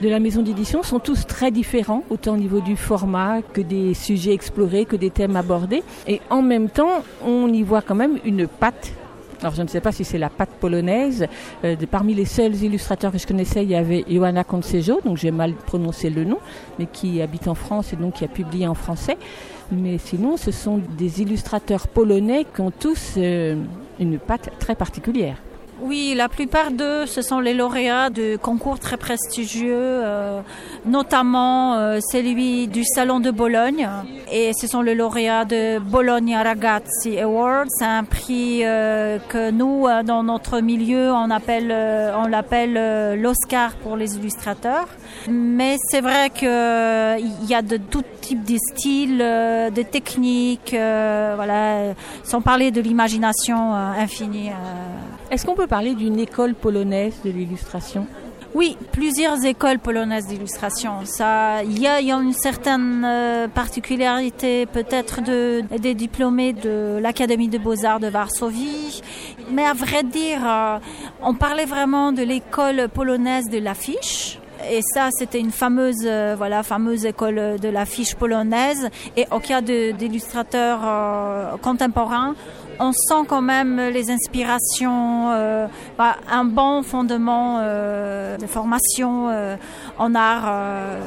de 0.01 0.09
la 0.09 0.19
maison 0.19 0.43
d'édition, 0.43 0.83
sont 0.83 0.99
tous 0.99 1.25
très 1.25 1.49
différents, 1.49 2.03
autant 2.11 2.33
au 2.33 2.37
niveau 2.37 2.59
du 2.59 2.75
format 2.75 3.41
que 3.41 3.61
des 3.61 3.95
sujets 3.95 4.33
explorés, 4.33 4.85
que 4.85 4.95
des 4.95 5.09
thèmes 5.09 5.35
abordés. 5.35 5.83
Et 6.05 6.21
en 6.29 6.43
même 6.43 6.69
temps, 6.69 7.01
on 7.25 7.51
y 7.51 7.63
voit 7.63 7.81
quand 7.81 7.95
même 7.95 8.19
une 8.23 8.47
patte. 8.47 8.91
Alors 9.41 9.53
je 9.53 9.61
ne 9.61 9.67
sais 9.67 9.81
pas 9.81 9.91
si 9.91 10.03
c'est 10.03 10.17
la 10.17 10.29
patte 10.29 10.49
polonaise. 10.59 11.27
Euh, 11.63 11.75
parmi 11.89 12.13
les 12.13 12.25
seuls 12.25 12.55
illustrateurs 12.55 13.11
que 13.11 13.17
je 13.17 13.27
connaissais, 13.27 13.63
il 13.63 13.69
y 13.69 13.75
avait 13.75 14.03
Johanna 14.09 14.43
Koncejo, 14.43 14.99
donc 15.03 15.17
j'ai 15.17 15.31
mal 15.31 15.53
prononcé 15.53 16.09
le 16.09 16.23
nom, 16.23 16.39
mais 16.79 16.87
qui 16.87 17.21
habite 17.21 17.47
en 17.47 17.55
France 17.55 17.93
et 17.93 17.95
donc 17.95 18.15
qui 18.15 18.25
a 18.25 18.27
publié 18.27 18.67
en 18.67 18.73
français. 18.73 19.17
Mais 19.71 19.97
sinon, 19.97 20.37
ce 20.37 20.51
sont 20.51 20.81
des 20.97 21.21
illustrateurs 21.21 21.87
polonais 21.87 22.45
qui 22.45 22.61
ont 22.61 22.71
tous 22.71 23.15
euh, 23.17 23.55
une 23.99 24.17
patte 24.17 24.49
très 24.59 24.75
particulière. 24.75 25.37
Oui, 25.79 26.15
la 26.15 26.27
plupart 26.27 26.71
d'eux, 26.71 27.05
ce 27.05 27.21
sont 27.21 27.39
les 27.39 27.53
lauréats 27.53 28.09
de 28.09 28.35
concours 28.35 28.79
très 28.79 28.97
prestigieux, 28.97 29.75
euh, 29.75 30.41
notamment 30.85 31.75
euh, 31.75 31.99
celui 32.11 32.67
du 32.67 32.83
Salon 32.83 33.19
de 33.19 33.29
Bologne. 33.29 33.87
Et 34.31 34.53
ce 34.59 34.65
sont 34.65 34.81
les 34.81 34.95
lauréats 34.95 35.45
de 35.45 35.77
Bologna 35.77 36.41
Ragazzi 36.41 37.19
Awards. 37.19 37.65
C'est 37.69 37.85
un 37.85 38.03
prix 38.03 38.65
euh, 38.65 39.19
que 39.29 39.51
nous, 39.51 39.85
dans 40.03 40.23
notre 40.23 40.61
milieu, 40.61 41.11
on 41.11 41.29
appelle, 41.29 41.71
on 41.71 42.25
l'appelle 42.25 43.21
l'Oscar 43.21 43.75
pour 43.75 43.97
les 43.97 44.15
illustrateurs. 44.15 44.87
Mais 45.29 45.75
c'est 45.91 46.01
vrai 46.01 46.31
qu'il 46.31 47.47
y 47.49 47.53
a 47.53 47.61
de 47.61 47.77
tout 47.77 48.03
type 48.21 48.43
de 48.43 48.57
styles, 48.73 49.19
de 49.19 49.81
techniques, 49.83 50.71
voilà, 50.71 51.93
sans 52.23 52.41
parler 52.41 52.71
de 52.71 52.81
l'imagination 52.81 53.73
infinie. 53.73 54.51
Est-ce 55.29 55.45
qu'on 55.45 55.55
peut 55.55 55.67
parler 55.67 55.93
d'une 55.93 56.19
école 56.19 56.53
polonaise 56.53 57.15
de 57.25 57.29
l'illustration? 57.29 58.07
Oui, 58.55 58.77
plusieurs 58.93 59.43
écoles 59.45 59.77
polonaises 59.77 60.25
d'illustration. 60.27 61.01
Ça, 61.03 61.63
il 61.63 61.79
y 61.79 61.85
a, 61.85 61.99
une 61.99 62.33
certaine 62.33 63.03
euh, 63.05 63.47
particularité 63.49 64.65
peut-être 64.65 65.21
de, 65.21 65.63
des 65.77 65.93
diplômés 65.93 66.53
de 66.53 66.97
l'Académie 66.99 67.49
des 67.49 67.59
Beaux-Arts 67.59 67.99
de 67.99 68.07
Varsovie. 68.07 69.03
Mais 69.51 69.65
à 69.65 69.73
vrai 69.73 70.03
dire, 70.03 70.39
euh, 70.43 70.77
on 71.21 71.35
parlait 71.35 71.65
vraiment 71.65 72.13
de 72.13 72.23
l'école 72.23 72.87
polonaise 72.87 73.49
de 73.49 73.59
l'affiche. 73.59 74.39
Et 74.71 74.79
ça, 74.81 75.09
c'était 75.11 75.39
une 75.39 75.51
fameuse, 75.51 76.05
euh, 76.05 76.33
voilà, 76.37 76.63
fameuse 76.63 77.05
école 77.05 77.59
de 77.61 77.69
l'affiche 77.69 78.15
polonaise. 78.15 78.89
Et 79.17 79.25
au 79.31 79.39
cas 79.39 79.61
d'illustrateurs 79.61 81.59
contemporains, 81.61 82.33
on 82.79 82.91
sent 82.91 83.25
quand 83.27 83.41
même 83.41 83.77
les 83.77 84.11
inspirations, 84.11 85.31
euh, 85.31 85.67
bah, 85.97 86.17
un 86.29 86.45
bon 86.45 86.83
fondement 86.83 87.59
euh, 87.61 88.37
de 88.37 88.47
formation 88.47 89.29
euh, 89.29 89.55
en 89.97 90.15
art 90.15 90.45
euh, 90.47 90.99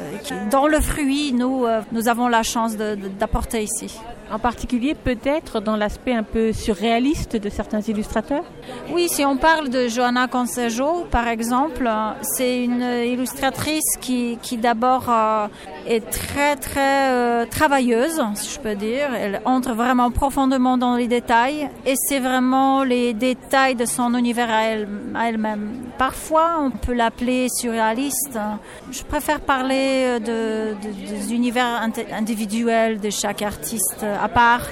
dans 0.50 0.66
le 0.66 0.80
fruit, 0.80 1.32
nous, 1.32 1.64
euh, 1.64 1.80
nous 1.92 2.08
avons 2.08 2.28
la 2.28 2.42
chance 2.42 2.76
d'apporter 2.76 3.62
ici. 3.62 3.98
En 4.32 4.38
particulier, 4.38 4.94
peut-être 4.94 5.60
dans 5.60 5.76
l'aspect 5.76 6.14
un 6.14 6.22
peu 6.22 6.52
surréaliste 6.52 7.34
de 7.36 7.48
certains 7.48 7.80
illustrateurs 7.80 8.44
Oui, 8.92 9.08
si 9.08 9.24
on 9.24 9.36
parle 9.36 9.70
de 9.70 9.88
Johanna 9.88 10.28
Consejo, 10.28 11.04
par 11.10 11.26
exemple, 11.26 11.90
c'est 12.22 12.62
une 12.64 12.80
illustratrice 12.82 13.96
qui, 14.00 14.38
qui 14.40 14.56
d'abord 14.56 15.06
euh, 15.08 15.48
est 15.88 16.08
très 16.10 16.54
très 16.54 17.10
euh, 17.10 17.44
travailleuse, 17.46 18.22
si 18.34 18.54
je 18.54 18.60
peux 18.60 18.76
dire. 18.76 19.08
Elle 19.14 19.40
entre 19.44 19.72
vraiment 19.72 20.12
profondément 20.12 20.78
dans 20.78 20.94
les 20.94 21.08
détails 21.08 21.68
et 21.84 21.94
c'est 21.96 22.20
vraiment 22.20 22.84
les 22.84 23.14
détails 23.14 23.74
de 23.74 23.84
son 23.84 24.14
univers 24.14 24.50
à 24.50 24.62
elle- 24.62 24.88
à 25.16 25.28
elle-même. 25.28 25.72
Parfois, 25.98 26.58
on 26.60 26.70
peut 26.70 26.94
l'appeler 26.94 27.48
surréaliste. 27.50 28.38
Je 28.92 29.02
préfère 29.02 29.40
parler 29.40 30.04
euh, 30.04 30.18
de, 30.20 30.88
de- 30.88 31.10
des 31.16 31.34
univers 31.34 31.66
indi- 31.82 32.06
individuels 32.12 33.00
de 33.00 33.10
chaque 33.10 33.42
artiste 33.42 34.04
à 34.20 34.28
part, 34.28 34.66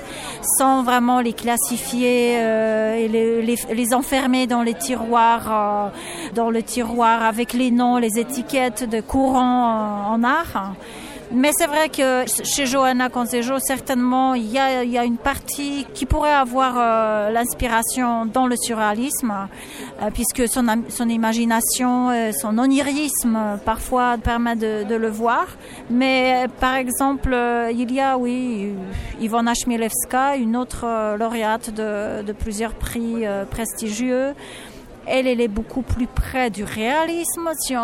sans 0.58 0.82
vraiment 0.82 1.20
les 1.20 1.32
classifier 1.32 2.36
euh, 2.38 2.94
et 2.94 3.08
les, 3.08 3.56
les, 3.74 3.94
enfermer 3.94 4.46
dans 4.46 4.62
les 4.62 4.74
tiroirs, 4.74 5.48
euh, 5.50 6.34
dans 6.34 6.50
le 6.50 6.62
tiroir 6.62 7.22
avec 7.22 7.52
les 7.52 7.70
noms, 7.70 7.96
les 7.98 8.18
étiquettes 8.18 8.88
de 8.88 9.00
courants 9.00 10.10
en 10.10 10.22
art. 10.22 10.72
Mais 11.30 11.50
c'est 11.52 11.66
vrai 11.66 11.90
que 11.90 12.24
chez 12.42 12.64
Johanna 12.64 13.10
Consejo, 13.10 13.58
certainement, 13.58 14.34
il 14.34 14.50
y 14.50 14.58
a, 14.58 14.82
y 14.84 14.96
a 14.96 15.04
une 15.04 15.18
partie 15.18 15.86
qui 15.92 16.06
pourrait 16.06 16.32
avoir 16.32 16.74
euh, 16.78 17.30
l'inspiration 17.30 18.24
dans 18.24 18.46
le 18.46 18.56
surréalisme, 18.56 19.34
euh, 20.02 20.10
puisque 20.12 20.48
son, 20.48 20.64
son 20.88 21.08
imagination, 21.08 22.08
euh, 22.10 22.32
son 22.32 22.56
onirisme, 22.56 23.36
euh, 23.36 23.56
parfois 23.58 24.16
permet 24.16 24.56
de, 24.56 24.84
de 24.84 24.94
le 24.94 25.08
voir. 25.10 25.46
Mais 25.90 26.46
par 26.60 26.76
exemple, 26.76 27.36
il 27.72 27.92
y 27.92 28.00
a, 28.00 28.16
oui, 28.16 28.72
Ivona 29.20 29.52
Chmielewska, 29.52 30.36
une 30.36 30.56
autre 30.56 31.16
lauréate 31.18 31.70
de, 31.74 32.22
de 32.22 32.32
plusieurs 32.32 32.72
prix 32.72 33.24
prestigieux 33.50 34.34
Elle, 35.10 35.26
elle 35.26 35.40
est 35.40 35.48
beaucoup 35.48 35.82
plus 35.82 36.06
près 36.06 36.50
du 36.50 36.64
réalisme 36.64 37.50
si 37.58 37.74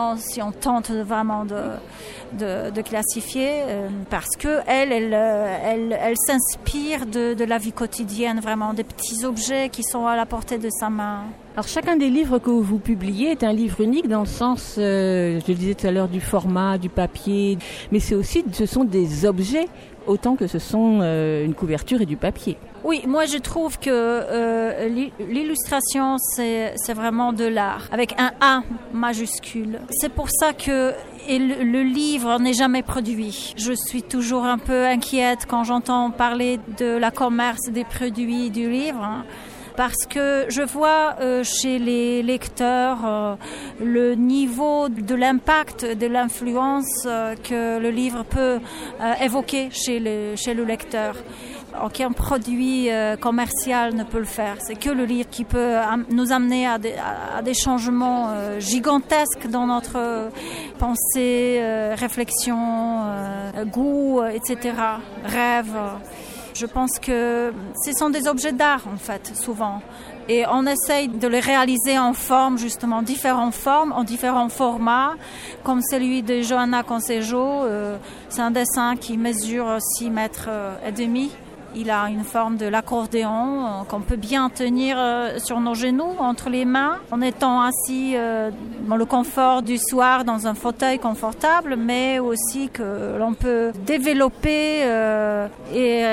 on, 0.43 0.53
tente 0.53 0.91
vraiment 0.91 1.45
de, 1.45 2.81
classifier, 2.83 3.49
euh, 3.51 3.89
parce 4.11 4.37
que 4.39 4.61
elle, 4.67 4.93
elle, 4.93 5.15
euh, 5.15 5.97
elle, 6.01 6.17
s'inspire 6.17 7.07
de, 7.07 7.45
la 7.45 7.59
vie 7.59 7.73
quotidienne, 7.73 8.41
vraiment 8.41 8.75
des 8.75 8.85
petits 8.85 9.25
objets 9.25 9.69
qui 9.71 9.83
sont 9.83 10.07
à 10.07 10.17
la 10.17 10.27
portée 10.27 10.59
de 10.59 10.69
sa 10.71 10.91
main. 10.91 11.23
Alors 11.55 11.69
chacun 11.69 11.97
des 11.97 12.11
livres 12.11 12.39
que 12.39 12.51
vous 12.51 12.79
publiez 12.79 13.31
est 13.31 13.45
un 13.45 13.53
livre 13.53 13.81
unique 13.81 14.09
dans 14.09 14.21
le 14.21 14.27
sens, 14.27 14.77
euh, 14.79 15.41
je 15.41 15.53
le 15.53 15.55
disais 15.55 15.75
tout 15.75 15.87
à 15.87 15.93
l'heure, 15.93 16.09
du 16.09 16.21
format, 16.21 16.79
du 16.79 16.89
papier, 16.89 17.59
mais 17.93 18.01
c'est 18.01 18.15
aussi, 18.15 18.45
ce 18.53 18.67
sont 18.67 18.85
des 18.85 19.25
objets 19.25 19.69
autant 20.07 20.37
que 20.37 20.47
ce 20.47 20.59
sont 20.59 21.01
une 21.01 21.55
couverture 21.55 22.03
et 22.03 22.07
du 22.07 22.17
papier. 22.17 22.59
Oui, 22.85 23.03
moi 23.07 23.25
je 23.25 23.39
trouve 23.39 23.79
que 23.79 23.89
euh, 23.91 24.89
l'il- 24.89 25.13
l'illustration 25.19 26.19
c'est 26.19 26.75
vraiment 26.95 27.33
de 27.33 27.45
l'art 27.47 27.89
avec 27.91 28.15
un 28.19 28.31
A 28.43 28.61
majuscule. 28.93 29.81
C'est 29.91 30.13
pour 30.13 30.29
ça 30.31 30.53
que 30.53 30.93
et 31.27 31.39
le, 31.39 31.83
livre 31.83 32.39
n'est 32.39 32.53
jamais 32.53 32.83
produit. 32.83 33.55
Je 33.57 33.73
suis 33.73 34.03
toujours 34.03 34.45
un 34.45 34.59
peu 34.59 34.85
inquiète 34.85 35.47
quand 35.49 35.65
j'entends 35.65 36.11
parler 36.11 36.61
de 36.79 36.99
la 36.99 37.11
commerce 37.11 37.71
des 37.71 37.85
produits 37.85 38.51
du 38.51 38.69
livre. 38.69 39.03
hein, 39.03 39.25
parce 39.77 40.07
que 40.09 40.45
je 40.51 40.63
vois 40.63 41.17
euh, 41.21 41.43
chez 41.43 41.81
les 41.81 42.23
lecteurs 42.23 42.99
euh, 43.05 43.35
le 43.83 44.15
niveau 44.15 44.89
de 44.89 45.15
l'impact, 45.17 45.85
de 45.99 46.07
l'influence 46.07 47.09
que 47.43 47.79
le 47.81 47.91
livre 47.91 48.23
peut 48.25 48.61
évoquer 49.21 49.71
chez 49.73 49.99
le 49.99 50.65
lecteur. 50.65 51.17
Aucun 51.83 52.13
produit 52.13 52.91
euh, 52.91 53.17
commercial 53.17 53.95
ne 53.95 54.05
peut 54.05 54.19
le 54.19 54.25
faire. 54.25 54.57
C'est 54.61 54.77
que 54.77 54.91
le 54.91 55.05
livre 55.05 55.29
qui 55.29 55.45
peut 55.45 55.75
nous 56.11 56.33
amener 56.33 56.67
à 56.67 56.79
des, 56.79 57.55
changements 57.55 58.29
euh, 58.31 58.61
gigantesques 58.61 59.49
dans 59.49 59.67
notre 59.67 59.97
euh, 59.97 60.29
pensée, 60.79 61.61
réflexion, 61.95 63.03
goût, 63.67 64.23
etc., 64.25 64.75
rêve. 65.25 65.77
Je 66.55 66.67
pense 66.67 66.99
que 67.01 67.53
ce 67.85 67.93
sont 67.93 68.11
des 68.11 68.29
objets 68.29 68.53
d'art, 68.53 68.83
en 68.93 68.97
fait, 68.97 69.33
souvent. 69.35 69.81
Et 70.29 70.45
on 70.47 70.67
essaye 70.67 71.09
de 71.09 71.27
les 71.27 71.41
réaliser 71.41 71.99
en 71.99 72.13
forme, 72.13 72.59
justement, 72.59 73.03
différentes 73.03 73.55
formes, 73.55 73.93
en 73.93 74.05
différents 74.05 74.49
formats, 74.49 75.15
comme 75.65 75.83
celui 75.83 76.23
de 76.23 76.43
Johanna 76.43 76.83
Consejo. 76.83 77.65
C'est 78.29 78.43
un 78.43 78.53
dessin 78.53 78.97
qui 78.97 79.19
mesure 79.19 79.79
6 79.99 80.11
mètres 80.11 80.49
et 80.87 80.93
demi. 80.93 81.31
Il 81.77 81.91
a 81.91 82.09
une 82.09 82.23
forme 82.23 82.57
de 82.57 82.67
l'accordéon 82.67 83.67
euh, 83.67 83.85
qu'on 83.89 84.01
peut 84.01 84.17
bien 84.17 84.49
tenir 84.49 84.97
euh, 84.99 85.39
sur 85.39 85.59
nos 85.61 85.75
genoux, 85.75 86.15
entre 86.21 86.49
les 86.49 86.65
mains, 86.65 86.99
en 87.11 87.21
étant 87.21 87.63
assis 87.63 88.13
euh, 88.15 88.51
dans 88.89 88.97
le 88.97 89.05
confort 89.05 89.63
du 89.63 89.79
soir 89.79 90.25
dans 90.25 90.47
un 90.47 90.55
fauteuil 90.55 90.99
confortable, 90.99 91.77
mais 91.77 92.21
aussi 92.21 92.69
que 92.69 93.19
l'on 93.19 93.35
peut 93.35 93.73
développer 93.87 94.81
et 95.75 96.05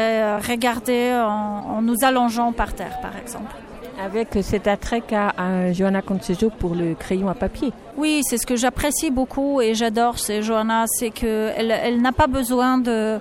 regarder 0.48 1.14
en 1.14 1.82
nous 1.82 1.98
allongeant 2.04 2.52
par 2.52 2.74
terre, 2.74 3.00
par 3.02 3.16
exemple. 3.18 3.56
Avec 4.04 4.30
cet 4.42 4.68
attrait 4.68 5.02
qu'a 5.02 5.34
euh, 5.40 5.74
Johanna 5.74 6.02
Concejo 6.02 6.50
pour 6.50 6.74
le 6.74 6.96
crayon 6.96 7.30
à 7.30 7.36
papier. 7.36 7.72
Oui, 7.98 8.22
c'est 8.24 8.38
ce 8.38 8.48
que 8.48 8.56
j'apprécie 8.56 9.12
beaucoup 9.12 9.62
et 9.62 9.76
j'adore 9.76 10.18
chez 10.18 10.42
Johanna, 10.42 10.86
c'est 10.88 11.12
que 11.12 11.52
elle, 11.56 12.02
n'a 12.02 12.12
pas 12.12 12.26
besoin 12.26 12.80
de, 12.80 13.20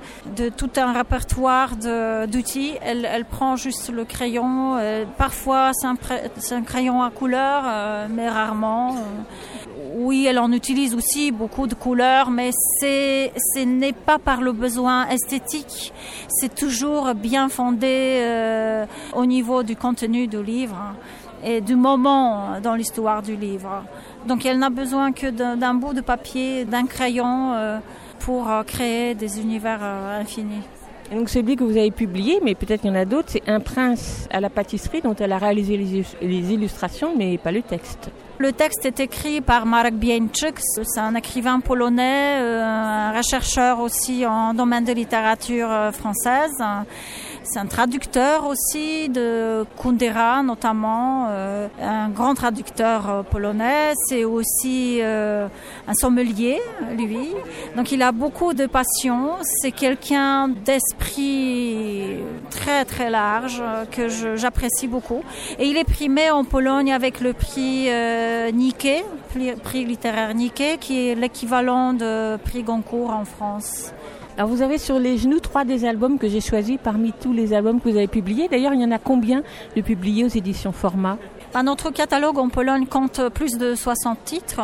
tout 0.57 0.70
un 0.77 0.93
répertoire 0.93 1.77
d'outils. 1.77 2.73
Elle, 2.81 3.24
prend 3.27 3.57
juste 3.57 3.93
le 3.93 4.05
crayon. 4.05 4.78
euh, 4.78 5.05
parfois, 5.19 5.73
c'est 5.74 5.86
un, 5.86 5.97
un 6.57 6.62
crayon 6.62 7.02
à 7.02 7.11
couleur, 7.11 7.62
euh, 7.66 8.07
mais 8.09 8.28
rarement. 8.28 8.97
Oui, 9.93 10.27
elle 10.29 10.39
en 10.39 10.53
utilise 10.53 10.95
aussi 10.95 11.33
beaucoup 11.33 11.67
de 11.67 11.75
couleurs, 11.75 12.31
mais 12.31 12.51
c'est, 12.79 13.33
ce 13.55 13.61
n'est 13.65 13.93
pas 13.93 14.19
par 14.19 14.41
le 14.41 14.53
besoin 14.53 15.09
esthétique. 15.09 15.93
C'est 16.29 16.55
toujours 16.55 17.12
bien 17.15 17.49
fondé 17.49 18.21
euh, 18.21 18.87
au 19.15 19.27
niveau 19.27 19.62
du 19.65 19.75
contenu 19.75 20.29
du 20.29 20.43
livre 20.43 20.95
et 21.45 21.61
du 21.61 21.75
moment 21.75 22.61
dans 22.62 22.75
l'histoire 22.75 23.23
du 23.23 23.35
livre. 23.35 23.83
Donc 24.27 24.47
elle 24.47 24.59
n'a 24.59 24.71
besoin 24.71 25.11
que 25.12 25.31
d'un 25.31 25.75
bout 25.75 25.95
de 25.95 26.03
papier, 26.03 26.65
d'un 26.65 26.87
crayon 26.87 27.55
euh, 27.55 27.79
pour 28.21 28.49
euh, 28.49 28.62
créer 28.62 29.15
des 29.15 29.41
univers 29.41 29.83
infinis. 29.83 30.62
Et 31.11 31.17
donc 31.17 31.29
celui 31.29 31.57
que 31.57 31.65
vous 31.65 31.77
avez 31.77 31.91
publié, 31.91 32.39
mais 32.45 32.55
peut-être 32.55 32.83
qu'il 32.83 32.91
y 32.91 32.93
en 32.93 32.97
a 32.97 33.07
d'autres, 33.07 33.31
c'est 33.31 33.49
Un 33.49 33.59
prince 33.59 34.29
à 34.31 34.41
la 34.41 34.51
pâtisserie 34.51 35.01
dont 35.01 35.17
elle 35.19 35.33
a 35.33 35.39
réalisé 35.39 35.77
les 36.23 36.53
illustrations, 36.53 37.15
mais 37.17 37.39
pas 37.39 37.51
le 37.51 37.62
texte. 37.62 38.11
Le 38.41 38.53
texte 38.53 38.87
est 38.87 39.01
écrit 39.01 39.43
par 39.43 39.67
Marek 39.67 39.97
Bieńczyk, 39.97 40.55
c'est 40.61 40.99
un 40.99 41.15
écrivain 41.15 41.61
polonais, 41.61 42.39
euh, 42.41 42.65
un 42.65 43.12
rechercheur 43.15 43.81
aussi 43.81 44.25
en 44.25 44.55
domaine 44.55 44.87
de 44.87 44.95
littérature 44.95 45.71
euh, 45.71 45.93
française. 45.93 46.57
C'est 47.53 47.59
un 47.59 47.67
traducteur 47.67 48.47
aussi 48.47 49.09
de 49.09 49.67
Kundera 49.77 50.45
notamment, 50.45 51.27
euh, 51.31 51.67
un 51.83 52.09
grand 52.09 52.35
traducteur 52.35 53.11
euh, 53.11 53.23
polonais. 53.25 53.93
C'est 54.07 54.23
aussi 54.23 55.01
euh, 55.03 55.49
un 55.89 55.95
sommelier, 55.95 56.61
lui. 56.97 57.31
Donc 57.77 57.91
il 57.91 58.03
a 58.03 58.13
beaucoup 58.13 58.55
de 58.55 58.67
passion. 58.67 59.31
C'est 59.43 59.73
quelqu'un 59.73 60.47
d'esprit 60.47 62.19
très 62.51 62.85
très 62.85 63.11
large 63.11 63.61
que 63.91 64.07
j'apprécie 64.37 64.87
beaucoup. 64.87 65.25
Et 65.59 65.67
il 65.67 65.77
est 65.77 65.83
primé 65.83 66.31
en 66.31 66.45
Pologne 66.45 66.93
avec 66.93 67.21
le 67.21 67.33
prix 67.33 67.91
euh, 67.91 68.53
prix 69.65 69.85
littéraire 69.85 70.37
Nikkei, 70.37 70.79
qui 70.79 71.09
est 71.09 71.17
l'équivalent 71.17 71.95
de 71.95 72.37
prix 72.37 72.63
Goncourt 72.63 73.11
en 73.11 73.25
France. 73.25 73.93
Alors 74.36 74.48
vous 74.48 74.62
avez 74.62 74.78
sur 74.78 74.98
les 74.98 75.19
genoux 75.19 75.40
trois 75.40 75.65
des 75.65 75.85
albums 75.85 76.19
que 76.19 76.28
j'ai 76.28 76.40
choisis 76.40 76.78
parmi 76.82 77.12
tous 77.12 77.32
les 77.32 77.52
albums 77.52 77.81
que 77.81 77.89
vous 77.89 77.97
avez 77.97 78.07
publiés. 78.07 78.48
D'ailleurs, 78.48 78.73
il 78.73 78.81
y 78.81 78.85
en 78.85 78.90
a 78.90 78.98
combien 78.98 79.43
de 79.77 79.82
publiés 79.82 80.24
aux 80.24 80.28
éditions 80.28 80.73
Format? 80.73 81.19
Bah, 81.52 81.65
notre 81.65 81.90
catalogue 81.90 82.39
en 82.39 82.48
Pologne 82.48 82.86
compte 82.86 83.28
plus 83.31 83.59
de 83.59 83.74
60 83.74 84.24
titres, 84.24 84.61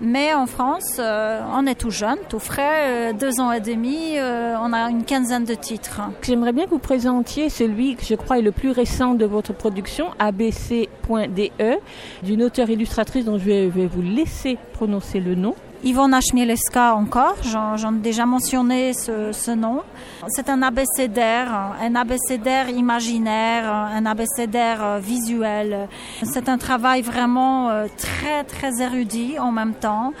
mais 0.00 0.32
en 0.32 0.46
France, 0.46 0.96
euh, 0.98 1.42
on 1.54 1.66
est 1.66 1.74
tout 1.74 1.90
jeune, 1.90 2.16
tout 2.30 2.38
frais, 2.38 3.10
euh, 3.10 3.12
deux 3.12 3.38
ans 3.38 3.52
et 3.52 3.60
demi, 3.60 4.16
euh, 4.16 4.56
on 4.58 4.72
a 4.72 4.88
une 4.90 5.04
quinzaine 5.04 5.44
de 5.44 5.54
titres. 5.54 6.00
J'aimerais 6.22 6.52
bien 6.52 6.64
que 6.64 6.70
vous 6.70 6.78
présentiez 6.78 7.50
celui 7.50 7.96
que 7.96 8.04
je 8.06 8.14
crois 8.14 8.38
est 8.38 8.42
le 8.42 8.50
plus 8.50 8.70
récent 8.70 9.12
de 9.12 9.26
votre 9.26 9.52
production, 9.52 10.06
abc.de, 10.18 11.78
d'une 12.22 12.42
auteure 12.42 12.70
illustratrice 12.70 13.26
dont 13.26 13.36
je 13.36 13.44
vais, 13.44 13.68
vais 13.68 13.86
vous 13.86 14.02
laisser 14.02 14.56
prononcer 14.72 15.20
le 15.20 15.34
nom. 15.34 15.54
Ivona 15.84 16.20
Chmielewska 16.20 16.94
encore, 16.94 17.34
j'en 17.42 17.96
ai 17.96 17.98
déjà 17.98 18.24
mentionné 18.24 18.92
ce, 18.92 19.50
nom. 19.52 19.80
C'est 20.28 20.48
un 20.48 20.62
abécédaire, 20.62 21.74
un 21.82 21.96
abécédaire 21.96 22.68
imaginaire, 22.68 23.68
un 23.68 24.06
abécédaire 24.06 24.78
euh, 24.80 24.98
visuel. 25.00 25.88
C'est 26.22 26.48
un 26.48 26.56
travail 26.56 27.02
vraiment 27.02 27.70
euh, 27.70 27.86
très 27.96 28.44
très 28.44 28.80
érudit 28.80 29.40
en 29.40 29.50
même 29.50 29.74
temps. 29.74 30.12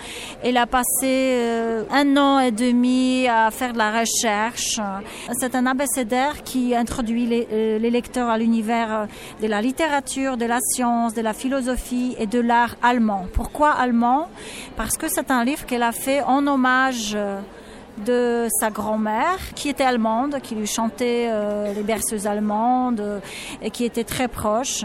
Elle 0.42 0.56
a 0.56 0.66
passé 0.66 1.04
euh, 1.04 1.84
un 1.92 2.16
an 2.16 2.40
et 2.40 2.50
demi 2.50 3.28
à 3.28 3.52
faire 3.52 3.72
de 3.72 3.78
la 3.78 4.00
recherche. 4.00 4.80
C'est 5.38 5.54
un 5.54 5.66
abécédaire 5.66 6.42
qui 6.42 6.74
introduit 6.74 7.26
les, 7.26 7.78
les 7.78 7.90
lecteurs 7.90 8.30
à 8.30 8.36
l'univers 8.36 9.06
de 9.40 9.46
la 9.46 9.62
littérature, 9.62 10.36
de 10.36 10.44
la 10.44 10.58
science, 10.60 11.14
de 11.14 11.20
la 11.20 11.34
philosophie 11.34 12.16
et 12.18 12.26
de 12.26 12.40
l'art 12.40 12.74
allemand. 12.82 13.26
Pourquoi 13.32 13.70
allemand? 13.70 14.26
Parce 14.76 14.96
que 14.96 15.06
c'est 15.08 15.30
un 15.30 15.44
qu'elle 15.66 15.82
a 15.82 15.92
fait 15.92 16.22
en 16.22 16.46
hommage 16.46 17.12
euh, 17.14 17.40
de 18.06 18.48
sa 18.58 18.70
grand-mère 18.70 19.38
qui 19.54 19.68
était 19.68 19.84
allemande, 19.84 20.38
qui 20.42 20.54
lui 20.54 20.66
chantait 20.66 21.28
euh, 21.28 21.74
les 21.74 21.82
berceuses 21.82 22.26
allemandes 22.26 23.00
euh, 23.00 23.20
et 23.60 23.70
qui 23.70 23.84
était 23.84 24.04
très 24.04 24.28
proche. 24.28 24.84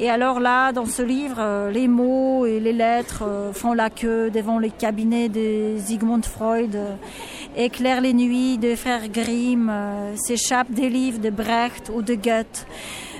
Et 0.00 0.08
alors 0.08 0.40
là, 0.40 0.72
dans 0.72 0.86
ce 0.86 1.02
livre, 1.02 1.68
les 1.70 1.86
mots 1.86 2.46
et 2.46 2.58
les 2.58 2.72
lettres 2.72 3.24
font 3.52 3.74
la 3.74 3.90
queue 3.90 4.30
devant 4.30 4.58
les 4.58 4.70
cabinets 4.70 5.28
de 5.28 5.76
Sigmund 5.78 6.24
Freud, 6.24 6.78
éclairent 7.56 8.00
les 8.00 8.14
nuits 8.14 8.56
des 8.56 8.74
frères 8.74 9.08
Grimm, 9.08 9.70
s'échappent 10.16 10.72
des 10.72 10.88
livres 10.88 11.20
de 11.20 11.30
Brecht 11.30 11.90
ou 11.94 12.00
de 12.00 12.14
Goethe 12.14 12.66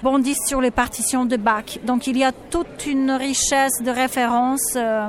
bondissent 0.03 0.47
sur 0.47 0.61
les 0.61 0.71
partitions 0.71 1.25
de 1.25 1.37
Bach. 1.37 1.79
Donc 1.85 2.07
il 2.07 2.17
y 2.17 2.25
a 2.25 2.33
toute 2.33 2.87
une 2.87 3.11
richesse 3.11 3.83
de 3.83 3.91
références, 3.91 4.75
euh, 4.77 5.09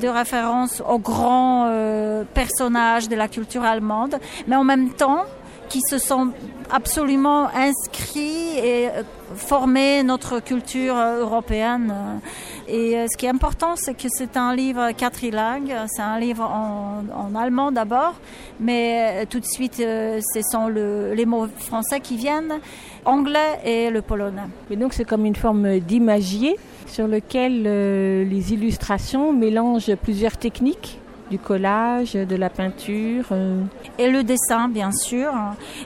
de 0.00 0.08
références 0.08 0.82
aux 0.88 0.98
grands 0.98 1.66
euh, 1.68 2.24
personnages 2.34 3.08
de 3.08 3.16
la 3.16 3.28
culture 3.28 3.64
allemande, 3.64 4.18
mais 4.46 4.56
en 4.56 4.64
même 4.64 4.90
temps 4.90 5.24
qui 5.74 5.80
se 5.90 5.98
sont 5.98 6.28
absolument 6.70 7.48
inscrits 7.48 8.58
et 8.62 8.86
euh, 8.90 9.02
formé 9.34 10.04
notre 10.04 10.38
culture 10.38 10.96
euh, 10.96 11.22
européenne. 11.22 11.92
Et 12.68 12.96
euh, 12.96 13.06
ce 13.10 13.16
qui 13.16 13.26
est 13.26 13.28
important, 13.28 13.74
c'est 13.74 13.94
que 13.94 14.06
c'est 14.08 14.36
un 14.36 14.54
livre 14.54 14.92
quadrilingue, 14.92 15.74
c'est 15.88 16.00
un 16.00 16.20
livre 16.20 16.44
en, 16.44 17.34
allemand 17.34 17.72
d'abord, 17.72 18.14
mais 18.60 19.26
tout 19.26 19.40
de 19.40 19.44
suite, 19.46 19.78
ce 19.78 20.40
sont 20.52 20.68
le- 20.68 21.12
les 21.14 21.26
mots 21.26 21.48
français 21.56 21.98
qui 21.98 22.16
viennent. 22.16 22.54
anglais 23.04 23.52
et 23.66 23.90
le 23.90 24.00
polonais. 24.00 24.48
Mais 24.70 24.76
donc 24.76 24.92
c'est 24.94 25.04
comme 25.04 25.26
une 25.26 25.36
forme 25.36 25.80
d'imagier 25.80 26.56
sur 26.86 27.06
lequel 27.08 27.64
les 28.32 28.52
illustrations 28.54 29.32
mélangent 29.32 29.94
plusieurs 29.96 30.36
techniques 30.38 31.00
du 31.34 31.38
collage, 31.40 32.12
de 32.12 32.36
la 32.36 32.48
peinture. 32.48 33.24
euh. 33.32 33.62
Et 33.98 34.08
le 34.08 34.22
dessin, 34.22 34.68
bien 34.68 34.92
sûr. 34.92 35.32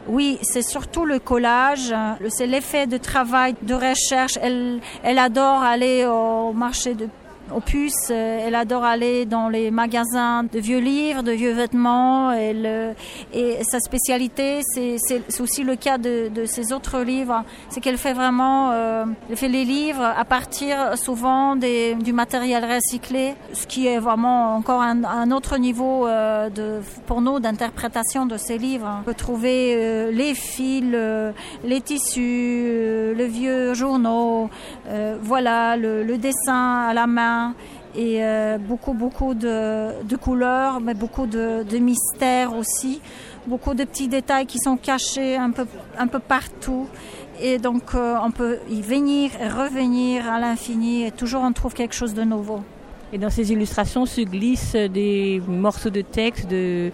Oui, 0.06 0.38
c'est 0.42 0.62
surtout 0.62 1.06
le 1.06 1.18
collage. 1.18 1.94
C'est 2.28 2.46
l'effet 2.46 2.86
de 2.86 2.98
travail, 2.98 3.54
de 3.62 3.74
recherche. 3.74 4.38
Elle, 4.42 4.80
elle 5.02 5.18
adore 5.18 5.62
aller 5.62 6.04
au 6.06 6.52
marché 6.52 6.92
de 6.94 7.08
puces, 7.60 8.12
Euh, 8.18 8.46
elle 8.46 8.54
adore 8.54 8.84
aller 8.84 9.26
dans 9.26 9.48
les 9.48 9.70
magasins 9.70 10.44
de 10.44 10.58
vieux 10.58 10.78
livres, 10.78 11.22
de 11.22 11.32
vieux 11.32 11.52
vêtements. 11.52 12.32
Elle, 12.32 12.66
euh, 12.66 12.92
et 13.32 13.58
sa 13.62 13.80
spécialité, 13.80 14.60
c'est 14.62 15.40
aussi 15.40 15.62
le 15.64 15.76
cas 15.76 15.98
de, 15.98 16.28
de 16.28 16.44
ses 16.46 16.72
autres 16.72 17.00
livres, 17.00 17.44
c'est 17.68 17.80
qu'elle 17.80 17.98
fait 17.98 18.12
vraiment, 18.12 18.70
euh, 18.72 19.04
elle 19.30 19.36
fait 19.36 19.48
les 19.48 19.64
livres 19.64 20.02
à 20.02 20.24
partir 20.24 20.96
souvent 20.96 21.56
des, 21.56 21.94
du 21.94 22.12
matériel 22.12 22.64
recyclé, 22.64 23.34
ce 23.52 23.66
qui 23.66 23.86
est 23.86 23.98
vraiment 23.98 24.54
encore 24.56 24.82
un, 24.82 25.04
un 25.04 25.30
autre 25.30 25.58
niveau 25.58 26.06
de, 26.06 26.80
pour 27.06 27.20
nous 27.20 27.40
d'interprétation 27.40 28.26
de 28.26 28.36
ces 28.36 28.58
livres. 28.58 28.88
On 29.00 29.04
peut 29.04 29.14
trouver 29.14 30.10
les 30.12 30.34
fils, 30.34 30.84
les 31.64 31.80
tissus, 31.80 33.14
le 33.20 33.24
vieux 33.24 33.74
journaux, 33.74 34.50
voilà, 35.20 35.76
le, 35.76 36.02
le 36.02 36.16
dessin 36.18 36.86
à 36.88 36.94
la 36.94 37.06
main 37.06 37.37
et 37.94 38.22
euh, 38.22 38.58
beaucoup, 38.58 38.92
beaucoup 38.92 39.34
de, 39.34 40.02
de 40.04 40.16
couleurs, 40.16 40.80
mais 40.80 40.94
beaucoup 40.94 41.26
de, 41.26 41.62
de 41.62 41.78
mystères 41.78 42.54
aussi, 42.56 43.00
beaucoup 43.46 43.74
de 43.74 43.84
petits 43.84 44.08
détails 44.08 44.46
qui 44.46 44.58
sont 44.58 44.76
cachés 44.76 45.36
un 45.36 45.50
peu, 45.50 45.66
un 45.98 46.06
peu 46.06 46.18
partout. 46.18 46.86
Et 47.40 47.58
donc, 47.58 47.94
euh, 47.94 48.16
on 48.22 48.30
peut 48.30 48.58
y 48.68 48.82
venir 48.82 49.30
et 49.40 49.48
revenir 49.48 50.28
à 50.28 50.40
l'infini 50.40 51.04
et 51.06 51.10
toujours 51.12 51.42
on 51.42 51.52
trouve 51.52 51.74
quelque 51.74 51.94
chose 51.94 52.14
de 52.14 52.24
nouveau. 52.24 52.60
Et 53.12 53.18
dans 53.18 53.30
ces 53.30 53.52
illustrations 53.52 54.04
se 54.04 54.20
glissent 54.20 54.76
des 54.76 55.40
morceaux 55.48 55.90
de 55.90 56.02
texte, 56.02 56.48
de, 56.48 56.90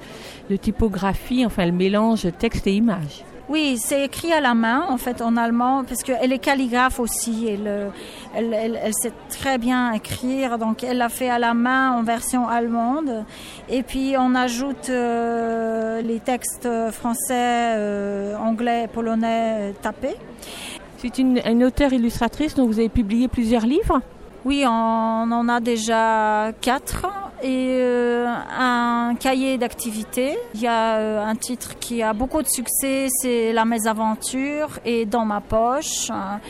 de 0.48 0.56
typographie, 0.56 1.44
enfin 1.44 1.66
le 1.66 1.72
mélange 1.72 2.26
texte 2.38 2.66
et 2.66 2.74
image. 2.74 3.24
Oui, 3.50 3.76
c'est 3.76 4.04
écrit 4.06 4.32
à 4.32 4.40
la 4.40 4.54
main, 4.54 4.86
en 4.88 4.96
fait, 4.96 5.20
en 5.20 5.36
allemand, 5.36 5.84
parce 5.84 6.02
qu'elle 6.02 6.32
est 6.32 6.38
calligraphe 6.38 6.98
aussi. 6.98 7.46
Elle, 7.46 7.90
elle, 8.34 8.54
elle, 8.54 8.80
elle 8.82 8.92
sait 8.94 9.12
très 9.28 9.58
bien 9.58 9.92
écrire, 9.92 10.56
donc 10.58 10.82
elle 10.82 10.96
l'a 10.96 11.10
fait 11.10 11.28
à 11.28 11.38
la 11.38 11.52
main 11.52 11.92
en 11.92 12.02
version 12.02 12.48
allemande. 12.48 13.26
Et 13.68 13.82
puis, 13.82 14.14
on 14.18 14.34
ajoute 14.34 14.88
euh, 14.88 16.00
les 16.00 16.20
textes 16.20 16.68
français, 16.90 17.74
euh, 17.76 18.34
anglais, 18.36 18.88
polonais 18.90 19.74
tapés. 19.82 20.16
C'est 20.96 21.18
une, 21.18 21.38
une 21.44 21.64
auteure 21.64 21.92
illustratrice 21.92 22.54
dont 22.54 22.66
vous 22.66 22.78
avez 22.78 22.88
publié 22.88 23.28
plusieurs 23.28 23.66
livres? 23.66 24.00
Oui, 24.46 24.64
on 24.66 25.30
en 25.30 25.48
a 25.50 25.60
déjà 25.60 26.52
quatre 26.62 27.06
et 27.44 27.76
euh, 27.78 28.26
un 28.58 29.14
cahier 29.20 29.58
d'activité. 29.58 30.38
Il 30.54 30.62
y 30.62 30.66
a 30.66 30.96
euh, 30.96 31.22
un 31.22 31.36
titre 31.36 31.78
qui 31.78 32.02
a 32.02 32.14
beaucoup 32.14 32.40
de 32.40 32.48
succès, 32.48 33.08
c'est 33.10 33.52
La 33.52 33.66
mésaventure 33.66 34.78
et 34.86 35.04
Dans 35.04 35.26
ma 35.26 35.42
poche 35.42 36.10
hein, 36.10 36.40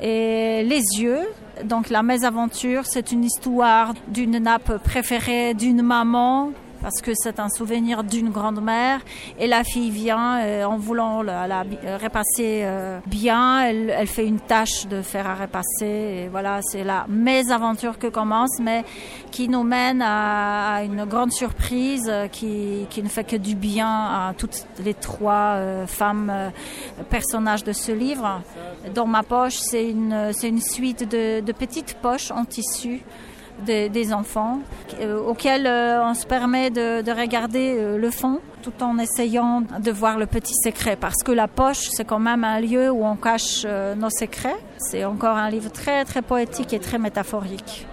et 0.00 0.62
Les 0.62 0.82
yeux. 1.00 1.26
Donc 1.64 1.90
la 1.90 2.04
mésaventure, 2.04 2.84
c'est 2.86 3.10
une 3.10 3.24
histoire 3.24 3.92
d'une 4.06 4.38
nappe 4.38 4.78
préférée 4.84 5.52
d'une 5.54 5.82
maman 5.82 6.52
parce 6.80 7.00
que 7.00 7.12
c'est 7.14 7.40
un 7.40 7.48
souvenir 7.48 8.04
d'une 8.04 8.30
grand-mère 8.30 9.00
et 9.38 9.46
la 9.46 9.64
fille 9.64 9.90
vient 9.90 10.40
euh, 10.40 10.64
en 10.64 10.76
voulant 10.76 11.22
la, 11.22 11.44
euh, 11.44 11.98
repasser 12.00 12.62
euh, 12.64 12.98
bien, 13.06 13.62
elle, 13.62 14.06
fait 14.06 14.26
une 14.26 14.40
tâche 14.40 14.86
de 14.86 15.02
faire 15.02 15.26
à 15.26 15.34
repasser 15.34 16.24
et 16.24 16.28
voilà, 16.28 16.60
c'est 16.62 16.84
la 16.84 17.06
mésaventure 17.08 17.98
que 17.98 18.06
commence 18.06 18.58
mais 18.60 18.84
qui 19.30 19.48
nous 19.48 19.62
mène 19.62 20.02
à, 20.02 20.82
une 20.84 21.04
grande 21.04 21.32
surprise 21.32 22.12
qui, 22.32 22.86
qui 22.90 23.02
ne 23.02 23.08
fait 23.08 23.24
que 23.24 23.36
du 23.36 23.54
bien 23.54 23.88
à 23.88 24.34
toutes 24.36 24.66
les 24.84 24.94
trois 24.94 25.58
femmes 25.86 26.32
personnages 27.10 27.64
de 27.64 27.72
ce 27.72 27.92
livre. 27.92 28.42
Dans 28.94 29.06
ma 29.06 29.22
poche, 29.22 29.56
c'est 29.56 29.88
une, 29.88 30.32
une 30.42 30.60
suite 30.60 31.08
de 31.08 31.52
petites 31.52 31.94
poches 31.94 32.30
en 32.30 32.44
tissu 32.44 33.02
des, 33.64 33.88
des 33.88 34.12
enfants 34.12 34.60
euh, 35.00 35.18
auxquels 35.18 35.66
euh, 35.66 36.02
on 36.02 36.14
se 36.14 36.26
permet 36.26 36.70
de, 36.70 37.02
de 37.02 37.10
regarder 37.10 37.76
euh, 37.76 37.98
le 37.98 38.10
fond 38.10 38.40
tout 38.62 38.82
en 38.82 38.98
essayant 38.98 39.60
de 39.60 39.90
voir 39.90 40.18
le 40.18 40.26
petit 40.26 40.54
secret 40.64 40.96
parce 40.96 41.22
que 41.24 41.32
la 41.32 41.48
poche 41.48 41.88
c'est 41.90 42.04
quand 42.04 42.18
même 42.18 42.44
un 42.44 42.60
lieu 42.60 42.90
où 42.90 43.04
on 43.04 43.16
cache 43.16 43.64
nos 43.64 44.10
secrets. 44.10 44.56
C'est 44.78 45.04
encore 45.04 45.36
un 45.36 45.50
livre 45.50 45.70
très 45.70 46.04
très 46.04 46.22
poétique 46.22 46.72
et 46.72 46.80
très 46.80 46.98
métaphorique. 46.98 47.86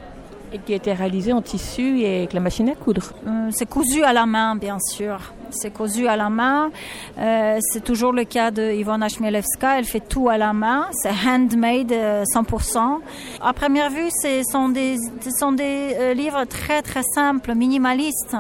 Et 0.54 0.60
qui 0.60 0.74
été 0.74 0.94
réalisé 0.94 1.34
en 1.34 1.42
tissu 1.42 2.00
et 2.02 2.18
avec 2.18 2.34
la 2.34 2.40
machine 2.40 2.70
à 2.70 2.76
coudre. 2.76 3.12
Euh, 3.28 3.50
C'est 3.52 3.68
cousu 3.68 4.04
à 4.04 4.14
la 4.14 4.26
main, 4.26 4.56
bien 4.56 4.78
sûr. 4.80 5.34
C'est 5.54 5.72
cousu 5.72 6.08
à 6.08 6.16
la 6.16 6.30
main. 6.30 6.72
Euh, 7.18 7.60
c'est 7.62 7.84
toujours 7.84 8.12
le 8.12 8.24
cas 8.24 8.52
de 8.52 8.72
Ivona 8.74 9.08
Chmielewska. 9.08 9.78
Elle 9.78 9.86
fait 9.86 10.00
tout 10.00 10.30
à 10.30 10.38
la 10.38 10.54
main. 10.54 10.88
C'est 10.92 11.12
handmade 11.28 11.92
euh, 11.92 12.24
100%. 12.24 13.00
À 13.42 13.54
première 13.54 13.90
vue, 13.90 14.10
ce 14.22 14.42
sont 14.52 14.70
des, 14.70 14.98
sont 15.40 15.52
des 15.52 15.96
euh, 16.00 16.14
livres 16.14 16.46
très 16.46 16.82
très 16.82 17.04
simples, 17.04 17.54
minimalistes. 17.54 18.36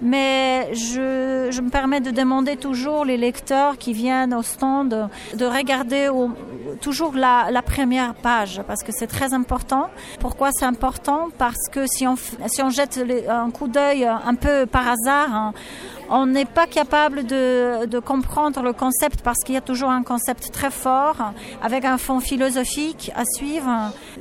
Mais 0.00 0.72
je, 0.72 1.60
me 1.60 1.70
permets 1.70 2.00
de 2.00 2.10
demander 2.10 2.56
toujours 2.56 3.04
les 3.04 3.16
lecteurs 3.16 3.76
qui 3.76 3.92
viennent 3.92 4.34
au 4.34 4.42
stand 4.42 5.08
de 5.34 5.44
regarder 5.44 6.08
toujours 6.80 7.14
la, 7.14 7.62
première 7.62 8.14
page 8.14 8.62
parce 8.66 8.82
que 8.82 8.92
c'est 8.92 9.06
très 9.06 9.34
important. 9.34 9.88
Pourquoi 10.20 10.50
c'est 10.52 10.64
important? 10.64 11.28
Que 11.72 11.86
si 11.86 12.06
on, 12.06 12.70
jette 12.70 13.00
un 13.28 13.50
coup 13.50 13.68
d'œil 13.68 14.04
un 14.04 14.34
peu 14.34 14.66
par 14.66 14.88
hasard, 14.88 15.32
hein, 15.32 15.52
on 16.08 16.26
n'est 16.26 16.44
pas 16.44 16.66
capable 16.66 17.26
de 17.26 17.98
comprendre 17.98 18.62
le 18.62 18.72
concept 18.72 19.22
parce 19.22 19.38
qu'il 19.44 19.54
y 19.54 19.58
a 19.58 19.62
toujours 19.62 19.90
un 19.90 20.02
concept 20.02 20.52
très 20.52 20.70
fort 20.70 21.32
avec 21.62 21.84
un 21.84 21.98
fond 21.98 22.20
philosophique 22.20 23.10
à 23.14 23.24
suivre. 23.24 23.70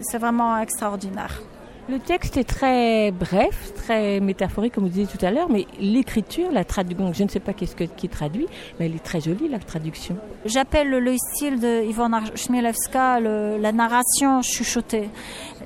C'est 0.02 0.18
vraiment 0.18 0.58
extraordinaire. 0.58 1.42
Le 1.88 2.00
texte 2.00 2.36
est 2.38 2.44
très 2.46 3.12
bref, 3.12 3.74
très 3.76 4.20
métaphorique, 4.20 4.74
comme 4.74 4.86
vous 4.86 4.90
disiez 4.90 5.06
tout 5.06 5.24
à 5.24 5.30
l'heure, 5.30 5.50
mais 5.52 5.68
l'écriture, 5.80 6.52
la 6.52 6.64
traduction, 6.64 7.14
je 7.14 7.24
ne 7.24 7.30
sais 7.30 7.40
pas 7.40 7.54
qu'est-ce 7.54 7.76
que, 7.76 7.84
qui 7.84 8.10
traduit, 8.10 8.48
mais 8.80 8.88
elle 8.88 8.96
est 8.96 9.04
très 9.04 9.22
jolie, 9.22 9.48
la 9.48 9.60
traduction. 9.60 10.18
J'appelle 10.46 10.90
le 10.90 11.16
style 11.16 11.60
de 11.60 11.84
Ivona 11.88 12.22
Chmielewska 12.36 13.20
le- 13.20 13.58
la 13.60 13.72
narration 13.72 14.42
chuchotée. 14.42 15.10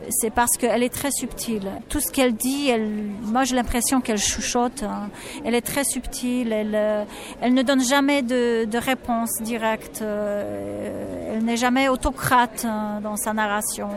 C'est 0.09 0.31
parce 0.31 0.57
qu'elle 0.57 0.83
est 0.83 0.93
très 0.93 1.11
subtile. 1.11 1.69
Tout 1.87 1.99
ce 2.01 2.11
qu'elle 2.11 2.33
dit, 2.33 2.69
moi 3.21 3.43
j'ai 3.45 3.55
l'impression 3.55 4.01
qu'elle 4.01 4.17
chuchote. 4.17 4.83
hein. 4.83 5.09
Elle 5.45 5.55
est 5.55 5.61
très 5.61 5.83
subtile. 5.85 6.51
Elle, 6.51 6.73
euh, 6.75 7.03
ne 7.49 7.61
donne 7.61 7.83
jamais 7.83 8.23
de, 8.23 8.65
de 8.65 8.77
réponse 8.77 9.29
directe. 9.41 10.01
euh, 10.01 11.35
Elle 11.35 11.45
n'est 11.45 11.57
jamais 11.57 11.89
autocrate 11.89 12.65
hein, 12.65 12.99
dans 13.03 13.15
sa 13.17 13.33
narration. 13.33 13.89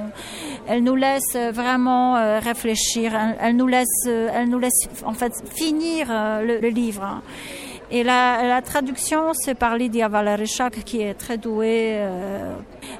Elle 0.68 0.84
nous 0.84 0.96
laisse 0.96 1.34
vraiment 1.52 2.11
euh, 2.16 2.39
réfléchir. 2.39 3.14
Elle, 3.14 3.36
elle 3.40 3.56
nous 3.56 3.66
laisse, 3.66 4.06
euh, 4.06 4.30
elle 4.34 4.48
nous 4.48 4.59
laisse 4.59 4.89
en 5.05 5.12
fait 5.12 5.32
finir 5.55 6.06
euh, 6.10 6.43
le, 6.43 6.59
le 6.60 6.68
livre. 6.68 7.22
Et 7.94 8.05
la, 8.05 8.62
traduction, 8.62 9.35
c'est 9.35 9.55
par 9.55 9.77
Lydia 9.77 10.09
Valerechak, 10.09 10.82
qui 10.82 11.02
est 11.02 11.12
très 11.12 11.36
douée. 11.36 11.98
euh. 11.98 12.55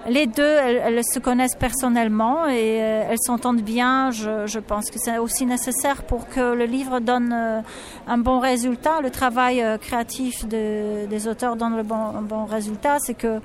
Les 0.06 0.27
deux, 0.27 0.43
elles, 0.43 1.01
se 1.02 1.19
connaissent 1.19 1.55
personnellement 1.55 2.47
et 2.47 2.78
euh, 2.82 3.06
elles 3.09 3.19
s'entendent 3.19 3.62
bien. 3.62 4.10
Je, 4.10 4.59
pense 4.59 4.90
que 4.90 4.98
c'est 4.98 5.16
aussi 5.16 5.47
nécessaire 5.47 6.02
pour 6.02 6.28
que 6.28 6.52
le 6.52 6.66
livre 6.66 7.01
donne 7.01 7.32
euh, 7.32 7.60
un 8.06 8.19
bon 8.19 8.39
résultat. 8.39 9.01
Le 9.01 9.09
travail 9.09 9.64
créatif 9.81 10.47
de- 10.47 11.06
des 11.06 11.27
auteurs 11.27 11.56
donne 11.56 11.74
le 11.74 11.85
bon, 11.85 11.94
un 11.97 12.20
bon 12.20 12.44
résultat, 12.44 12.98
c'est 13.01 13.14
que 13.14 13.40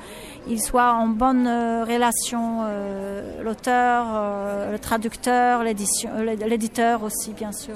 ils 0.49 0.61
soient 0.61 0.91
en 0.95 1.07
bonne 1.07 1.47
relation, 1.47 2.63
l'auteur, 3.41 4.05
le 4.71 4.79
traducteur, 4.79 5.63
l'éditeur 5.63 7.03
aussi, 7.03 7.31
bien 7.31 7.53
sûr. 7.53 7.75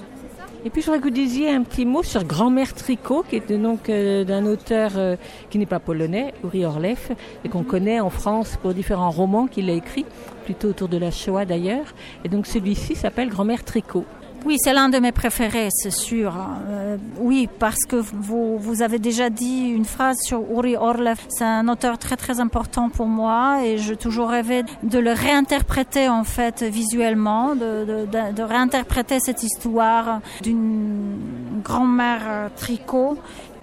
Et 0.64 0.70
puis 0.70 0.82
je 0.82 0.86
voudrais 0.86 1.00
que 1.00 1.06
vous 1.06 1.10
disiez 1.10 1.50
un 1.50 1.64
petit 1.64 1.86
mot 1.86 2.04
sur 2.04 2.24
Grand-mère 2.24 2.76
Tricot, 2.76 3.26
qui 3.28 3.38
est 3.38 3.52
donc 3.52 3.90
euh, 3.90 4.24
d'un 4.24 4.46
auteur 4.46 4.92
euh, 4.96 5.16
qui 5.50 5.58
n'est 5.58 5.66
pas 5.66 5.80
polonais, 5.80 6.36
Uri 6.44 6.66
Orleff, 6.66 7.12
et 7.44 7.50
qu'on 7.50 7.64
connaît 7.64 8.00
en 8.00 8.12
France 8.12 8.60
pour 8.62 8.76
différents 8.76 9.10
romans 9.10 9.48
qu'il 9.48 9.72
a 9.72 9.74
écrits, 9.74 10.06
plutôt 10.46 10.68
autour 10.70 10.88
de 10.88 10.98
la 10.98 11.10
Shoah 11.10 11.46
d'ailleurs. 11.46 11.96
Et 12.24 12.30
donc 12.30 12.46
celui-ci 12.46 12.94
s'appelle 12.94 13.30
Grand-mère 13.30 13.64
Tricot. 13.64 14.06
Oui, 14.44 14.58
c'est 14.60 14.74
l'un 14.74 14.90
de 14.90 14.98
mes 14.98 15.12
préférés, 15.12 15.70
c'est 15.72 15.92
sûr. 15.92 16.34
Euh, 16.68 16.98
oui, 17.20 17.48
parce 17.60 17.86
que 17.88 17.96
vous, 17.96 18.58
vous 18.58 18.82
avez 18.82 18.98
déjà 18.98 19.30
dit 19.30 19.68
une 19.68 19.86
phrase 19.86 20.18
sur 20.24 20.42
Uri 20.52 20.76
Orlev. 20.76 21.20
C'est 21.30 21.46
un 21.46 21.68
auteur 21.68 22.00
très 22.00 22.16
très 22.18 22.40
important 22.40 22.90
pour 22.90 23.06
moi 23.06 23.60
et 23.64 23.78
j'ai 23.78 23.96
toujours 23.96 24.30
rêvé 24.30 24.64
de 24.82 24.98
le 24.98 25.12
réinterpréter 25.12 26.10
en 26.10 26.24
fait 26.24 26.64
visuellement, 26.64 27.56
de, 27.56 27.86
de, 27.86 28.06
de, 28.06 28.36
de 28.36 28.44
réinterpréter 28.44 29.20
cette 29.20 29.44
histoire 29.44 30.22
d'une 30.42 31.20
grand-mère 31.64 32.22
euh, 32.28 32.48
tricot 32.56 33.18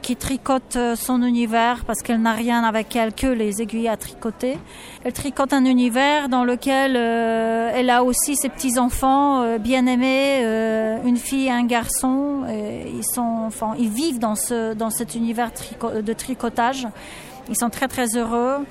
qui 0.08 0.16
tricote 0.16 0.76
euh, 0.76 0.96
son 0.96 1.22
univers 1.22 1.84
parce 1.84 2.00
qu'elle 2.00 2.22
n'a 2.22 2.32
rien 2.32 2.64
avec 2.64 2.96
elle 2.96 3.12
que 3.12 3.26
les 3.26 3.60
aiguilles 3.60 3.88
à 3.88 3.98
tricoter. 3.98 4.56
Elle 5.04 5.12
tricote 5.12 5.52
un 5.52 5.66
univers 5.66 6.30
dans 6.30 6.44
lequel 6.44 6.94
euh, 6.96 7.70
elle 7.74 7.90
a 7.90 8.02
aussi 8.02 8.34
ses 8.34 8.48
petits 8.48 8.78
enfants 8.78 9.42
euh, 9.42 9.58
bien 9.58 9.84
aimés, 9.84 10.40
une 11.04 11.18
fille 11.18 11.48
et 11.48 11.50
un 11.50 11.66
garçon. 11.66 12.44
Ils 12.48 13.04
sont, 13.04 13.42
enfin, 13.44 13.74
ils 13.78 13.90
vivent 13.90 14.18
dans 14.18 14.34
ce 14.34 14.72
dans 14.72 14.88
cet 14.88 15.14
univers 15.14 15.50
de 15.82 16.12
tricotage. 16.14 16.88
Ils 17.50 17.56
sont 17.56 17.68
très 17.68 17.86
très 17.86 18.16
heureux. 18.16 18.64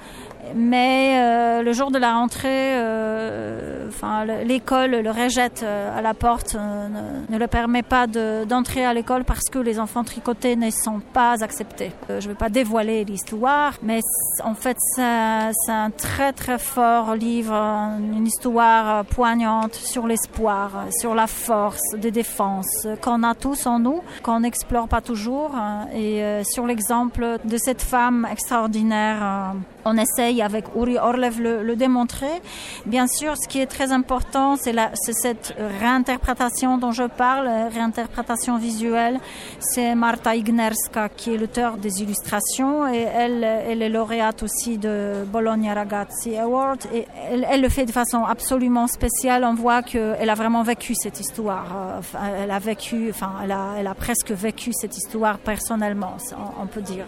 Mais 0.55 1.19
euh, 1.19 1.61
le 1.63 1.73
jour 1.73 1.91
de 1.91 1.97
la 1.97 2.13
rentrée, 2.13 2.47
euh, 2.77 3.87
enfin, 3.89 4.25
le- 4.25 4.43
l'école 4.43 4.91
le 4.91 5.11
rejette 5.11 5.61
euh, 5.63 5.97
à 5.97 6.01
la 6.01 6.13
porte, 6.13 6.55
euh, 6.55 6.87
ne, 7.29 7.37
le 7.37 7.47
permet 7.47 7.83
pas 7.83 8.07
de- 8.07 8.45
d'entrer 8.45 8.85
à 8.85 8.93
l'école 8.93 9.23
parce 9.23 9.49
que 9.51 9.59
les 9.59 9.79
enfants 9.79 10.03
tricotés 10.03 10.55
ne 10.55 10.69
sont 10.69 10.99
pas 11.13 11.43
acceptés. 11.43 11.91
Euh, 12.09 12.19
je 12.21 12.27
ne 12.27 12.33
vais 12.33 12.37
pas 12.37 12.49
dévoiler 12.49 13.03
l'histoire, 13.05 13.73
mais 13.83 13.99
en 14.43 14.53
fait, 14.53 14.77
c'est 14.95 15.01
un 15.01 15.91
très 15.95 16.33
très 16.33 16.57
fort 16.59 17.15
livre, 17.15 17.53
une 17.53 18.25
histoire 18.27 19.05
poignante 19.05 19.75
sur 19.75 20.07
l'espoir, 20.07 20.85
sur 20.99 21.15
la 21.15 21.27
force 21.27 21.81
de 21.97 22.09
défense 22.09 22.85
euh, 22.85 22.95
qu'on 22.95 23.23
a 23.23 23.35
tous 23.35 23.65
en 23.65 23.79
nous, 23.79 24.01
qu'on 24.23 24.39
n'explore 24.41 24.87
pas 24.87 25.01
toujours, 25.01 25.51
hein, 25.55 25.87
et 25.93 26.21
sur 26.43 26.65
l'exemple 26.65 27.37
de 27.43 27.57
cette 27.57 27.81
femme 27.81 28.27
extraordinaire. 28.31 29.53
On 29.87 29.97
essaye 29.97 30.41
avec 30.41 30.65
Uri 30.75 30.97
Orlev 30.97 31.39
le, 31.41 31.63
le 31.63 31.75
démontrer. 31.75 32.41
Bien 32.85 33.07
sûr, 33.07 33.35
ce 33.37 33.47
qui 33.47 33.59
est 33.59 33.67
très 33.67 33.91
important, 33.91 34.55
c'est 34.55 34.75
cette 35.13 35.55
réinterprétation 35.79 36.77
dont 36.77 36.91
je 36.91 37.03
parle, 37.03 37.47
réinterprétation 37.73 38.57
visuelle. 38.57 39.19
C'est 39.59 39.95
Marta 39.95 40.35
Ignerska 40.35 41.09
qui 41.09 41.33
est 41.33 41.37
l'auteur 41.37 41.77
des 41.77 42.01
illustrations 42.01 42.87
et 42.87 43.01
elle, 43.01 43.43
est 43.43 43.89
lauréate 43.89 44.43
aussi 44.43 44.77
de 44.77 45.25
Bologna 45.25 45.73
Ragazzi 45.73 46.37
Award. 46.37 46.79
Et 46.93 47.05
elle, 47.31 47.61
le 47.61 47.69
fait 47.69 47.85
de 47.85 47.91
façon 47.91 48.23
absolument 48.23 48.87
spéciale. 48.87 49.43
On 49.43 49.53
voit 49.53 49.81
qu'elle 49.81 50.29
a 50.29 50.35
vraiment 50.35 50.63
vécu 50.63 50.93
cette 50.95 51.19
histoire. 51.19 52.01
Euh, 52.15 52.41
Elle 52.43 52.51
a 52.51 52.59
vécu, 52.59 53.09
enfin, 53.09 53.31
elle 53.43 53.51
a, 53.51 53.95
presque 53.95 54.31
vécu 54.31 54.71
cette 54.73 54.95
histoire 54.95 55.37
personnellement, 55.39 56.17
on, 56.61 56.67
peut 56.67 56.81
dire. 56.81 57.05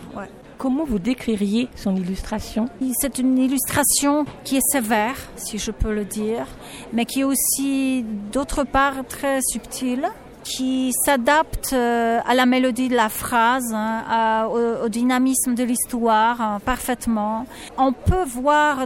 Comment 0.59 0.83
vous 0.83 0.99
décririez 0.99 1.69
son 1.77 1.95
illustration 1.95 2.67
C'est 2.99 3.17
une 3.17 3.37
illustration 3.37 4.25
qui 4.43 4.57
est 4.57 4.71
sévère, 4.73 5.15
si 5.37 5.57
je 5.57 5.71
peux 5.71 5.93
le 5.93 6.03
dire, 6.03 6.47
mais 6.91 7.05
qui 7.05 7.21
est 7.21 7.23
aussi 7.23 8.03
d'autre 8.33 8.65
part 8.65 9.05
très 9.07 9.39
subtile 9.41 10.09
qui 10.43 10.91
s'adapte 11.05 11.71
euh, 11.71 12.19
à 12.27 12.33
la 12.33 12.45
mélodie 12.45 12.89
de 12.89 12.95
la 12.97 13.07
phrase, 13.07 13.73
hein, 13.73 14.49
au, 14.51 14.89
dynamisme 14.89 15.55
de 15.55 15.63
l'histoire 15.63 16.41
hein, 16.41 16.59
parfaitement. 16.65 17.45
On 17.77 17.93
peut 17.93 18.25
voir 18.25 18.79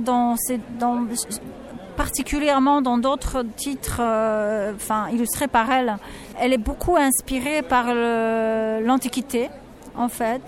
particulièrement 1.98 2.84
dans 2.84 3.00
d'autres 3.00 3.44
titres 3.56 3.98
euh, 4.00 4.74
enfin, 4.76 5.08
illustrés 5.12 5.48
par 5.48 5.72
elle, 5.72 5.98
elle 6.40 6.54
est 6.54 6.60
beaucoup 6.60 6.98
inspirée 6.98 7.64
par 7.64 7.96
l'Antiquité 7.96 9.50
en 9.96 10.10
fait. 10.10 10.42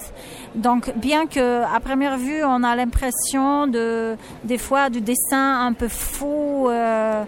Donc, 0.55 0.91
bien 0.95 1.27
que 1.27 1.63
à 1.63 1.79
première 1.79 2.17
vue, 2.17 2.43
on 2.43 2.63
a 2.63 2.75
l'impression 2.75 3.67
de, 3.67 4.15
des 4.43 4.57
fois, 4.57 4.89
du 4.89 5.01
dessin 5.01 5.65
un 5.65 5.73
peu 5.73 5.87
fou, 5.87 6.67
euh, 6.69 7.23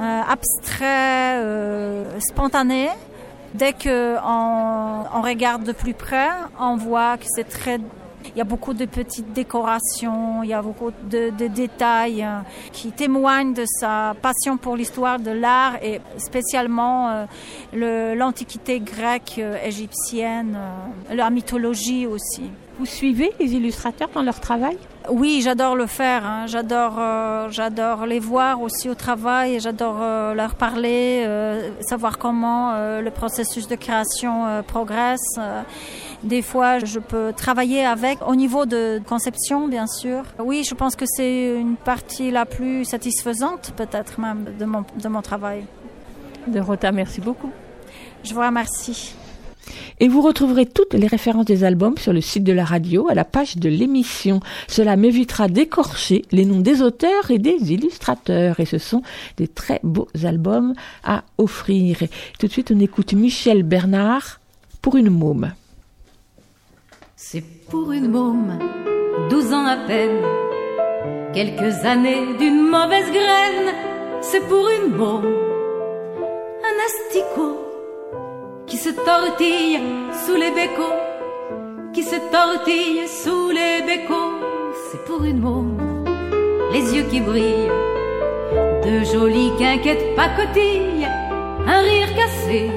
euh, 0.00 0.20
abstrait, 0.28 1.36
euh, 1.36 2.20
spontané. 2.20 2.88
Dès 3.54 3.72
que 3.72 4.16
on, 4.24 5.04
on 5.14 5.22
regarde 5.22 5.62
de 5.62 5.72
plus 5.72 5.94
près, 5.94 6.28
on 6.58 6.76
voit 6.76 7.16
que 7.16 7.24
c'est 7.26 7.48
très 7.48 7.78
il 8.34 8.38
y 8.38 8.40
a 8.40 8.44
beaucoup 8.44 8.74
de 8.74 8.84
petites 8.84 9.32
décorations, 9.32 10.42
il 10.42 10.50
y 10.50 10.52
a 10.52 10.62
beaucoup 10.62 10.90
de, 11.10 11.30
détails 11.48 12.22
euh, 12.22 12.40
qui 12.72 12.90
témoignent 12.90 13.54
de 13.54 13.64
sa 13.66 14.14
passion 14.20 14.56
pour 14.56 14.76
l'histoire 14.76 15.18
de 15.18 15.30
l'art 15.30 15.76
et 15.82 16.00
spécialement 16.16 17.26
euh, 17.74 18.14
l'antiquité 18.14 18.80
grecque, 18.80 19.36
euh, 19.38 19.56
égyptienne, 19.64 20.58
la 21.10 21.30
mythologie 21.30 22.06
aussi. 22.06 22.50
Vous 22.78 22.86
suivez 22.86 23.32
les 23.38 23.54
illustrateurs 23.54 24.08
dans 24.14 24.22
leur 24.22 24.40
travail? 24.40 24.78
Oui, 25.10 25.42
j'adore 25.44 25.76
le 25.76 25.86
faire. 25.86 26.24
hein. 26.24 26.46
J'adore, 26.46 26.96
euh, 26.98 27.48
j'adore 27.50 28.06
les 28.06 28.20
voir 28.20 28.62
aussi 28.62 28.88
au 28.88 28.94
travail. 28.94 29.60
J'adore 29.60 29.98
euh, 30.00 30.32
leur 30.34 30.54
parler, 30.54 31.24
euh, 31.26 31.70
savoir 31.82 32.16
comment 32.18 32.72
le 32.74 33.10
processus 33.10 33.68
de 33.68 33.74
création 33.74 34.62
progresse. 34.66 35.38
Des 36.22 36.40
fois, 36.40 36.78
je 36.78 36.98
peux 36.98 37.32
travailler 37.36 37.84
avec 37.84 38.18
au 38.26 38.34
niveau 38.34 38.64
de 38.64 39.00
conception, 39.06 39.68
bien 39.68 39.86
sûr. 39.86 40.22
Oui, 40.38 40.64
je 40.66 40.74
pense 40.74 40.96
que 40.96 41.04
c'est 41.06 41.54
une 41.58 41.76
partie 41.76 42.30
la 42.30 42.46
plus 42.46 42.84
satisfaisante, 42.86 43.72
peut-être 43.76 44.18
même, 44.18 44.46
de 44.58 44.64
mon, 44.64 44.84
de 44.96 45.08
mon 45.08 45.20
travail. 45.20 45.64
Dorota, 46.46 46.92
merci 46.92 47.20
beaucoup. 47.20 47.50
Je 48.22 48.32
vous 48.32 48.40
remercie. 48.40 49.14
Et 50.00 50.08
vous 50.08 50.20
retrouverez 50.20 50.66
toutes 50.66 50.94
les 50.94 51.06
références 51.06 51.46
des 51.46 51.64
albums 51.64 51.96
sur 51.98 52.12
le 52.12 52.20
site 52.20 52.44
de 52.44 52.52
la 52.52 52.64
radio 52.64 53.08
à 53.08 53.14
la 53.14 53.24
page 53.24 53.56
de 53.56 53.68
l'émission. 53.68 54.40
Cela 54.68 54.96
m'évitera 54.96 55.48
d'écorcher 55.48 56.22
les 56.32 56.44
noms 56.44 56.60
des 56.60 56.82
auteurs 56.82 57.30
et 57.30 57.38
des 57.38 57.72
illustrateurs. 57.72 58.60
Et 58.60 58.66
ce 58.66 58.78
sont 58.78 59.02
des 59.36 59.48
très 59.48 59.80
beaux 59.82 60.08
albums 60.24 60.74
à 61.04 61.24
offrir. 61.38 61.98
Tout 62.38 62.46
de 62.46 62.52
suite, 62.52 62.72
on 62.74 62.80
écoute 62.80 63.12
Michel 63.12 63.62
Bernard 63.62 64.40
pour 64.82 64.96
une 64.96 65.10
môme. 65.10 65.52
C'est 67.16 67.44
pour 67.70 67.92
une 67.92 68.08
môme, 68.08 68.58
douze 69.30 69.52
ans 69.52 69.66
à 69.66 69.76
peine, 69.86 70.20
quelques 71.32 71.84
années 71.84 72.36
d'une 72.38 72.68
mauvaise 72.68 73.10
graine. 73.10 73.74
C'est 74.20 74.46
pour 74.46 74.68
une 74.68 74.94
môme, 74.94 75.24
un 76.62 76.76
asticot 76.86 77.63
qui 78.66 78.76
se 78.76 78.90
tortille 78.90 79.80
sous 80.24 80.34
les 80.34 80.50
bécots, 80.50 81.00
qui 81.92 82.02
se 82.02 82.16
tortille 82.32 83.06
sous 83.06 83.50
les 83.50 83.82
bécots. 83.86 84.40
C'est 84.90 85.04
pour 85.04 85.24
une 85.24 85.40
môme, 85.40 86.04
les 86.72 86.94
yeux 86.94 87.04
qui 87.10 87.20
brillent, 87.20 87.70
de 88.84 89.04
jolies 89.04 89.52
quinquettes 89.58 90.14
pacotilles, 90.16 91.08
un 91.66 91.80
rire 91.80 92.14
cassé 92.16 92.70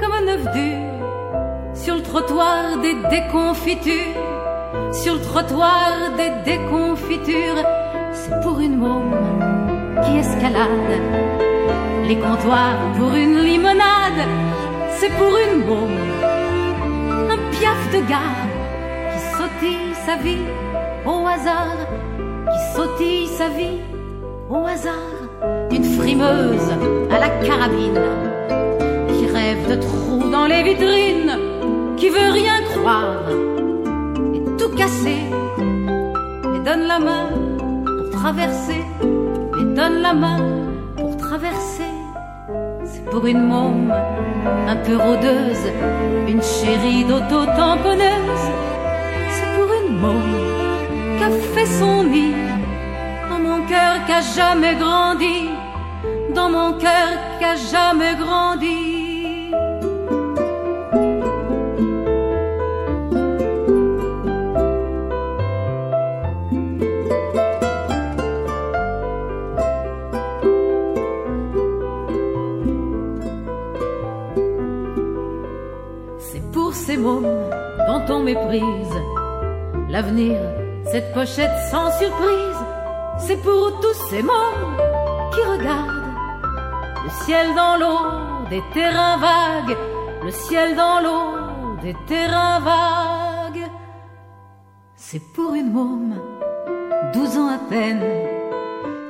comme 0.00 0.12
un 0.12 0.28
œuf 0.34 0.42
dur 0.52 0.86
sur 1.74 1.94
le 1.94 2.02
trottoir 2.02 2.78
des 2.78 2.94
déconfitures, 3.10 4.22
sur 4.92 5.14
le 5.14 5.20
trottoir 5.20 6.12
des 6.16 6.50
déconfitures, 6.50 7.62
c'est 8.12 8.40
pour 8.42 8.60
une 8.60 8.76
môme 8.76 9.14
qui 10.04 10.18
escalade 10.18 11.36
les 12.08 12.16
comptoirs 12.16 12.78
pour 12.96 13.14
une 13.14 13.40
limonade, 13.40 14.22
c'est 14.98 15.10
pour 15.10 15.32
une 15.44 15.64
môme, 15.66 15.98
un 17.30 17.38
piaf 17.50 17.80
de 17.92 18.00
gare 18.08 18.46
qui 19.12 19.20
sautille 19.36 19.94
sa 20.06 20.16
vie 20.16 20.46
au 21.04 21.26
hasard, 21.26 21.76
qui 22.50 22.76
sautille 22.76 23.28
sa 23.28 23.48
vie 23.48 23.80
au 24.48 24.64
hasard 24.66 25.16
d'une 25.70 25.84
frimeuse 25.84 26.70
à 27.10 27.18
la 27.18 27.28
carabine 27.46 28.00
qui 29.14 29.26
rêve 29.26 29.68
de 29.68 29.76
trous 29.76 30.30
dans 30.30 30.46
les 30.46 30.62
vitrines, 30.62 31.38
qui 31.96 32.08
veut 32.08 32.32
rien 32.32 32.58
croire 32.74 33.28
et 34.34 34.42
tout 34.58 34.70
casser, 34.76 35.22
et 36.54 36.60
donne 36.68 36.86
la 36.86 36.98
main 36.98 37.28
pour 37.84 38.10
traverser, 38.20 38.82
et 39.60 39.64
donne 39.74 40.00
la 40.00 40.14
main 40.14 40.38
pour 40.96 41.16
traverser. 41.16 41.75
Pour 43.10 43.26
une 43.26 43.42
môme 43.46 43.92
un 44.66 44.76
peu 44.76 44.96
rôdeuse, 44.96 45.66
une 46.28 46.42
chérie 46.42 47.04
d'auto-tamponneuse. 47.04 48.46
C'est 49.30 49.50
pour 49.56 49.68
une 49.80 49.96
môme 49.98 51.18
qu'a 51.18 51.30
fait 51.30 51.66
son 51.66 52.04
nid 52.04 52.34
dans 53.30 53.38
mon 53.38 53.66
cœur 53.66 54.04
qu'a 54.06 54.20
jamais 54.20 54.74
grandi, 54.74 55.50
dans 56.34 56.50
mon 56.50 56.72
cœur 56.74 57.08
qu'a 57.38 57.56
jamais 57.56 58.14
grandi. 58.16 58.95
L'avenir, 79.88 80.38
cette 80.90 81.12
pochette 81.14 81.56
sans 81.70 81.90
surprise. 81.92 82.60
C'est 83.18 83.36
pour 83.42 83.80
tous 83.80 83.94
ces 84.10 84.22
mômes 84.22 84.76
qui 85.32 85.40
regardent 85.40 86.04
le 87.04 87.10
ciel 87.24 87.54
dans 87.54 87.76
l'eau, 87.76 87.98
des 88.50 88.62
terrains 88.74 89.16
vagues, 89.18 89.76
le 90.24 90.30
ciel 90.30 90.76
dans 90.76 91.00
l'eau, 91.00 91.78
des 91.82 91.94
terrains 92.06 92.60
vagues. 92.60 93.70
C'est 94.96 95.22
pour 95.34 95.54
une 95.54 95.72
môme, 95.72 96.16
douze 97.14 97.38
ans 97.38 97.48
à 97.48 97.58
peine, 97.70 98.04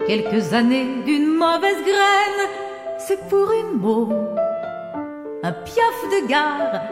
quelques 0.07 0.53
années 0.53 1.03
d'une 1.05 1.27
mauvaise 1.27 1.83
graine. 1.83 2.43
C'est 2.99 3.29
pour 3.29 3.51
une 3.53 3.81
môme, 3.81 4.29
un 5.43 5.53
piaf 5.53 5.99
de 6.13 6.29
gare 6.29 6.83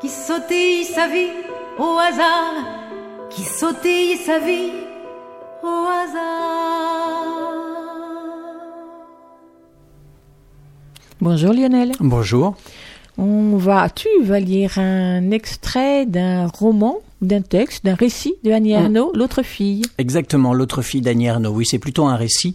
qui 0.00 0.08
sautille 0.08 0.84
sa 0.84 1.06
vie 1.08 1.32
au 1.78 1.98
hasard, 1.98 2.54
qui 3.30 3.42
sautille 3.42 4.16
sa 4.16 4.38
vie 4.38 4.72
au 5.62 5.86
hasard. 5.86 7.26
Bonjour 11.20 11.52
Lionel. 11.52 11.92
Bonjour. 12.00 12.54
On 13.18 13.56
va, 13.56 13.88
tu 13.88 14.08
vas 14.22 14.40
lire 14.40 14.78
un 14.78 15.30
extrait 15.30 16.04
d'un 16.04 16.46
roman, 16.46 16.98
d'un 17.22 17.40
texte, 17.40 17.84
d'un 17.84 17.94
récit 17.94 18.34
de 18.44 18.52
Annie 18.52 18.74
Mm. 18.74 19.12
L'autre 19.14 19.42
fille. 19.42 19.82
Exactement, 19.96 20.52
l'autre 20.52 20.82
fille 20.82 21.00
d'Annie 21.00 21.26
Ernaux. 21.26 21.50
Oui, 21.50 21.64
c'est 21.66 21.78
plutôt 21.78 22.04
un 22.04 22.16
récit. 22.16 22.54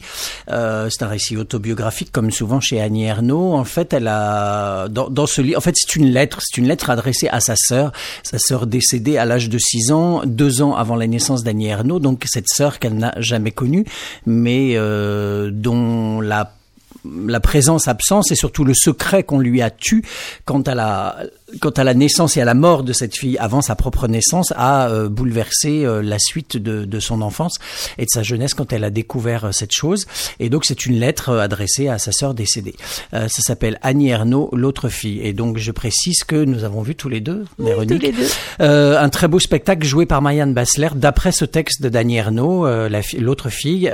Euh, 0.50 0.88
c'est 0.92 1.04
un 1.04 1.08
récit 1.08 1.36
autobiographique, 1.36 2.12
comme 2.12 2.30
souvent 2.30 2.60
chez 2.60 2.80
Annie 2.80 3.06
Ernaux. 3.06 3.54
En 3.54 3.64
fait, 3.64 3.94
elle 3.94 4.08
a 4.08 4.88
dans, 4.88 5.10
dans 5.10 5.26
ce 5.26 5.42
livre. 5.42 5.58
En 5.58 5.62
fait, 5.62 5.76
c'est 5.76 5.96
une 5.96 6.12
lettre. 6.12 6.40
C'est 6.42 6.60
une 6.60 6.68
lettre 6.68 6.92
adressée 6.92 7.28
à 7.30 7.40
sa 7.40 7.56
sœur, 7.56 7.92
sa 8.22 8.38
sœur 8.38 8.68
décédée 8.68 9.18
à 9.18 9.26
l'âge 9.26 9.50
de 9.50 9.58
6 9.58 9.92
ans, 9.92 10.22
deux 10.26 10.62
ans 10.62 10.76
avant 10.76 10.96
la 10.96 11.08
naissance 11.08 11.44
d'Annie 11.44 11.68
Ernaux. 11.68 12.00
Donc 12.00 12.24
cette 12.28 12.48
sœur 12.48 12.78
qu'elle 12.78 12.96
n'a 12.96 13.14
jamais 13.18 13.52
connue, 13.52 13.86
mais 14.28 14.74
euh, 14.76 15.50
dont 15.52 16.22
la 16.22 16.54
la 17.06 17.40
présence, 17.40 17.88
absence 17.88 18.32
et 18.32 18.36
surtout 18.36 18.64
le 18.64 18.73
secret 18.73 19.23
qu'on 19.23 19.40
lui 19.40 19.61
a 19.61 19.69
tu 19.69 20.03
quant 20.45 20.61
à 20.61 20.76
la 20.76 21.18
quant 21.60 21.69
à 21.72 21.84
la 21.84 21.94
naissance 21.94 22.38
et 22.38 22.41
à 22.41 22.45
la 22.45 22.53
mort 22.53 22.84
de 22.84 22.94
cette 22.94 23.15
fille 23.18 23.38
avant 23.38 23.61
sa 23.61 23.76
propre 23.76 24.07
naissance 24.07 24.53
a 24.56 24.88
euh, 24.90 25.10
bouleversé 25.10 25.86
euh, 25.86 26.02
la 26.02 26.18
suite 26.19 26.57
de, 26.57 26.86
de 26.86 26.99
son 26.99 27.22
enfance 27.22 27.56
et 27.98 28.03
de 28.03 28.10
sa 28.10 28.23
jeunesse 28.23 28.53
quand 28.53 28.72
elle 28.73 28.84
a 28.84 28.90
découvert 28.90 29.45
euh, 29.45 29.52
cette 29.52 29.72
chose 29.73 30.06
et 30.40 30.49
donc 30.49 30.65
c'est 30.65 30.86
une 30.86 30.99
lettre 30.99 31.38
adressée 31.38 31.88
à 31.88 31.98
sa 31.98 32.11
sœur 32.11 32.34
décédée 32.34 32.76
ça 33.11 33.28
s'appelle 33.28 33.78
Annie 33.82 34.10
Ernaux 34.10 34.49
l'autre 34.53 34.90
fille 34.90 35.19
et 35.23 35.34
donc 35.34 35.57
je 35.57 35.72
précise 35.72 36.23
que 36.23 36.36
nous 36.44 36.64
avons 36.64 36.82
vu 36.82 36.95
tous 36.95 37.10
les 37.10 37.19
deux 37.22 37.45
Véronique 37.60 37.99
tous 37.99 38.06
les 38.06 38.11
deux. 38.14 38.28
un 38.98 39.10
très 39.10 39.28
beau 39.28 39.40
spectacle 39.40 39.86
joué 39.86 40.06
par 40.06 40.22
Marianne 40.22 40.53
Bassler 40.53 40.90
d'après 40.95 41.32
ce 41.32 41.45
texte 41.45 41.82
de 41.82 41.90
Dany 41.90 42.18
Ernaud, 42.18 42.65
euh, 42.65 42.90
la 42.90 43.02
fi- 43.02 43.18
l'autre 43.19 43.49
fille. 43.49 43.91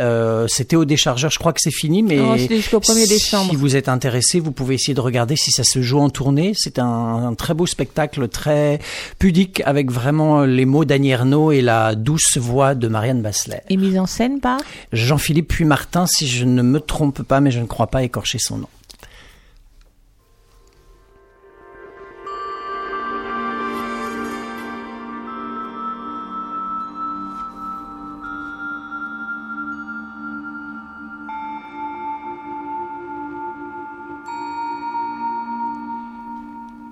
C'était 0.48 0.76
au 0.76 0.86
déchargeur, 0.86 1.32
je 1.32 1.40
crois 1.40 1.54
que 1.54 1.62
c'est 1.62 1.72
fini, 1.72 2.04
mais 2.04 2.18
Non, 2.18 2.38
c'était 2.38 2.58
jusqu'au 2.58 2.80
1er 2.80 3.08
décembre. 3.08 3.50
si 3.52 3.56
vous 3.56 3.76
êtes 3.76 3.90
intéressé, 3.90 4.40
vous 4.40 4.52
pouvez 4.52 4.76
essayer 4.76 4.94
de 4.94 5.00
regarder 5.02 5.36
si 5.36 5.52
ça 5.52 5.64
se 5.64 5.82
joue 5.82 6.00
en 6.00 6.10
tournée. 6.10 6.54
C'est 6.56 6.80
un, 6.80 6.86
un 7.28 7.34
très 7.36 7.47
beau 7.54 7.66
spectacle, 7.66 8.28
très 8.28 8.80
pudique, 9.20 9.62
avec 9.66 9.92
vraiment 9.92 10.44
les 10.44 10.66
mots 10.66 10.86
d'Annie 10.86 11.12
Ernaux 11.12 11.52
et 11.52 11.62
la 11.62 11.96
douce 11.96 12.38
voix 12.38 12.76
de 12.76 12.88
Marianne 12.88 13.22
Bassler. 13.22 13.60
Et 13.70 13.78
mise 13.78 13.98
en 13.98 14.06
scène 14.06 14.40
par 14.40 14.60
Jean-Philippe 14.94 15.50
Puy-Martin, 15.50 16.06
si 16.08 16.28
je 16.28 16.46
ne 16.46 16.62
me 16.62 16.80
trompe 16.80 17.24
pas, 17.24 17.40
mais 17.40 17.52
je 17.52 17.60
ne 17.60 17.66
crois 17.66 17.88
pas 17.88 18.04
écorcher 18.04 18.40
son 18.40 18.58
nom. 18.58 18.68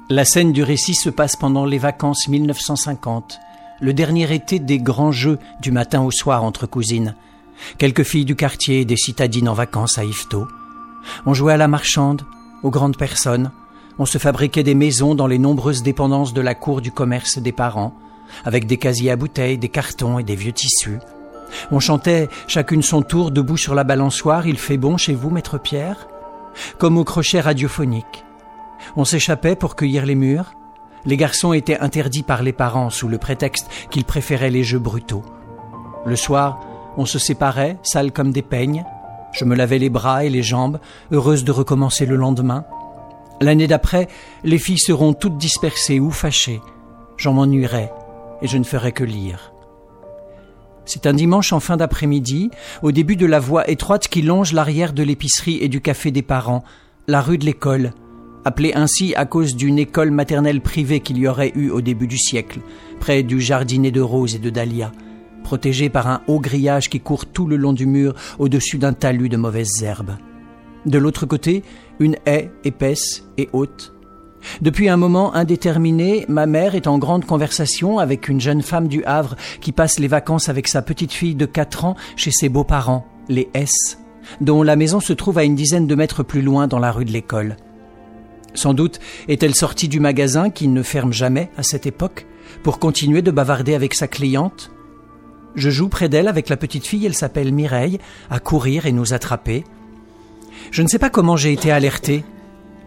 La 0.07 0.23
scène 0.23 0.53
du 0.53 0.61
récit 0.61 0.94
se 0.94 1.10
passe 1.10 1.36
pendant 1.36 1.65
les 1.65 1.80
vacances 1.80 2.27
1950, 2.27 3.40
le 3.82 3.91
dernier 3.91 4.32
été 4.32 4.60
des 4.60 4.77
grands 4.77 5.11
jeux 5.11 5.40
du 5.61 5.72
matin 5.72 6.03
au 6.03 6.11
soir 6.11 6.44
entre 6.44 6.68
cousines. 6.68 7.15
Quelques 7.80 8.03
filles 8.03 8.23
du 8.23 8.36
quartier 8.36 8.82
et 8.82 8.86
des 8.86 8.98
citadines 8.98 9.49
en 9.49 9.56
vacances 9.56 9.98
à 9.98 10.03
Yvetot. 10.03 10.48
On 11.26 11.34
jouait 11.34 11.53
à 11.53 11.57
la 11.57 11.68
marchande, 11.68 12.22
aux 12.61 12.69
grandes 12.69 12.98
personnes. 12.98 13.49
On 13.98 14.06
se 14.06 14.19
fabriquait 14.19 14.61
des 14.61 14.76
maisons 14.76 15.15
dans 15.15 15.26
les 15.26 15.40
nombreuses 15.40 15.82
dépendances 15.82 16.36
de 16.36 16.41
la 16.41 16.53
cour 16.53 16.82
du 16.82 16.91
commerce 16.91 17.40
des 17.40 17.52
parents, 17.52 17.95
avec 18.44 18.68
des 18.68 18.77
casiers 18.77 19.10
à 19.10 19.15
bouteilles, 19.15 19.57
des 19.57 19.69
cartons 19.69 20.19
et 20.19 20.23
des 20.23 20.36
vieux 20.36 20.53
tissus. 20.53 20.99
On 21.72 21.80
chantait 21.80 22.30
chacune 22.48 22.84
son 22.84 23.02
tour 23.02 23.32
debout 23.32 23.57
sur 23.57 23.73
la 23.73 23.84
balançoire 23.84 24.45
Il 24.45 24.60
fait 24.60 24.77
bon 24.77 24.98
chez 24.98 25.15
vous, 25.15 25.32
maître 25.32 25.57
Pierre? 25.57 26.07
Comme 26.77 26.99
au 26.99 27.03
crochet 27.03 27.41
radiophonique. 27.41 28.25
On 28.95 29.06
s'échappait 29.06 29.56
pour 29.56 29.76
cueillir 29.76 30.06
les 30.06 30.16
murs. 30.16 30.53
Les 31.06 31.18
garçons 31.18 31.53
étaient 31.53 31.80
interdits 31.80 32.24
par 32.24 32.41
les 32.44 32.53
parents 32.53 32.90
sous 32.90 33.07
le 33.07 33.18
prétexte 33.18 33.70
qu'ils 33.91 34.06
préféraient 34.06 34.49
les 34.49 34.64
jeux 34.64 34.80
brutaux. 34.80 35.24
Le 36.06 36.16
soir, 36.16 36.60
on 36.98 37.06
se 37.06 37.20
séparait, 37.20 37.78
sales 37.84 38.12
comme 38.12 38.32
des 38.32 38.41
peignes. 38.41 38.86
Je 39.32 39.45
me 39.45 39.56
lavais 39.56 39.80
les 39.80 39.90
bras 39.90 40.24
et 40.24 40.30
les 40.30 40.44
jambes, 40.44 40.80
heureuse 41.12 41.44
de 41.44 41.52
recommencer 41.52 42.06
le 42.06 42.16
lendemain. 42.16 42.66
L'année 43.41 43.68
d'après, 43.68 44.07
les 44.44 44.57
filles 44.57 44.80
seront 44.80 45.14
toutes 45.14 45.38
dispersées 45.38 45.99
ou 45.99 46.10
fâchées. 46.10 46.62
J'en 47.18 47.34
m'ennuierai 47.34 47.90
et 48.41 48.48
je 48.48 48.57
ne 48.57 48.64
ferai 48.64 48.91
que 48.91 49.03
lire. 49.03 49.52
C'est 50.86 51.07
un 51.07 51.14
dimanche 51.14 51.52
en 51.52 51.60
fin 51.60 51.78
d'après-midi, 51.78 52.52
au 52.84 52.91
début 52.91 53.16
de 53.16 53.26
la 53.26 53.40
voie 53.40 53.70
étroite 53.70 54.07
qui 54.07 54.22
longe 54.22 54.53
l'arrière 54.53 54.94
de 54.94 55.03
l'épicerie 55.03 55.57
et 55.62 55.68
du 55.68 55.82
café 55.82 56.12
des 56.12 56.22
parents, 56.22 56.64
la 57.07 57.22
rue 57.22 57.38
de 57.38 57.45
l'école, 57.45 57.91
appelée 58.46 58.74
ainsi 58.76 59.14
à 59.16 59.26
cause 59.26 59.56
d'une 59.56 59.80
école 59.80 60.12
maternelle 60.12 60.62
privée 60.62 61.02
qu'il 61.02 61.18
y 61.18 61.28
aurait 61.28 61.52
eu 61.56 61.70
au 61.70 61.82
début 61.82 62.08
du 62.08 62.18
siècle, 62.18 62.60
près 63.00 63.24
du 63.24 63.42
jardinet 63.42 63.92
de 63.92 64.02
roses 64.02 64.36
et 64.36 64.40
de 64.40 64.50
dahlias, 64.50 64.92
protégée 65.44 65.90
par 65.90 66.08
un 66.08 66.22
haut 66.28 66.40
grillage 66.40 66.90
qui 66.90 67.00
court 67.00 67.26
tout 67.26 67.48
le 67.48 67.58
long 67.58 67.74
du 67.74 67.86
mur 67.86 68.14
au-dessus 68.40 68.78
d'un 68.78 68.94
talus 68.94 69.30
de 69.30 69.38
mauvaises 69.38 69.84
herbes. 69.84 70.16
De 70.86 71.00
l'autre 71.00 71.26
côté, 71.26 71.64
une 72.00 72.16
haie 72.28 72.52
épaisse 72.64 73.26
et 73.38 73.50
haute. 73.52 73.94
Depuis 74.62 74.90
un 74.90 74.98
moment 74.98 75.34
indéterminé, 75.34 76.26
ma 76.28 76.46
mère 76.46 76.76
est 76.76 76.86
en 76.86 77.00
grande 77.00 77.26
conversation 77.26 77.98
avec 77.98 78.30
une 78.30 78.40
jeune 78.40 78.62
femme 78.62 78.88
du 78.88 79.04
Havre 79.06 79.36
qui 79.60 79.72
passe 79.72 79.98
les 79.98 80.08
vacances 80.08 80.50
avec 80.50 80.68
sa 80.68 80.84
petite 80.84 81.14
fille 81.14 81.34
de 81.34 81.48
4 81.48 81.86
ans 81.86 81.96
chez 82.16 82.30
ses 82.30 82.50
beaux-parents, 82.50 83.08
les 83.28 83.50
S, 83.56 83.98
dont 84.42 84.62
la 84.62 84.76
maison 84.76 85.00
se 85.00 85.14
trouve 85.14 85.40
à 85.40 85.44
une 85.44 85.56
dizaine 85.56 85.88
de 85.88 85.96
mètres 85.96 86.22
plus 86.22 86.44
loin 86.44 86.68
dans 86.68 86.80
la 86.80 86.92
rue 86.92 87.06
de 87.06 87.12
l'école. 87.12 87.56
Sans 88.56 88.73
doute 88.73 88.99
est-elle 89.27 89.53
sortie 89.53 89.88
du 89.88 89.99
magasin 89.99 90.49
qui 90.49 90.68
ne 90.68 90.82
ferme 90.82 91.14
jamais 91.14 91.49
à 91.57 91.64
cette 91.64 91.86
époque 91.86 92.26
pour 92.64 92.80
continuer 92.80 93.22
de 93.22 93.32
bavarder 93.32 93.76
avec 93.76 93.94
sa 93.94 94.07
cliente? 94.07 94.72
Je 95.56 95.69
joue 95.69 95.88
près 95.88 96.10
d'elle 96.10 96.27
avec 96.27 96.49
la 96.49 96.57
petite 96.57 96.86
fille, 96.86 97.06
elle 97.06 97.14
s'appelle 97.14 97.53
Mireille, 97.53 97.99
à 98.30 98.40
courir 98.40 98.86
et 98.86 98.91
nous 98.91 99.14
attraper. 99.14 99.64
Je 100.72 100.82
ne 100.82 100.88
sais 100.88 100.99
pas 100.99 101.10
comment 101.10 101.38
j'ai 101.38 101.53
été 101.53 101.72
alerté. 101.72 102.23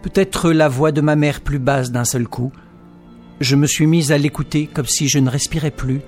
Peut-être 0.01 0.51
la 0.51 0.67
voix 0.69 0.91
de 0.91 1.01
ma 1.01 1.15
mère 1.15 1.41
plus 1.41 1.59
basse 1.59 1.91
d'un 1.91 2.05
seul 2.05 2.27
coup. 2.27 2.51
Je 3.39 3.55
me 3.55 3.67
suis 3.67 3.87
mise 3.87 4.11
à 4.11 4.17
l'écouter 4.17 4.67
comme 4.71 4.85
si 4.85 5.07
je 5.07 5.19
ne 5.19 5.29
respirais 5.29 5.71
plus. 5.71 6.01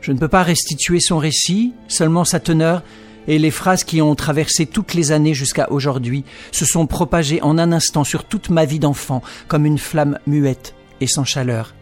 Je 0.00 0.12
ne 0.12 0.18
peux 0.18 0.28
pas 0.28 0.42
restituer 0.42 1.00
son 1.00 1.18
récit, 1.18 1.72
seulement 1.88 2.24
sa 2.24 2.40
teneur 2.40 2.82
et 3.28 3.38
les 3.38 3.50
phrases 3.50 3.84
qui 3.84 4.00
ont 4.02 4.14
traversé 4.14 4.66
toutes 4.66 4.94
les 4.94 5.12
années 5.12 5.34
jusqu'à 5.34 5.70
aujourd'hui 5.70 6.24
se 6.52 6.64
sont 6.64 6.86
propagées 6.86 7.42
en 7.42 7.58
un 7.58 7.72
instant 7.72 8.04
sur 8.04 8.24
toute 8.24 8.50
ma 8.50 8.64
vie 8.64 8.78
d'enfant 8.78 9.22
comme 9.48 9.66
une 9.66 9.78
flamme 9.78 10.18
muette 10.26 10.74
et 11.00 11.06
sans 11.06 11.24
chaleur, 11.24 11.74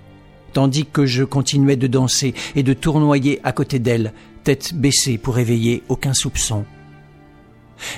tandis 0.52 0.86
que 0.86 1.06
je 1.06 1.24
continuais 1.24 1.76
de 1.76 1.86
danser 1.86 2.34
et 2.54 2.62
de 2.62 2.72
tournoyer 2.72 3.40
à 3.44 3.52
côté 3.52 3.78
d'elle, 3.78 4.12
tête 4.44 4.74
baissée 4.74 5.18
pour 5.18 5.38
éveiller 5.38 5.82
aucun 5.88 6.14
soupçon. 6.14 6.64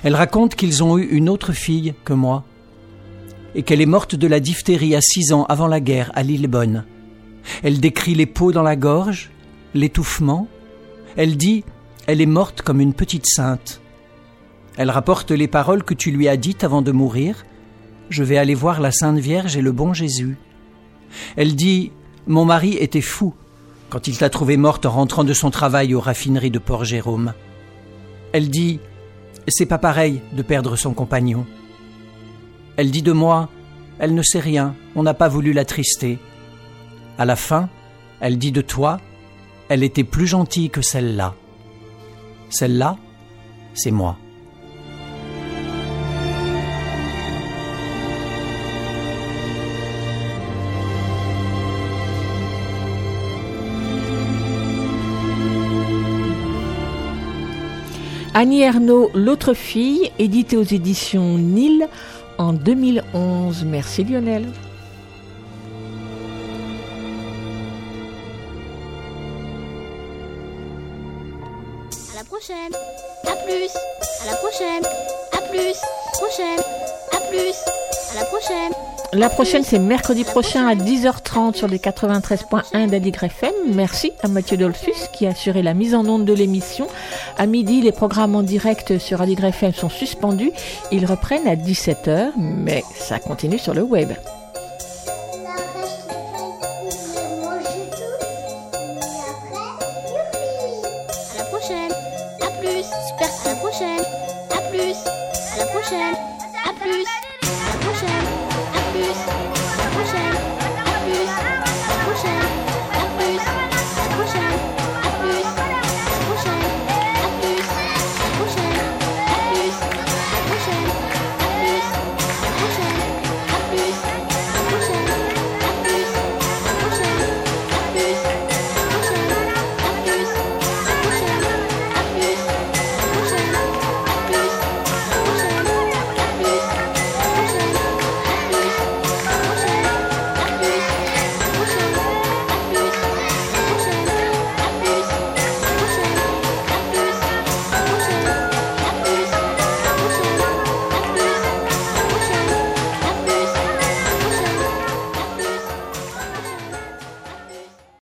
Elle 0.04 0.14
raconte 0.14 0.54
qu'ils 0.54 0.82
ont 0.82 0.98
eu 0.98 1.06
une 1.06 1.28
autre 1.28 1.52
fille 1.52 1.94
que 2.04 2.12
moi, 2.12 2.44
et 3.54 3.62
qu'elle 3.62 3.80
est 3.80 3.86
morte 3.86 4.14
de 4.14 4.26
la 4.26 4.40
diphtérie 4.40 4.94
à 4.94 5.00
six 5.00 5.32
ans 5.32 5.44
avant 5.48 5.66
la 5.66 5.80
guerre 5.80 6.12
à 6.14 6.22
Lillebonne. 6.22 6.84
Elle 7.62 7.80
décrit 7.80 8.14
les 8.14 8.26
peaux 8.26 8.52
dans 8.52 8.62
la 8.62 8.76
gorge, 8.76 9.30
l'étouffement. 9.74 10.48
Elle 11.16 11.36
dit 11.36 11.64
Elle 12.06 12.20
est 12.20 12.26
morte 12.26 12.62
comme 12.62 12.80
une 12.80 12.94
petite 12.94 13.26
sainte. 13.26 13.80
Elle 14.76 14.90
rapporte 14.90 15.30
les 15.30 15.48
paroles 15.48 15.84
que 15.84 15.94
tu 15.94 16.10
lui 16.10 16.28
as 16.28 16.36
dites 16.36 16.64
avant 16.64 16.82
de 16.82 16.92
mourir. 16.92 17.44
Je 18.08 18.24
vais 18.24 18.38
aller 18.38 18.54
voir 18.54 18.80
la 18.80 18.90
Sainte 18.90 19.18
Vierge 19.18 19.56
et 19.56 19.62
le 19.62 19.72
bon 19.72 19.92
Jésus. 19.92 20.36
Elle 21.36 21.54
dit 21.54 21.92
Mon 22.26 22.44
mari 22.44 22.76
était 22.76 23.00
fou 23.00 23.34
quand 23.90 24.06
il 24.06 24.16
t'a 24.16 24.30
trouvée 24.30 24.56
morte 24.56 24.86
en 24.86 24.90
rentrant 24.90 25.24
de 25.24 25.34
son 25.34 25.50
travail 25.50 25.94
aux 25.94 26.00
raffineries 26.00 26.50
de 26.50 26.58
Port-Jérôme. 26.58 27.34
Elle 28.32 28.48
dit 28.48 28.80
C'est 29.48 29.66
pas 29.66 29.78
pareil 29.78 30.22
de 30.32 30.42
perdre 30.42 30.76
son 30.76 30.94
compagnon. 30.94 31.44
Elle 32.76 32.90
dit 32.90 33.02
de 33.02 33.12
moi 33.12 33.48
Elle 33.98 34.14
ne 34.14 34.22
sait 34.22 34.40
rien, 34.40 34.74
on 34.94 35.02
n'a 35.02 35.14
pas 35.14 35.28
voulu 35.28 35.52
l'attrister. 35.52 36.18
À 37.18 37.24
la 37.24 37.36
fin, 37.36 37.68
elle 38.20 38.38
dit 38.38 38.52
de 38.52 38.62
toi 38.62 39.00
Elle 39.68 39.82
était 39.82 40.04
plus 40.04 40.26
gentille 40.26 40.70
que 40.70 40.82
celle-là. 40.82 41.34
Celle-là, 42.50 42.96
c'est 43.74 43.90
moi. 43.90 44.16
Annie 58.32 58.62
Ernaux, 58.62 59.10
L'autre 59.14 59.54
fille, 59.54 60.10
édité 60.20 60.56
aux 60.56 60.62
éditions 60.62 61.36
Nil 61.36 61.88
en 62.38 62.52
2011. 62.52 63.64
Merci 63.64 64.04
Lionel. 64.04 64.46
Prochaine. 72.70 72.90
À 73.26 73.36
plus. 73.36 73.70
À 74.22 74.30
la 74.30 74.36
prochaine. 74.36 74.84
À 75.32 75.40
plus. 75.48 75.80
Prochaine. 76.12 76.60
À 77.12 77.20
plus. 77.30 77.54
À 78.10 78.20
la 78.20 78.24
prochaine. 78.26 78.72
La 79.12 79.28
prochaine, 79.28 79.64
c'est 79.64 79.78
mercredi 79.80 80.22
prochain 80.22 80.68
à 80.68 80.74
10h30 80.76 81.54
sur 81.54 81.66
les 81.66 81.78
93.1 81.78 82.88
d'Adigre 82.88 83.24
FM. 83.24 83.52
Merci 83.74 84.12
à 84.22 84.28
Mathieu 84.28 84.56
Dolphus 84.56 85.08
qui 85.12 85.26
a 85.26 85.30
assuré 85.30 85.62
la 85.62 85.74
mise 85.74 85.94
en 85.94 86.06
onde 86.06 86.24
de 86.24 86.32
l'émission. 86.32 86.86
À 87.36 87.46
midi, 87.46 87.80
les 87.80 87.92
programmes 87.92 88.36
en 88.36 88.42
direct 88.42 88.98
sur 88.98 89.20
Adigre 89.20 89.46
FM 89.46 89.72
sont 89.72 89.88
suspendus. 89.88 90.52
Ils 90.92 91.06
reprennent 91.06 91.48
à 91.48 91.56
17h, 91.56 92.32
mais 92.36 92.84
ça 92.94 93.18
continue 93.18 93.58
sur 93.58 93.74
le 93.74 93.82
web. 93.82 94.12